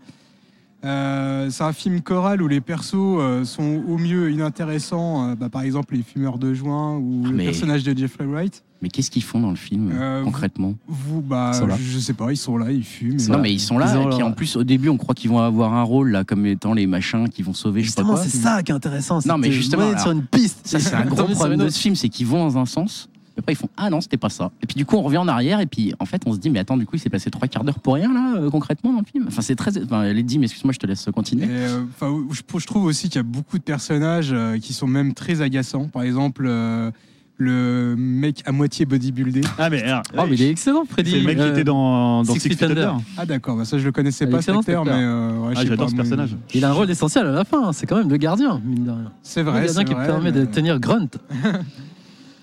Euh, 0.84 1.48
c'est 1.50 1.62
un 1.62 1.72
film 1.72 2.00
choral 2.00 2.42
où 2.42 2.48
les 2.48 2.60
persos 2.60 2.94
euh, 2.96 3.44
sont 3.44 3.82
au 3.88 3.98
mieux 3.98 4.32
inintéressants. 4.32 5.28
euh, 5.30 5.34
bah, 5.36 5.48
par 5.48 5.62
exemple, 5.62 5.94
les 5.94 6.02
fumeurs 6.02 6.38
de 6.38 6.52
joint 6.54 6.96
ou 6.96 7.22
Ah, 7.24 7.30
le 7.30 7.36
personnage 7.36 7.84
de 7.84 7.96
Jeffrey 7.96 8.24
Wright. 8.24 8.64
Mais 8.82 8.88
qu'est-ce 8.88 9.12
qu'ils 9.12 9.22
font 9.22 9.38
dans 9.38 9.50
le 9.50 9.56
film, 9.56 9.92
Euh, 9.94 10.24
concrètement? 10.24 10.74
Vous, 10.88 11.20
bah, 11.20 11.52
sont 11.52 11.68
là. 11.68 11.76
je 11.80 11.98
sais 12.00 12.14
pas, 12.14 12.32
ils 12.32 12.36
sont 12.36 12.56
là, 12.56 12.72
ils 12.72 12.82
fument. 12.82 13.16
Non, 13.28 13.38
mais 13.38 13.52
ils 13.52 13.60
sont 13.60 13.78
là, 13.78 13.86
Ils 13.94 14.02
et 14.02 14.08
puis 14.08 14.18
leur- 14.18 14.26
en 14.26 14.32
plus, 14.32 14.56
au 14.56 14.64
début, 14.64 14.88
on 14.88 14.96
croit 14.96 15.14
qu'ils 15.14 15.30
vont 15.30 15.38
avoir 15.38 15.72
un 15.74 15.84
rôle, 15.84 16.10
là, 16.10 16.24
comme 16.24 16.44
étant 16.46 16.74
les 16.74 16.88
machins 16.88 17.28
qui 17.28 17.42
vont 17.42 17.54
sauver, 17.54 17.84
je 17.84 17.90
sais 17.90 17.94
pas 17.94 18.02
Justement, 18.02 18.16
quoi. 18.16 18.24
c'est 18.24 18.36
ça 18.38 18.60
qui 18.64 18.72
est 18.72 18.74
intéressant. 18.74 19.20
Non, 19.24 19.38
mais 19.38 19.52
justement, 19.52 19.86
alors, 19.88 20.00
sur 20.00 20.10
une 20.10 20.24
piste. 20.24 20.62
Ça, 20.66 20.80
c'est 20.80 20.96
un 20.96 21.04
gros 21.06 21.28
problème 21.28 21.60
de 21.60 21.68
ce 21.68 21.78
film, 21.78 21.94
c'est 21.94 22.08
qu'ils 22.08 22.26
vont 22.26 22.38
dans 22.44 22.58
un 22.58 22.66
sens, 22.66 23.08
après 23.38 23.52
ils 23.52 23.56
font 23.56 23.68
Ah 23.76 23.90
non, 23.90 24.00
c'était 24.00 24.16
pas 24.16 24.28
ça. 24.28 24.50
Et 24.62 24.66
puis 24.66 24.76
du 24.76 24.84
coup, 24.86 24.96
on 24.96 25.02
revient 25.02 25.18
en 25.18 25.28
arrière, 25.28 25.60
et 25.60 25.66
puis 25.66 25.92
en 25.98 26.04
fait, 26.06 26.22
on 26.26 26.32
se 26.32 26.38
dit 26.38 26.50
Mais 26.50 26.58
attends, 26.58 26.76
du 26.76 26.86
coup, 26.86 26.96
il 26.96 27.00
s'est 27.00 27.10
passé 27.10 27.30
trois 27.30 27.48
quarts 27.48 27.64
d'heure 27.64 27.78
pour 27.80 27.94
rien, 27.94 28.12
là, 28.12 28.34
euh, 28.36 28.50
concrètement, 28.50 28.92
dans 28.92 29.00
le 29.00 29.04
film? 29.06 29.24
Enfin, 29.28 29.42
c'est 29.42 29.56
très. 29.56 29.82
Enfin, 29.82 30.12
dit, 30.22 30.38
mais 30.38 30.44
excuse-moi, 30.46 30.72
je 30.72 30.78
te 30.78 30.86
laisse 30.86 31.06
Et, 31.08 31.12
continuer. 31.12 31.46
euh, 31.48 31.82
enfin, 31.94 32.14
je, 32.30 32.42
je 32.58 32.66
trouve 32.66 32.84
aussi 32.84 33.08
qu'il 33.08 33.16
y 33.16 33.20
a 33.20 33.22
beaucoup 33.22 33.58
de 33.58 33.62
personnages 33.64 34.30
euh, 34.32 34.58
qui 34.58 34.72
sont 34.72 34.86
même 34.86 35.14
très 35.14 35.40
agaçants. 35.40 35.88
Par 35.88 36.02
exemple, 36.02 36.44
euh, 36.46 36.90
le 37.38 37.96
mec 37.98 38.42
à 38.46 38.52
moitié 38.52 38.84
bodybuildé. 38.86 39.40
Ah, 39.58 39.68
mais 39.68 39.82
alors, 39.82 40.02
Oh, 40.16 40.22
mais 40.28 40.34
il 40.36 40.42
est 40.42 40.50
excellent, 40.50 40.84
Freddy. 40.88 41.10
c'est 41.12 41.18
le 41.20 41.24
mec 41.26 41.36
qui 41.38 41.42
Euh, 41.42 41.50
était 41.52 41.64
dans, 41.64 42.22
dans 42.22 42.34
Six 42.34 42.40
Six 42.40 42.48
Feet 42.50 42.58
Feet 42.58 42.70
Under. 42.70 42.90
Under. 42.90 43.04
Ah 43.16 43.26
d'accord, 43.26 43.56
bah 43.56 43.64
ça 43.64 43.78
je 43.78 43.84
le 43.84 43.90
connaissais 43.90 44.26
Ah, 44.28 44.30
pas 44.30 44.42
cet 44.42 44.54
excellent, 44.54 44.82
acteur, 44.82 44.84
mais 44.84 45.02
euh, 45.02 45.38
ouais, 45.48 45.54
Ah, 45.56 45.64
j'adore 45.64 45.90
ce 45.90 45.96
personnage. 45.96 46.36
Il 46.54 46.64
a 46.64 46.68
un 46.68 46.72
rôle 46.72 46.88
essentiel 46.90 47.26
à 47.26 47.32
la 47.32 47.44
fin, 47.44 47.68
hein. 47.68 47.72
c'est 47.72 47.86
quand 47.86 47.96
même 47.96 48.10
le 48.10 48.16
gardien, 48.18 48.60
mine 48.64 48.84
de 48.84 48.90
rien. 48.90 49.12
C'est 49.22 49.42
Le 49.42 49.50
vrai, 49.50 49.64
gardien 49.64 49.80
c'est 49.80 49.84
qui 49.86 49.94
vrai, 49.94 50.06
permet 50.06 50.30
mais- 50.30 50.40
de 50.40 50.44
tenir 50.44 50.78
Grunt. 50.78 51.08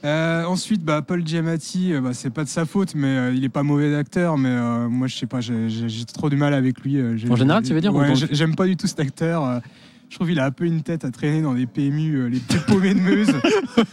Euh, 0.06 0.46
ensuite, 0.46 0.84
bah, 0.84 1.02
Paul 1.02 1.26
Giamatti, 1.26 1.94
euh, 1.94 2.02
bah, 2.02 2.14
c'est 2.14 2.30
pas 2.30 2.44
de 2.44 2.50
sa 2.50 2.66
faute, 2.66 2.96
mais 2.96 3.08
euh, 3.08 3.34
il 3.34 3.44
est 3.44 3.50
pas 3.50 3.64
mauvais 3.64 3.94
acteur. 3.96 4.38
Mais 4.38 4.50
euh, 4.50 4.88
moi, 4.88 5.08
je 5.08 5.16
sais 5.16 5.26
pas, 5.26 5.42
j'ai 5.42 6.06
trop 6.06 6.30
du 6.30 6.36
mal 6.36 6.54
avec 6.54 6.82
lui. 6.82 7.02
En 7.30 7.36
général, 7.36 7.64
tu 7.64 7.74
veux 7.74 7.82
dire, 7.82 7.94
ou 7.94 8.00
Ouais, 8.00 8.14
J'aime 8.32 8.56
pas 8.56 8.66
du 8.66 8.78
tout 8.78 8.88
cet 8.88 9.00
acteur. 9.00 9.62
je 10.10 10.16
trouve 10.16 10.28
qu'il 10.30 10.40
a 10.40 10.46
un 10.46 10.52
peu 10.52 10.66
une 10.66 10.82
tête 10.82 11.06
à 11.06 11.12
traîner 11.12 11.42
dans 11.42 11.54
des 11.54 11.66
PMU, 11.66 12.30
les 12.30 12.40
plus 12.40 12.60
paumés 12.60 12.94
de 12.94 13.00
Meuse. 13.00 13.34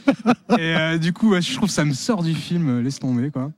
Et 0.59 0.99
du 0.99 1.13
coup, 1.13 1.31
ouais, 1.31 1.43
je 1.43 1.55
trouve 1.55 1.69
que 1.69 1.75
ça 1.75 1.85
me 1.85 1.93
sort 1.93 2.23
du 2.23 2.35
film. 2.35 2.81
laisse 2.81 2.99
tomber, 2.99 3.31
quoi. 3.31 3.51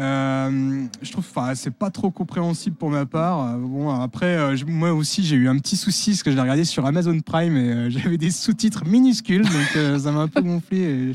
Euh, 0.00 0.86
je 1.02 1.12
trouve, 1.12 1.26
enfin, 1.28 1.54
c'est 1.54 1.72
pas 1.72 1.90
trop 1.90 2.10
compréhensible 2.10 2.74
pour 2.74 2.90
ma 2.90 3.04
part. 3.04 3.58
Bon, 3.58 3.90
après, 3.90 4.38
euh, 4.38 4.56
moi 4.66 4.94
aussi, 4.94 5.24
j'ai 5.24 5.36
eu 5.36 5.46
un 5.46 5.58
petit 5.58 5.76
souci 5.76 6.12
parce 6.12 6.22
que 6.22 6.30
je 6.30 6.36
l'ai 6.36 6.42
regardé 6.42 6.64
sur 6.64 6.86
Amazon 6.86 7.20
Prime 7.20 7.56
et 7.56 7.70
euh, 7.70 7.90
j'avais 7.90 8.16
des 8.16 8.30
sous-titres 8.30 8.86
minuscules, 8.86 9.42
donc 9.42 10.00
ça 10.00 10.10
m'a 10.10 10.20
un 10.20 10.28
peu 10.28 10.40
gonflé. 10.40 11.12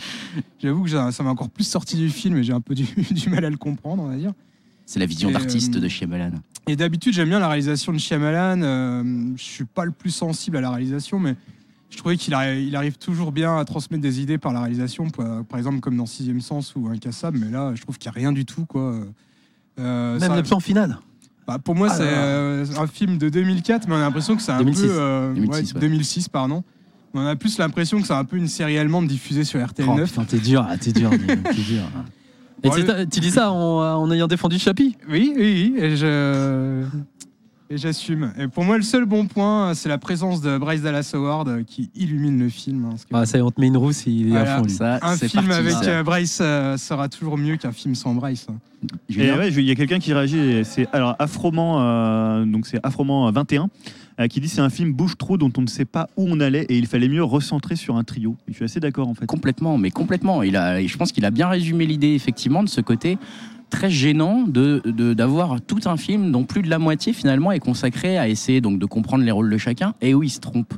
J'avoue 0.59 0.83
que 0.83 0.89
ça 0.89 1.23
m'a 1.23 1.31
encore 1.31 1.49
plus 1.49 1.67
sorti 1.67 1.95
du 1.95 2.09
film 2.09 2.37
et 2.37 2.43
j'ai 2.43 2.53
un 2.53 2.61
peu 2.61 2.75
du, 2.75 2.85
du 3.11 3.29
mal 3.29 3.43
à 3.43 3.49
le 3.49 3.57
comprendre, 3.57 4.03
on 4.03 4.09
va 4.09 4.17
dire. 4.17 4.33
C'est 4.85 4.99
la 4.99 5.07
vision 5.07 5.31
d'artiste 5.31 5.75
de 5.77 5.87
Shyamalan. 5.87 6.33
Et 6.67 6.75
d'habitude, 6.75 7.13
j'aime 7.13 7.29
bien 7.29 7.39
la 7.39 7.47
réalisation 7.47 7.91
de 7.91 7.97
Shyamalan. 7.97 9.33
Je 9.35 9.43
suis 9.43 9.65
pas 9.65 9.83
le 9.83 9.91
plus 9.91 10.11
sensible 10.11 10.57
à 10.57 10.61
la 10.61 10.69
réalisation, 10.69 11.19
mais 11.19 11.35
je 11.95 11.99
trouvais 11.99 12.17
qu'il 12.17 12.33
arri- 12.33 12.65
il 12.67 12.75
arrive 12.75 12.97
toujours 12.97 13.31
bien 13.31 13.57
à 13.57 13.63
transmettre 13.65 14.01
des 14.03 14.19
idées 14.21 14.37
par 14.37 14.51
la 14.53 14.59
réalisation, 14.61 15.09
par, 15.09 15.57
exemple 15.57 15.79
comme 15.79 15.95
dans 15.97 16.05
Sixième 16.05 16.41
Sens 16.41 16.73
ou 16.75 16.87
Incassable. 16.89 17.39
Mais 17.39 17.49
là, 17.49 17.71
je 17.73 17.81
trouve 17.81 17.97
qu'il 17.97 18.09
n'y 18.11 18.15
a 18.17 18.19
rien 18.19 18.31
du 18.33 18.43
tout, 18.45 18.65
quoi. 18.65 18.95
Euh, 19.79 20.19
Même 20.19 20.35
le 20.35 20.43
plan 20.43 20.59
final. 20.59 20.99
bah, 21.47 21.57
pour 21.59 21.75
moi, 21.75 21.87
Ah 21.91 21.95
c'est 21.95 22.03
euh, 22.05 22.65
un 22.77 22.87
film 22.87 23.17
de 23.17 23.29
2004, 23.29 23.87
mais 23.87 23.93
on 23.95 23.97
a 23.97 24.01
l'impression 24.01 24.35
que 24.35 24.41
c'est 24.41 24.51
un 24.51 24.59
2006. 24.59 24.81
peu 24.83 24.87
euh, 24.91 25.33
2006, 25.33 25.73
ouais. 25.73 25.79
2006, 25.79 26.29
pardon. 26.29 26.63
Mais 27.13 27.21
on 27.21 27.27
a 27.27 27.35
plus 27.37 27.57
l'impression 27.57 28.01
que 28.01 28.07
c'est 28.07 28.13
un 28.13 28.25
peu 28.25 28.35
une 28.37 28.47
série 28.47 28.77
allemande 28.77 29.07
diffusée 29.07 29.45
sur 29.45 29.65
RTL 29.65 29.87
Oh, 29.89 29.95
9. 29.95 30.09
putain, 30.09 30.25
t'es 30.25 30.39
dur, 30.39 30.65
ah, 30.69 30.77
t'es 30.77 30.91
dur, 30.91 31.09
t'es 31.11 31.17
dur. 31.61 31.83
Et 32.63 32.69
Bon, 32.69 32.75
tu- 33.09 33.19
dis 33.19 33.31
ça 33.31 33.51
en, 33.51 34.01
en 34.01 34.11
ayant 34.11 34.27
défendu 34.27 34.57
Chapi 34.59 34.97
Oui, 35.09 35.33
oui, 35.35 35.73
oui, 35.77 35.83
et 35.83 35.95
je 35.97 36.83
et 37.69 37.77
j'assume. 37.77 38.31
Et 38.39 38.47
pour 38.47 38.63
moi, 38.63 38.77
le 38.77 38.83
seul 38.83 39.05
bon 39.05 39.25
point, 39.27 39.73
c'est 39.73 39.89
la 39.89 39.97
présence 39.97 40.41
de 40.41 40.57
Bryce 40.57 40.81
Dallas 40.81 41.09
Howard 41.13 41.47
euh, 41.49 41.63
qui 41.65 41.89
illumine 41.95 42.39
le 42.39 42.49
film. 42.49 42.85
hein, 42.85 42.95
que 42.95 43.15
Ah, 43.15 43.25
ça 43.25 43.37
y 43.37 43.39
est, 43.39 43.43
on 43.43 43.51
te 43.51 43.59
met 43.59 43.67
une 43.67 43.77
rousse, 43.77 44.05
il 44.05 44.27
est 44.27 44.29
Voilà. 44.31 44.55
à 44.55 44.57
fond, 44.59 44.65
lui. 44.65 44.71
Ça, 44.73 44.99
un 45.01 45.17
film 45.17 45.47
parti. 45.47 45.59
avec 45.59 45.71
ça. 45.73 45.89
euh, 45.89 46.03
Bryce 46.03 46.39
euh, 46.41 46.77
sera 46.77 47.09
toujours 47.09 47.37
mieux 47.37 47.57
qu'un 47.57 47.71
film 47.71 47.95
sans 47.95 48.13
Bryce. 48.13 48.47
hein. 48.49 48.55
Ouais, 49.17 49.49
il 49.51 49.61
y 49.61 49.71
a 49.71 49.75
quelqu'un 49.75 49.97
qui 49.97 50.13
réagit, 50.13 50.63
c'est 50.63 50.87
alors 50.93 51.15
Afroman, 51.17 51.79
euh, 51.81 52.45
donc 52.45 52.67
c'est 52.67 52.79
Afroman 52.83 53.31
21, 53.31 53.67
euh, 54.19 54.27
qui 54.27 54.39
dit 54.39 54.47
c'est 54.47 54.61
un 54.61 54.69
film 54.69 54.93
bouche 54.93 55.17
trou 55.17 55.37
dont 55.37 55.51
on 55.57 55.61
ne 55.61 55.67
sait 55.67 55.85
pas 55.85 56.07
où 56.17 56.27
on 56.29 56.39
allait 56.39 56.65
et 56.69 56.77
il 56.77 56.85
fallait 56.85 57.07
mieux 57.09 57.23
recentrer 57.23 57.75
sur 57.77 57.95
un 57.95 58.03
trio. 58.03 58.35
Et 58.47 58.51
je 58.51 58.57
suis 58.57 58.65
assez 58.65 58.79
d'accord 58.79 59.07
en 59.07 59.15
fait. 59.15 59.25
Complètement, 59.25 59.79
mais 59.79 59.89
complètement. 59.89 60.43
Il 60.43 60.55
a, 60.55 60.85
je 60.85 60.97
pense 60.97 61.11
qu'il 61.11 61.25
a 61.25 61.31
bien 61.31 61.47
résumé 61.47 61.87
l'idée, 61.87 62.13
effectivement, 62.13 62.61
de 62.61 62.69
ce 62.69 62.79
côté 62.81 63.17
très 63.69 63.89
gênant 63.89 64.43
de 64.47 64.81
de- 64.85 65.13
d'avoir 65.13 65.59
tout 65.61 65.79
un 65.85 65.97
film 65.97 66.31
dont 66.31 66.43
plus 66.43 66.61
de 66.61 66.69
la 66.69 66.79
moitié 66.79 67.13
finalement 67.13 67.51
est 67.51 67.59
consacré 67.59 68.17
à 68.17 68.27
essayer 68.27 68.61
donc 68.61 68.79
de 68.79 68.85
comprendre 68.85 69.23
les 69.23 69.31
rôles 69.31 69.49
de 69.49 69.57
chacun 69.57 69.93
et 70.01 70.13
où 70.13 70.23
il 70.23 70.29
se 70.29 70.39
trompe. 70.39 70.73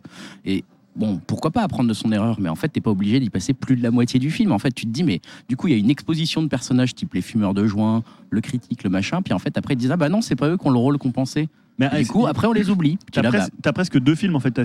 Et 0.45 0.63
bon, 0.95 1.19
pourquoi 1.27 1.51
pas 1.51 1.61
apprendre 1.63 1.89
de 1.89 1.93
son 1.93 2.11
erreur, 2.11 2.37
mais 2.39 2.49
en 2.49 2.55
fait 2.55 2.69
t'es 2.69 2.81
pas 2.81 2.91
obligé 2.91 3.19
d'y 3.19 3.29
passer 3.29 3.53
plus 3.53 3.75
de 3.75 3.83
la 3.83 3.91
moitié 3.91 4.19
du 4.19 4.31
film. 4.31 4.51
En 4.51 4.59
fait, 4.59 4.71
tu 4.71 4.85
te 4.85 4.91
dis 4.91 5.03
mais 5.03 5.19
du 5.49 5.55
coup 5.55 5.67
il 5.67 5.71
y 5.71 5.75
a 5.75 5.79
une 5.79 5.89
exposition 5.89 6.41
de 6.41 6.47
personnages 6.47 6.95
type 6.95 7.13
les 7.13 7.21
fumeurs 7.21 7.53
de 7.53 7.65
joint, 7.67 8.03
le 8.29 8.41
critique, 8.41 8.83
le 8.83 8.89
machin, 8.89 9.21
puis 9.21 9.33
en 9.33 9.39
fait 9.39 9.57
après 9.57 9.73
ils 9.75 9.77
disent 9.77 9.91
ah 9.91 9.97
bah 9.97 10.09
non 10.09 10.21
c'est 10.21 10.35
pas 10.35 10.49
eux 10.49 10.57
qui 10.57 10.67
ont 10.67 10.71
le 10.71 10.79
rôle 10.79 10.97
qu'on 10.97 11.11
pensait. 11.11 11.49
Mais 11.79 11.89
du 12.01 12.07
coup, 12.07 12.25
après, 12.25 12.47
on 12.47 12.53
les 12.53 12.71
oublie. 12.71 12.97
T'as 13.11 13.21
là, 13.21 13.29
bah, 13.29 13.37
presque, 13.37 13.53
t'as 13.61 13.71
presque 13.71 13.99
deux 13.99 14.15
films 14.15 14.35
en 14.35 14.39
fait. 14.39 14.49
T'as 14.49 14.63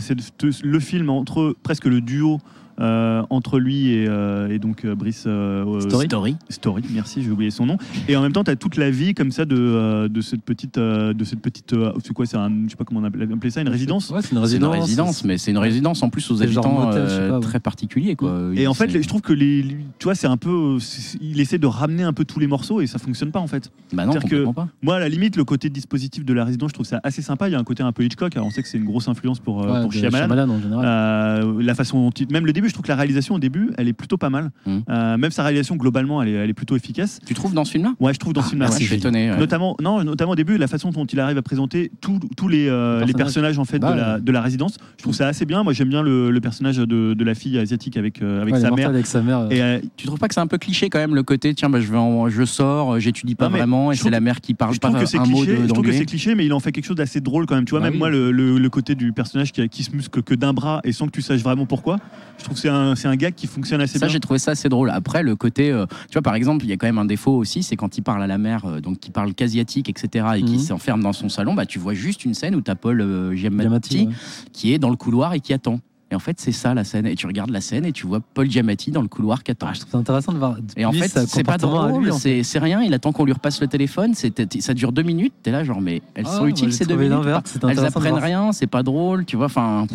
le 0.64 0.80
film 0.80 1.10
entre 1.10 1.54
presque 1.62 1.84
le 1.84 2.00
duo 2.00 2.38
euh, 2.80 3.22
entre 3.30 3.58
lui 3.58 3.90
et, 3.92 4.06
euh, 4.08 4.48
et 4.50 4.58
donc 4.58 4.84
euh, 4.84 4.94
Brice 4.94 5.24
euh, 5.26 5.80
Story. 5.80 6.06
Story. 6.06 6.36
Story, 6.48 6.82
merci, 6.92 7.22
j'ai 7.22 7.30
oublié 7.30 7.50
son 7.50 7.66
nom. 7.66 7.76
Et 8.08 8.16
en 8.16 8.22
même 8.22 8.32
temps, 8.32 8.44
tu 8.44 8.50
as 8.50 8.56
toute 8.56 8.76
la 8.76 8.90
vie 8.90 9.14
comme 9.14 9.30
ça 9.30 9.44
de, 9.44 10.08
de 10.08 10.20
cette 10.20 10.42
petite, 10.42 10.78
de 10.78 11.24
cette 11.24 11.40
petite, 11.40 11.72
euh, 11.72 11.92
c'est 12.04 12.12
quoi, 12.12 12.26
c'est 12.26 12.36
un, 12.36 12.50
je 12.64 12.70
sais 12.70 12.76
pas 12.76 12.84
comment 12.84 13.00
on 13.00 13.04
appelle 13.04 13.22
appeler 13.32 13.50
ça, 13.50 13.60
une 13.60 13.68
résidence. 13.68 14.10
Ouais, 14.10 14.20
c'est 14.22 14.34
une 14.34 14.46
C'est 14.46 14.56
une 14.56 14.64
résidence. 14.64 15.24
mais 15.24 15.38
c'est 15.38 15.50
une 15.50 15.58
résidence 15.58 16.02
en 16.02 16.10
plus 16.10 16.30
aux 16.30 16.42
habitants 16.42 16.86
motel, 16.86 17.02
euh, 17.08 17.28
pas, 17.30 17.34
ouais. 17.36 17.40
très 17.42 17.60
particuliers. 17.60 18.16
Quoi. 18.16 18.50
Et 18.54 18.66
en 18.66 18.74
fait, 18.74 18.90
je 18.90 19.06
trouve 19.08 19.20
que 19.22 19.32
les, 19.32 19.62
les- 19.62 19.76
tu 19.98 20.04
vois, 20.04 20.14
c'est 20.14 20.26
un 20.26 20.36
peu, 20.36 20.78
il 21.20 21.40
essaie 21.40 21.58
de 21.58 21.66
ramener 21.66 22.02
un 22.02 22.12
peu 22.12 22.24
tous 22.24 22.38
les 22.40 22.46
morceaux 22.46 22.80
et 22.80 22.86
ça 22.86 22.98
fonctionne 22.98 23.30
pas 23.30 23.40
en 23.40 23.46
fait. 23.46 23.70
bah 23.92 24.04
non, 24.06 24.12
c'est-à-dire 24.12 24.30
que- 24.46 24.52
pas. 24.52 24.68
Moi, 24.82 24.96
à 24.96 24.98
la 24.98 25.08
limite, 25.08 25.36
le 25.36 25.44
côté 25.44 25.70
dispositif 25.70 26.24
de 26.24 26.32
la 26.32 26.44
résidence, 26.44 26.70
je 26.70 26.74
trouve 26.74 26.86
ça 26.86 27.00
assez 27.04 27.22
sympa. 27.22 27.48
Il 27.48 27.52
y 27.52 27.54
a 27.54 27.58
un 27.58 27.64
côté 27.64 27.82
un 27.82 27.92
peu 27.92 28.02
Hitchcock. 28.04 28.34
Alors, 28.36 28.46
on 28.48 28.50
sait 28.50 28.62
que 28.62 28.68
c'est 28.68 28.78
une 28.78 28.84
grosse 28.84 29.08
influence 29.08 29.38
pour, 29.40 29.58
Ouais, 29.58 29.82
pour 29.82 29.92
Shyamalan. 29.92 30.18
Shyamalan 30.26 30.48
en 30.50 30.60
général. 30.60 30.84
Euh, 30.86 31.62
la 31.62 31.74
façon 31.74 32.00
dont 32.04 32.10
il- 32.10 32.30
même 32.32 32.46
le 32.46 32.52
début, 32.52 32.68
je 32.72 32.74
trouve 32.74 32.84
que 32.84 32.88
la 32.90 32.96
réalisation 32.96 33.34
au 33.34 33.38
début, 33.38 33.70
elle 33.76 33.86
est 33.86 33.92
plutôt 33.92 34.16
pas 34.16 34.30
mal. 34.30 34.50
Mm. 34.66 34.78
Euh, 34.88 35.16
même 35.18 35.30
sa 35.30 35.42
réalisation 35.42 35.76
globalement, 35.76 36.22
elle 36.22 36.28
est, 36.30 36.32
elle 36.32 36.48
est 36.50 36.54
plutôt 36.54 36.74
efficace. 36.74 37.20
Tu 37.26 37.34
trouves 37.34 37.52
dans 37.52 37.64
ce 37.66 37.72
film-là? 37.72 37.92
Ouais, 38.00 38.14
je 38.14 38.18
trouve 38.18 38.32
dans 38.32 38.42
ce 38.42 38.48
film-là. 38.48 38.68
Ah, 38.70 38.72
ouais. 38.72 38.80
Je 38.80 38.84
suis 38.86 38.94
étonné. 38.96 39.30
ouais. 39.30 39.36
Notamment, 39.36 39.76
non, 39.82 40.02
notamment 40.02 40.32
au 40.32 40.36
début, 40.36 40.56
la 40.56 40.66
façon 40.68 40.88
dont 40.90 41.04
il 41.04 41.20
arrive 41.20 41.36
à 41.36 41.42
présenter 41.42 41.90
tous 42.00 42.48
les, 42.48 42.68
euh, 42.68 43.04
les 43.04 43.12
Personnages. 43.12 43.58
en 43.58 43.64
fait 43.66 43.78
Bah 43.78 43.92
de, 43.92 43.98
la, 44.00 44.14
ouais. 44.14 44.20
de 44.22 44.32
la 44.32 44.40
résidence. 44.40 44.78
Je 44.96 45.02
trouve 45.02 45.14
ça 45.14 45.28
assez 45.28 45.44
bien. 45.44 45.62
Moi, 45.62 45.74
j'aime 45.74 45.90
bien 45.90 46.02
le, 46.02 46.30
le 46.30 46.40
personnage 46.40 46.78
de, 46.78 47.12
de 47.14 47.24
la 47.24 47.34
fille 47.34 47.58
asiatique 47.58 47.96
avec, 47.98 48.22
euh, 48.22 48.40
avec 48.40 48.54
Ouais, 48.54 48.60
sa 48.60 48.64
mère. 48.68 48.70
mortelle 48.70 48.86
avec 48.94 49.06
sa 49.06 49.20
mère. 49.22 49.46
Et, 49.50 49.82
Tu 49.98 50.06
trouves 50.06 50.18
pas 50.18 50.28
que 50.28 50.34
c'est 50.34 50.40
un 50.40 50.46
peu 50.46 50.58
cliché 50.58 50.88
quand 50.88 50.98
même 50.98 51.14
le 51.14 51.22
côté 51.22 51.52
tiens 51.54 51.68
bah, 51.68 51.80
je 51.80 51.90
vais 51.90 51.98
en- 51.98 52.28
je 52.28 52.44
sors 52.44 52.98
j'étudie 53.00 53.34
pas 53.34 53.48
vraiment 53.48 53.92
et 53.92 53.96
c'est 53.96 54.10
la 54.10 54.20
mère 54.20 54.40
qui 54.40 54.54
parle 54.54 54.74
je 54.74 54.80
pas 54.80 54.88
que 54.90 55.16
un 55.16 55.24
mot 55.26 55.44
de- 55.44 55.56
Je 55.62 55.66
trouve 55.66 55.84
que 55.84 55.92
c'est 55.92 56.06
cliché, 56.06 56.34
mais 56.34 56.46
il 56.46 56.52
en 56.52 56.60
fait 56.60 56.72
quelque 56.72 56.86
chose 56.86 56.96
d'assez 56.96 57.20
drôle 57.20 57.46
quand 57.46 57.54
même. 57.54 57.64
Tu 57.64 57.70
vois, 57.72 57.80
Bah 57.80 57.90
même 57.90 57.98
moi, 57.98 58.08
le, 58.10 58.68
côté 58.70 58.94
du 58.94 59.12
personnage 59.12 59.52
qui, 59.52 59.68
qui 59.68 59.82
se 59.82 59.94
muscle 59.94 60.22
que 60.22 60.34
d'un 60.34 60.52
bras 60.54 60.80
et 60.84 60.92
sans 60.92 61.06
que 61.06 61.10
tu 61.10 61.20
saches 61.20 61.42
vraiment 61.42 61.66
pourquoi, 61.66 61.98
je 62.38 62.44
trouve 62.52 62.56
que 62.56 62.60
c'est 62.60 62.68
un, 62.68 62.94
c'est 62.94 63.08
un 63.08 63.16
gag 63.16 63.34
qui 63.34 63.46
fonctionne 63.46 63.80
assez 63.80 63.98
ça 63.98 64.06
bien. 64.06 64.12
j'ai 64.12 64.20
trouvé 64.20 64.38
ça 64.38 64.52
assez 64.52 64.68
drôle 64.68 64.90
après 64.90 65.22
le 65.22 65.34
côté 65.36 65.70
euh, 65.70 65.86
tu 66.08 66.12
vois 66.14 66.22
par 66.22 66.34
exemple 66.34 66.64
il 66.64 66.68
y 66.68 66.72
a 66.72 66.76
quand 66.76 66.86
même 66.86 66.98
un 66.98 67.04
défaut 67.04 67.32
aussi 67.32 67.62
c'est 67.62 67.76
quand 67.76 67.96
il 67.98 68.02
parle 68.02 68.22
à 68.22 68.26
la 68.26 68.38
mère 68.38 68.64
euh, 68.66 68.80
donc 68.80 68.98
qui 69.00 69.10
parle 69.10 69.34
qu'asiatique 69.34 69.88
etc 69.88 70.26
et 70.36 70.42
qui 70.42 70.52
Mhm. 70.54 70.58
s'enferme 70.58 71.02
dans 71.02 71.12
son 71.12 71.28
salon 71.28 71.54
bah 71.54 71.66
tu 71.66 71.78
vois 71.78 71.94
juste 71.94 72.24
une 72.24 72.34
scène 72.34 72.54
où 72.54 72.60
t'as 72.60 72.74
Paul 72.74 73.00
euh, 73.00 73.34
Giamatti, 73.34 73.62
Giamatti, 73.62 74.06
ouais. 74.06 74.12
qui 74.52 74.72
est 74.72 74.78
dans 74.78 74.90
le 74.90 74.96
couloir 74.96 75.34
et 75.34 75.40
qui 75.40 75.52
attend 75.52 75.80
et 76.10 76.14
en 76.14 76.18
fait 76.18 76.38
c'est 76.40 76.52
ça 76.52 76.74
la 76.74 76.84
scène 76.84 77.06
et 77.06 77.14
tu 77.14 77.26
regardes 77.26 77.48
la 77.50 77.62
scène 77.62 77.86
et 77.86 77.92
tu 77.92 78.06
vois 78.06 78.20
Paul 78.34 78.50
Giamatti 78.50 78.90
dans 78.90 79.00
le 79.00 79.08
couloir 79.08 79.42
qui 79.42 79.50
attend 79.50 79.68
Ah, 79.70 79.72
je 79.72 79.80
trouve 79.80 79.92
ça 79.92 79.98
intéressant 79.98 80.32
de 80.32 80.38
voir. 80.38 80.56
Et 80.76 80.84
en 80.84 80.92
fait, 80.92 81.08
c'est 81.26 81.42
pas 81.42 81.56
drôle, 81.56 82.04
lui, 82.04 82.12
c'est 82.12 82.42
c'est 82.42 82.58
rien. 82.58 82.82
Il 82.82 82.92
attend 82.92 83.12
qu'on 83.12 83.24
lui 83.24 83.32
repasse 83.32 83.62
le 83.62 83.66
téléphone. 83.66 84.12
c'est- 84.12 84.60
Ça 84.60 84.74
dure 84.74 84.92
deux 84.92 85.02
minutes. 85.04 85.32
T'es 85.42 85.50
là, 85.50 85.64
genre, 85.64 85.80
mais 85.80 86.02
elles 86.14 86.26
Ah, 86.28 86.36
sont 86.36 86.46
utiles 86.46 86.70
ces 86.74 86.84
deux 86.84 86.96
minutes. 86.96 87.14
Elles 87.66 87.76
de 87.76 87.80
apprennent 87.82 88.16
ça. 88.16 88.20
rien, 88.20 88.52
c'est 88.52 88.66
pas 88.66 88.82
drôle, 88.82 89.24
tu 89.24 89.36
vois. 89.38 89.46
Enfin, 89.46 89.86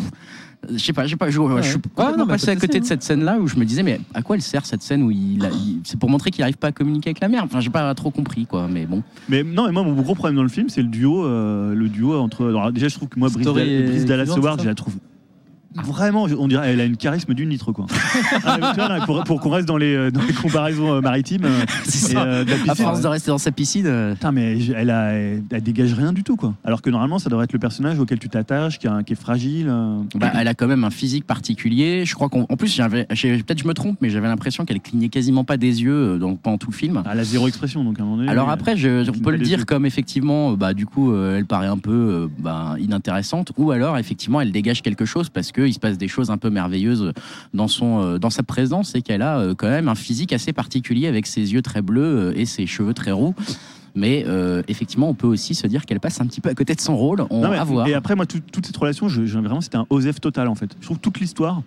je 0.70 0.78
sais 0.78 0.92
pas, 0.92 1.04
je 1.06 1.10
sais 1.10 1.16
pas. 1.16 1.30
Je, 1.30 1.32
je 1.32 1.62
suis 1.62 1.76
Ouais, 1.76 1.80
complètement 1.94 2.26
passé 2.26 2.46
pas 2.46 2.52
à 2.52 2.56
côté 2.56 2.80
de 2.80 2.84
cette 2.84 3.02
scène-là 3.02 3.38
où 3.38 3.46
je 3.46 3.56
me 3.56 3.64
disais, 3.64 3.82
mais 3.82 4.00
à 4.14 4.22
quoi 4.22 4.36
elle 4.36 4.42
sert 4.42 4.66
cette 4.66 4.82
scène 4.82 5.02
où 5.02 5.10
il, 5.10 5.48
c'est 5.84 5.98
pour 5.98 6.10
montrer 6.10 6.30
qu'il 6.30 6.42
arrive 6.42 6.56
pas 6.58 6.68
à 6.68 6.72
communiquer 6.72 7.10
avec 7.10 7.20
la 7.20 7.28
mère. 7.28 7.44
Enfin, 7.44 7.60
j'ai 7.60 7.70
pas 7.70 7.94
trop 7.94 8.10
compris, 8.10 8.46
quoi. 8.46 8.68
Mais 8.68 8.86
bon, 8.86 9.02
Mais 9.28 9.42
non, 9.42 9.66
mais 9.66 9.72
moi, 9.72 9.82
mon 9.82 9.94
gros 9.94 10.14
problème 10.14 10.36
dans 10.36 10.42
le 10.42 10.48
film, 10.48 10.68
c'est 10.68 10.82
le 10.82 10.88
duo, 10.88 11.24
euh, 11.24 11.74
le 11.74 11.88
duo 11.88 12.14
entre. 12.18 12.46
alors, 12.48 12.72
déjà, 12.72 12.88
je 12.88 12.94
trouve 12.94 13.08
que 13.08 13.18
moi, 13.18 13.28
Brice, 13.28 13.42
Story 13.42 13.82
Brice 13.84 14.04
Dallas 14.04 14.32
Howard, 14.36 14.60
je 14.62 14.66
la 14.66 14.74
trouve. 14.74 14.94
Vraiment, 15.84 16.24
on 16.38 16.48
dirait, 16.48 16.72
elle 16.72 16.80
a 16.80 16.84
une 16.84 16.96
charisme 16.96 17.34
d'une 17.34 17.48
litre, 17.50 17.72
quoi. 17.72 17.86
Ah, 18.44 18.58
mais 18.60 18.66
tu 18.70 18.74
vois, 18.76 18.88
là, 18.88 19.04
pour 19.06 19.22
pour 19.24 19.40
qu'on 19.40 19.50
reste 19.50 19.66
dans 19.68 19.76
les, 19.76 19.94
euh, 19.94 20.10
dans 20.10 20.22
les 20.22 20.32
comparaisons 20.32 21.00
maritimes. 21.00 21.44
euh, 21.44 21.60
c'est 21.84 22.12
et, 22.12 22.14
ça. 22.14 22.22
euh, 22.24 22.44
de 22.44 22.50
la 22.66 22.72
À 22.72 22.74
force 22.74 23.00
de 23.00 23.06
rester 23.08 23.30
dans 23.30 23.38
sa 23.38 23.50
piscine. 23.52 23.86
euh, 23.86 24.14
Putain, 24.14 24.32
mais 24.32 24.58
elle, 24.74 24.90
a, 24.90 25.12
elle, 25.12 25.42
elle 25.50 25.62
dégage 25.62 25.92
rien 25.94 26.12
du 26.12 26.22
tout, 26.24 26.36
quoi. 26.36 26.54
Alors 26.64 26.82
que 26.82 26.90
normalement, 26.90 27.18
ça 27.18 27.28
devrait 27.30 27.44
être 27.44 27.52
le 27.52 27.58
personnage 27.58 27.98
auquel 27.98 28.18
tu 28.18 28.28
t'attaches, 28.28 28.78
qui, 28.78 28.86
a- 28.88 29.02
qui 29.02 29.12
est 29.12 29.16
fragile. 29.16 29.66
euh. 29.68 30.00
Bah, 30.14 30.32
elle 30.38 30.48
a 30.48 30.54
quand 30.54 30.66
même 30.66 30.84
un 30.84 30.90
physique 30.90 31.26
particulier. 31.26 32.04
Je 32.04 32.14
crois 32.14 32.28
qu'en 32.28 32.46
en 32.48 32.56
plus, 32.56 32.72
j'avais, 32.74 33.06
j'ai- 33.12 33.38
peut-être 33.42 33.58
je 33.62 33.66
me 33.68 33.74
trompe, 33.74 33.98
mais 34.00 34.10
j'avais 34.10 34.28
l'impression 34.28 34.64
qu'elle 34.64 34.80
clignait 34.80 35.08
quasiment 35.08 35.44
pas 35.44 35.56
des 35.56 35.82
yeux 35.82 36.18
euh, 36.22 36.34
pendant 36.42 36.58
tout 36.58 36.70
le 36.70 36.76
film. 36.76 37.02
Elle 37.10 37.18
a 37.20 37.24
zéro 37.24 37.48
expression, 37.48 37.84
donc 37.84 37.98
à 37.98 38.02
un 38.02 38.04
moment 38.06 38.18
donné. 38.18 38.28
Alors 38.30 38.48
euh, 38.48 38.52
après, 38.52 38.76
je, 38.76 39.08
on 39.08 39.12
peut 39.12 39.20
pas 39.20 39.30
le 39.32 39.38
des 39.38 39.44
dire 39.44 39.66
comme 39.66 39.86
effectivement, 39.86 40.52
euh, 40.52 40.56
bah 40.56 40.74
du 40.74 40.86
coup, 40.86 41.12
euh, 41.12 41.36
elle 41.38 41.46
paraît 41.46 41.66
un 41.66 41.78
peu 41.78 41.90
euh, 41.92 42.28
bah, 42.38 42.74
inintéressante, 42.78 43.52
ou 43.56 43.70
alors 43.70 43.98
effectivement, 43.98 44.40
elle 44.40 44.52
dégage 44.52 44.82
quelque 44.82 45.04
chose 45.04 45.28
parce 45.28 45.52
qu'il 45.52 45.67
se 45.72 45.78
passe 45.80 45.98
des 45.98 46.08
choses 46.08 46.30
un 46.30 46.38
peu 46.38 46.50
merveilleuses 46.50 47.12
dans 47.54 47.68
son, 47.68 48.00
euh, 48.02 48.18
dans 48.18 48.30
sa 48.30 48.42
présence 48.42 48.94
et 48.94 49.02
qu'elle 49.02 49.22
a 49.22 49.38
euh, 49.38 49.54
quand 49.54 49.68
même 49.68 49.88
un 49.88 49.94
physique 49.94 50.32
assez 50.32 50.52
particulier 50.52 51.06
avec 51.06 51.26
ses 51.26 51.52
yeux 51.52 51.62
très 51.62 51.82
bleus 51.82 52.02
euh, 52.02 52.32
et 52.36 52.44
ses 52.46 52.66
cheveux 52.66 52.94
très 52.94 53.12
roux. 53.12 53.34
Mais 53.94 54.24
euh, 54.28 54.62
effectivement, 54.68 55.08
on 55.08 55.14
peut 55.14 55.26
aussi 55.26 55.54
se 55.54 55.66
dire 55.66 55.84
qu'elle 55.86 55.98
passe 56.00 56.20
un 56.20 56.26
petit 56.26 56.40
peu 56.40 56.48
à 56.50 56.54
côté 56.54 56.74
de 56.74 56.80
son 56.80 56.96
rôle. 56.96 57.24
On 57.30 57.40
Non, 57.42 57.50
mais- 57.50 57.56
va 57.56 57.64
voir. 57.64 57.86
Et 57.88 57.94
après, 57.94 58.14
moi, 58.14 58.26
tout- 58.26 58.40
toute 58.52 58.66
cette 58.66 58.76
relation, 58.76 59.08
je, 59.08 59.24
je- 59.26 59.38
vraiment, 59.38 59.60
c'était 59.60 59.76
un 59.78 59.86
Osef 59.90 60.20
total, 60.20 60.46
en 60.48 60.54
fait. 60.54 60.70
Je 60.80 60.86
trouve 60.86 60.98
toute 60.98 61.18
l'histoire. 61.20 61.62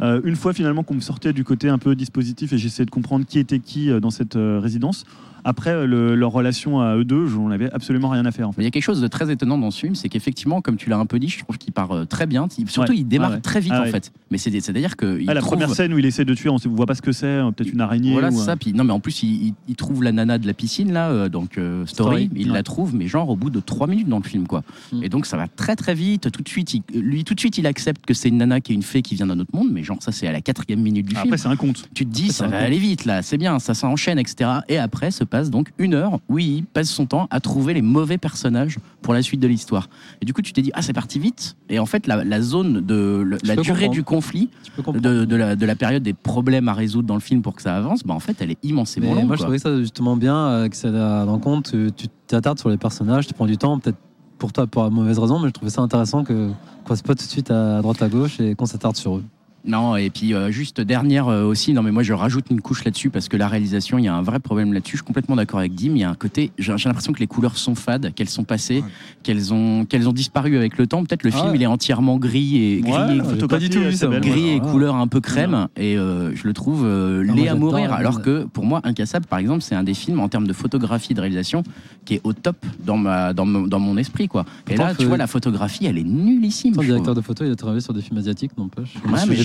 euh, 0.00 0.20
une 0.24 0.36
fois 0.36 0.54
finalement 0.54 0.82
qu'on 0.84 0.94
me 0.94 1.00
sortait 1.00 1.34
du 1.34 1.44
côté 1.44 1.68
un 1.68 1.76
peu 1.76 1.94
dispositif 1.94 2.52
et 2.54 2.58
j'essayais 2.58 2.86
de 2.86 2.90
comprendre 2.90 3.26
qui 3.26 3.38
était 3.38 3.58
qui 3.58 3.90
dans 4.00 4.10
cette 4.10 4.36
euh, 4.36 4.58
résidence, 4.58 5.04
après 5.44 5.70
euh, 5.70 5.86
le- 5.86 6.14
leur 6.14 6.30
relation 6.32 6.80
à 6.80 6.96
eux 6.96 7.04
deux, 7.04 7.26
j'en 7.26 7.50
avais 7.50 7.70
absolument 7.72 8.08
rien 8.08 8.24
à 8.26 8.30
faire 8.32 8.48
en 8.48 8.52
fait. 8.52 8.62
Il 8.62 8.64
y 8.64 8.68
a 8.68 8.70
quelque 8.70 8.82
chose 8.82 9.00
de 9.00 9.08
très 9.08 9.30
étonnant 9.32 9.58
dans 9.58 9.70
ce 9.70 9.80
film, 9.80 9.94
c'est 9.94 10.08
qu'effectivement, 10.08 10.60
comme 10.60 10.76
tu 10.76 10.88
l'as 10.90 10.98
un 10.98 11.06
peu 11.06 11.18
dit, 11.18 11.28
je 11.28 11.38
trouve 11.40 11.58
qu'il 11.58 11.72
part 11.72 11.92
euh, 11.92 12.04
très 12.04 12.26
bien. 12.26 12.46
Surtout, 12.66 12.92
Ouais. 12.92 12.98
il 12.98 13.04
démarre 13.08 13.30
Ah 13.32 13.34
ouais. 13.36 13.40
très 13.40 13.60
vite 13.60 13.72
Ah 13.74 13.82
en 13.82 13.86
fait. 13.86 14.12
Mais 14.30 14.38
c'est- 14.38 14.50
c'est-à-dire 14.60 14.96
que 14.96 15.20
il 15.20 15.28
Ah, 15.30 15.34
la 15.34 15.40
trouve- 15.40 15.52
première 15.52 15.70
scène 15.74 15.92
où 15.94 15.98
il 15.98 16.06
essaie 16.06 16.24
de 16.24 16.34
tuer, 16.34 16.48
on 16.48 16.56
ne 16.56 16.68
voit 16.76 16.86
pas 16.86 16.94
ce 16.94 17.02
que 17.02 17.12
c'est, 17.12 17.26
euh, 17.26 17.50
peut-être 17.50 17.72
une 17.72 17.80
araignée. 17.80 18.12
Voilà, 18.12 18.28
ou, 18.30 18.38
ça. 18.38 18.56
Puis, 18.56 18.72
non, 18.72 18.84
mais 18.84 18.92
en 18.92 19.00
plus, 19.00 19.22
il, 19.22 19.46
il- 19.48 19.54
il 19.68 19.76
trouve 19.76 20.02
la 20.02 20.12
nana 20.12 20.38
de 20.38 20.46
la 20.46 20.54
piscine, 20.54 20.92
là, 20.92 21.10
euh, 21.10 21.28
donc 21.28 21.58
euh, 21.58 21.84
Story. 21.86 22.24
Story, 22.26 22.30
il 22.36 22.52
la 22.52 22.62
trouve, 22.62 22.94
mais 22.94 23.06
genre 23.06 23.28
au 23.28 23.36
bout 23.36 23.50
de 23.50 23.60
trois 23.60 23.86
minutes 23.86 24.08
dans 24.08 24.18
le 24.18 24.24
film, 24.24 24.46
quoi. 24.46 24.62
Mm. 24.92 25.02
Et 25.04 25.08
donc, 25.08 25.26
ça 25.26 25.36
va 25.36 25.48
très, 25.48 25.76
très 25.76 25.94
vite. 25.94 26.30
Tout 26.30 26.42
de 26.42 26.48
suite, 26.48 26.74
il- 26.74 26.82
lui, 27.00 27.24
tout 27.24 27.34
de 27.34 27.40
suite, 27.40 27.58
il 27.58 27.66
accepte 27.66 28.04
que 28.06 28.14
c'est 28.14 28.28
une 28.28 28.38
nana 28.38 28.60
qui 28.60 28.72
est 28.72 28.74
une 28.74 28.82
fée 28.82 29.02
qui 29.02 29.14
vient 29.14 29.26
d'un 29.26 29.38
autre 29.40 29.54
monde, 29.54 29.68
mais 29.72 29.82
genre, 29.82 29.98
ça, 30.00 30.12
c'est 30.12 30.26
à 30.26 30.32
la 30.32 30.40
quatrième 30.40 30.80
minute 30.80 31.06
du 31.06 31.14
film. 31.14 31.24
Après, 31.24 31.38
c'est 31.38 31.48
un 31.48 31.56
conte. 31.56 31.88
Tu 31.94 32.06
te 32.06 32.10
dis, 32.12 32.24
Après, 32.24 32.32
ça 32.32 32.46
va 32.48 32.58
aller 32.58 32.78
vite, 32.78 33.04
là, 33.04 33.22
c'est 33.22 33.38
bien, 33.38 33.58
ça 33.58 33.74
s'enchaîne, 33.74 34.18
etc. 34.18 34.50
Et 34.68 34.78
après, 34.78 35.10
se 35.10 35.24
passe 35.32 35.50
donc 35.50 35.72
une 35.78 35.94
heure 35.94 36.20
où 36.28 36.38
il 36.38 36.64
passe 36.64 36.90
son 36.90 37.06
temps 37.06 37.26
à 37.30 37.40
trouver 37.40 37.72
les 37.72 37.80
mauvais 37.82 38.18
personnages 38.18 38.78
pour 39.00 39.14
la 39.14 39.22
suite 39.22 39.40
de 39.40 39.48
l'histoire. 39.48 39.88
Et 40.20 40.26
du 40.26 40.34
coup, 40.34 40.42
tu 40.42 40.52
t'es 40.52 40.60
dit, 40.62 40.70
ah, 40.74 40.82
c'est 40.82 40.92
parti 40.92 41.18
vite. 41.18 41.56
Et 41.70 41.78
en 41.78 41.86
fait, 41.86 42.06
la, 42.06 42.22
la 42.22 42.42
zone 42.42 42.82
de 42.84 43.22
le- 43.24 43.38
la 43.42 43.56
durée 43.56 43.86
comprendre. 43.86 43.90
du 43.92 44.02
conflit, 44.04 44.50
de, 44.94 45.24
de 45.24 45.36
la, 45.36 45.56
de 45.56 45.66
la 45.66 45.74
période 45.74 46.02
des 46.02 46.12
problèmes 46.12 46.68
à 46.68 46.74
résoudre 46.74 47.08
dans 47.08 47.14
le 47.14 47.20
film 47.20 47.40
pour 47.40 47.54
que 47.56 47.62
ça 47.62 47.74
avance, 47.74 48.02
bah, 48.04 48.12
en 48.14 48.20
fait, 48.20 48.36
elle 48.40 48.50
est 48.50 48.58
immensément 48.62 49.08
Mais 49.08 49.14
longue. 49.20 49.26
moi, 49.28 49.36
je 49.36 49.42
trouvais 49.42 49.58
ça 49.58 49.76
justement 49.80 50.16
bien, 50.16 50.36
euh, 50.36 50.68
que 50.68 50.76
ça 50.76 51.22
à 51.22 51.24
l'encontre. 51.24 51.70
Tu 51.70 51.90
tu 51.96 52.06
t'attardes 52.26 52.58
sur 52.60 52.68
les 52.68 52.76
personnages, 52.78 53.26
tu 53.26 53.32
prends 53.34 53.46
du 53.46 53.56
temps, 53.58 53.78
peut-être 53.78 53.98
pour 54.38 54.52
toi 54.52 54.66
pour 54.66 54.82
la 54.82 54.90
mauvaise 54.90 55.18
raison, 55.18 55.38
mais 55.38 55.48
je 55.48 55.52
trouvais 55.52 55.70
ça 55.70 55.80
intéressant 55.82 56.24
que 56.24 56.48
qu'on 56.84 56.88
passe 56.88 57.02
pas 57.02 57.14
tout 57.14 57.24
de 57.24 57.30
suite 57.30 57.50
à 57.50 57.80
droite 57.80 58.02
à 58.02 58.08
gauche 58.08 58.38
et 58.40 58.54
qu'on 58.54 58.66
s'attarde 58.66 58.96
sur 58.96 59.16
eux. 59.16 59.24
Non, 59.64 59.94
et 59.96 60.10
puis 60.10 60.34
euh, 60.34 60.50
juste 60.50 60.80
dernière 60.80 61.28
euh, 61.28 61.44
aussi, 61.44 61.72
non 61.72 61.82
mais 61.82 61.92
moi 61.92 62.02
je 62.02 62.12
rajoute 62.12 62.46
une 62.50 62.60
couche 62.60 62.84
là-dessus 62.84 63.10
parce 63.10 63.28
que 63.28 63.36
la 63.36 63.46
réalisation, 63.46 63.96
il 63.98 64.04
y 64.04 64.08
a 64.08 64.14
un 64.14 64.22
vrai 64.22 64.40
problème 64.40 64.72
là-dessus. 64.72 64.92
Je 64.92 64.96
suis 64.98 65.06
complètement 65.06 65.36
d'accord 65.36 65.60
avec 65.60 65.74
Dim. 65.74 65.92
Il 65.92 65.98
y 65.98 66.04
a 66.04 66.10
un 66.10 66.14
côté, 66.14 66.50
j'ai 66.58 66.72
l'impression 66.84 67.12
que 67.12 67.20
les 67.20 67.28
couleurs 67.28 67.56
sont 67.56 67.74
fades, 67.76 68.12
qu'elles 68.14 68.28
sont 68.28 68.42
passées, 68.44 68.80
Ouais. 68.82 68.88
qu'elles 69.22 69.54
ont, 69.54 69.84
qu'elles 69.84 70.08
ont 70.08 70.12
disparu 70.12 70.56
avec 70.56 70.78
le 70.78 70.86
temps. 70.88 71.04
Peut-être 71.04 71.22
le 71.22 71.30
Ah 71.32 71.36
film 71.36 71.50
ouais. 71.50 71.56
il 71.56 71.62
est 71.62 71.66
entièrement 71.66 72.16
gris 72.18 72.56
et 72.56 72.80
gris 72.80 72.90
Ouais, 72.92 73.18
et, 73.38 73.46
pas 73.46 73.58
du 73.58 73.70
tout 73.70 73.78
vu 73.80 73.92
ça, 73.92 74.08
moi. 74.08 74.18
gris 74.20 74.50
et 74.50 74.60
couleur 74.60 74.96
un 74.96 75.06
peu 75.06 75.20
crème 75.20 75.68
et 75.76 75.96
euh, 75.96 76.34
je 76.34 76.44
le 76.46 76.52
trouve 76.54 76.82
euh, 76.84 77.22
laid 77.22 77.46
à 77.48 77.54
mourir. 77.54 77.92
Alors 77.92 78.20
que 78.20 78.44
pour 78.44 78.64
moi, 78.66 78.80
Incassable 78.84 79.26
par 79.26 79.38
exemple, 79.38 79.62
c'est 79.62 79.74
un 79.76 79.84
des 79.84 79.94
films 79.94 80.18
en 80.20 80.28
termes 80.28 80.46
de 80.48 80.52
photographie 80.52 81.14
de 81.14 81.20
réalisation 81.20 81.62
qui 82.04 82.14
est 82.14 82.20
au 82.24 82.32
top 82.32 82.56
dans 82.84 82.96
ma, 82.96 83.32
dans 83.32 83.46
mon, 83.46 83.62
dans 83.68 83.78
mon 83.78 83.96
esprit 83.96 84.26
quoi. 84.26 84.44
Et 84.68 84.74
Pourtant, 84.74 84.86
là, 84.86 84.94
tu 84.96 85.02
faut- 85.04 85.08
vois, 85.08 85.16
la 85.18 85.26
photographie, 85.28 85.86
elle 85.86 85.98
est 85.98 86.02
nullissime. 86.02 86.74
Je 86.74 86.80
directeur 86.86 87.14
de 87.14 87.20
photo, 87.20 87.44
il 87.44 87.52
a 87.52 87.56
travaillé 87.56 87.80
sur 87.80 87.94
des 87.94 88.02
films 88.02 88.18
asiatiques, 88.18 88.50
n'empêche. 88.58 88.94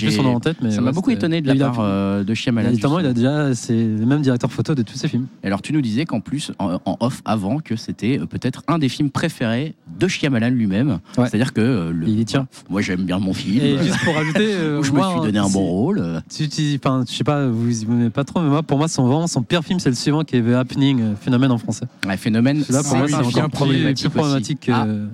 Plus 0.08 0.16
son 0.16 0.22
nom 0.24 0.34
en 0.36 0.40
tête, 0.40 0.56
mais 0.62 0.70
Ça 0.70 0.80
m'a 0.80 0.92
beaucoup 0.92 1.10
étonné 1.10 1.40
de 1.40 1.48
la 1.48 1.54
part 1.56 1.78
euh, 1.80 2.24
de 2.24 2.34
Shyamalan. 2.34 2.72
Notamment, 2.72 2.98
il 3.00 3.06
a 3.06 3.12
déjà, 3.12 3.54
c'est 3.54 3.72
le 3.74 4.04
même 4.06 4.22
directeur 4.22 4.50
photo 4.52 4.74
de 4.74 4.82
tous 4.82 4.94
ses 4.96 5.08
films. 5.08 5.26
Alors 5.42 5.62
tu 5.62 5.72
nous 5.72 5.80
disais 5.80 6.04
qu'en 6.04 6.20
plus, 6.20 6.52
en, 6.58 6.78
en 6.84 6.96
off 7.00 7.22
avant, 7.24 7.58
que 7.60 7.76
c'était 7.76 8.18
euh, 8.18 8.26
peut-être 8.26 8.62
un 8.68 8.78
des 8.78 8.88
films 8.88 9.10
préférés 9.10 9.74
de 9.98 10.08
Shyamalan 10.08 10.50
lui-même. 10.50 10.98
Ouais. 11.16 11.28
C'est-à-dire 11.28 11.52
que 11.52 11.60
euh, 11.60 11.92
le- 11.92 12.08
Il 12.08 12.24
tient. 12.24 12.46
moi 12.68 12.80
j'aime 12.82 13.02
bien 13.04 13.18
mon 13.18 13.32
film. 13.32 13.64
Et 13.64 13.78
juste 13.82 13.98
pour 14.04 14.14
rajouter, 14.14 14.48
euh, 14.54 14.80
où 14.80 14.82
je 14.82 14.92
me 14.92 15.00
suis 15.02 15.20
donné 15.20 15.38
un 15.38 15.48
bon 15.48 15.60
rôle. 15.66 16.22
tu, 16.34 16.48
enfin, 16.76 17.04
je 17.08 17.14
sais 17.14 17.24
pas, 17.24 17.46
vous 17.46 17.82
aimez 17.84 18.10
pas 18.10 18.24
trop, 18.24 18.40
mais 18.40 18.48
moi, 18.48 18.62
pour 18.62 18.78
moi, 18.78 18.88
son 18.88 19.06
vraiment 19.06 19.26
son 19.26 19.42
pire 19.42 19.62
film, 19.64 19.78
c'est 19.80 19.88
le 19.90 19.94
suivant 19.94 20.24
qui 20.24 20.36
est 20.36 20.42
The 20.42 20.54
Happening, 20.54 21.00
euh, 21.00 21.14
phénomène 21.20 21.50
en 21.50 21.58
français. 21.58 21.86
Ouais, 22.06 22.16
phénomène, 22.16 22.62
Celui-là, 22.62 22.82
pour 22.82 22.96
moi, 22.96 23.06
c'est 23.08 23.14
encore 23.14 23.50
problématique. 23.50 24.08
problématique. 24.10 24.70
Ah, 24.72 24.86
que. 24.86 25.08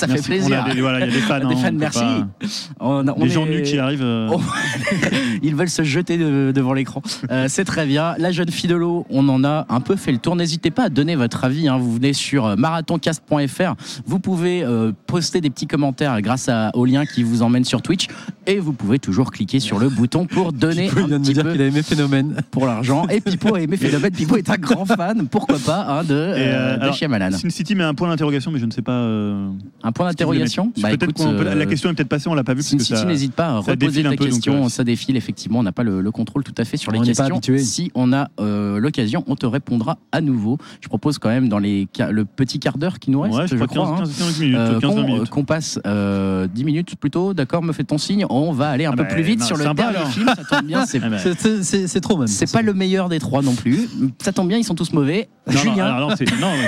Ça 0.00 0.08
fait 0.08 0.22
plaisir. 0.22 0.64
Voilà, 0.78 1.00
il 1.00 1.06
y 1.06 1.08
a 1.10 1.12
des 1.12 1.20
fans. 1.20 1.38
Des 1.48 1.54
hein, 1.54 1.56
fans, 1.56 1.72
merci. 1.72 1.98
pas- 2.00 2.28
On 2.80 3.06
a- 3.08 3.14
on 3.16 3.24
Les 3.24 3.30
gens 3.30 3.46
nus 3.46 3.62
qui 3.62 3.78
arrivent. 3.78 4.02
euh. 4.02 4.28
Ils 5.42 5.54
veulent 5.54 5.68
se 5.70 5.82
jeter 5.82 6.16
de- 6.18 6.52
devant 6.54 6.72
l'écran. 6.72 7.02
Euh, 7.30 7.46
c'est 7.48 7.64
très 7.64 7.86
bien. 7.86 8.14
La 8.18 8.30
jeune 8.32 8.50
fille 8.50 8.68
de 8.68 8.74
l'eau, 8.76 9.06
on 9.10 9.28
en 9.28 9.44
a 9.44 9.66
un 9.68 9.80
peu 9.80 9.96
fait 9.96 10.12
le 10.12 10.18
tour. 10.18 10.36
N'hésitez 10.36 10.70
pas 10.70 10.84
à 10.84 10.88
donner 10.88 11.16
votre 11.16 11.44
avis. 11.44 11.68
hein. 11.68 11.78
Vous 11.78 11.92
venez 11.94 12.12
sur 12.12 12.46
euh, 12.46 12.56
marathoncast.fr. 12.56 13.74
Vous 14.06 14.18
pouvez 14.20 14.62
euh, 14.62 14.92
poster 15.06 15.40
des 15.40 15.50
petits 15.50 15.66
commentaires 15.66 16.20
grâce 16.22 16.48
à, 16.48 16.70
au 16.74 16.84
lien 16.84 17.06
qui 17.06 17.22
vous 17.22 17.42
emmène 17.42 17.64
sur 17.64 17.82
Twitch. 17.82 18.06
Et 18.46 18.58
vous 18.58 18.72
pouvez 18.72 18.98
toujours 18.98 19.30
cliquer 19.30 19.60
sur 19.60 19.78
le 19.78 19.88
bouton 20.00 20.26
pour 20.26 20.52
donner 20.52 20.88
Pipo, 20.88 21.00
il 21.00 21.06
vient 21.06 21.18
de 21.18 21.28
me 21.28 21.32
dire 21.32 21.52
qu'il 21.52 21.62
a 21.62 21.66
aimé 21.66 21.82
Phénomène. 21.82 22.36
pour 22.50 22.66
l'argent. 22.66 23.06
Et 23.08 23.20
Pipo 23.20 23.54
a 23.54 23.60
aimé 23.60 23.76
Phénomène. 23.76 24.10
Pipo 24.12 24.36
est 24.36 24.50
un 24.50 24.56
grand 24.56 24.84
fan, 24.84 25.26
pourquoi 25.28 25.58
pas, 25.58 25.86
hein, 25.88 26.02
de, 26.04 26.08
de 26.14 26.80
alors, 26.80 26.94
Shyamalan. 26.94 27.32
Sin 27.32 27.50
City 27.50 27.74
met 27.74 27.84
un 27.84 27.94
point 27.94 28.08
d'interrogation, 28.08 28.50
mais 28.50 28.58
je 28.58 28.66
ne 28.66 28.70
sais 28.70 28.82
pas. 28.82 29.06
Un 29.90 29.92
point 29.92 30.06
d'interrogation 30.06 30.72
Bah, 30.80 30.90
peut- 30.96 31.42
La 31.42 31.50
euh, 31.52 31.66
question 31.66 31.90
est 31.90 31.94
peut-être 31.94 32.08
passée, 32.08 32.28
on 32.28 32.34
l'a 32.34 32.44
pas 32.44 32.54
vu. 32.54 32.62
Sin 32.62 32.76
parce 32.76 32.88
que 32.88 32.94
City, 32.94 33.00
ça- 33.00 33.06
n'hésite 33.08 33.34
pas 33.34 33.46
à 33.48 33.58
reposer 33.58 34.04
ta 34.04 34.10
peu, 34.10 34.24
question. 34.24 34.66
euh, 34.66 34.68
ça 34.68 34.84
défile, 34.84 35.16
effectivement. 35.16 35.58
On 35.58 35.62
n'a 35.64 35.72
pas 35.72 35.82
le, 35.82 36.00
le 36.00 36.10
contrôle 36.12 36.44
tout 36.44 36.54
à 36.56 36.64
fait 36.64 36.76
sur 36.76 36.92
les 36.92 37.00
On 37.00 37.02
questions. 37.02 37.24
habitué. 37.24 37.58
Si 37.58 37.90
on 37.96 38.12
a 38.12 38.28
euh, 38.38 38.78
l'occasion, 38.78 39.24
on 39.26 39.34
te 39.34 39.46
répondra 39.46 39.98
à 40.12 40.20
nouveau. 40.20 40.58
Je 40.80 40.86
propose 40.88 41.18
quand 41.18 41.28
même, 41.28 41.48
dans 41.48 41.58
les, 41.58 41.88
le 42.10 42.24
petit 42.24 42.60
quart 42.60 42.78
d'heure 42.78 42.98
qui 43.00 43.10
nous 43.10 43.20
reste, 43.20 43.34
Ouais, 43.34 43.42
je 43.48 43.56
je, 43.56 43.64
crois 43.64 43.66
crois, 43.66 43.96
15, 43.98 44.10
hein, 44.10 44.12
15, 44.16 44.18
15 44.18 44.40
minutes, 44.40 44.56
euh, 44.56 44.80
15 44.80 45.28
qu'on 45.30 45.40
euh, 45.40 45.44
passe 45.44 45.80
euh, 45.86 46.46
10 46.46 46.64
minutes 46.64 46.94
plutôt, 46.96 47.34
d'accord, 47.34 47.62
me 47.62 47.72
fait 47.72 47.84
ton 47.84 47.98
signe. 47.98 48.24
On 48.30 48.52
va 48.52 48.70
aller 48.70 48.84
un 48.86 48.90
Ah 48.92 48.96
peu 48.96 49.02
bah, 49.02 49.08
plus 49.14 49.22
vite 49.22 49.40
non, 49.40 49.46
sur 49.46 49.56
le 49.56 49.64
sympa, 49.64 49.82
dernier 49.82 49.96
alors. 49.98 50.10
film. 50.12 50.26
Ça 50.36 50.44
tombe 50.44 50.66
bien, 50.66 50.86
c'est 50.86 51.00
trop 52.00 52.16
même. 52.18 52.28
c'est 52.28 52.52
pas 52.52 52.62
le 52.62 52.74
meilleur 52.74 53.08
des 53.08 53.18
trois 53.18 53.42
non 53.42 53.54
plus. 53.54 53.88
Ça 54.22 54.32
tombe 54.32 54.48
bien, 54.48 54.58
ils 54.58 54.64
sont 54.64 54.74
tous 54.74 54.92
mauvais. 54.92 55.28
non, 55.48 55.54
non, 55.54 55.60
Julien, 55.60 55.98
non, 56.00 56.10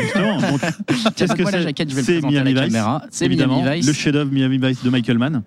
justement. 0.01 0.47
qu'est-ce 1.17 1.35
que 1.35 1.45
c'est 1.45 1.63
jaquette, 1.63 1.91
je 1.91 1.95
vais 1.95 2.01
le 2.01 2.07
C'est 2.07 2.13
présenter 2.21 2.39
à 2.39 2.45
Miami 2.45 2.55
la 2.55 2.65
Vice, 2.65 2.73
caméra. 2.73 3.03
C'est 3.13 3.27
évidemment, 3.27 3.63
Miami 3.63 3.77
Vice. 3.77 3.87
le 3.87 3.93
chef-d'œuvre 3.93 4.33
Miami 4.33 4.59
Vice 4.59 4.83
de 4.83 4.91
Michael 4.91 5.19
Mann. 5.19 5.43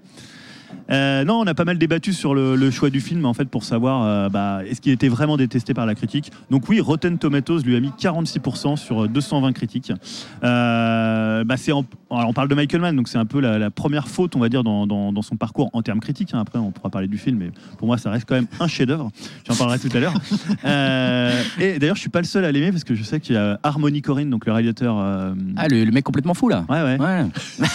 Euh, 0.92 1.24
non, 1.24 1.40
on 1.40 1.48
a 1.48 1.54
pas 1.54 1.66
mal 1.66 1.78
débattu 1.78 2.14
sur 2.14 2.36
le, 2.36 2.56
le 2.56 2.70
choix 2.72 2.90
du 2.90 3.02
film 3.02 3.26
en 3.26 3.34
fait 3.34 3.46
pour 3.46 3.64
savoir 3.64 4.04
euh, 4.04 4.30
bah, 4.30 4.60
est-ce 4.70 4.82
qu'il 4.82 4.92
était 4.92 5.08
vraiment 5.08 5.36
détesté 5.38 5.74
par 5.74 5.86
la 5.86 5.96
critique. 5.96 6.32
Donc 6.52 6.70
oui, 6.70 6.80
Rotten 6.80 7.18
Tomatoes 7.18 7.62
lui 7.64 7.76
a 7.76 7.80
mis 7.80 7.90
46% 8.00 8.76
sur 8.78 9.08
220 9.10 9.52
critiques. 9.54 9.92
Euh, 10.44 11.44
bah, 11.44 11.58
c'est 11.58 11.72
en- 11.72 11.86
alors, 12.12 12.30
on 12.30 12.34
parle 12.34 12.48
de 12.48 12.56
Michael 12.56 12.82
Mann, 12.82 12.96
donc 12.96 13.08
c'est 13.10 13.18
un 13.18 13.26
peu 13.26 13.40
la, 13.42 13.58
la 13.60 13.72
première 13.72 14.08
faute 14.08 14.36
on 14.36 14.40
va 14.40 14.48
dire 14.48 14.64
dans, 14.64 14.86
dans- 14.88 15.12
dans 15.12 15.22
son 15.22 15.36
parcours 15.38 15.70
en 15.74 15.82
termes 15.82 16.00
critiques. 16.00 16.34
hein. 16.34 16.40
Après, 16.40 16.60
on 16.60 16.72
pourra 16.72 16.90
parler 16.90 17.08
du 17.08 17.18
film, 17.18 17.38
mais 17.40 17.50
pour 17.78 17.88
moi, 17.88 17.98
ça 17.98 18.12
reste 18.12 18.26
quand 18.28 18.36
même 18.36 18.48
un 18.60 18.68
chef-d'œuvre. 18.68 19.10
J'en 19.50 19.56
parlerai 19.56 19.80
tout 19.80 19.90
à 19.96 20.00
l'heure. 20.00 20.14
Et 21.60 21.80
d'ailleurs, 21.80 21.96
je 21.96 22.02
suis 22.02 22.10
pas 22.10 22.20
le 22.20 22.26
seul 22.26 22.46
à 22.46 22.52
l'aimer 22.52 22.72
parce 22.72 22.84
que 22.84 22.96
je 22.96 23.04
sais 23.04 23.20
qu'il 23.20 23.36
y 23.36 23.38
a 23.38 23.60
Harmony 23.64 24.02
Corinne, 24.02 24.30
donc 24.30 24.46
le 24.46 24.52
réalisateur. 24.52 24.98
Ah, 25.58 25.68
le, 25.68 25.84
le 25.84 25.92
mec 25.92 26.04
complètement 26.04 26.34
fou 26.34 26.50
là. 26.50 26.66
ouais, 26.70 26.82
ouais, 26.84 26.98
Ouais. 27.00 27.26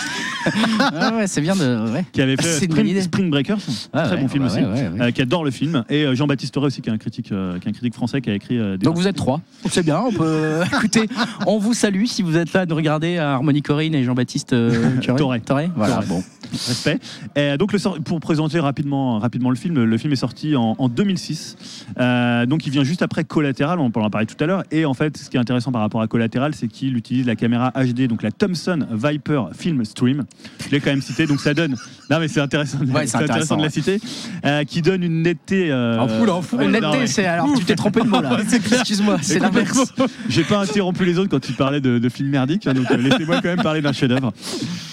ouais, 1.00 1.12
ouais, 1.16 1.26
c'est 1.26 1.40
bien 1.40 1.54
de. 1.56 1.92
Ouais. 1.92 2.04
qui 2.12 2.22
avait 2.22 2.36
fait 2.36 2.42
C'est 2.44 2.64
une 2.66 2.74
bonne 2.74 2.86
idée. 2.86 2.99
Spring, 3.02 3.26
Spring 3.26 3.30
Breakers, 3.30 3.58
Ah, 3.92 4.02
très 4.06 4.16
ouais, 4.16 4.22
bon 4.22 4.28
film 4.28 4.44
bah 4.44 4.50
aussi. 4.52 4.60
ouais, 4.60 4.66
ouais, 4.66 4.88
ouais. 4.88 5.02
euh, 5.02 5.10
qui 5.10 5.22
adore 5.22 5.44
le 5.44 5.50
film, 5.50 5.84
et 5.88 6.04
euh, 6.04 6.14
Jean-Baptiste 6.14 6.54
Rey 6.56 6.66
aussi, 6.66 6.80
qui 6.82 6.88
est 6.90 6.92
un 6.92 6.98
critique, 6.98 7.32
euh, 7.32 7.58
qui 7.58 7.66
est 7.66 7.70
un 7.70 7.72
critique 7.72 7.94
français 7.94 8.20
qui 8.20 8.30
a 8.30 8.34
écrit 8.34 8.56
des. 8.58 8.78
Donc 8.78 8.96
vous 8.96 9.06
êtes 9.06 9.16
trois. 9.16 9.40
C'est 9.68 9.84
bien, 9.84 10.00
on 10.00 10.12
peut. 10.12 10.60
Écoutez, 10.76 11.08
on 11.46 11.58
vous 11.58 11.74
salue 11.74 12.04
si 12.06 12.22
vous 12.22 12.36
êtes 12.36 12.52
là 12.52 12.66
nous 12.66 12.76
regarder 12.76 13.18
Harmonie 13.18 13.62
Corinne 13.62 13.94
et 13.94 14.04
Jean-Baptiste. 14.04 14.50
Toré. 15.16 15.40
Toré 15.40 15.70
Voilà, 15.76 15.94
Toré. 15.96 16.06
bon. 16.06 16.22
respect. 16.52 16.98
Et 17.36 17.56
donc 17.56 17.72
le 17.72 17.78
pour 18.00 18.20
présenter 18.20 18.58
rapidement, 18.60 19.18
rapidement 19.18 19.50
le 19.50 19.56
film, 19.56 19.82
le 19.84 19.98
film 19.98 20.12
est 20.12 20.16
sorti 20.16 20.54
en, 20.56 20.74
en 20.78 20.88
2006. 20.88 21.86
Euh, 21.98 22.46
donc 22.46 22.66
il 22.66 22.70
vient 22.72 22.84
juste 22.84 23.02
après 23.02 23.24
Collateral, 23.24 23.78
on 23.78 23.86
en 23.86 24.10
parler 24.10 24.26
tout 24.26 24.42
à 24.42 24.46
l'heure. 24.46 24.64
Et 24.70 24.84
en 24.84 24.94
fait, 24.94 25.16
ce 25.16 25.28
qui 25.30 25.36
est 25.36 25.40
intéressant 25.40 25.72
par 25.72 25.80
rapport 25.82 26.00
à 26.02 26.06
Collateral, 26.06 26.54
c'est 26.54 26.68
qu'il 26.68 26.96
utilise 26.96 27.26
la 27.26 27.36
caméra 27.36 27.72
HD, 27.74 28.06
donc 28.06 28.22
la 28.22 28.30
Thomson 28.30 28.86
Viper 28.92 29.44
Film 29.52 29.84
Stream. 29.84 30.24
Je 30.64 30.70
l'ai 30.70 30.80
quand 30.80 30.90
même 30.90 31.02
cité, 31.02 31.26
donc 31.26 31.40
ça 31.40 31.54
donne. 31.54 31.76
Non 32.10 32.18
mais 32.18 32.28
c'est 32.28 32.40
intéressant, 32.40 32.78
de- 32.78 32.89
Ouais, 32.92 33.06
c'est 33.06 33.16
intéressant 33.18 33.56
de 33.56 33.62
la 33.62 33.70
citer, 33.70 33.98
Euh, 34.44 34.64
qui 34.64 34.82
donne 34.82 35.02
une 35.02 35.22
netteté. 35.22 35.70
euh, 35.70 35.98
En 35.98 36.08
fou, 36.08 36.24
là, 36.24 36.34
en 36.34 36.42
fou. 36.42 36.56
ouais, 36.56 36.64
non, 36.64 36.70
Netteté, 36.70 36.98
ouais. 36.98 37.06
c'est. 37.06 37.26
Alors, 37.26 37.52
tu 37.58 37.64
t'es 37.64 37.74
trompé 37.74 38.00
de 38.00 38.06
mot 38.08 38.20
là. 38.20 38.38
Excuse-moi, 38.52 39.18
c'est 39.22 39.38
l'inverse. 39.38 39.92
J'ai 40.28 40.44
pas 40.44 40.58
interrompu 40.62 41.04
les 41.04 41.18
autres 41.18 41.28
quand 41.30 41.40
tu 41.40 41.52
parlais 41.52 41.80
de, 41.80 41.98
de 41.98 42.08
films 42.08 42.30
merdiques, 42.30 42.66
hein, 42.66 42.74
donc 42.74 42.90
euh, 42.90 42.96
laissez-moi 42.96 43.36
quand 43.42 43.48
même 43.48 43.62
parler 43.62 43.80
d'un 43.82 43.92
chef-d'œuvre. 43.92 44.32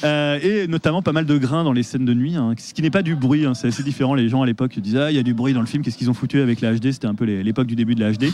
Euh, 0.03 0.39
et 0.41 0.67
notamment 0.67 1.01
pas 1.01 1.11
mal 1.11 1.25
de 1.25 1.37
grains 1.37 1.63
dans 1.63 1.73
les 1.73 1.83
scènes 1.83 2.05
de 2.05 2.13
nuit, 2.13 2.35
hein, 2.35 2.53
ce 2.57 2.73
qui 2.73 2.81
n'est 2.81 2.89
pas 2.89 3.01
du 3.01 3.15
bruit, 3.15 3.45
hein, 3.45 3.53
c'est 3.53 3.67
assez 3.69 3.83
différent. 3.83 4.13
Les 4.15 4.29
gens 4.29 4.41
à 4.41 4.45
l'époque 4.45 4.77
disaient 4.79 5.01
Ah, 5.03 5.11
il 5.11 5.15
y 5.17 5.19
a 5.19 5.23
du 5.23 5.33
bruit 5.33 5.53
dans 5.53 5.61
le 5.61 5.65
film, 5.65 5.83
qu'est-ce 5.83 5.97
qu'ils 5.97 6.09
ont 6.09 6.13
foutu 6.13 6.39
avec 6.41 6.61
la 6.61 6.73
HD 6.73 6.91
C'était 6.91 7.07
un 7.07 7.15
peu 7.15 7.25
l'époque 7.25 7.67
du 7.67 7.75
début 7.75 7.95
de 7.95 8.01
la 8.03 8.11
HD. 8.11 8.25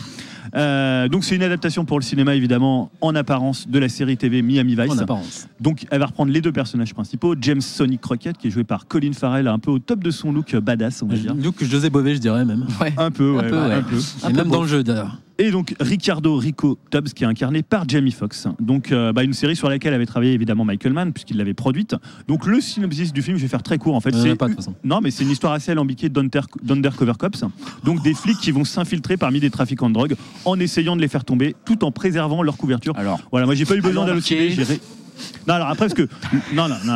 Euh, 0.56 1.08
donc 1.08 1.24
c'est 1.24 1.36
une 1.36 1.44
adaptation 1.44 1.86
pour 1.86 2.00
le 2.00 2.04
cinéma, 2.04 2.36
évidemment, 2.36 2.92
en 3.02 3.16
apparence 3.16 3.68
de 3.68 3.80
la 3.80 3.90
série 3.90 4.18
TV 4.18 4.42
Miami 4.42 4.76
Vice. 4.76 4.92
En 4.92 4.98
apparence. 4.98 5.48
Donc 5.60 5.86
elle 5.90 6.00
va 6.00 6.08
reprendre 6.08 6.32
les 6.32 6.42
deux 6.42 6.52
personnages 6.52 6.94
principaux, 6.94 7.36
James 7.42 7.62
Sonic 7.62 8.02
Crockett, 8.02 8.38
qui 8.38 8.48
est 8.48 8.52
joué 8.52 8.64
par 8.64 8.88
Colin 8.88 9.14
Farrell, 9.14 9.48
un 9.54 9.60
peu 9.60 9.72
au 9.72 9.80
top 9.80 10.04
de 10.04 10.12
son 10.12 10.32
look 10.32 10.54
euh, 10.54 10.62
badass, 10.62 11.02
on 11.04 11.08
va 11.08 11.16
dire. 11.16 11.34
Look 11.36 11.64
José 11.64 11.90
Bové, 11.90 12.16
je 12.16 12.20
dirais 12.20 12.44
même. 12.46 12.66
Ouais. 12.82 12.94
Un 12.98 13.12
peu, 13.12 13.32
ouais, 13.32 13.50
peu, 13.50 13.56
ouais, 13.56 13.74
un 13.74 13.82
peu. 13.84 13.98
Et 14.30 14.34
même 14.34 14.50
dans 14.50 14.62
le 14.64 14.68
jeu 14.68 14.84
d'ailleurs. 14.84 15.18
Et 15.40 15.50
donc 15.50 15.74
Ricardo 15.80 16.36
Rico 16.38 16.78
Tubbs 16.92 17.08
qui 17.16 17.24
est 17.24 17.28
incarné 17.28 17.64
par 17.64 17.90
Jamie 17.90 18.12
Foxx. 18.12 18.48
Donc 18.60 18.92
euh, 18.92 19.12
bah, 19.14 19.24
une 19.24 19.34
série 19.34 19.56
sur 19.56 19.68
laquelle 19.68 19.94
avait 19.96 20.06
travaillé 20.06 20.32
évidemment 20.34 20.64
Michael 20.64 20.94
Mann 20.94 21.12
puisqu'il 21.12 21.38
l'avait 21.38 21.56
produite. 21.56 21.96
Donc 22.28 22.46
le 22.46 22.62
synopsis 22.62 23.12
du 23.12 23.24
film, 23.24 23.38
je 23.38 23.42
vais 23.42 23.48
faire 23.48 23.64
très 23.64 23.80
court 23.80 23.96
en 23.96 24.00
fait. 24.00 24.10
A 24.16 24.36
pas 24.36 24.46
de 24.48 24.54
toute 24.54 24.58
façon. 24.64 24.76
non 24.84 25.00
mais 25.02 25.10
c'est 25.10 25.24
une 25.24 25.32
histoire 25.32 25.54
assez 25.54 25.72
alambiquée 25.72 26.10
d'Under- 26.10 26.42
d'Undercover 26.62 27.14
Cops. 27.18 27.46
Donc 27.84 28.04
des 28.04 28.14
flics 28.14 28.38
qui 28.38 28.52
vont 28.52 28.64
s'infiltrer 28.64 29.18
parmi 29.18 29.40
des 29.40 29.50
trafiquants 29.50 29.90
de 29.90 29.96
drogue 29.96 30.16
en 30.46 30.60
essayant 30.60 30.96
de 30.96 31.02
les 31.02 31.08
faire 31.08 31.26
tomber 31.26 31.56
tout 31.66 31.84
en 31.84 31.92
préservant 31.92 32.44
leur 32.44 32.56
couverture. 32.58 32.94
Alors, 32.96 33.20
Voilà, 33.32 33.48
moi 33.48 33.56
j'ai 33.56 33.66
pas 33.66 33.76
eu 33.76 33.82
besoin 33.82 34.06
d'halluciner. 34.06 34.52
j'ai 34.52 34.66
Non 35.48 35.54
alors 35.56 35.68
après 35.70 35.88
parce 35.88 35.94
que 35.94 36.08
non 36.54 36.68
non 36.68 36.76
non, 36.86 36.94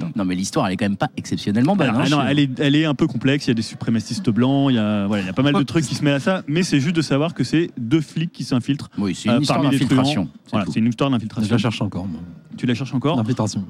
non. 0.00 0.10
non, 0.16 0.24
mais 0.24 0.34
l'histoire, 0.34 0.66
elle 0.66 0.74
est 0.74 0.76
quand 0.76 0.84
même 0.86 0.96
pas 0.96 1.10
exceptionnellement 1.16 1.76
bonne. 1.76 1.88
Alors, 1.88 2.00
hein, 2.00 2.04
ah 2.06 2.10
non, 2.10 2.20
je- 2.22 2.26
elle 2.30 2.38
est, 2.38 2.60
elle 2.60 2.76
est 2.76 2.84
un 2.84 2.94
peu 2.94 3.06
complexe. 3.06 3.46
Il 3.46 3.48
y 3.48 3.50
a 3.52 3.54
des 3.54 3.62
suprémacistes 3.62 4.30
blancs, 4.30 4.70
il 4.70 4.76
y 4.76 4.78
a, 4.78 5.06
voilà, 5.06 5.22
il 5.22 5.26
y 5.26 5.28
a 5.28 5.32
pas 5.32 5.42
mal 5.42 5.54
de 5.54 5.62
trucs 5.62 5.84
qui 5.84 5.94
se 5.94 6.02
mêlent 6.04 6.14
à 6.14 6.20
ça. 6.20 6.42
Mais 6.48 6.62
c'est 6.62 6.80
juste 6.80 6.96
de 6.96 7.02
savoir 7.02 7.34
que 7.34 7.44
c'est 7.44 7.70
deux 7.78 8.00
flics 8.00 8.32
qui 8.32 8.44
s'infiltrent. 8.44 8.90
Oui, 8.98 9.14
c'est 9.14 9.28
une 9.28 9.34
euh, 9.36 9.40
histoire 9.40 9.60
parmi 9.60 9.70
les 9.72 9.78
d'infiltration. 9.78 10.28
Voilà, 10.50 10.66
c'est 10.72 10.80
une 10.80 10.86
histoire 10.88 11.10
Je 11.10 11.14
d'infiltration. 11.16 11.52
la 11.52 11.58
cherche 11.58 11.82
encore. 11.82 12.06
moi. 12.06 12.20
Tu 12.56 12.66
la 12.66 12.74
cherches 12.74 12.94
encore. 12.94 13.16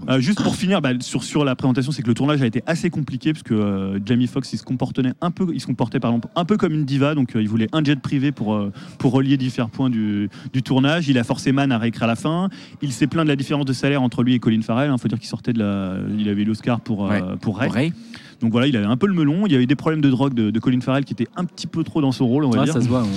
Euh, 0.09 0.21
Juste 0.21 0.43
pour 0.43 0.57
finir, 0.57 0.81
bah, 0.83 0.91
sur, 1.01 1.23
sur 1.23 1.45
la 1.45 1.55
présentation, 1.57 1.93
c'est 1.93 2.03
que 2.03 2.09
le 2.09 2.15
tournage 2.15 2.43
a 2.43 2.47
été 2.47 2.63
assez 2.67 2.91
compliqué 2.91 3.33
parce 3.33 3.43
que 3.43 3.55
euh, 3.55 3.99
Jamie 4.05 4.27
Foxx 4.27 4.53
il 4.53 4.59
se 4.59 4.65
comportait 4.65 5.03
un 5.21 5.31
peu, 5.31 5.47
il 5.55 5.61
se 5.61 5.67
comportait 5.67 6.01
pardon, 6.01 6.21
un 6.37 6.45
peu 6.45 6.57
comme 6.57 6.73
une 6.73 6.85
diva, 6.85 7.15
donc 7.15 7.35
euh, 7.37 7.43
il 7.43 7.49
voulait 7.49 7.69
un 7.73 7.83
jet 7.85 8.01
privé 8.01 8.33
pour 8.33 8.59
pour 8.99 9.13
relier 9.13 9.37
différents 9.37 9.69
points 9.69 9.91
du, 9.91 10.29
du 10.53 10.63
tournage. 10.63 11.09
Il 11.09 11.19
a 11.19 11.25
forcé 11.25 11.53
Mann 11.53 11.73
à 11.73 11.79
réécrire 11.79 12.05
à 12.05 12.07
la 12.09 12.17
fin. 12.17 12.49
Il 12.83 12.93
s'est 12.93 13.07
plaint 13.07 13.25
de 13.25 13.29
la 13.31 13.37
différence 13.37 13.65
de 13.65 13.73
salaire 13.73 14.03
entre 14.03 14.23
lui 14.23 14.35
et 14.35 14.39
Colin 14.39 14.63
Farrell. 14.63 14.91
Il 14.93 15.01
faut 15.01 15.09
dire 15.09 15.19
qu'il 15.19 15.29
sortait 15.29 15.53
de 15.53 15.59
la, 15.61 15.97
il 16.19 16.29
avait 16.29 16.43
eu 16.43 16.47
l'Oscar 16.47 16.81
pour 16.81 17.03
Ouais. 17.03 17.21
pour 17.41 17.59
Ray. 17.59 17.71
Ray 17.71 17.93
Donc 18.43 18.53
voilà, 18.53 18.67
il 18.67 18.77
avait 18.77 18.87
un 18.87 18.97
peu 18.97 19.07
le 19.07 19.15
melon. 19.15 19.47
Il 19.47 19.53
y 19.53 19.57
a 19.57 19.61
eu 19.61 19.67
des 19.67 19.77
problèmes 19.77 20.01
de 20.01 20.11
drogue 20.11 20.35
de, 20.35 20.51
de 20.51 20.59
Colin 20.59 20.81
Farrell 20.81 21.05
qui 21.05 21.13
était 21.13 21.29
un 21.37 21.45
petit 21.45 21.67
peu 21.67 21.85
trop 21.85 22.01
dans 22.03 22.13
son 22.13 22.27
rôle, 22.27 22.45
on 22.45 22.51
va 22.51 22.59
Ouais, 22.59 22.65
dire. 22.65 22.75
ça 22.75 22.81
se 22.81 22.89
voit. 22.89 23.03
ouais. 23.03 23.09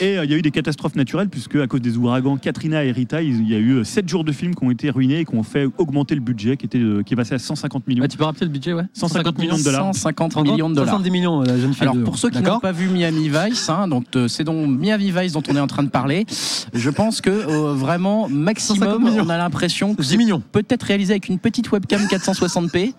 Et 0.00 0.18
euh, 0.18 0.24
il 0.24 0.30
y 0.30 0.34
a 0.34 0.36
eu 0.36 0.42
des 0.42 0.50
catastrophes 0.50 0.96
naturelles, 0.96 1.28
puisque 1.28 1.56
à 1.56 1.66
cause 1.66 1.80
des 1.82 1.96
ouragans 1.98 2.36
Katrina 2.36 2.82
et 2.84 2.90
Rita, 2.90 3.22
il 3.22 3.48
y 3.48 3.54
a 3.54 3.58
eu 3.58 3.84
7 3.84 4.08
jours 4.08 4.24
de 4.24 4.32
films 4.32 4.54
qui 4.54 4.64
ont 4.64 4.70
été 4.70 4.90
ruinés 4.90 5.20
et 5.20 5.24
qui 5.24 5.34
ont 5.34 5.42
fait 5.42 5.66
augmenter 5.78 6.14
le 6.14 6.20
budget, 6.22 6.56
qui, 6.56 6.66
était, 6.66 6.78
euh, 6.78 7.02
qui 7.02 7.12
est 7.14 7.16
passé 7.16 7.34
à 7.34 7.38
150 7.38 7.86
millions. 7.86 8.04
Tu 8.08 8.16
peux 8.16 8.24
rappeler 8.24 8.46
le 8.46 8.52
budget, 8.52 8.72
ouais? 8.72 8.84
150 8.94 9.38
millions 9.38 9.58
de 9.58 9.62
dollars. 9.62 9.94
150 9.94 10.36
millions 10.42 10.70
de 10.70 10.74
dollars. 10.74 10.88
70 10.94 11.10
millions, 11.10 11.42
euh, 11.42 11.44
la 11.44 11.58
jeune 11.58 11.72
fille. 11.74 11.82
Alors 11.82 11.94
de- 11.96 12.02
pour 12.02 12.16
ceux 12.18 12.30
qui 12.30 12.40
n'ont 12.42 12.58
pas 12.60 12.72
vu 12.72 12.88
Miami 12.88 13.28
Vice, 13.28 13.68
hein, 13.68 13.86
donc 13.86 14.04
euh, 14.16 14.28
c'est 14.28 14.44
donc 14.44 14.66
Miami 14.68 15.12
Vice 15.14 15.32
dont 15.32 15.42
on 15.50 15.56
est 15.56 15.60
en 15.60 15.66
train 15.66 15.82
de 15.82 15.90
parler. 15.90 16.24
Je 16.72 16.90
pense 16.90 17.20
que 17.20 17.30
euh, 17.30 17.74
vraiment 17.74 18.28
150 18.28 18.38
maximum, 18.44 19.04
on 19.20 19.28
a 19.28 19.36
l'impression 19.36 19.94
que 19.94 20.02
10 20.02 20.08
c'est 20.08 20.16
millions. 20.16 20.42
peut-être 20.52 20.84
réalisé 20.84 21.12
avec 21.12 21.28
une 21.28 21.38
petite 21.38 21.70
webcam 21.70 22.00
460p 22.06 22.94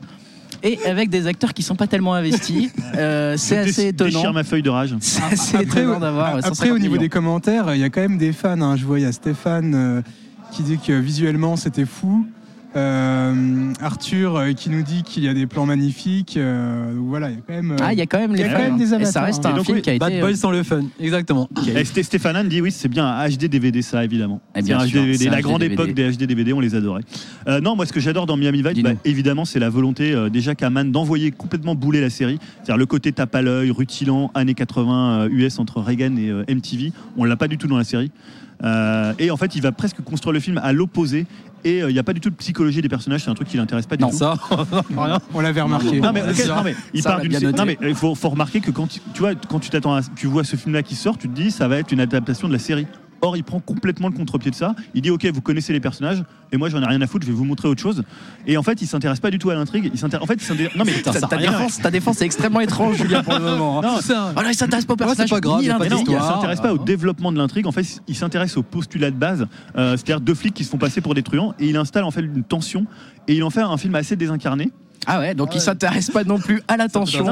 et 0.64 0.80
avec 0.86 1.10
des 1.10 1.28
acteurs 1.28 1.54
qui 1.54 1.64
sont 1.64 1.76
pas 1.76 1.88
tellement 1.88 2.14
investis. 2.14 2.72
Euh, 2.98 3.36
c'est 3.38 3.64
Je 3.64 3.70
assez 3.70 3.88
étonnant. 3.88 4.34
ma 4.34 4.44
feuille 4.44 4.62
de 4.64 4.70
rage. 4.70 4.94
C'est 5.00 5.24
assez 5.24 5.56
Après, 5.56 5.82
étonnant 5.82 6.00
d'avoir. 6.00 6.36
euh, 6.36 6.40
Après, 6.40 6.50
150 6.50 6.72
au 6.76 6.78
niveau 6.78 6.92
millions. 6.94 7.02
des 7.02 7.10
commentaires, 7.10 7.74
il 7.74 7.80
y 7.80 7.84
a 7.86 7.90
quand 7.90 8.02
même 8.02 8.18
des 8.18 8.34
fans. 8.34 8.60
hein. 8.62 8.76
Je 8.76 8.86
vois, 8.86 9.00
il 9.00 9.04
y 9.04 9.06
a 9.06 9.12
Stéphane 9.14 9.74
euh, 9.74 10.02
qui 10.52 10.62
dit 10.64 10.78
que 10.78 10.92
visuellement 10.92 11.56
c'était 11.56 11.86
fou. 11.86 12.26
Euh, 12.76 13.74
Arthur 13.82 14.38
euh, 14.38 14.54
qui 14.54 14.70
nous 14.70 14.82
dit 14.82 15.04
qu'il 15.04 15.24
y 15.24 15.28
a 15.28 15.34
des 15.34 15.46
plans 15.46 15.66
magnifiques. 15.66 16.38
euh, 16.38 16.94
donc 16.96 17.08
voilà, 17.08 17.30
il 17.30 17.36
y 17.36 17.38
a 17.38 17.42
quand 17.46 17.54
même. 17.54 17.72
euh, 17.72 17.78
Ah, 17.82 17.92
il 17.94 18.00
y 18.00 18.02
a 18.02 18.06
quand 18.06 18.20
même 18.20 18.32
y 18.34 18.38
les 18.38 18.44
a 18.44 18.50
quand 18.50 18.58
fans, 18.58 18.64
même 18.64 18.78
des. 18.78 18.92
Et 18.92 18.94
amateurs, 18.94 19.12
ça 19.12 19.22
reste 19.24 19.46
hein. 19.46 19.50
un 19.50 19.54
Et 19.54 19.56
donc, 19.58 19.66
film 19.66 19.78
oui, 19.78 19.82
qui 19.82 19.90
a 19.90 19.98
Bad 19.98 20.12
été. 20.14 20.22
Boys 20.22 20.36
sans 20.36 20.52
le 20.52 20.64
fun, 20.64 20.84
exactement. 21.00 21.50
Et 21.68 21.84
Sté- 21.84 22.04
Stéphane 22.04 22.36
Anne 22.38 22.48
dit 22.48 22.62
oui, 22.62 22.72
c'est 22.72 22.88
bien 22.88 23.06
un 23.06 23.28
HD 23.28 23.46
DVD, 23.50 23.82
ça 23.82 24.04
évidemment. 24.06 24.42
Eh 24.56 24.60
C'est 24.60 24.66
bien 24.68 24.80
un 24.80 24.88
sûr, 24.88 25.04
c'est 25.16 25.28
un 25.28 25.32
La 25.32 25.40
HD 25.40 25.44
grande 25.44 25.60
DVD. 25.62 25.74
époque 25.84 25.94
des 25.94 26.12
HD 26.12 26.24
DVD, 26.26 26.54
on 26.54 26.60
les 26.62 26.74
adorait. 26.76 27.02
Euh, 27.48 27.60
non, 27.60 27.76
moi 27.76 27.86
ce 27.86 27.92
que 27.94 28.00
j'adore 28.00 28.26
dans 28.26 28.38
Miami 28.38 28.62
Vice, 28.62 28.74
Dis-nous. 28.74 28.90
bah, 28.90 28.96
évidemment, 29.04 29.44
c'est 29.44 29.60
la 29.60 29.70
volonté 29.70 30.14
euh, 30.14 30.30
déjà 30.30 30.56
qu'a 30.56 30.70
Mann 30.70 30.92
d'envoyer 30.92 31.32
complètement 31.32 31.76
bouler 31.76 32.00
la 32.00 32.10
série. 32.10 32.40
C'est-à-dire 32.58 32.78
le 32.78 32.86
côté 32.86 33.12
tape 33.12 33.36
à 33.36 33.42
l'œil, 33.42 33.72
rutilant, 33.72 34.32
années 34.34 34.54
80 34.54 35.24
euh, 35.24 35.30
US 35.30 35.60
entre 35.60 35.82
Reagan 35.82 36.16
et 36.16 36.30
euh, 36.30 36.44
MTV. 36.50 36.94
On 37.18 37.26
l'a 37.26 37.36
pas 37.36 37.50
du 37.50 37.58
tout 37.58 37.68
dans 37.68 37.78
la 37.78 37.84
série. 37.84 38.12
Euh, 38.64 39.14
et 39.18 39.32
en 39.32 39.38
fait, 39.38 39.56
il 39.56 39.62
va 39.62 39.72
presque 39.72 40.02
construire 40.04 40.34
le 40.34 40.40
film 40.40 40.60
à 40.64 40.72
l'opposé. 40.72 41.26
Et 41.64 41.82
euh, 41.84 41.90
il 41.90 41.94
n'y 41.94 42.00
a 42.00 42.04
pas 42.04 42.14
du 42.14 42.20
tout 42.20 42.30
de 42.30 42.36
psychologie 42.36 42.82
des 42.82 42.90
personnages, 42.90 43.24
c'est 43.24 43.30
un 43.30 43.34
truc 43.36 43.48
qui 43.48 43.58
l'intéresse 43.58 43.86
pas 43.86 43.98
du 43.98 44.04
Non, 44.04 44.10
tout. 44.10 44.18
Ça. 44.18 44.36
On 45.34 45.40
l'avait 45.42 45.62
remarqué. 45.62 46.00
Non 46.00 46.12
mais, 46.14 46.22
non, 46.22 46.64
il 46.94 47.04
part 47.04 47.20
d'une 47.22 47.52
non 47.52 47.66
mais 47.66 47.78
il 47.82 47.96
faut, 47.96 48.16
faut 48.16 48.30
remarquer 48.30 48.62
que 48.62 48.72
quand 48.72 48.88
tu, 48.88 49.00
tu 49.14 49.20
vois 49.20 49.36
quand 49.36 49.60
tu 49.60 49.70
t'attends 49.70 49.96
à- 49.96 50.02
tu 50.16 50.28
vois 50.28 50.44
ce 50.44 50.56
film 50.56 50.74
là 50.74 50.84
qui 50.84 50.96
sort 50.96 51.18
tu 51.18 51.28
te 51.30 51.34
dis 51.34 51.52
ça 51.52 51.68
va 51.68 51.78
être 51.78 51.92
une 51.92 52.00
adaptation 52.00 52.48
de 52.48 52.54
la 52.54 52.60
série 52.60 52.88
Or, 53.22 53.38
il 53.38 53.44
prend 53.44 53.60
complètement 53.60 54.08
le 54.08 54.16
contre-pied 54.16 54.50
de 54.52 54.56
ça. 54.56 54.76
Il 54.96 55.02
dit 55.02 55.12
Ok, 55.12 55.26
vous 55.34 55.42
connaissez 55.42 55.74
les 55.74 55.80
personnages, 55.80 56.24
et 56.52 56.58
moi, 56.58 56.70
j'en 56.70 56.82
ai 56.82 56.86
rien 56.86 57.02
à 57.02 57.08
foutre, 57.08 57.26
je 57.26 57.32
vais 57.32 57.38
vous 57.38 57.44
montrer 57.46 57.68
autre 57.68 57.82
chose. 57.82 58.04
Et 58.48 58.58
en 58.58 58.64
fait, 58.64 58.82
il 58.82 58.88
s'intéresse 58.88 59.20
pas 59.20 59.30
du 59.32 59.38
tout 59.38 59.50
à 59.52 59.56
l'intrigue. 59.56 59.92
Il 59.94 60.00
s'intéresse. 60.00 60.24
En 60.24 60.28
fait, 60.28 60.34
il 60.36 60.42
s'intéresse- 60.42 60.76
Non, 60.76 60.84
mais 60.86 60.92
Putain, 60.94 61.14
ça 61.14 61.28
ta, 61.28 61.38
défense, 61.38 61.80
ta 61.80 61.92
défense 61.92 62.22
est 62.22 62.26
extrêmement 62.26 62.60
étrange, 62.62 62.98
Julien, 62.98 63.22
pour 63.24 63.34
le 63.34 63.40
moment. 63.42 63.80
hein. 63.84 64.00
Non, 64.10 64.32
Voilà, 64.34 64.52
il 64.52 64.56
s'intéresse 64.56 64.86
pas 64.86 64.94
au 64.94 64.98
Ouais, 64.98 65.02
c'est 65.10 65.16
personnage. 65.18 65.30
pas 65.30 65.40
grave, 65.40 65.62
ni 65.62 65.68
pas 65.68 65.88
non, 65.90 66.04
il 66.08 66.20
s'intéresse 66.20 66.62
pas 66.62 66.74
au 66.74 66.78
développement 66.80 67.32
de 67.32 67.38
l'intrigue. 67.38 67.68
En 67.68 67.72
fait, 67.72 68.02
il 68.08 68.16
s'intéresse 68.16 68.58
au 68.58 68.64
postulat 68.64 69.12
de 69.12 69.16
base, 69.16 69.48
euh, 69.78 69.92
c'est-à-dire 69.98 70.20
deux 70.22 70.34
flics 70.36 70.54
qui 70.54 70.64
se 70.64 70.70
font 70.70 70.78
passer 70.78 71.02
pour 71.02 71.14
des 71.14 71.24
truands, 71.24 71.54
et 71.60 71.68
il 71.68 71.78
installe 71.78 72.04
en 72.04 72.12
fait 72.12 72.22
une 72.22 72.44
tension, 72.44 72.86
et 73.28 73.36
il 73.36 73.44
en 73.44 73.50
fait 73.50 73.62
un 73.62 73.78
film 73.78 73.96
assez 73.96 74.16
désincarné. 74.16 74.72
Ah 75.08 75.20
ouais, 75.20 75.34
donc 75.36 75.56
il 75.56 75.62
s'intéresse 75.62 76.10
pas 76.12 76.24
non 76.24 76.38
plus 76.40 76.62
à 76.68 76.78
l'attention. 76.78 77.26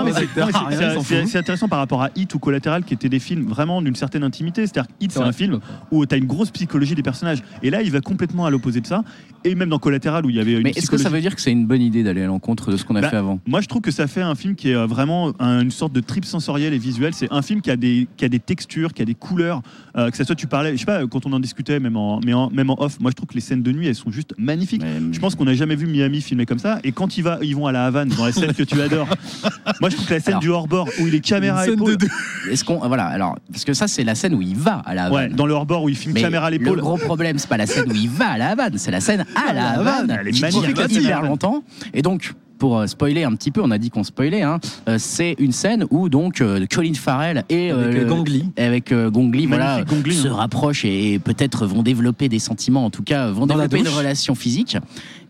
C'est- 1.04 1.38
intéressant 1.38 1.68
par 1.68 1.80
rapport 1.80 2.02
à 2.04 2.10
Hit 2.16 2.34
ou 2.34 2.40
Collateral, 2.40 2.84
qui 2.84 2.94
étaient 2.94 3.10
des 3.10 3.20
films 3.20 3.46
vraiment 3.48 3.82
d'une 3.82 3.96
certaine 3.96 4.24
intimité. 4.24 4.66
C'est-à-dire 4.66 4.88
que 4.88 4.94
Hit, 5.06 5.12
c'est 5.12 5.20
Ouais. 5.20 5.26
un 5.26 5.32
film 5.32 5.60
où 5.92 6.06
tu 6.06 6.16
as 6.16 6.18
une 6.18 6.26
grosse 6.26 6.52
psychologie 6.52 6.96
des 6.96 7.04
personnages. 7.04 7.40
Et 7.64 7.70
là, 7.70 7.82
il 7.82 7.92
va 7.92 8.02
complètement 8.02 8.46
à 8.46 8.50
l'opposé 8.50 8.82
de 8.82 8.88
ça. 8.88 9.04
Et 9.46 9.56
même 9.56 9.70
dans 9.70 9.80
Collateral, 9.80 10.26
où 10.26 10.30
il 10.30 10.36
y 10.36 10.40
avait 10.40 10.54
une 10.54 10.64
Mais 10.64 10.72
est-ce 10.72 10.90
que 10.90 10.98
ça 10.98 11.10
veut 11.10 11.22
dire 11.22 11.34
que 11.36 11.42
c'est 11.42 11.52
une 11.52 11.66
bonne 11.66 11.82
idée 11.82 12.04
d'aller 12.04 12.24
à 12.24 12.28
l'encontre 12.28 12.72
de 12.72 12.78
ce 12.78 12.84
qu'on 12.84 12.96
a 12.98 13.02
Bah, 13.02 13.10
fait 13.10 13.16
avant? 13.16 13.40
Moi, 13.48 13.62
je 13.62 13.68
trouve 13.68 13.82
que 13.82 13.92
ça 13.92 14.08
fait 14.08 14.22
un 14.22 14.36
film 14.36 14.56
qui 14.56 14.72
est 14.72 14.76
euh, 14.76 14.86
vraiment 14.86 15.32
un- 15.40 15.62
une 15.62 15.72
sorte 15.72 15.94
de 15.94 16.02
trip 16.02 16.26
sensoriel 16.26 16.74
et 16.74 16.78
visuel. 16.78 17.14
C'est 17.14 17.32
un 17.32 17.42
film 17.42 17.62
qui 17.62 17.72
a 17.72 17.78
des, 17.78 18.08
qui 18.18 18.26
a 18.26 18.30
des 18.30 18.40
textures, 18.40 18.94
qui 18.94 19.02
a 19.02 19.06
des 19.06 19.16
couleurs. 19.16 19.62
euh, 19.96 20.10
que 20.12 20.16
ça 20.18 20.24
soit, 20.24 20.36
tu 20.36 20.48
parlais, 20.48 20.74
je 20.74 20.78
sais 20.78 20.86
pas, 20.86 21.06
quand 21.08 21.26
on 21.26 21.34
en 21.34 21.40
discutait, 21.40 21.80
même 21.80 21.98
en, 21.98 22.22
mais 22.24 22.32
en- 22.34 22.50
même 22.52 22.70
en 22.70 22.82
off, 22.82 23.00
moi, 23.02 23.12
je 23.12 23.16
trouve 23.16 23.28
que 23.28 23.34
les 23.34 23.42
scènes 23.42 23.64
de 23.64 23.72
nuit, 23.72 23.88
elles 23.88 23.96
sont 23.96 24.12
juste 24.12 24.34
magnifiques. 24.38 24.82
Mais- 24.84 25.14
Je 25.14 25.20
pense 25.20 25.36
qu'on 25.36 25.44
n'a 25.46 25.56
jamais 25.56 25.76
vu 25.76 25.88
Miami 25.88 26.22
filmé 26.22 26.46
comme 26.46 26.60
ça. 26.60 26.80
Et 26.84 26.92
quand 26.94 27.18
ils, 27.18 27.24
va, 27.24 27.40
ils 27.42 27.56
vont 27.56 27.59
à 27.68 27.72
la 27.72 27.86
Havane, 27.86 28.10
dans 28.10 28.26
la 28.26 28.32
scène 28.32 28.54
que 28.54 28.64
tu 28.64 28.82
adores, 28.82 29.08
moi, 29.82 29.90
je 29.90 29.96
trouve 29.96 30.08
que 30.08 30.14
la 30.14 30.20
scène 30.20 30.34
Alors. 30.34 30.42
du 30.42 30.50
hors-bord 30.50 30.88
où 31.00 31.08
il 31.08 31.16
est 31.16 31.20
caméra 31.20 31.60
Une 31.66 31.72
scène 31.72 31.80
épaule. 31.82 31.98
de 31.98 32.06
deux. 32.06 32.52
Est-ce 32.52 32.64
qu'on 32.64 32.80
voilà 32.88 33.06
alors 33.06 33.38
parce 33.52 33.66
que 33.66 33.74
ça 33.74 33.88
c'est 33.88 34.04
la 34.04 34.16
scène 34.16 34.34
où 34.34 34.42
il 34.42 34.56
va 34.56 34.82
à 34.86 34.94
la 34.96 35.10
Ouais, 35.12 35.24
Havane. 35.24 35.34
dans 35.36 35.46
le 35.46 35.54
hors-bord 35.54 35.84
où 35.84 35.90
il 35.90 35.96
filme 35.96 36.14
Mais 36.14 36.22
caméra 36.22 36.48
à 36.48 36.50
le 36.50 36.58
l'épaule. 36.58 36.80
gros 36.80 36.98
problème, 36.98 37.38
c'est 37.38 37.50
pas 37.50 37.58
la 37.58 37.68
scène 37.68 37.92
où 37.92 37.96
il 37.96 38.10
va 38.10 38.30
à 38.32 38.38
la 38.38 38.50
Havane, 38.50 38.78
c'est 38.78 38.92
la 38.92 39.02
scène 39.02 39.26
à 39.36 39.54
la 39.54 39.70
Havane. 39.80 40.18
Elle 40.22 40.28
est 40.30 40.42
magnifique, 40.42 40.80
à 40.80 40.86
hyper 40.88 41.22
longtemps. 41.24 41.64
Et 41.94 42.02
donc, 42.02 42.34
pour 42.58 42.78
euh, 42.80 42.88
spoiler 42.88 43.24
un 43.24 43.34
petit 43.36 43.52
peu, 43.52 43.62
on 43.64 43.72
a 43.72 43.78
dit 43.78 43.90
qu'on 43.90 44.04
spoilait, 44.04 44.42
hein, 44.42 44.60
euh, 44.90 44.98
c'est 45.00 45.34
une 45.40 45.54
scène 45.54 45.86
où 45.92 46.10
donc 46.10 46.42
euh, 46.42 46.66
Colin 46.70 46.94
Farrell 46.94 47.46
et 47.48 47.72
Avec 47.72 47.96
euh, 47.96 48.06
Gangly. 48.06 48.46
avec 48.58 48.92
euh, 48.92 49.10
Gongli, 49.10 49.46
voilà, 49.46 49.82
Gongli, 49.84 50.14
se 50.14 50.28
hein. 50.28 50.34
rapprochent 50.34 50.84
et 50.84 51.20
peut-être 51.24 51.66
vont 51.66 51.84
développer 51.84 52.28
des 52.28 52.40
sentiments, 52.40 52.84
en 52.84 52.90
tout 52.90 53.04
cas 53.04 53.30
vont 53.32 53.46
Dans 53.48 53.56
développer 53.56 53.80
une 53.80 53.88
relation 53.88 54.36
physique. 54.36 54.76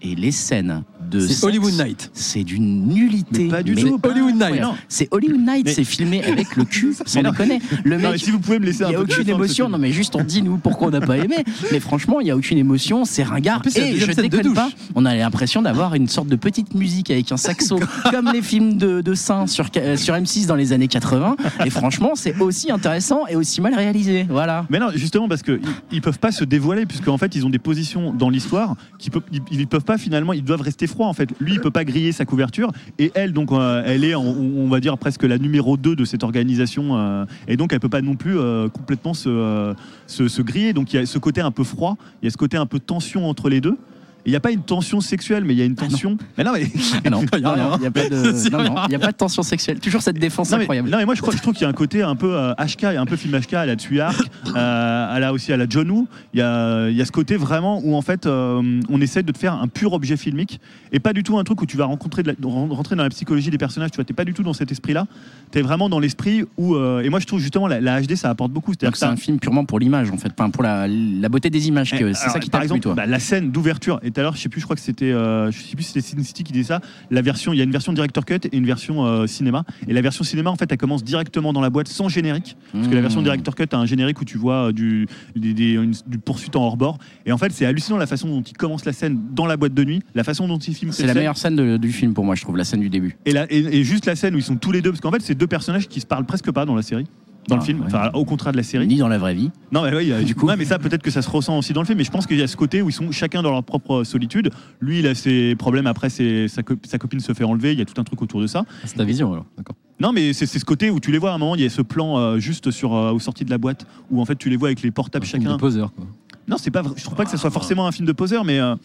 Et 0.01 0.15
les 0.15 0.31
scènes 0.31 0.83
de 1.11 1.19
C'est 1.19 1.27
sexe, 1.27 1.43
Hollywood 1.43 1.73
Night. 1.73 2.09
c'est 2.13 2.43
d'une 2.45 2.87
nullité. 2.87 3.43
Mais 3.43 3.49
pas 3.49 3.63
du 3.63 3.75
Mais 3.75 3.81
tout. 3.83 3.99
Hollywood 4.01 4.35
Night. 4.35 4.61
Non. 4.61 4.75
C'est 4.87 5.09
Hollywood 5.11 5.41
Night, 5.45 5.65
Mais- 5.65 5.73
c'est 5.73 5.83
filmé 5.83 6.23
avec 6.23 6.55
le 6.55 6.63
cul, 6.63 6.93
sans 7.05 7.19
Mais 7.19 7.23
non. 7.23 7.31
déconner. 7.31 7.59
Le 7.83 7.97
Non, 7.97 8.11
mec 8.11 8.21
si 8.21 8.31
vous 8.31 8.39
pouvez 8.39 8.59
me 8.59 8.65
laisser 8.65 8.83
il 8.83 8.85
un 8.85 8.89
n'y 8.89 8.95
a 8.95 9.01
aucune 9.01 9.27
émotion, 9.27 9.67
non 9.67 9.77
mais 9.77 9.91
juste 9.91 10.15
on 10.15 10.23
dit 10.23 10.41
nous 10.41 10.57
pourquoi 10.57 10.87
on 10.87 10.91
n'a 10.91 11.01
pas 11.01 11.17
aimé. 11.17 11.35
Mais 11.73 11.81
franchement, 11.81 12.21
il 12.21 12.25
n'y 12.25 12.31
a 12.31 12.37
aucune 12.37 12.57
émotion, 12.57 13.03
c'est 13.03 13.23
ringard. 13.23 13.61
Plus, 13.61 13.75
Et 13.77 13.97
je 13.97 14.11
déconne 14.21 14.53
pas, 14.53 14.69
on 14.95 15.03
a 15.05 15.15
l'impression 15.15 15.61
d'avoir 15.61 15.95
une 15.95 16.07
sorte 16.07 16.27
de 16.29 16.35
petite 16.37 16.75
musique 16.75 17.11
avec 17.11 17.29
un 17.33 17.37
saxo, 17.37 17.77
comme 18.11 18.29
les 18.31 18.41
films 18.41 18.77
de, 18.77 19.01
de 19.01 19.13
seins 19.15 19.47
sur, 19.47 19.65
euh, 19.75 19.97
sur 19.97 20.13
M6 20.13 20.45
dans 20.45 20.55
les 20.55 20.71
années 20.71 20.87
80. 20.87 21.35
Et 21.65 21.69
franchement, 21.69 22.11
c'est 22.15 22.39
aussi 22.39 22.71
intéressant 22.71 23.27
et 23.27 23.35
aussi 23.35 23.59
mal 23.59 23.75
réalisé. 23.75 24.25
Voilà. 24.29 24.65
Mais 24.69 24.79
non, 24.79 24.91
justement 24.95 25.27
parce 25.27 25.41
que 25.41 25.59
ils, 25.91 25.97
ils 25.97 26.01
peuvent 26.01 26.19
pas 26.19 26.31
se 26.31 26.45
dévoiler 26.45 26.85
puisque 26.85 27.07
en 27.09 27.17
fait 27.17 27.35
ils 27.35 27.45
ont 27.45 27.49
des 27.49 27.59
positions 27.59 28.13
dans 28.13 28.29
l'histoire 28.29 28.75
qui 28.97 29.09
peuvent, 29.09 29.23
ils, 29.33 29.41
ils 29.51 29.67
peuvent 29.67 29.83
pas 29.89 29.97
finalement, 29.97 30.33
ils 30.33 30.43
doivent 30.43 30.61
rester 30.61 30.85
froids 30.85 31.07
en 31.07 31.13
fait. 31.13 31.29
Lui, 31.39 31.53
il 31.53 31.61
peut 31.61 31.71
pas 31.71 31.83
griller 31.83 32.11
sa 32.11 32.23
couverture 32.23 32.71
et 32.99 33.11
elle 33.15 33.33
donc 33.33 33.51
euh, 33.51 33.81
elle 33.83 34.03
est, 34.03 34.13
on, 34.13 34.67
va 34.67 34.79
dire 34.79 34.95
presque 34.99 35.23
la 35.23 35.39
numéro 35.39 35.77
2 35.77 35.95
de 35.95 36.05
cette 36.05 36.23
organisation 36.23 36.95
euh, 36.95 37.25
et 37.47 37.57
donc 37.57 37.73
elle 37.73 37.79
peut 37.79 37.89
pas 37.89 38.03
non 38.03 38.13
plus 38.13 38.37
euh, 38.37 38.69
complètement 38.69 39.15
se, 39.15 39.73
se, 40.05 40.27
se 40.27 40.41
griller. 40.43 40.73
Donc 40.73 40.93
il 40.93 40.97
y 40.97 40.99
a 40.99 41.07
ce 41.07 41.17
côté 41.17 41.41
un 41.41 41.49
peu 41.49 41.63
froid, 41.63 41.97
il 42.21 42.25
y 42.25 42.27
a 42.27 42.31
ce 42.31 42.37
côté 42.37 42.55
un 42.55 42.67
peu 42.67 42.79
tension 42.79 43.27
entre 43.27 43.49
les 43.49 43.61
deux. 43.61 43.79
Il 44.26 44.32
n'y 44.32 44.36
a 44.36 44.39
pas 44.39 44.51
une 44.51 44.61
tension 44.61 44.99
sexuelle, 45.01 45.43
mais 45.45 45.53
il 45.53 45.59
y 45.59 45.61
a 45.61 45.65
une 45.65 45.76
tension. 45.76 46.17
mais 46.38 46.43
non, 46.43 46.51
mais 46.53 46.67
Ah 47.05 47.09
non, 47.09 47.22
Y 47.34 47.43
a 47.45 47.53
rien. 47.53 47.72
il 47.76 47.80
n'y 47.82 47.88
a, 47.88 47.91
pas 47.91 48.09
de- 48.09 48.49
non, 48.51 48.63
non, 48.63 49.11
tension 49.17 49.41
sexuelle. 49.43 49.80
Toujours 49.80 50.01
cette 50.01 50.20
défense 50.20 50.51
Non 50.51 50.57
mais, 50.57 50.63
incroyable. 50.63 50.89
non, 50.89 50.97
mais 50.97 51.05
moi 51.05 51.15
je, 51.15 51.22
crois, 51.22 51.34
je 51.36 51.41
trouve 51.41 51.53
qu'il 51.53 51.63
y 51.63 51.65
a 51.65 51.70
un 51.70 51.74
côté 51.74 52.03
un 52.03 52.15
peu 52.15 52.36
euh, 52.36 52.53
HK, 52.55 52.84
a 52.84 53.01
un 53.01 53.05
peu 53.05 53.15
film 53.15 53.39
HK 53.39 53.53
à 53.53 53.65
la 53.65 53.76
Tuyark, 53.76 54.20
euh, 54.55 55.15
à 55.15 55.20
la 55.20 55.34
aussi 55.34 55.51
à 55.53 55.57
la 55.57 55.65
John 55.70 55.89
Woo. 55.89 56.07
Il 56.34 56.39
y 56.39 56.41
a, 56.43 56.89
y 56.89 57.01
a 57.01 57.05
ce 57.05 57.11
côté 57.11 57.38
vraiment 57.38 57.82
où 57.84 57.95
en 57.95 58.01
fait 58.01 58.26
euh, 58.26 58.82
on 58.89 59.01
essaie 59.01 59.24
de 59.24 59.32
te 59.32 59.38
faire 59.38 59.53
un 59.53 59.67
pur 59.67 59.93
objet 59.93 60.17
filmique 60.17 60.59
et 60.91 60.99
pas 60.99 61.13
du 61.13 61.24
tout 61.24 61.38
un 61.38 61.43
truc 61.43 61.61
où 61.61 61.65
tu 61.65 61.78
vas 61.78 61.86
rencontrer 61.86 62.24
de 62.24 62.28
la- 62.30 62.36
rentrer 62.47 62.95
dans 62.95 63.03
la 63.03 63.09
psychologie 63.09 63.49
des 63.49 63.57
personnages. 63.57 63.91
Tu 63.91 63.95
vois, 63.95 64.05
t'es 64.05 64.13
pas 64.13 64.26
du 64.26 64.34
tout 64.34 64.43
dans 64.43 64.53
cet 64.53 64.72
esprit-là. 64.72 65.07
T'es 65.51 65.61
vraiment 65.61 65.89
dans 65.89 65.99
l'esprit 65.99 66.43
où 66.57 66.76
euh, 66.76 67.01
et 67.01 67.09
moi 67.09 67.20
je 67.20 67.26
trouve 67.26 67.39
justement 67.39 67.67
la, 67.67 67.80
la 67.82 68.01
HD 68.01 68.15
ça 68.15 68.30
apporte 68.30 68.51
beaucoup. 68.51 68.74
C'est-à-dire 68.74 68.91
que 68.91 68.97
c'est 68.99 69.05
un 69.05 69.15
film 69.15 69.39
purement 69.39 69.65
pour 69.65 69.80
l'image 69.80 70.11
en 70.11 70.17
fait, 70.17 70.32
enfin 70.38 70.49
pour 70.49 70.63
la, 70.63 70.88
la 70.88 71.30
beauté 71.30 71.49
des 71.49 71.67
images. 71.67 71.91
que- 71.91 72.09
Eh, 72.09 72.13
C'est 72.13 72.30
ça 72.30 72.39
qui 72.39 72.49
par 72.49 72.59
t'a 72.61 72.67
plu 72.67 72.76
exemple, 72.78 72.82
toi. 72.82 72.93
bah, 72.95 73.05
la 73.05 73.20
scène 73.20 73.51
d'ouverture. 73.51 73.99
Et 74.10 74.12
tout 74.12 74.20
à 74.22 74.24
l'heure, 74.24 74.36
je 74.36 74.41
sais 74.41 74.49
plus, 74.49 74.60
je 74.60 74.66
crois 74.66 74.76
que 74.76 74.82
c'était, 74.82 75.12
euh, 75.12 75.51
je 75.51 75.60
sais 75.62 75.76
plus 75.76 75.84
si 75.84 75.91
c'était 75.93 76.01
Sin 76.18 76.24
City 76.24 76.43
qui 76.43 76.51
disait 76.51 76.66
ça. 76.66 76.82
La 77.12 77.22
version, 77.22 77.53
il 77.53 77.57
y 77.57 77.62
a 77.62 77.64
une 77.64 77.70
version 77.72 77.93
director 77.93 78.26
cut 78.26 78.39
et 78.51 78.57
une 78.57 78.66
version 78.66 79.05
euh, 79.05 79.28
cinéma. 79.28 79.66
Et 79.88 79.93
la 79.93 80.01
version 80.01 80.24
cinéma, 80.24 80.49
en 80.49 80.55
fait, 80.55 80.72
elle 80.72 80.80
commence 80.80 81.03
directement 81.03 81.53
dans 81.53 81.62
la 81.62 81.70
boîte 81.70 81.88
sans 81.89 82.10
générique, 82.10 82.57
parce 82.74 82.88
que 82.88 82.95
la 82.95 83.01
version 83.01 83.22
Mmh. 83.22 83.26
director 83.26 83.53
cut 83.53 83.66
a 83.72 83.78
un 83.78 83.86
générique 83.86 84.20
où 84.20 84.26
tu 84.26 84.39
vois 84.39 84.70
euh, 84.70 84.72
du, 84.72 85.05
des, 85.36 85.53
des- 85.53 85.74
une- 85.74 85.93
du 86.07 86.18
poursuite 86.18 86.55
en 86.55 86.64
hors 86.64 86.76
bord. 86.78 86.97
Et 87.28 87.32
en 87.32 87.38
fait, 87.38 87.51
c'est 87.51 87.68
hallucinant 87.68 87.97
la 87.97 88.07
façon 88.07 88.28
dont 88.30 88.41
il 88.41 88.57
commence 88.57 88.84
la 88.86 88.93
scène 88.93 89.20
dans 89.36 89.45
la 89.45 89.57
boîte 89.57 89.76
de 89.76 89.84
nuit, 89.84 90.01
la 90.16 90.24
façon 90.24 90.47
dont 90.47 90.57
il 90.57 90.74
filme. 90.74 90.91
C'est 90.91 91.03
la 91.03 91.10
scène. 91.10 91.18
meilleure 91.20 91.38
scène 91.38 91.55
de- 91.55 91.78
du 91.78 91.91
film 91.91 92.16
pour 92.16 92.26
moi, 92.26 92.34
je 92.34 92.41
trouve, 92.41 92.57
la 92.57 92.64
scène 92.64 92.80
du 92.80 92.89
début. 92.89 93.16
Et, 93.26 93.32
la- 93.32 93.45
et- 93.53 93.57
et 93.80 93.84
juste 93.84 94.07
la 94.07 94.16
scène 94.16 94.34
où 94.34 94.38
ils 94.39 94.43
sont 94.43 94.55
tous 94.57 94.72
les 94.72 94.82
deux, 94.82 94.89
parce 94.89 95.01
qu'en 95.01 95.12
fait, 95.12 95.22
c'est 95.22 95.36
deux 95.36 95.45
personnages 95.47 95.88
qui 95.88 95.99
se 96.01 96.07
parlent 96.07 96.26
presque 96.26 96.51
pas 96.51 96.66
dans 96.66 96.76
la 96.76 96.82
série. 96.82 97.05
Dans 97.49 97.55
Ah, 97.55 97.59
le 97.59 97.65
film, 97.65 97.79
ouais. 97.81 97.85
enfin 97.87 98.11
au 98.13 98.25
contraire 98.25 98.51
de 98.53 98.57
la 98.57 98.63
série. 98.63 98.87
Ni 98.87 98.97
dans 98.97 99.07
la 99.07 99.17
vraie 99.17 99.33
vie. 99.33 99.51
Non, 99.71 99.83
mais 99.83 99.95
oui, 99.95 100.11
a- 100.13 100.21
Du 100.21 100.35
coup. 100.35 100.49
mais 100.57 100.65
ça 100.65 100.79
peut-être 100.79 101.01
que 101.01 101.11
ça 101.11 101.21
se 101.21 101.29
ressent 101.29 101.57
aussi 101.57 101.73
dans 101.73 101.81
le 101.81 101.85
film. 101.85 101.97
Mais 101.97 102.03
je 102.03 102.11
pense 102.11 102.25
qu'il 102.27 102.37
y 102.37 102.41
a 102.41 102.47
ce 102.47 102.55
côté 102.55 102.81
où 102.81 102.89
ils 102.89 102.93
sont 102.93 103.11
chacun 103.11 103.41
dans 103.41 103.51
leur 103.51 103.63
propre 103.63 104.03
solitude. 104.03 104.49
Lui, 104.79 104.99
il 104.99 105.07
a 105.07 105.15
ses 105.15 105.55
problèmes. 105.55 105.87
Après, 105.87 106.09
sa, 106.09 106.63
co- 106.63 106.75
sa 106.85 106.97
copine 106.97 107.19
se 107.19 107.33
fait 107.33 107.43
enlever. 107.43 107.73
Il 107.73 107.79
y 107.79 107.81
a 107.81 107.85
tout 107.85 107.99
un 107.99 108.03
truc 108.03 108.21
autour 108.21 108.41
de 108.41 108.47
ça. 108.47 108.63
C'est 108.85 108.95
ta 108.97 109.03
vision 109.03 109.31
alors. 109.33 109.45
D'accord. 109.57 109.75
Non, 109.99 110.13
mais 110.13 110.31
c'est 110.33 110.45
ce 110.45 110.63
côté 110.63 110.89
où 110.89 110.99
tu 110.99 111.11
les 111.11 111.17
vois 111.17 111.31
à 111.31 111.35
un 111.35 111.37
moment. 111.37 111.55
Il 111.55 111.61
y 111.61 111.65
a 111.65 111.69
ce 111.69 111.81
plan 111.81 112.17
euh, 112.17 112.39
juste 112.39 112.71
sur 112.71 112.93
euh, 112.95 113.11
aux 113.11 113.19
sorties 113.19 113.43
de 113.45 113.49
la 113.49 113.57
boîte 113.57 113.85
où 114.11 114.21
en 114.21 114.25
fait 114.25 114.35
tu 114.37 114.49
les 114.49 114.55
vois 114.55 114.69
avec 114.69 114.81
les 114.81 114.91
portables 114.91 115.25
Un 115.25 115.27
chacun. 115.29 115.51
de 115.53 115.57
poseur 115.57 115.91
quoi. 115.93 116.05
Non, 116.49 116.57
c'est 116.57 116.71
pas. 116.71 116.81
Je 116.95 117.03
trouve 117.03 117.15
pas 117.15 117.25
que 117.25 117.31
ça 117.31 117.37
soit 117.37 117.51
forcément 117.51 117.85
un 117.87 117.91
film 117.91 118.07
de 118.07 118.11
poseur, 118.11 118.43
mais 118.43 118.59
euh, 118.59 118.75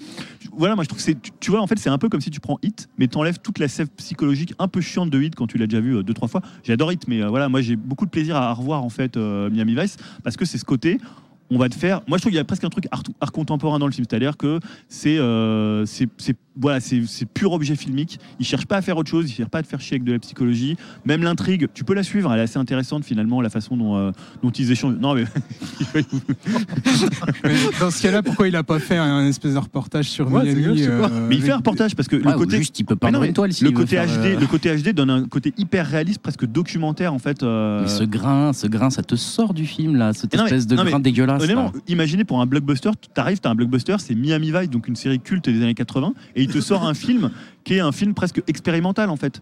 voilà, 0.57 0.75
moi 0.75 0.85
je 0.85 0.89
trouve 0.89 0.99
que 0.99 1.05
c'est. 1.05 1.17
Tu, 1.41 1.51
vois, 1.51 1.61
en 1.61 1.67
fait, 1.67 1.79
c'est 1.79 1.89
un 1.89 1.99
peu 1.99 2.09
comme 2.09 2.21
si 2.21 2.31
tu 2.31 2.39
prends 2.41 2.59
Hit, 2.63 2.89
mais 2.99 3.09
t'enlèves 3.09 3.39
toute 3.39 3.59
la 3.59 3.69
sève 3.69 3.89
psychologique 3.97 4.53
un 4.59 4.69
peu 4.69 4.81
chiante 4.81 5.11
de 5.11 5.21
Hit 5.21 5.35
quand 5.35 5.47
tu 5.47 5.57
l'as 5.59 5.67
déjà 5.67 5.81
vu 5.81 5.97
euh, 5.97 6.03
deux 6.03 6.15
trois 6.15 6.29
fois. 6.29 6.43
J'adore 6.63 6.93
Hit, 6.93 7.09
mais 7.09 7.23
euh, 7.23 7.29
voilà, 7.29 7.49
moi 7.49 7.63
j'ai 7.63 7.77
beaucoup 7.77 8.05
de 8.05 8.11
plaisir 8.11 8.37
à 8.37 8.53
revoir 8.53 8.85
en 8.85 8.91
fait 8.91 9.17
Miami 9.17 9.75
Vice 9.75 9.97
parce 10.23 10.37
que 10.37 10.45
c'est 10.45 10.59
ce 10.59 10.65
côté. 10.65 10.99
On 11.51 11.59
va 11.59 11.69
te 11.69 11.75
faire. 11.75 12.01
Moi, 12.09 12.17
je 12.17 12.23
trouve 12.23 12.31
qu'il 12.31 12.39
y 12.39 12.41
a 12.41 12.45
presque 12.45 12.65
un 12.65 12.71
truc 12.71 12.87
art, 12.91 13.03
contemporain 13.33 13.79
dans 13.79 13.87
le 13.87 13.93
film, 13.93 14.07
c'est-à-dire 14.09 14.37
que 14.39 14.61
c'est, 14.89 15.19
c'est- 15.87 16.37
voilà, 16.57 16.81
c'est, 16.81 17.03
c'est 17.07 17.27
pur 17.27 17.53
objet 17.53 17.77
filmique. 17.77 18.19
Il 18.39 18.47
cherche 18.47 18.67
pas 18.67 18.77
à 18.77 18.83
faire 18.83 18.97
autre 18.97 19.11
chose, 19.11 19.29
il 19.31 19.35
cherche 19.35 19.51
pas 19.51 19.59
à 19.59 19.63
te 19.63 19.69
faire 19.69 19.81
chier 19.81 19.97
avec 19.97 20.05
de 20.05 20.13
la 20.13 20.19
psychologie. 20.19 20.77
Même 21.05 21.23
l'intrigue, 21.23 21.67
tu 21.75 21.85
peux 21.85 21.95
la 21.95 22.03
suivre, 22.03 22.33
elle 22.33 22.39
est 22.41 22.43
assez 22.45 22.59
intéressante 22.59 23.05
finalement, 23.05 23.41
la 23.41 23.51
façon 23.51 23.77
dont, 23.77 23.97
euh, 23.97 24.11
dont 24.43 24.51
ils 24.51 24.71
échangent. 24.71 24.97
Non, 25.01 25.15
mais 25.15 25.25
Mais 27.45 27.55
dans 27.81 27.91
ce 27.91 28.03
cas-là, 28.03 28.23
pourquoi 28.23 28.49
il 28.49 28.57
a 28.57 28.63
pas 28.63 28.79
fait 28.79 28.97
un 28.97 29.27
espèce 29.27 29.55
de 29.55 29.59
reportage 29.59 30.07
sur 30.09 30.31
Ouais, 30.31 30.45
Miami 30.55 30.83
pas. 30.87 30.93
euh, 31.11 31.27
Mais 31.29 31.37
il 31.37 31.43
fait 31.43 31.51
un 31.53 31.57
reportage 31.59 31.95
parce 31.95 32.09
que 32.09 32.17
Ouais, 32.17 32.23
le 32.23 32.31
ou 32.37 32.39
côté. 32.39 32.57
juste, 32.59 32.79
il 32.81 32.85
peut 32.85 32.95
Mais 32.95 32.99
peindre 32.99 33.15
non, 33.15 33.21
mais 33.21 33.29
une 33.29 33.35
toile 33.35 33.53
s'il 33.53 33.67
le 33.67 33.73
côté 33.73 33.97
faire, 33.97 34.07
HD, 34.07 34.27
euh, 34.37 34.41
le 34.41 34.47
côté 34.47 34.75
HD 34.77 34.91
donne 34.95 35.11
un 35.11 35.25
côté 35.27 35.53
hyper 35.57 35.87
réaliste, 35.87 36.21
presque 36.21 36.47
documentaire 36.47 37.13
en 37.13 37.19
fait. 37.19 37.43
euh, 37.43 37.83
Mais 37.83 37.89
ce 37.89 38.05
grain, 38.05 38.53
ce 38.53 38.67
grain, 38.67 38.91
ça 38.91 39.03
te 39.03 39.17
sort 39.17 39.55
du 39.55 39.67
film 39.67 39.97
là, 39.97 40.13
cette 40.13 40.35
Non, 40.35 40.41
mais- 40.45 40.51
espèce 40.51 40.67
de 40.67 40.77
non, 40.77 40.85
mais 40.85 40.91
grain 40.91 41.01
dégueulasse. 41.01 41.43
Honnêtement, 41.43 41.73
imaginez 41.89 42.25
pour 42.25 42.41
un 42.41 42.47
blockbuster, 42.47 42.91
t'arrives, 43.15 43.41
t'as 43.41 43.51
un 43.51 43.55
blockbuster, 43.55 43.97
c'est 43.99 44.15
Miami 44.15 44.51
Vice, 44.53 44.71
donc 44.71 44.89
une 44.89 44.97
série 44.97 45.21
culte 45.21 45.49
des 45.49 45.63
années 45.63 45.75
80, 45.75 46.15
et 46.37 46.44
il 46.45 46.51
te 46.51 46.61
sort 46.61 46.85
un 46.87 46.95
film 46.95 47.31
qui 47.65 47.75
est 47.75 47.81
un 47.81 47.93
film 47.93 48.15
presque 48.15 48.43
expérimental 48.47 49.11
en 49.11 49.17
fait. 49.17 49.41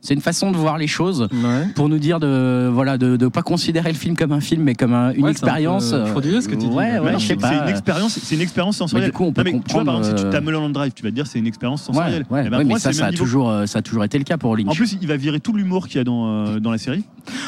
C'est 0.00 0.14
une 0.14 0.20
façon 0.20 0.52
de 0.52 0.56
voir 0.56 0.78
les 0.78 0.86
choses 0.86 1.22
Ouais. 1.32 1.66
pour 1.74 1.88
nous 1.88 1.98
dire 1.98 2.20
de 2.20 2.70
voilà 2.72 2.96
de 2.96 3.16
ne 3.16 3.26
pas 3.26 3.42
considérer 3.42 3.88
le 3.90 3.98
film 3.98 4.16
comme 4.16 4.30
un 4.30 4.38
film 4.38 4.62
mais 4.62 4.76
comme 4.76 4.94
un- 4.94 5.10
une 5.12 5.22
Ouais, 5.24 5.28
un 5.30 5.32
expérience. 5.32 5.90
peu 5.90 5.96
euh, 5.96 6.06
frauduleux, 6.06 6.40
ce 6.40 6.46
que 6.46 6.52
tu 6.54 6.58
dis. 6.60 6.66
Ouais, 6.68 6.92
Mais 6.92 6.98
ouais, 7.00 7.12
non, 7.14 7.18
je 7.18 7.26
c'est 7.26 7.34
une 7.34 7.68
expérience, 7.68 8.12
c'est 8.22 8.36
une 8.36 8.40
expérience 8.40 8.76
sensorielle. 8.76 9.08
Mais 9.08 9.10
du 9.10 9.16
coup, 9.16 9.24
on 9.24 9.32
peut 9.32 9.42
Non, 9.42 9.50
mais 9.52 9.60
tu 9.66 9.72
vois, 9.72 9.84
par 9.84 9.98
exemple, 9.98 10.16
si 10.16 10.24
tu 10.24 10.30
euh, 10.30 10.38
as 10.38 10.40
Mulholland 10.40 10.72
Drive, 10.72 10.92
tu 10.94 11.02
vas 11.02 11.08
te 11.10 11.14
dire 11.16 11.26
c'est 11.26 11.40
une 11.40 11.48
expérience 11.48 11.82
sensorielle. 11.82 12.24
ouais, 12.30 12.44
Eh 12.46 12.50
ben, 12.50 12.58
mais 12.58 12.64
moi, 12.66 12.78
ça, 12.78 12.90
a, 12.90 13.10
niveau. 13.10 13.24
toujours, 13.24 13.50
euh, 13.50 13.66
ça 13.66 13.80
a 13.80 13.82
toujours 13.82 14.04
été 14.04 14.16
le 14.16 14.22
cas 14.22 14.38
pour 14.38 14.56
Lynch. 14.56 14.68
En 14.68 14.74
plus, 14.76 14.96
il 15.02 15.08
va 15.08 15.16
virer 15.16 15.40
tout 15.40 15.54
l'humour 15.54 15.88
qu'il 15.88 15.96
y 15.96 16.00
a 16.00 16.04
dans, 16.04 16.46
euh, 16.46 16.60
dans 16.60 16.70
la 16.70 16.78
série. 16.78 17.02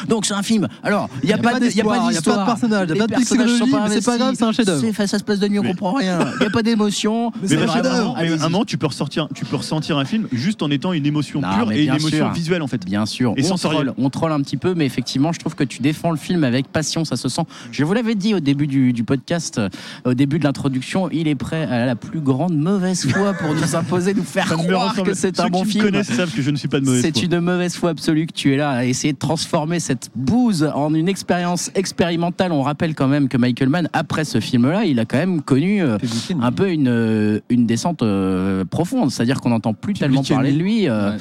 Donc 0.07 0.25
c'est 0.25 0.33
un 0.33 0.43
film. 0.43 0.67
Alors, 0.83 1.09
il 1.23 1.27
n'y 1.27 1.33
a, 1.33 1.37
pas 1.37 1.59
de- 1.59 1.65
il 1.67 1.75
y 1.75 1.81
a 1.81 1.83
pas 1.83 1.99
d'histoire, 1.99 2.11
il 2.11 2.15
y 2.15 2.17
a 2.17 2.21
pas 2.21 2.31
de 2.31 2.35
d'histoire. 2.35 2.45
personnage, 2.45 2.87
il 2.87 2.89
y 2.89 2.91
a 2.91 2.93
Les 2.93 2.99
pas 2.99 3.07
de 3.07 3.11
personnages 3.13 3.49
sont 3.49 3.65
psychologie, 3.65 3.89
mais 3.89 4.01
c'est 4.01 4.05
pas 4.05 4.17
grave, 4.17 4.35
c'est 4.37 4.43
un 4.43 4.51
chef-d'œuvre. 4.51 4.81
C'est 4.81 4.93
face 4.93 5.13
à 5.13 5.19
ce 5.19 5.23
place 5.23 5.39
de 5.39 5.47
nuit, 5.47 5.59
on 5.59 5.63
Mais- 5.63 5.69
comprend 5.69 5.93
rien. 5.93 6.19
Il 6.35 6.39
n'y 6.41 6.45
a 6.47 6.49
pas 6.49 6.63
d'émotion. 6.63 7.31
Mais 7.41 7.47
C'est 7.47 7.57
un 7.57 8.49
moment- 8.49 8.65
tu 8.65 8.77
peux, 8.77 8.87
ressortir, 8.87 9.27
tu 9.33 9.45
peux 9.45 9.55
ressentir 9.55 9.97
un 9.97 10.05
film 10.05 10.27
juste 10.31 10.61
en 10.61 10.69
étant 10.71 10.93
une 10.93 11.05
émotion 11.05 11.41
Non, 11.41 11.47
pure 11.55 11.71
et 11.71 11.83
une 11.83 11.89
émotion 11.95 12.09
sûr. 12.09 12.31
visuelle 12.33 12.61
en 12.61 12.67
fait. 12.67 12.83
Bien 12.85 13.05
sûr, 13.05 13.33
Et 13.37 13.43
on 13.43 13.47
sensoriel. 13.49 13.87
troll, 13.87 13.93
on 14.05 14.09
troll 14.09 14.31
un 14.31 14.41
petit 14.41 14.57
peu, 14.57 14.73
mais 14.73 14.85
effectivement, 14.85 15.31
je 15.31 15.39
trouve 15.39 15.55
que 15.55 15.63
tu 15.63 15.81
défends 15.81 16.11
le 16.11 16.17
film 16.17 16.43
avec 16.43 16.67
passion, 16.67 17.05
ça 17.05 17.15
se 17.15 17.29
sent. 17.29 17.43
Je 17.71 17.83
vous 17.83 17.93
l'avais 17.93 18.15
dit 18.15 18.33
au 18.33 18.39
début 18.39 18.67
du, 18.67 18.93
du 18.93 19.03
podcast, 19.03 19.57
euh, 19.57 19.69
au 20.05 20.13
début 20.13 20.39
de 20.39 20.43
l'introduction, 20.43 21.09
il 21.11 21.27
est 21.27 21.35
prêt 21.35 21.63
à 21.65 21.85
la 21.85 21.95
plus 21.95 22.19
grande 22.19 22.55
mauvaise 22.57 23.05
foi 23.09 23.33
pour 23.33 23.53
nous 23.53 23.75
imposer, 23.75 24.13
nous 24.13 24.23
faire 24.23 24.51
ne 24.57 24.63
croire 24.63 24.95
que 25.03 25.13
c'est 25.13 25.35
Ceux 25.35 25.43
un 25.43 25.49
bon 25.49 25.61
qui 25.61 25.65
me 25.67 25.71
film. 25.71 25.83
connaissent 25.85 26.11
savent 26.11 26.31
que 26.31 26.41
je 26.41 26.51
ne 26.51 26.55
suis 26.57 26.67
pas 26.67 26.79
de 26.79 26.85
mauvaise 26.85 27.01
C'est 27.01 27.13
foi. 27.17 27.23
une 27.25 27.39
mauvaise 27.39 27.75
foi 27.75 27.89
absolue 27.91 28.25
que 28.27 28.33
tu 28.33 28.53
es 28.53 28.57
là 28.57 28.71
à 28.71 28.85
essayer 28.85 29.13
de 29.13 29.17
transformer 29.17 29.72
transformer 29.73 29.79
cette 29.79 30.09
bouse 30.15 30.69
en 30.73 30.93
une 30.93 31.07
expérience 31.07 31.71
expérimentale. 31.75 32.51
On 32.51 32.61
rappelle 32.61 32.95
quand 32.95 33.07
même 33.07 33.27
que 33.27 33.37
Michael 33.37 33.69
Mann, 33.69 33.89
après 33.93 34.25
ce 34.25 34.39
film-là, 34.39 34.85
il 34.85 34.99
a 34.99 35.05
quand 35.05 35.17
même 35.17 35.41
connu 35.41 35.81
euh, 35.81 35.97
un 36.41 36.51
peu 36.51 36.69
une, 36.71 36.87
euh, 36.87 37.39
une 37.49 37.65
descente 37.65 38.03
euh, 38.03 38.65
profonde. 38.65 39.11
C'est-à-dire 39.11 39.39
qu'on 39.41 39.49
n'entend 39.49 39.73
plus 39.73 39.93
tellement 39.93 40.23
parler 40.23 40.51
de 40.53 40.57
lui. 40.57 40.89
euh, 40.89 41.11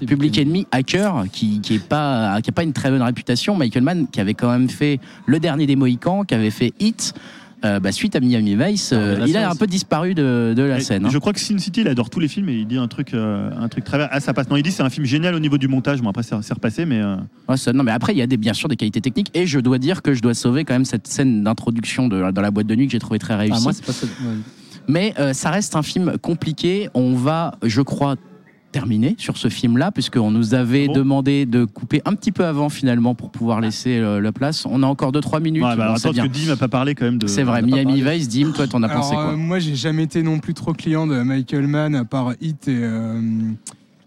Ouais. 0.00 0.06
Public 0.06 0.38
Enemy, 0.38 0.66
hacker, 0.72 1.24
qui 1.32 1.60
qui 1.60 1.74
est 1.76 1.84
pas 1.86 2.40
qui 2.42 2.50
a 2.50 2.52
pas 2.52 2.62
une 2.62 2.72
très 2.72 2.90
bonne 2.90 3.02
réputation. 3.02 3.54
Michael 3.56 3.82
Mann, 3.82 4.06
qui 4.10 4.20
avait 4.20 4.34
quand 4.34 4.50
même 4.50 4.68
fait 4.68 4.98
le 5.26 5.38
dernier 5.40 5.66
des 5.66 5.76
Mohicans, 5.76 6.24
qui 6.24 6.34
avait 6.34 6.50
fait 6.50 6.72
Hit. 6.80 7.14
Euh, 7.64 7.78
bah, 7.80 7.92
suite 7.92 8.16
à 8.16 8.20
Miami 8.20 8.56
Vice, 8.56 8.90
euh, 8.92 9.18
la 9.18 9.26
il 9.26 9.36
a 9.36 9.50
un 9.50 9.54
peu 9.54 9.66
disparu 9.66 10.14
de, 10.14 10.54
de 10.56 10.62
la 10.62 10.78
Et 10.78 10.80
scène. 10.80 11.04
hein. 11.06 11.10
Je 11.12 11.18
crois 11.18 11.32
que 11.32 11.40
Sin 11.40 11.58
City, 11.58 11.82
il 11.82 11.88
adore 11.88 12.08
tous 12.10 12.20
les 12.20 12.28
films 12.28 12.48
et 12.48 12.54
il 12.54 12.66
dit 12.66 12.78
un 12.78 12.88
truc, 12.88 13.12
euh, 13.14 13.50
un 13.58 13.68
truc 13.68 13.84
très. 13.84 14.08
Ah, 14.10 14.20
ça 14.20 14.32
passe. 14.32 14.48
Non, 14.48 14.56
il 14.56 14.62
dit 14.62 14.70
c'est 14.72 14.82
un 14.82 14.90
film 14.90 15.04
génial 15.06 15.34
au 15.34 15.40
niveau 15.40 15.58
du 15.58 15.68
montage. 15.68 16.00
Bon, 16.00 16.08
après, 16.10 16.22
c'est 16.22 16.34
repassé, 16.54 16.84
mais. 16.86 17.00
euh, 17.00 17.16
Ouais, 17.48 17.56
ça- 17.56 17.72
non, 17.72 17.82
mais 17.84 17.92
après, 17.92 18.12
il 18.14 18.18
y 18.18 18.22
a 18.22 18.26
des, 18.26 18.36
bien 18.36 18.54
sûr 18.54 18.68
des 18.68 18.76
qualités 18.76 19.00
techniques. 19.00 19.30
Et 19.34 19.46
je 19.46 19.58
dois 19.60 19.78
dire 19.78 20.02
que 20.02 20.14
je 20.14 20.22
dois 20.22 20.34
sauver 20.34 20.64
quand 20.64 20.74
même 20.74 20.84
cette 20.84 21.06
scène 21.06 21.42
d'introduction 21.44 22.08
dans 22.08 22.30
la 22.40 22.50
boîte 22.50 22.66
de 22.66 22.74
nuit 22.74 22.86
que 22.86 22.92
j'ai 22.92 22.98
trouvé 22.98 23.18
très 23.18 23.34
réussie. 23.36 23.54
Ah, 23.58 23.60
moi, 23.62 23.72
c'est 23.72 23.84
pas 23.84 23.92
ça. 23.92 24.06
ouais. 24.06 24.34
mais 24.88 25.14
euh, 25.18 25.32
ça 25.32 25.50
reste 25.50 25.76
un 25.76 25.82
film 25.82 26.16
compliqué. 26.18 26.88
On 26.94 27.14
va, 27.14 27.54
je 27.62 27.82
crois, 27.82 28.16
terminer 28.72 29.14
sur 29.18 29.36
ce 29.36 29.48
film-là, 29.48 29.90
puisqu'on 29.90 30.30
nous 30.30 30.54
avait 30.54 30.84
Ah 30.84 30.86
bon 30.88 30.92
demandé 30.94 31.46
de 31.46 31.64
couper 31.64 32.02
un 32.04 32.14
petit 32.14 32.32
peu 32.32 32.44
avant 32.44 32.68
finalement 32.68 33.14
pour 33.14 33.30
pouvoir 33.30 33.60
laisser 33.60 33.98
euh, 33.98 34.20
la 34.20 34.32
place. 34.32 34.66
On 34.66 34.82
a 34.82 34.86
encore 34.86 35.12
2-3 35.12 35.42
minutes. 35.42 35.62
ouais, 35.62 35.76
bah, 35.76 35.88
Bon, 35.88 35.94
attends, 35.94 36.12
que 36.12 36.26
Dim 36.28 36.46
n'a 36.48 36.56
pas 36.56 36.68
parlé 36.68 36.94
quand 36.94 37.04
même 37.04 37.18
de. 37.18 37.26
C'est 37.26 37.42
vrai, 37.42 37.62
Miami. 37.62 38.02
Vice, 38.02 38.28
Dim, 38.28 38.52
toi, 38.52 38.66
t'en 38.66 38.82
as 38.82 38.88
pensé 38.88 39.14
quoi 39.14 39.32
euh, 39.32 39.36
moi, 39.36 39.58
j'ai 39.58 39.74
jamais 39.74 40.04
été 40.04 40.22
non 40.22 40.38
plus 40.38 40.54
trop 40.54 40.72
client 40.72 41.06
de 41.06 41.20
Michael 41.22 41.66
Mann 41.66 41.94
à 41.94 42.04
part 42.04 42.32
Hit 42.40 42.68
et, 42.68 42.78
euh, 42.80 43.20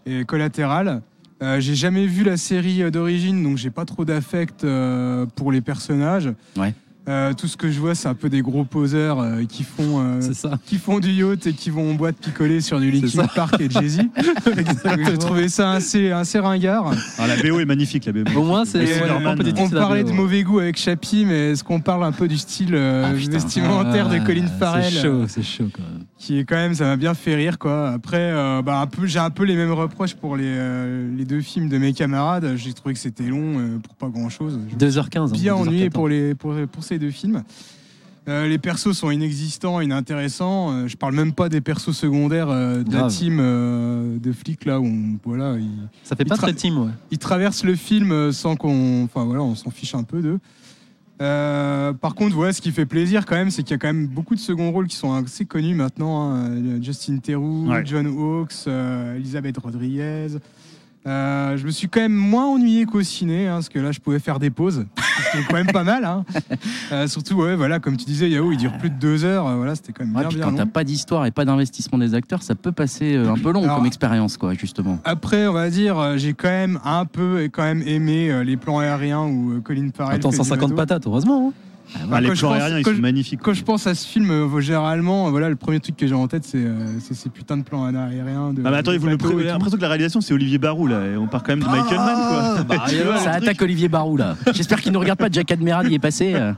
et 0.06 0.24
Collateral. 0.24 1.02
Euh, 1.42 1.60
j'ai 1.60 1.74
jamais 1.74 2.06
vu 2.06 2.24
la 2.24 2.36
série 2.36 2.90
d'origine, 2.90 3.42
donc 3.42 3.58
j'ai 3.58 3.70
pas 3.70 3.84
trop 3.84 4.04
d'affect 4.04 4.64
euh, 4.64 5.26
pour 5.34 5.52
les 5.52 5.60
personnages. 5.60 6.30
Ouais. 6.56 6.74
Euh, 7.06 7.34
tout 7.34 7.48
ce 7.48 7.56
que 7.56 7.70
je 7.70 7.78
vois, 7.80 7.94
c'est 7.94 8.08
un 8.08 8.14
peu 8.14 8.30
des 8.30 8.40
gros 8.40 8.64
poseurs 8.64 9.20
euh, 9.20 9.44
qui 9.44 9.62
font 9.62 10.00
euh, 10.00 10.20
ça. 10.32 10.58
qui 10.64 10.78
font 10.78 11.00
du 11.00 11.10
yacht 11.10 11.46
et 11.46 11.52
qui 11.52 11.68
vont 11.68 11.90
en 11.90 11.94
boîte 11.94 12.16
picoler 12.16 12.60
sur 12.62 12.80
du 12.80 12.90
Linkin. 12.90 13.26
Park 13.34 13.60
et 13.60 13.68
Jay-Z. 13.68 14.00
J'ai 15.06 15.18
trouvé 15.18 15.48
ça 15.48 15.72
assez, 15.72 16.10
assez 16.10 16.38
ringard. 16.38 16.92
Ah, 17.18 17.26
la 17.26 17.36
BO 17.36 17.60
est 17.60 17.64
magnifique, 17.66 18.06
la 18.06 18.12
BO. 18.12 18.40
Au 18.40 18.44
moins, 18.44 18.64
c'est 18.64 18.84
on 19.58 19.68
parlait 19.70 20.04
de 20.04 20.12
mauvais 20.12 20.42
goût 20.42 20.60
avec 20.60 20.76
Chappie, 20.78 21.24
mais 21.26 21.50
est-ce 21.52 21.64
qu'on 21.64 21.80
parle 21.80 22.04
un 22.04 22.12
peu 22.12 22.28
du 22.28 22.38
style 22.38 22.74
euh, 22.74 23.10
Ah, 23.10 23.14
putain. 23.14 23.32
vestimentaire 23.32 24.08
de 24.08 24.16
Ah, 24.16 24.20
Colin 24.20 24.46
Farrell 24.58 24.84
C'est 24.90 25.02
chaud, 25.02 25.24
c'est 25.28 25.42
chaud 25.42 25.68
quand 25.72 25.82
même. 25.82 26.04
qui 26.18 26.38
est 26.38 26.44
quand 26.44 26.56
même, 26.56 26.74
ça 26.74 26.84
m'a 26.84 26.96
bien 26.96 27.14
fait 27.14 27.34
rire 27.34 27.58
quoi. 27.58 27.90
Après, 27.90 28.16
euh, 28.32 28.62
bah, 28.62 28.80
un 28.80 28.86
peu, 28.86 29.06
j'ai 29.06 29.18
un 29.18 29.30
peu 29.30 29.44
les 29.44 29.56
mêmes 29.56 29.72
reproches 29.72 30.14
pour 30.14 30.36
les, 30.36 30.44
euh, 30.46 31.08
les 31.16 31.24
deux 31.24 31.40
films 31.40 31.68
de 31.68 31.78
mes 31.78 31.92
camarades. 31.92 32.54
J'ai 32.56 32.72
trouvé 32.72 32.94
que 32.94 33.00
c'était 33.00 33.24
long 33.24 33.58
euh, 33.58 33.78
pour 33.78 33.94
pas 33.94 34.08
grand 34.08 34.28
chose. 34.30 34.58
2h15. 34.78 35.32
Bien 35.32 35.54
hein, 35.54 35.58
ennuyé 35.58 35.88
2h14. 35.88 35.90
pour, 35.92 36.08
les, 36.08 36.34
pour, 36.34 36.54
pour 36.72 36.84
ces 36.84 36.93
deux 36.98 37.10
films. 37.10 37.42
Euh, 38.26 38.48
les 38.48 38.56
persos 38.56 38.92
sont 38.96 39.10
inexistants, 39.10 39.80
inintéressants. 39.82 40.72
Euh, 40.72 40.86
je 40.88 40.96
parle 40.96 41.14
même 41.14 41.32
pas 41.34 41.50
des 41.50 41.60
persos 41.60 41.92
secondaires 41.92 42.48
euh, 42.48 42.82
de 42.82 42.90
la 42.96 43.08
team 43.08 43.36
euh, 43.38 44.16
de 44.18 44.32
flics 44.32 44.64
là 44.64 44.80
où 44.80 44.86
on- 44.86 45.18
voilà, 45.24 45.56
ils, 45.58 45.68
Ça 46.04 46.16
fait 46.16 46.22
Il 46.22 46.28
pas 46.30 46.36
très 46.38 46.54
team, 46.54 46.78
ouais. 46.78 46.90
ils 47.10 47.18
traversent 47.18 47.64
le 47.64 47.74
film 47.74 48.32
sans 48.32 48.56
qu'on, 48.56 49.04
enfin 49.04 49.24
voilà, 49.24 49.42
on 49.42 49.54
s'en 49.54 49.70
fiche 49.70 49.94
un 49.94 50.04
peu 50.04 50.22
d'eux. 50.22 50.38
Euh, 51.22 51.92
par 51.92 52.14
contre, 52.14 52.36
ouais, 52.36 52.52
ce 52.52 52.60
qui 52.60 52.72
fait 52.72 52.86
plaisir 52.86 53.24
quand 53.26 53.36
même, 53.36 53.50
c'est 53.50 53.62
qu'il 53.62 53.70
y 53.72 53.74
a 53.74 53.78
quand 53.78 53.86
même 53.86 54.06
beaucoup 54.08 54.34
de 54.34 54.40
second 54.40 54.70
rôles 54.72 54.88
qui 54.88 54.96
sont 54.96 55.12
assez 55.12 55.44
connus 55.44 55.74
maintenant. 55.74 56.32
hein. 56.34 56.80
Justin 56.82 57.18
Theroux, 57.18 57.68
Ouais. 57.68 57.82
John 57.84 58.06
Hawkes, 58.06 58.52
euh, 58.66 59.16
Elisabeth 59.16 59.58
Rodriguez. 59.58 60.28
Euh, 61.06 61.56
je 61.58 61.66
me 61.66 61.70
suis 61.70 61.86
quand 61.88 62.00
même 62.00 62.14
moins 62.14 62.46
ennuyé 62.46 62.86
qu'au 62.86 63.02
ciné, 63.02 63.46
hein, 63.46 63.54
parce 63.56 63.68
que 63.68 63.78
là, 63.78 63.92
je 63.92 64.00
pouvais 64.00 64.18
faire 64.18 64.38
des 64.38 64.48
pauses. 64.50 64.86
C'était 65.32 65.44
quand 65.46 65.56
même 65.56 65.66
pas 65.70 65.84
mal. 65.84 66.04
Hein. 66.04 66.24
Euh, 66.92 67.06
surtout, 67.08 67.34
ouais, 67.34 67.56
voilà, 67.56 67.78
comme 67.78 67.96
tu 67.98 68.06
disais, 68.06 68.30
Yahoo, 68.30 68.52
il 68.52 68.56
dure 68.56 68.72
plus 68.78 68.88
de 68.88 68.94
deux 68.98 69.24
heures. 69.24 69.46
euh, 69.46 69.56
voilà, 69.56 69.74
c'était 69.74 69.92
quand 69.92 70.04
même 70.04 70.14
Ouais, 70.14 70.20
bien, 70.22 70.28
puis 70.28 70.38
bien 70.38 70.46
quand 70.46 70.54
t'as 70.56 70.64
pas 70.66 70.82
d'histoire 70.82 71.26
et 71.26 71.30
pas 71.30 71.44
d'investissement 71.44 71.98
des 71.98 72.14
acteurs, 72.14 72.42
ça 72.42 72.54
peut 72.54 72.72
passer 72.72 73.16
un 73.16 73.34
peu 73.36 73.52
long 73.52 73.64
Alors- 73.64 73.76
comme 73.76 73.86
expérience, 73.86 74.38
quoi, 74.38 74.54
justement. 74.54 74.98
Après, 75.04 75.46
on 75.46 75.52
va 75.52 75.68
dire, 75.68 76.16
j'ai 76.16 76.32
quand 76.32 76.48
même 76.48 76.78
un 76.84 77.04
peu 77.04 77.42
et 77.42 77.50
quand 77.50 77.62
même 77.64 77.82
aimé 77.86 78.42
les 78.44 78.56
plans 78.56 78.78
aériens 78.78 79.24
où 79.24 79.60
Colin 79.62 79.90
Farrell. 79.94 80.16
Attends, 80.16 80.30
fait 80.30 80.38
du 80.38 80.44
150 80.44 80.70
bateau. 80.70 80.76
patates, 80.76 81.06
heureusement. 81.06 81.48
hein. 81.48 81.52
Ah, 82.12 82.20
les 82.20 82.28
quand 82.28 82.34
je 82.34 82.40
plans 82.40 82.50
pense- 82.50 82.58
aériens, 82.60 82.78
ils 82.78 82.84
sont 82.84 82.94
je- 82.94 83.00
magnifiques. 83.00 83.40
Quand 83.42 83.52
je 83.54 83.62
pense 83.64 83.86
à 83.86 83.94
ce 83.94 84.06
film, 84.06 84.30
euh, 84.30 84.60
généralement, 84.60 85.26
euh, 85.26 85.30
voilà, 85.30 85.48
le 85.48 85.56
premier 85.56 85.80
truc 85.80 85.96
que 85.96 86.06
j'ai 86.06 86.14
en 86.14 86.26
tête, 86.28 86.44
c'est 86.44 86.58
euh, 86.58 86.98
c'est 87.00 87.14
ces 87.14 87.28
putains 87.30 87.56
de 87.56 87.62
plans 87.62 87.84
aériens. 87.84 88.52
De, 88.52 88.62
Ah, 88.64 88.70
mais 88.70 88.76
attendez, 88.78 88.98
de 88.98 89.02
vous 89.02 89.08
l'impression 89.08 89.76
que 89.76 89.82
la 89.82 89.88
réalisation 89.88 90.20
c'est 90.20 90.34
Olivier 90.34 90.58
Barou 90.58 90.86
là, 90.86 91.04
et 91.06 91.16
on 91.16 91.26
part 91.26 91.42
quand 91.42 91.52
même 91.52 91.60
de 91.60 91.66
Michael 91.68 91.96
Mann 91.98 92.16
quoi. 92.16 92.62
bah, 92.64 92.84
vois, 93.04 93.18
Ça 93.18 93.30
truc 93.32 93.42
attaque 93.44 93.62
Olivier 93.62 93.88
Barou, 93.88 94.16
là. 94.16 94.36
J'espère 94.52 94.80
qu'il 94.80 94.92
ne 94.92 94.98
regarde 94.98 95.18
pas 95.18 95.28
Jack 95.30 95.50
Admiral, 95.52 95.86
il 95.86 95.94
est 95.94 95.98
passé. 95.98 96.34
euh. 96.34 96.52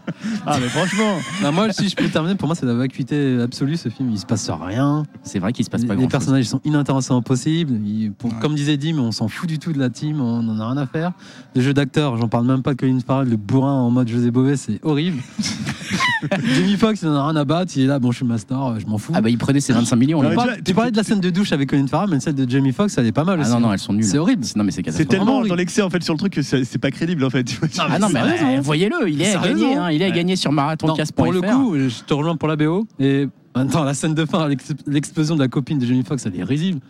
Ah 0.47 0.59
mais 0.61 0.69
franchement, 0.69 1.17
Bah, 1.43 1.51
moi, 1.53 1.73
si 1.73 1.89
je 1.89 1.97
peux 1.97 2.09
terminer, 2.09 2.35
pour 2.35 2.49
moi, 2.49 2.55
c'est 2.55 2.67
la 2.67 2.75
vacuité 2.75 3.39
absolue 3.41 3.77
ce 3.77 3.89
film. 3.89 4.11
Il 4.11 4.19
se 4.19 4.27
passe 4.27 4.49
rien. 4.51 5.05
C'est 5.23 5.39
vrai 5.39 5.53
qu'il 5.53 5.65
se 5.65 5.71
passe 5.71 5.83
Les, 5.83 5.87
pas 5.89 5.95
les 5.95 6.01
grand 6.01 6.09
personnages 6.09 6.45
ils 6.45 6.49
sont 6.49 6.61
inintéressants 6.65 7.21
possible. 7.23 7.75
Ils- 7.85 8.13
pour- 8.13 8.31
Ouais. 8.31 8.37
Comme 8.41 8.55
disait 8.55 8.77
Dim, 8.77 8.99
on 8.99 9.13
s'en 9.13 9.29
fout 9.29 9.49
du 9.49 9.59
tout 9.59 9.73
de 9.73 9.79
la 9.79 9.89
team, 9.91 10.21
on 10.21 10.43
n'en 10.43 10.59
a 10.61 10.67
rien 10.73 10.77
à 10.79 10.87
faire. 10.87 11.13
Le 11.55 11.61
jeu 11.61 11.73
d'acteur, 11.73 12.17
j'en 12.17 12.29
parle 12.29 12.47
même 12.47 12.63
pas 12.63 12.73
de 12.75 12.79
Colin 12.79 12.99
Farrell, 13.07 13.29
le 13.29 13.37
bourrin 13.37 13.73
en 13.73 13.91
mode 13.91 14.09
José 14.09 14.31
Bové, 14.31 14.57
c'est 14.57 14.81
horrible. 14.85 15.19
Jamie 16.55 16.77
Foxx, 16.77 17.01
il 17.03 17.09
en 17.09 17.15
a 17.15 17.27
rien 17.29 17.37
à 17.37 17.45
battre, 17.45 17.73
il 17.77 17.83
est 17.85 17.87
là, 17.87 17.99
bon, 17.99 18.11
je 18.11 18.17
suis 18.19 18.27
master, 18.27 18.79
je 18.81 18.87
m'en 18.87 18.99
fous. 18.99 19.13
Ah 19.15 19.21
bah 19.21 19.29
il 19.31 19.39
prenait 19.39 19.61
ses 19.61 19.73
25 19.73 19.97
millions. 19.97 20.21
Ah, 20.21 20.25
là. 20.25 20.29
mais 20.31 20.35
On 20.35 20.39
tu 20.41 20.45
parle- 20.45 20.49
vois, 20.57 20.63
tu 20.65 20.75
parlais 20.75 20.91
de 20.91 20.97
la 20.97 21.03
scène 21.03 21.21
de 21.21 21.31
douche 21.31 21.53
avec 21.53 21.69
Colin 21.69 21.87
Farrell, 21.87 22.11
mais 22.11 22.21
celle 22.21 22.35
de 22.35 22.49
Jamie 22.51 22.73
Foxx, 22.73 22.97
elle 22.99 23.07
est 23.07 23.13
pas 23.13 23.25
mal 23.25 23.39
Ah 23.39 23.43
aussi. 23.43 23.51
non, 23.53 23.61
non, 23.61 23.73
elles 23.73 23.79
sont 23.79 23.93
nulles. 23.93 24.05
C'est 24.05 24.19
horrible. 24.19 24.45
Non, 24.57 24.65
mais 24.65 24.71
c'est 24.73 24.83
c'est 24.91 25.05
tellement 25.05 25.45
dans 25.45 25.55
l'excès 25.55 25.83
en 25.83 25.91
fait 25.91 26.03
sur 26.03 26.15
le 26.15 26.19
truc 26.19 26.33
que 26.33 26.43
c'est 26.43 26.65
c'est 26.65 26.79
pas 26.79 26.91
crédible 26.91 27.25
en 27.25 27.31
fait. 27.31 27.45
tu 27.45 27.57
vois. 27.59 27.69
Ah 27.79 27.99
non, 27.99 28.09
mais 28.09 28.21
bah, 28.21 28.61
voyez-le, 28.63 29.09
il 29.09 29.21
est 29.23 29.35
à 29.35 29.39
gagner. 29.43 29.77
hein, 29.77 29.91
il 29.91 30.03
est 30.03 30.07
à 30.07 30.09
Ouais. 30.09 30.15
gagner 30.17 30.37
sur 30.37 30.51
Non, 30.51 30.57
marathoncast.fr. 30.57 31.15
pour 31.15 31.33
le 31.33 31.41
coup, 31.43 31.75
je 31.77 32.03
te 32.05 32.15
rejoins 32.15 32.37
pour 32.37 32.49
la 32.49 32.57
BO. 32.57 32.87
Et 32.99 33.29
attends, 33.55 33.85
la 33.85 33.95
scène 33.95 34.15
de 34.15 34.25
fin, 34.25 34.49
l'ex- 34.49 34.73
l'explosion 34.87 35.35
de 35.37 35.41
la 35.41 35.49
copine 35.49 35.79
de 35.79 35.87
Jamie 35.87 36.05
Foxx, 36.05 36.25
elle 36.27 36.39
est 36.39 36.45
risible. 36.45 36.81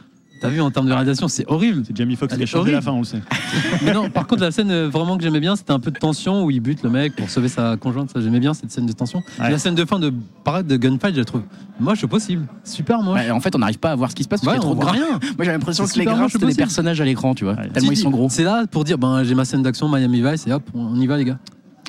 T'as 0.40 0.48
vu 0.48 0.60
en 0.60 0.70
termes 0.70 0.86
de 0.86 0.92
réalisation, 0.92 1.28
c'est 1.28 1.44
horrible. 1.48 1.82
C'est 1.86 1.96
Jamie 1.96 2.16
Foxx 2.16 2.36
qui 2.36 2.42
a 2.42 2.46
changé 2.46 2.72
la 2.72 2.80
fin, 2.80 2.92
on 2.92 2.98
le 2.98 3.04
sait. 3.04 3.20
Mais 3.82 3.92
non, 3.94 4.10
par 4.10 4.26
contre, 4.26 4.42
la 4.42 4.50
scène 4.50 4.70
euh, 4.70 4.88
vraiment 4.88 5.16
que 5.16 5.22
j'aimais 5.22 5.40
bien, 5.40 5.56
c'était 5.56 5.72
un 5.72 5.80
peu 5.80 5.90
de 5.90 5.98
tension 5.98 6.44
où 6.44 6.50
il 6.50 6.60
bute 6.60 6.82
le 6.82 6.90
mec 6.90 7.16
pour 7.16 7.30
sauver 7.30 7.48
sa 7.48 7.76
conjointe. 7.76 8.10
Ça, 8.10 8.20
j'aimais 8.20 8.40
bien 8.40 8.52
cette 8.54 8.70
scène 8.70 8.86
de 8.86 8.92
tension. 8.92 9.22
Ouais. 9.40 9.50
La 9.50 9.58
scène 9.58 9.74
de 9.74 9.84
fin 9.84 9.98
de 9.98 10.12
parade 10.44 10.66
de 10.66 10.76
gunfight, 10.76 11.14
je 11.14 11.20
la 11.20 11.24
trouve 11.24 11.42
moche 11.80 12.04
au 12.04 12.08
possible. 12.08 12.46
Super 12.64 13.00
moche. 13.02 13.20
Ouais, 13.20 13.30
en 13.30 13.40
fait, 13.40 13.54
on 13.54 13.58
n'arrive 13.58 13.78
pas 13.78 13.92
à 13.92 13.94
voir 13.96 14.10
ce 14.10 14.16
qui 14.16 14.24
se 14.24 14.28
passe 14.28 14.40
parce 14.42 14.56
Ouais, 14.56 14.60
qu'il 14.60 14.68
y 14.68 14.72
a 14.72 14.76
trop 14.76 14.84
de 14.84 14.90
rien. 14.90 15.18
Moi, 15.36 15.44
j'ai 15.44 15.52
l'impression 15.52 15.86
C'est 15.86 15.94
que 15.94 15.98
les 16.00 16.04
grains, 16.04 16.28
c'était 16.28 16.46
des 16.46 16.54
personnages 16.54 17.00
à 17.00 17.04
l'écran, 17.04 17.34
tu 17.34 17.44
vois. 17.44 17.54
Ouais. 17.54 17.68
Tellement 17.68 17.92
ils 17.92 17.96
sont 17.96 18.10
gros. 18.10 18.28
C'est 18.30 18.44
là 18.44 18.66
pour 18.70 18.84
dire, 18.84 18.98
ben, 18.98 19.24
j'ai 19.24 19.34
ma 19.34 19.44
scène 19.44 19.62
d'action 19.62 19.88
Miami 19.88 20.22
Vice 20.22 20.46
et 20.46 20.52
hop, 20.52 20.62
on 20.74 20.98
y 21.00 21.06
va 21.06 21.16
les 21.16 21.24
gars. 21.24 21.38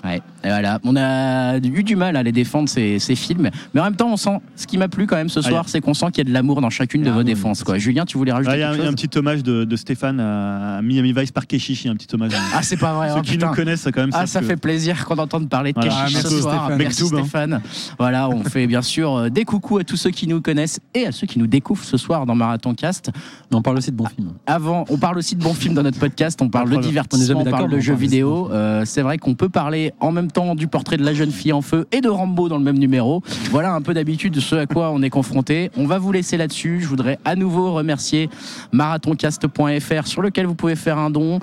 Ouais, 0.03 0.17
et 0.43 0.47
voilà. 0.49 0.79
On 0.83 0.95
a 0.95 1.57
eu 1.57 1.83
du 1.83 1.95
mal 1.95 2.15
à 2.15 2.23
les 2.23 2.31
défendre 2.31 2.69
ces, 2.69 2.99
ces 2.99 3.15
films, 3.15 3.49
mais 3.73 3.81
en 3.81 3.83
même 3.85 3.95
temps, 3.95 4.09
on 4.11 4.17
sent. 4.17 4.39
Ce 4.55 4.67
qui 4.67 4.77
m'a 4.77 4.87
plu 4.87 5.07
quand 5.07 5.15
même 5.15 5.29
ce 5.29 5.41
soir, 5.41 5.67
c'est 5.67 5.81
qu'on 5.81 5.93
sent 5.93 6.07
qu'il 6.07 6.19
y 6.19 6.21
a 6.21 6.29
de 6.29 6.33
l'amour 6.33 6.61
dans 6.61 6.69
chacune 6.69 7.01
de 7.03 7.09
Ah 7.09 7.13
vos 7.13 7.23
défenses. 7.23 7.63
Quoi. 7.63 7.77
Julien, 7.77 8.05
tu 8.05 8.17
voulais 8.17 8.31
rajouter 8.31 8.51
Ah, 8.53 8.57
Il 8.57 8.59
y 8.59 8.63
a 8.63 8.67
un, 8.69 8.71
quelque 8.71 8.79
il 8.81 8.83
y 8.83 8.85
a 8.85 8.89
un 8.89 8.91
chose 8.91 9.01
petit 9.09 9.17
hommage 9.17 9.43
de, 9.43 9.63
de 9.63 9.75
Stéphane 9.75 10.19
à 10.19 10.81
Miami 10.83 11.13
Vice 11.13 11.31
par 11.31 11.47
Keshishi, 11.47 11.89
un 11.89 11.95
petit 11.95 12.07
hommage. 12.13 12.31
Ah, 12.55 12.61
c'est 12.61 12.77
pas 12.77 12.93
vrai. 12.93 13.09
Ceux 13.09 13.17
hein, 13.17 13.21
qui 13.21 13.31
putain. 13.31 13.47
nous 13.47 13.53
connaissent, 13.53 13.81
ça 13.81 13.91
quand 13.91 14.01
même. 14.01 14.11
Ah, 14.13 14.25
ça 14.27 14.39
que- 14.39 14.45
fait 14.45 14.55
plaisir 14.57 15.05
qu'on 15.05 15.17
entende 15.17 15.49
parler 15.49 15.73
de 15.73 15.79
Voilà. 15.79 15.91
Keshish 16.05 16.15
Ah, 16.17 16.21
ce 16.21 16.27
merci, 16.27 16.41
soir. 16.41 16.53
Stéphane. 16.65 16.77
Merci 16.77 17.03
Mektoub, 17.03 17.17
hein. 17.17 17.21
Stéphane. 17.23 17.61
Voilà, 17.99 18.29
on 18.29 18.43
fait 18.43 18.67
bien 18.67 18.81
sûr 18.81 19.15
euh, 19.15 19.29
des 19.29 19.45
coucous 19.45 19.79
à 19.79 19.83
tous 19.83 19.97
ceux 19.97 20.11
qui 20.11 20.27
nous 20.27 20.41
connaissent 20.41 20.79
et 20.93 21.07
à 21.07 21.11
ceux 21.11 21.27
qui 21.27 21.39
nous 21.39 21.47
découvrent 21.47 21.83
ce 21.83 21.97
soir 21.97 22.25
dans 22.25 22.35
Marathon 22.35 22.73
Cast. 22.75 23.11
Mais 23.51 23.57
on 23.57 23.61
parle 23.61 23.77
aussi 23.77 23.91
de 23.91 23.95
bons 23.97 24.05
films. 24.07 24.31
Avant, 24.45 24.85
on 24.89 24.97
parle 24.97 25.17
aussi 25.17 25.35
de 25.35 25.43
bons 25.43 25.53
films 25.53 25.73
dans 25.73 25.83
notre 25.83 25.99
podcast, 25.99 26.39
on 26.41 26.49
parle 26.49 26.69
de 26.69 26.77
divertissement, 26.77 27.41
on 27.41 27.45
parle 27.49 27.69
de 27.69 27.79
jeux 27.79 27.95
vidéo. 27.95 28.49
Euh, 28.51 28.83
c'est 28.85 29.01
vrai 29.01 29.17
qu'on 29.17 29.35
peut 29.35 29.49
parler 29.49 29.86
en 29.99 30.11
même 30.11 30.31
temps 30.31 30.55
du 30.55 30.67
portrait 30.67 30.97
de 30.97 31.03
la 31.03 31.13
jeune 31.13 31.31
fille 31.31 31.53
en 31.53 31.61
feu 31.61 31.87
et 31.91 32.01
de 32.01 32.09
Rambo 32.09 32.49
dans 32.49 32.57
le 32.57 32.63
même 32.63 32.77
numéro. 32.79 33.21
Voilà 33.51 33.73
un 33.73 33.81
peu 33.81 33.93
d'habitude 33.93 34.33
de 34.33 34.39
ce 34.39 34.55
à 34.55 34.65
quoi 34.65 34.91
on 34.91 35.01
est 35.01 35.09
confronté. 35.09 35.71
On 35.77 35.85
va 35.85 35.97
vous 35.99 36.11
laisser 36.11 36.37
là-dessus. 36.37 36.79
Je 36.81 36.87
voudrais 36.87 37.19
à 37.25 37.35
nouveau 37.35 37.73
remercier 37.73 38.29
marathoncast.fr 38.71 40.07
sur 40.07 40.21
lequel 40.21 40.45
vous 40.45 40.55
pouvez 40.55 40.75
faire 40.75 40.97
un 40.97 41.09
don. 41.09 41.39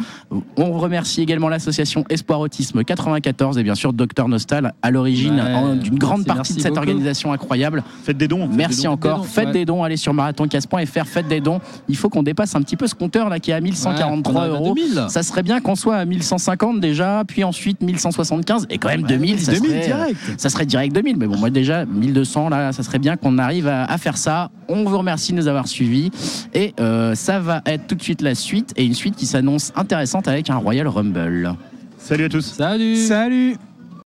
On 0.56 0.72
remercie 0.78 1.22
également 1.22 1.48
l'association 1.48 2.04
Espoir 2.10 2.40
Autisme 2.40 2.84
94 2.84 3.58
et 3.58 3.62
bien 3.62 3.74
sûr 3.74 3.92
Docteur 3.92 4.28
Nostal 4.28 4.72
à 4.82 4.90
l'origine 4.90 5.34
Ouais, 5.34 5.76
d'une 5.76 5.98
grande 5.98 6.24
partie 6.24 6.54
de 6.54 6.60
cette 6.60 6.70
beaucoup. 6.74 6.80
organisation 6.80 7.32
incroyable. 7.32 7.82
Faites 8.04 8.16
des 8.16 8.28
dons. 8.28 8.46
faites 8.48 8.56
Merci 8.56 8.76
des 8.78 8.82
dons. 8.84 8.92
encore. 8.92 9.18
Des 9.20 9.24
dons, 9.26 9.28
faites 9.32 9.46
ouais. 9.46 9.52
des 9.52 9.64
dons. 9.64 9.82
Allez 9.84 9.96
sur 9.96 10.14
marathoncast.fr. 10.14 11.06
Faites 11.06 11.28
des 11.28 11.40
dons. 11.40 11.60
Il 11.88 11.96
faut 11.96 12.08
qu'on 12.08 12.22
dépasse 12.22 12.54
un 12.54 12.62
petit 12.62 12.76
peu 12.76 12.86
ce 12.86 12.94
compteur 12.94 13.28
là 13.28 13.38
qui 13.40 13.50
est 13.50 13.54
à 13.54 13.60
1143 13.60 14.32
Ouais, 14.34 14.38
on 14.38 14.40
arrive 14.40 14.54
à 14.54 14.58
euros. 14.58 14.74
2000. 14.74 15.06
Ça 15.08 15.22
serait 15.22 15.42
bien 15.42 15.60
qu'on 15.60 15.74
soit 15.74 15.96
à 15.96 16.04
1150 16.04 16.80
déjà, 16.80 17.22
puis 17.26 17.44
ensuite 17.44 17.80
1175 18.36 18.66
et 18.70 18.78
quand 18.78 18.88
même 18.88 19.02
2000. 19.02 19.40
ça 19.40 19.52
2000 19.52 19.70
serait, 19.70 19.86
direct. 19.86 20.18
ça 20.36 20.48
serait 20.48 20.66
direct 20.66 20.94
2000. 20.94 21.16
Mais 21.16 21.26
bon, 21.26 21.36
moi 21.36 21.50
déjà 21.50 21.84
1200 21.86 22.48
là, 22.48 22.72
ça 22.72 22.82
serait 22.82 22.98
bien 22.98 23.16
qu'on 23.16 23.38
arrive 23.38 23.68
à, 23.68 23.84
à 23.84 23.98
faire 23.98 24.16
ça. 24.16 24.50
On 24.68 24.84
vous 24.84 24.98
remercie 24.98 25.32
de 25.32 25.38
nous 25.38 25.48
avoir 25.48 25.68
suivis 25.68 26.10
et 26.54 26.74
euh, 26.80 27.14
ça 27.14 27.40
va 27.40 27.62
être 27.66 27.86
tout 27.86 27.94
de 27.94 28.02
suite 28.02 28.22
la 28.22 28.34
suite 28.34 28.72
et 28.76 28.84
une 28.84 28.94
suite 28.94 29.16
qui 29.16 29.26
s'annonce 29.26 29.72
intéressante 29.76 30.28
avec 30.28 30.50
un 30.50 30.56
Royal 30.56 30.88
Rumble. 30.88 31.54
Salut 31.98 32.24
à 32.24 32.28
tous. 32.28 32.44
Salut 32.44 32.96
Salut 32.96 33.56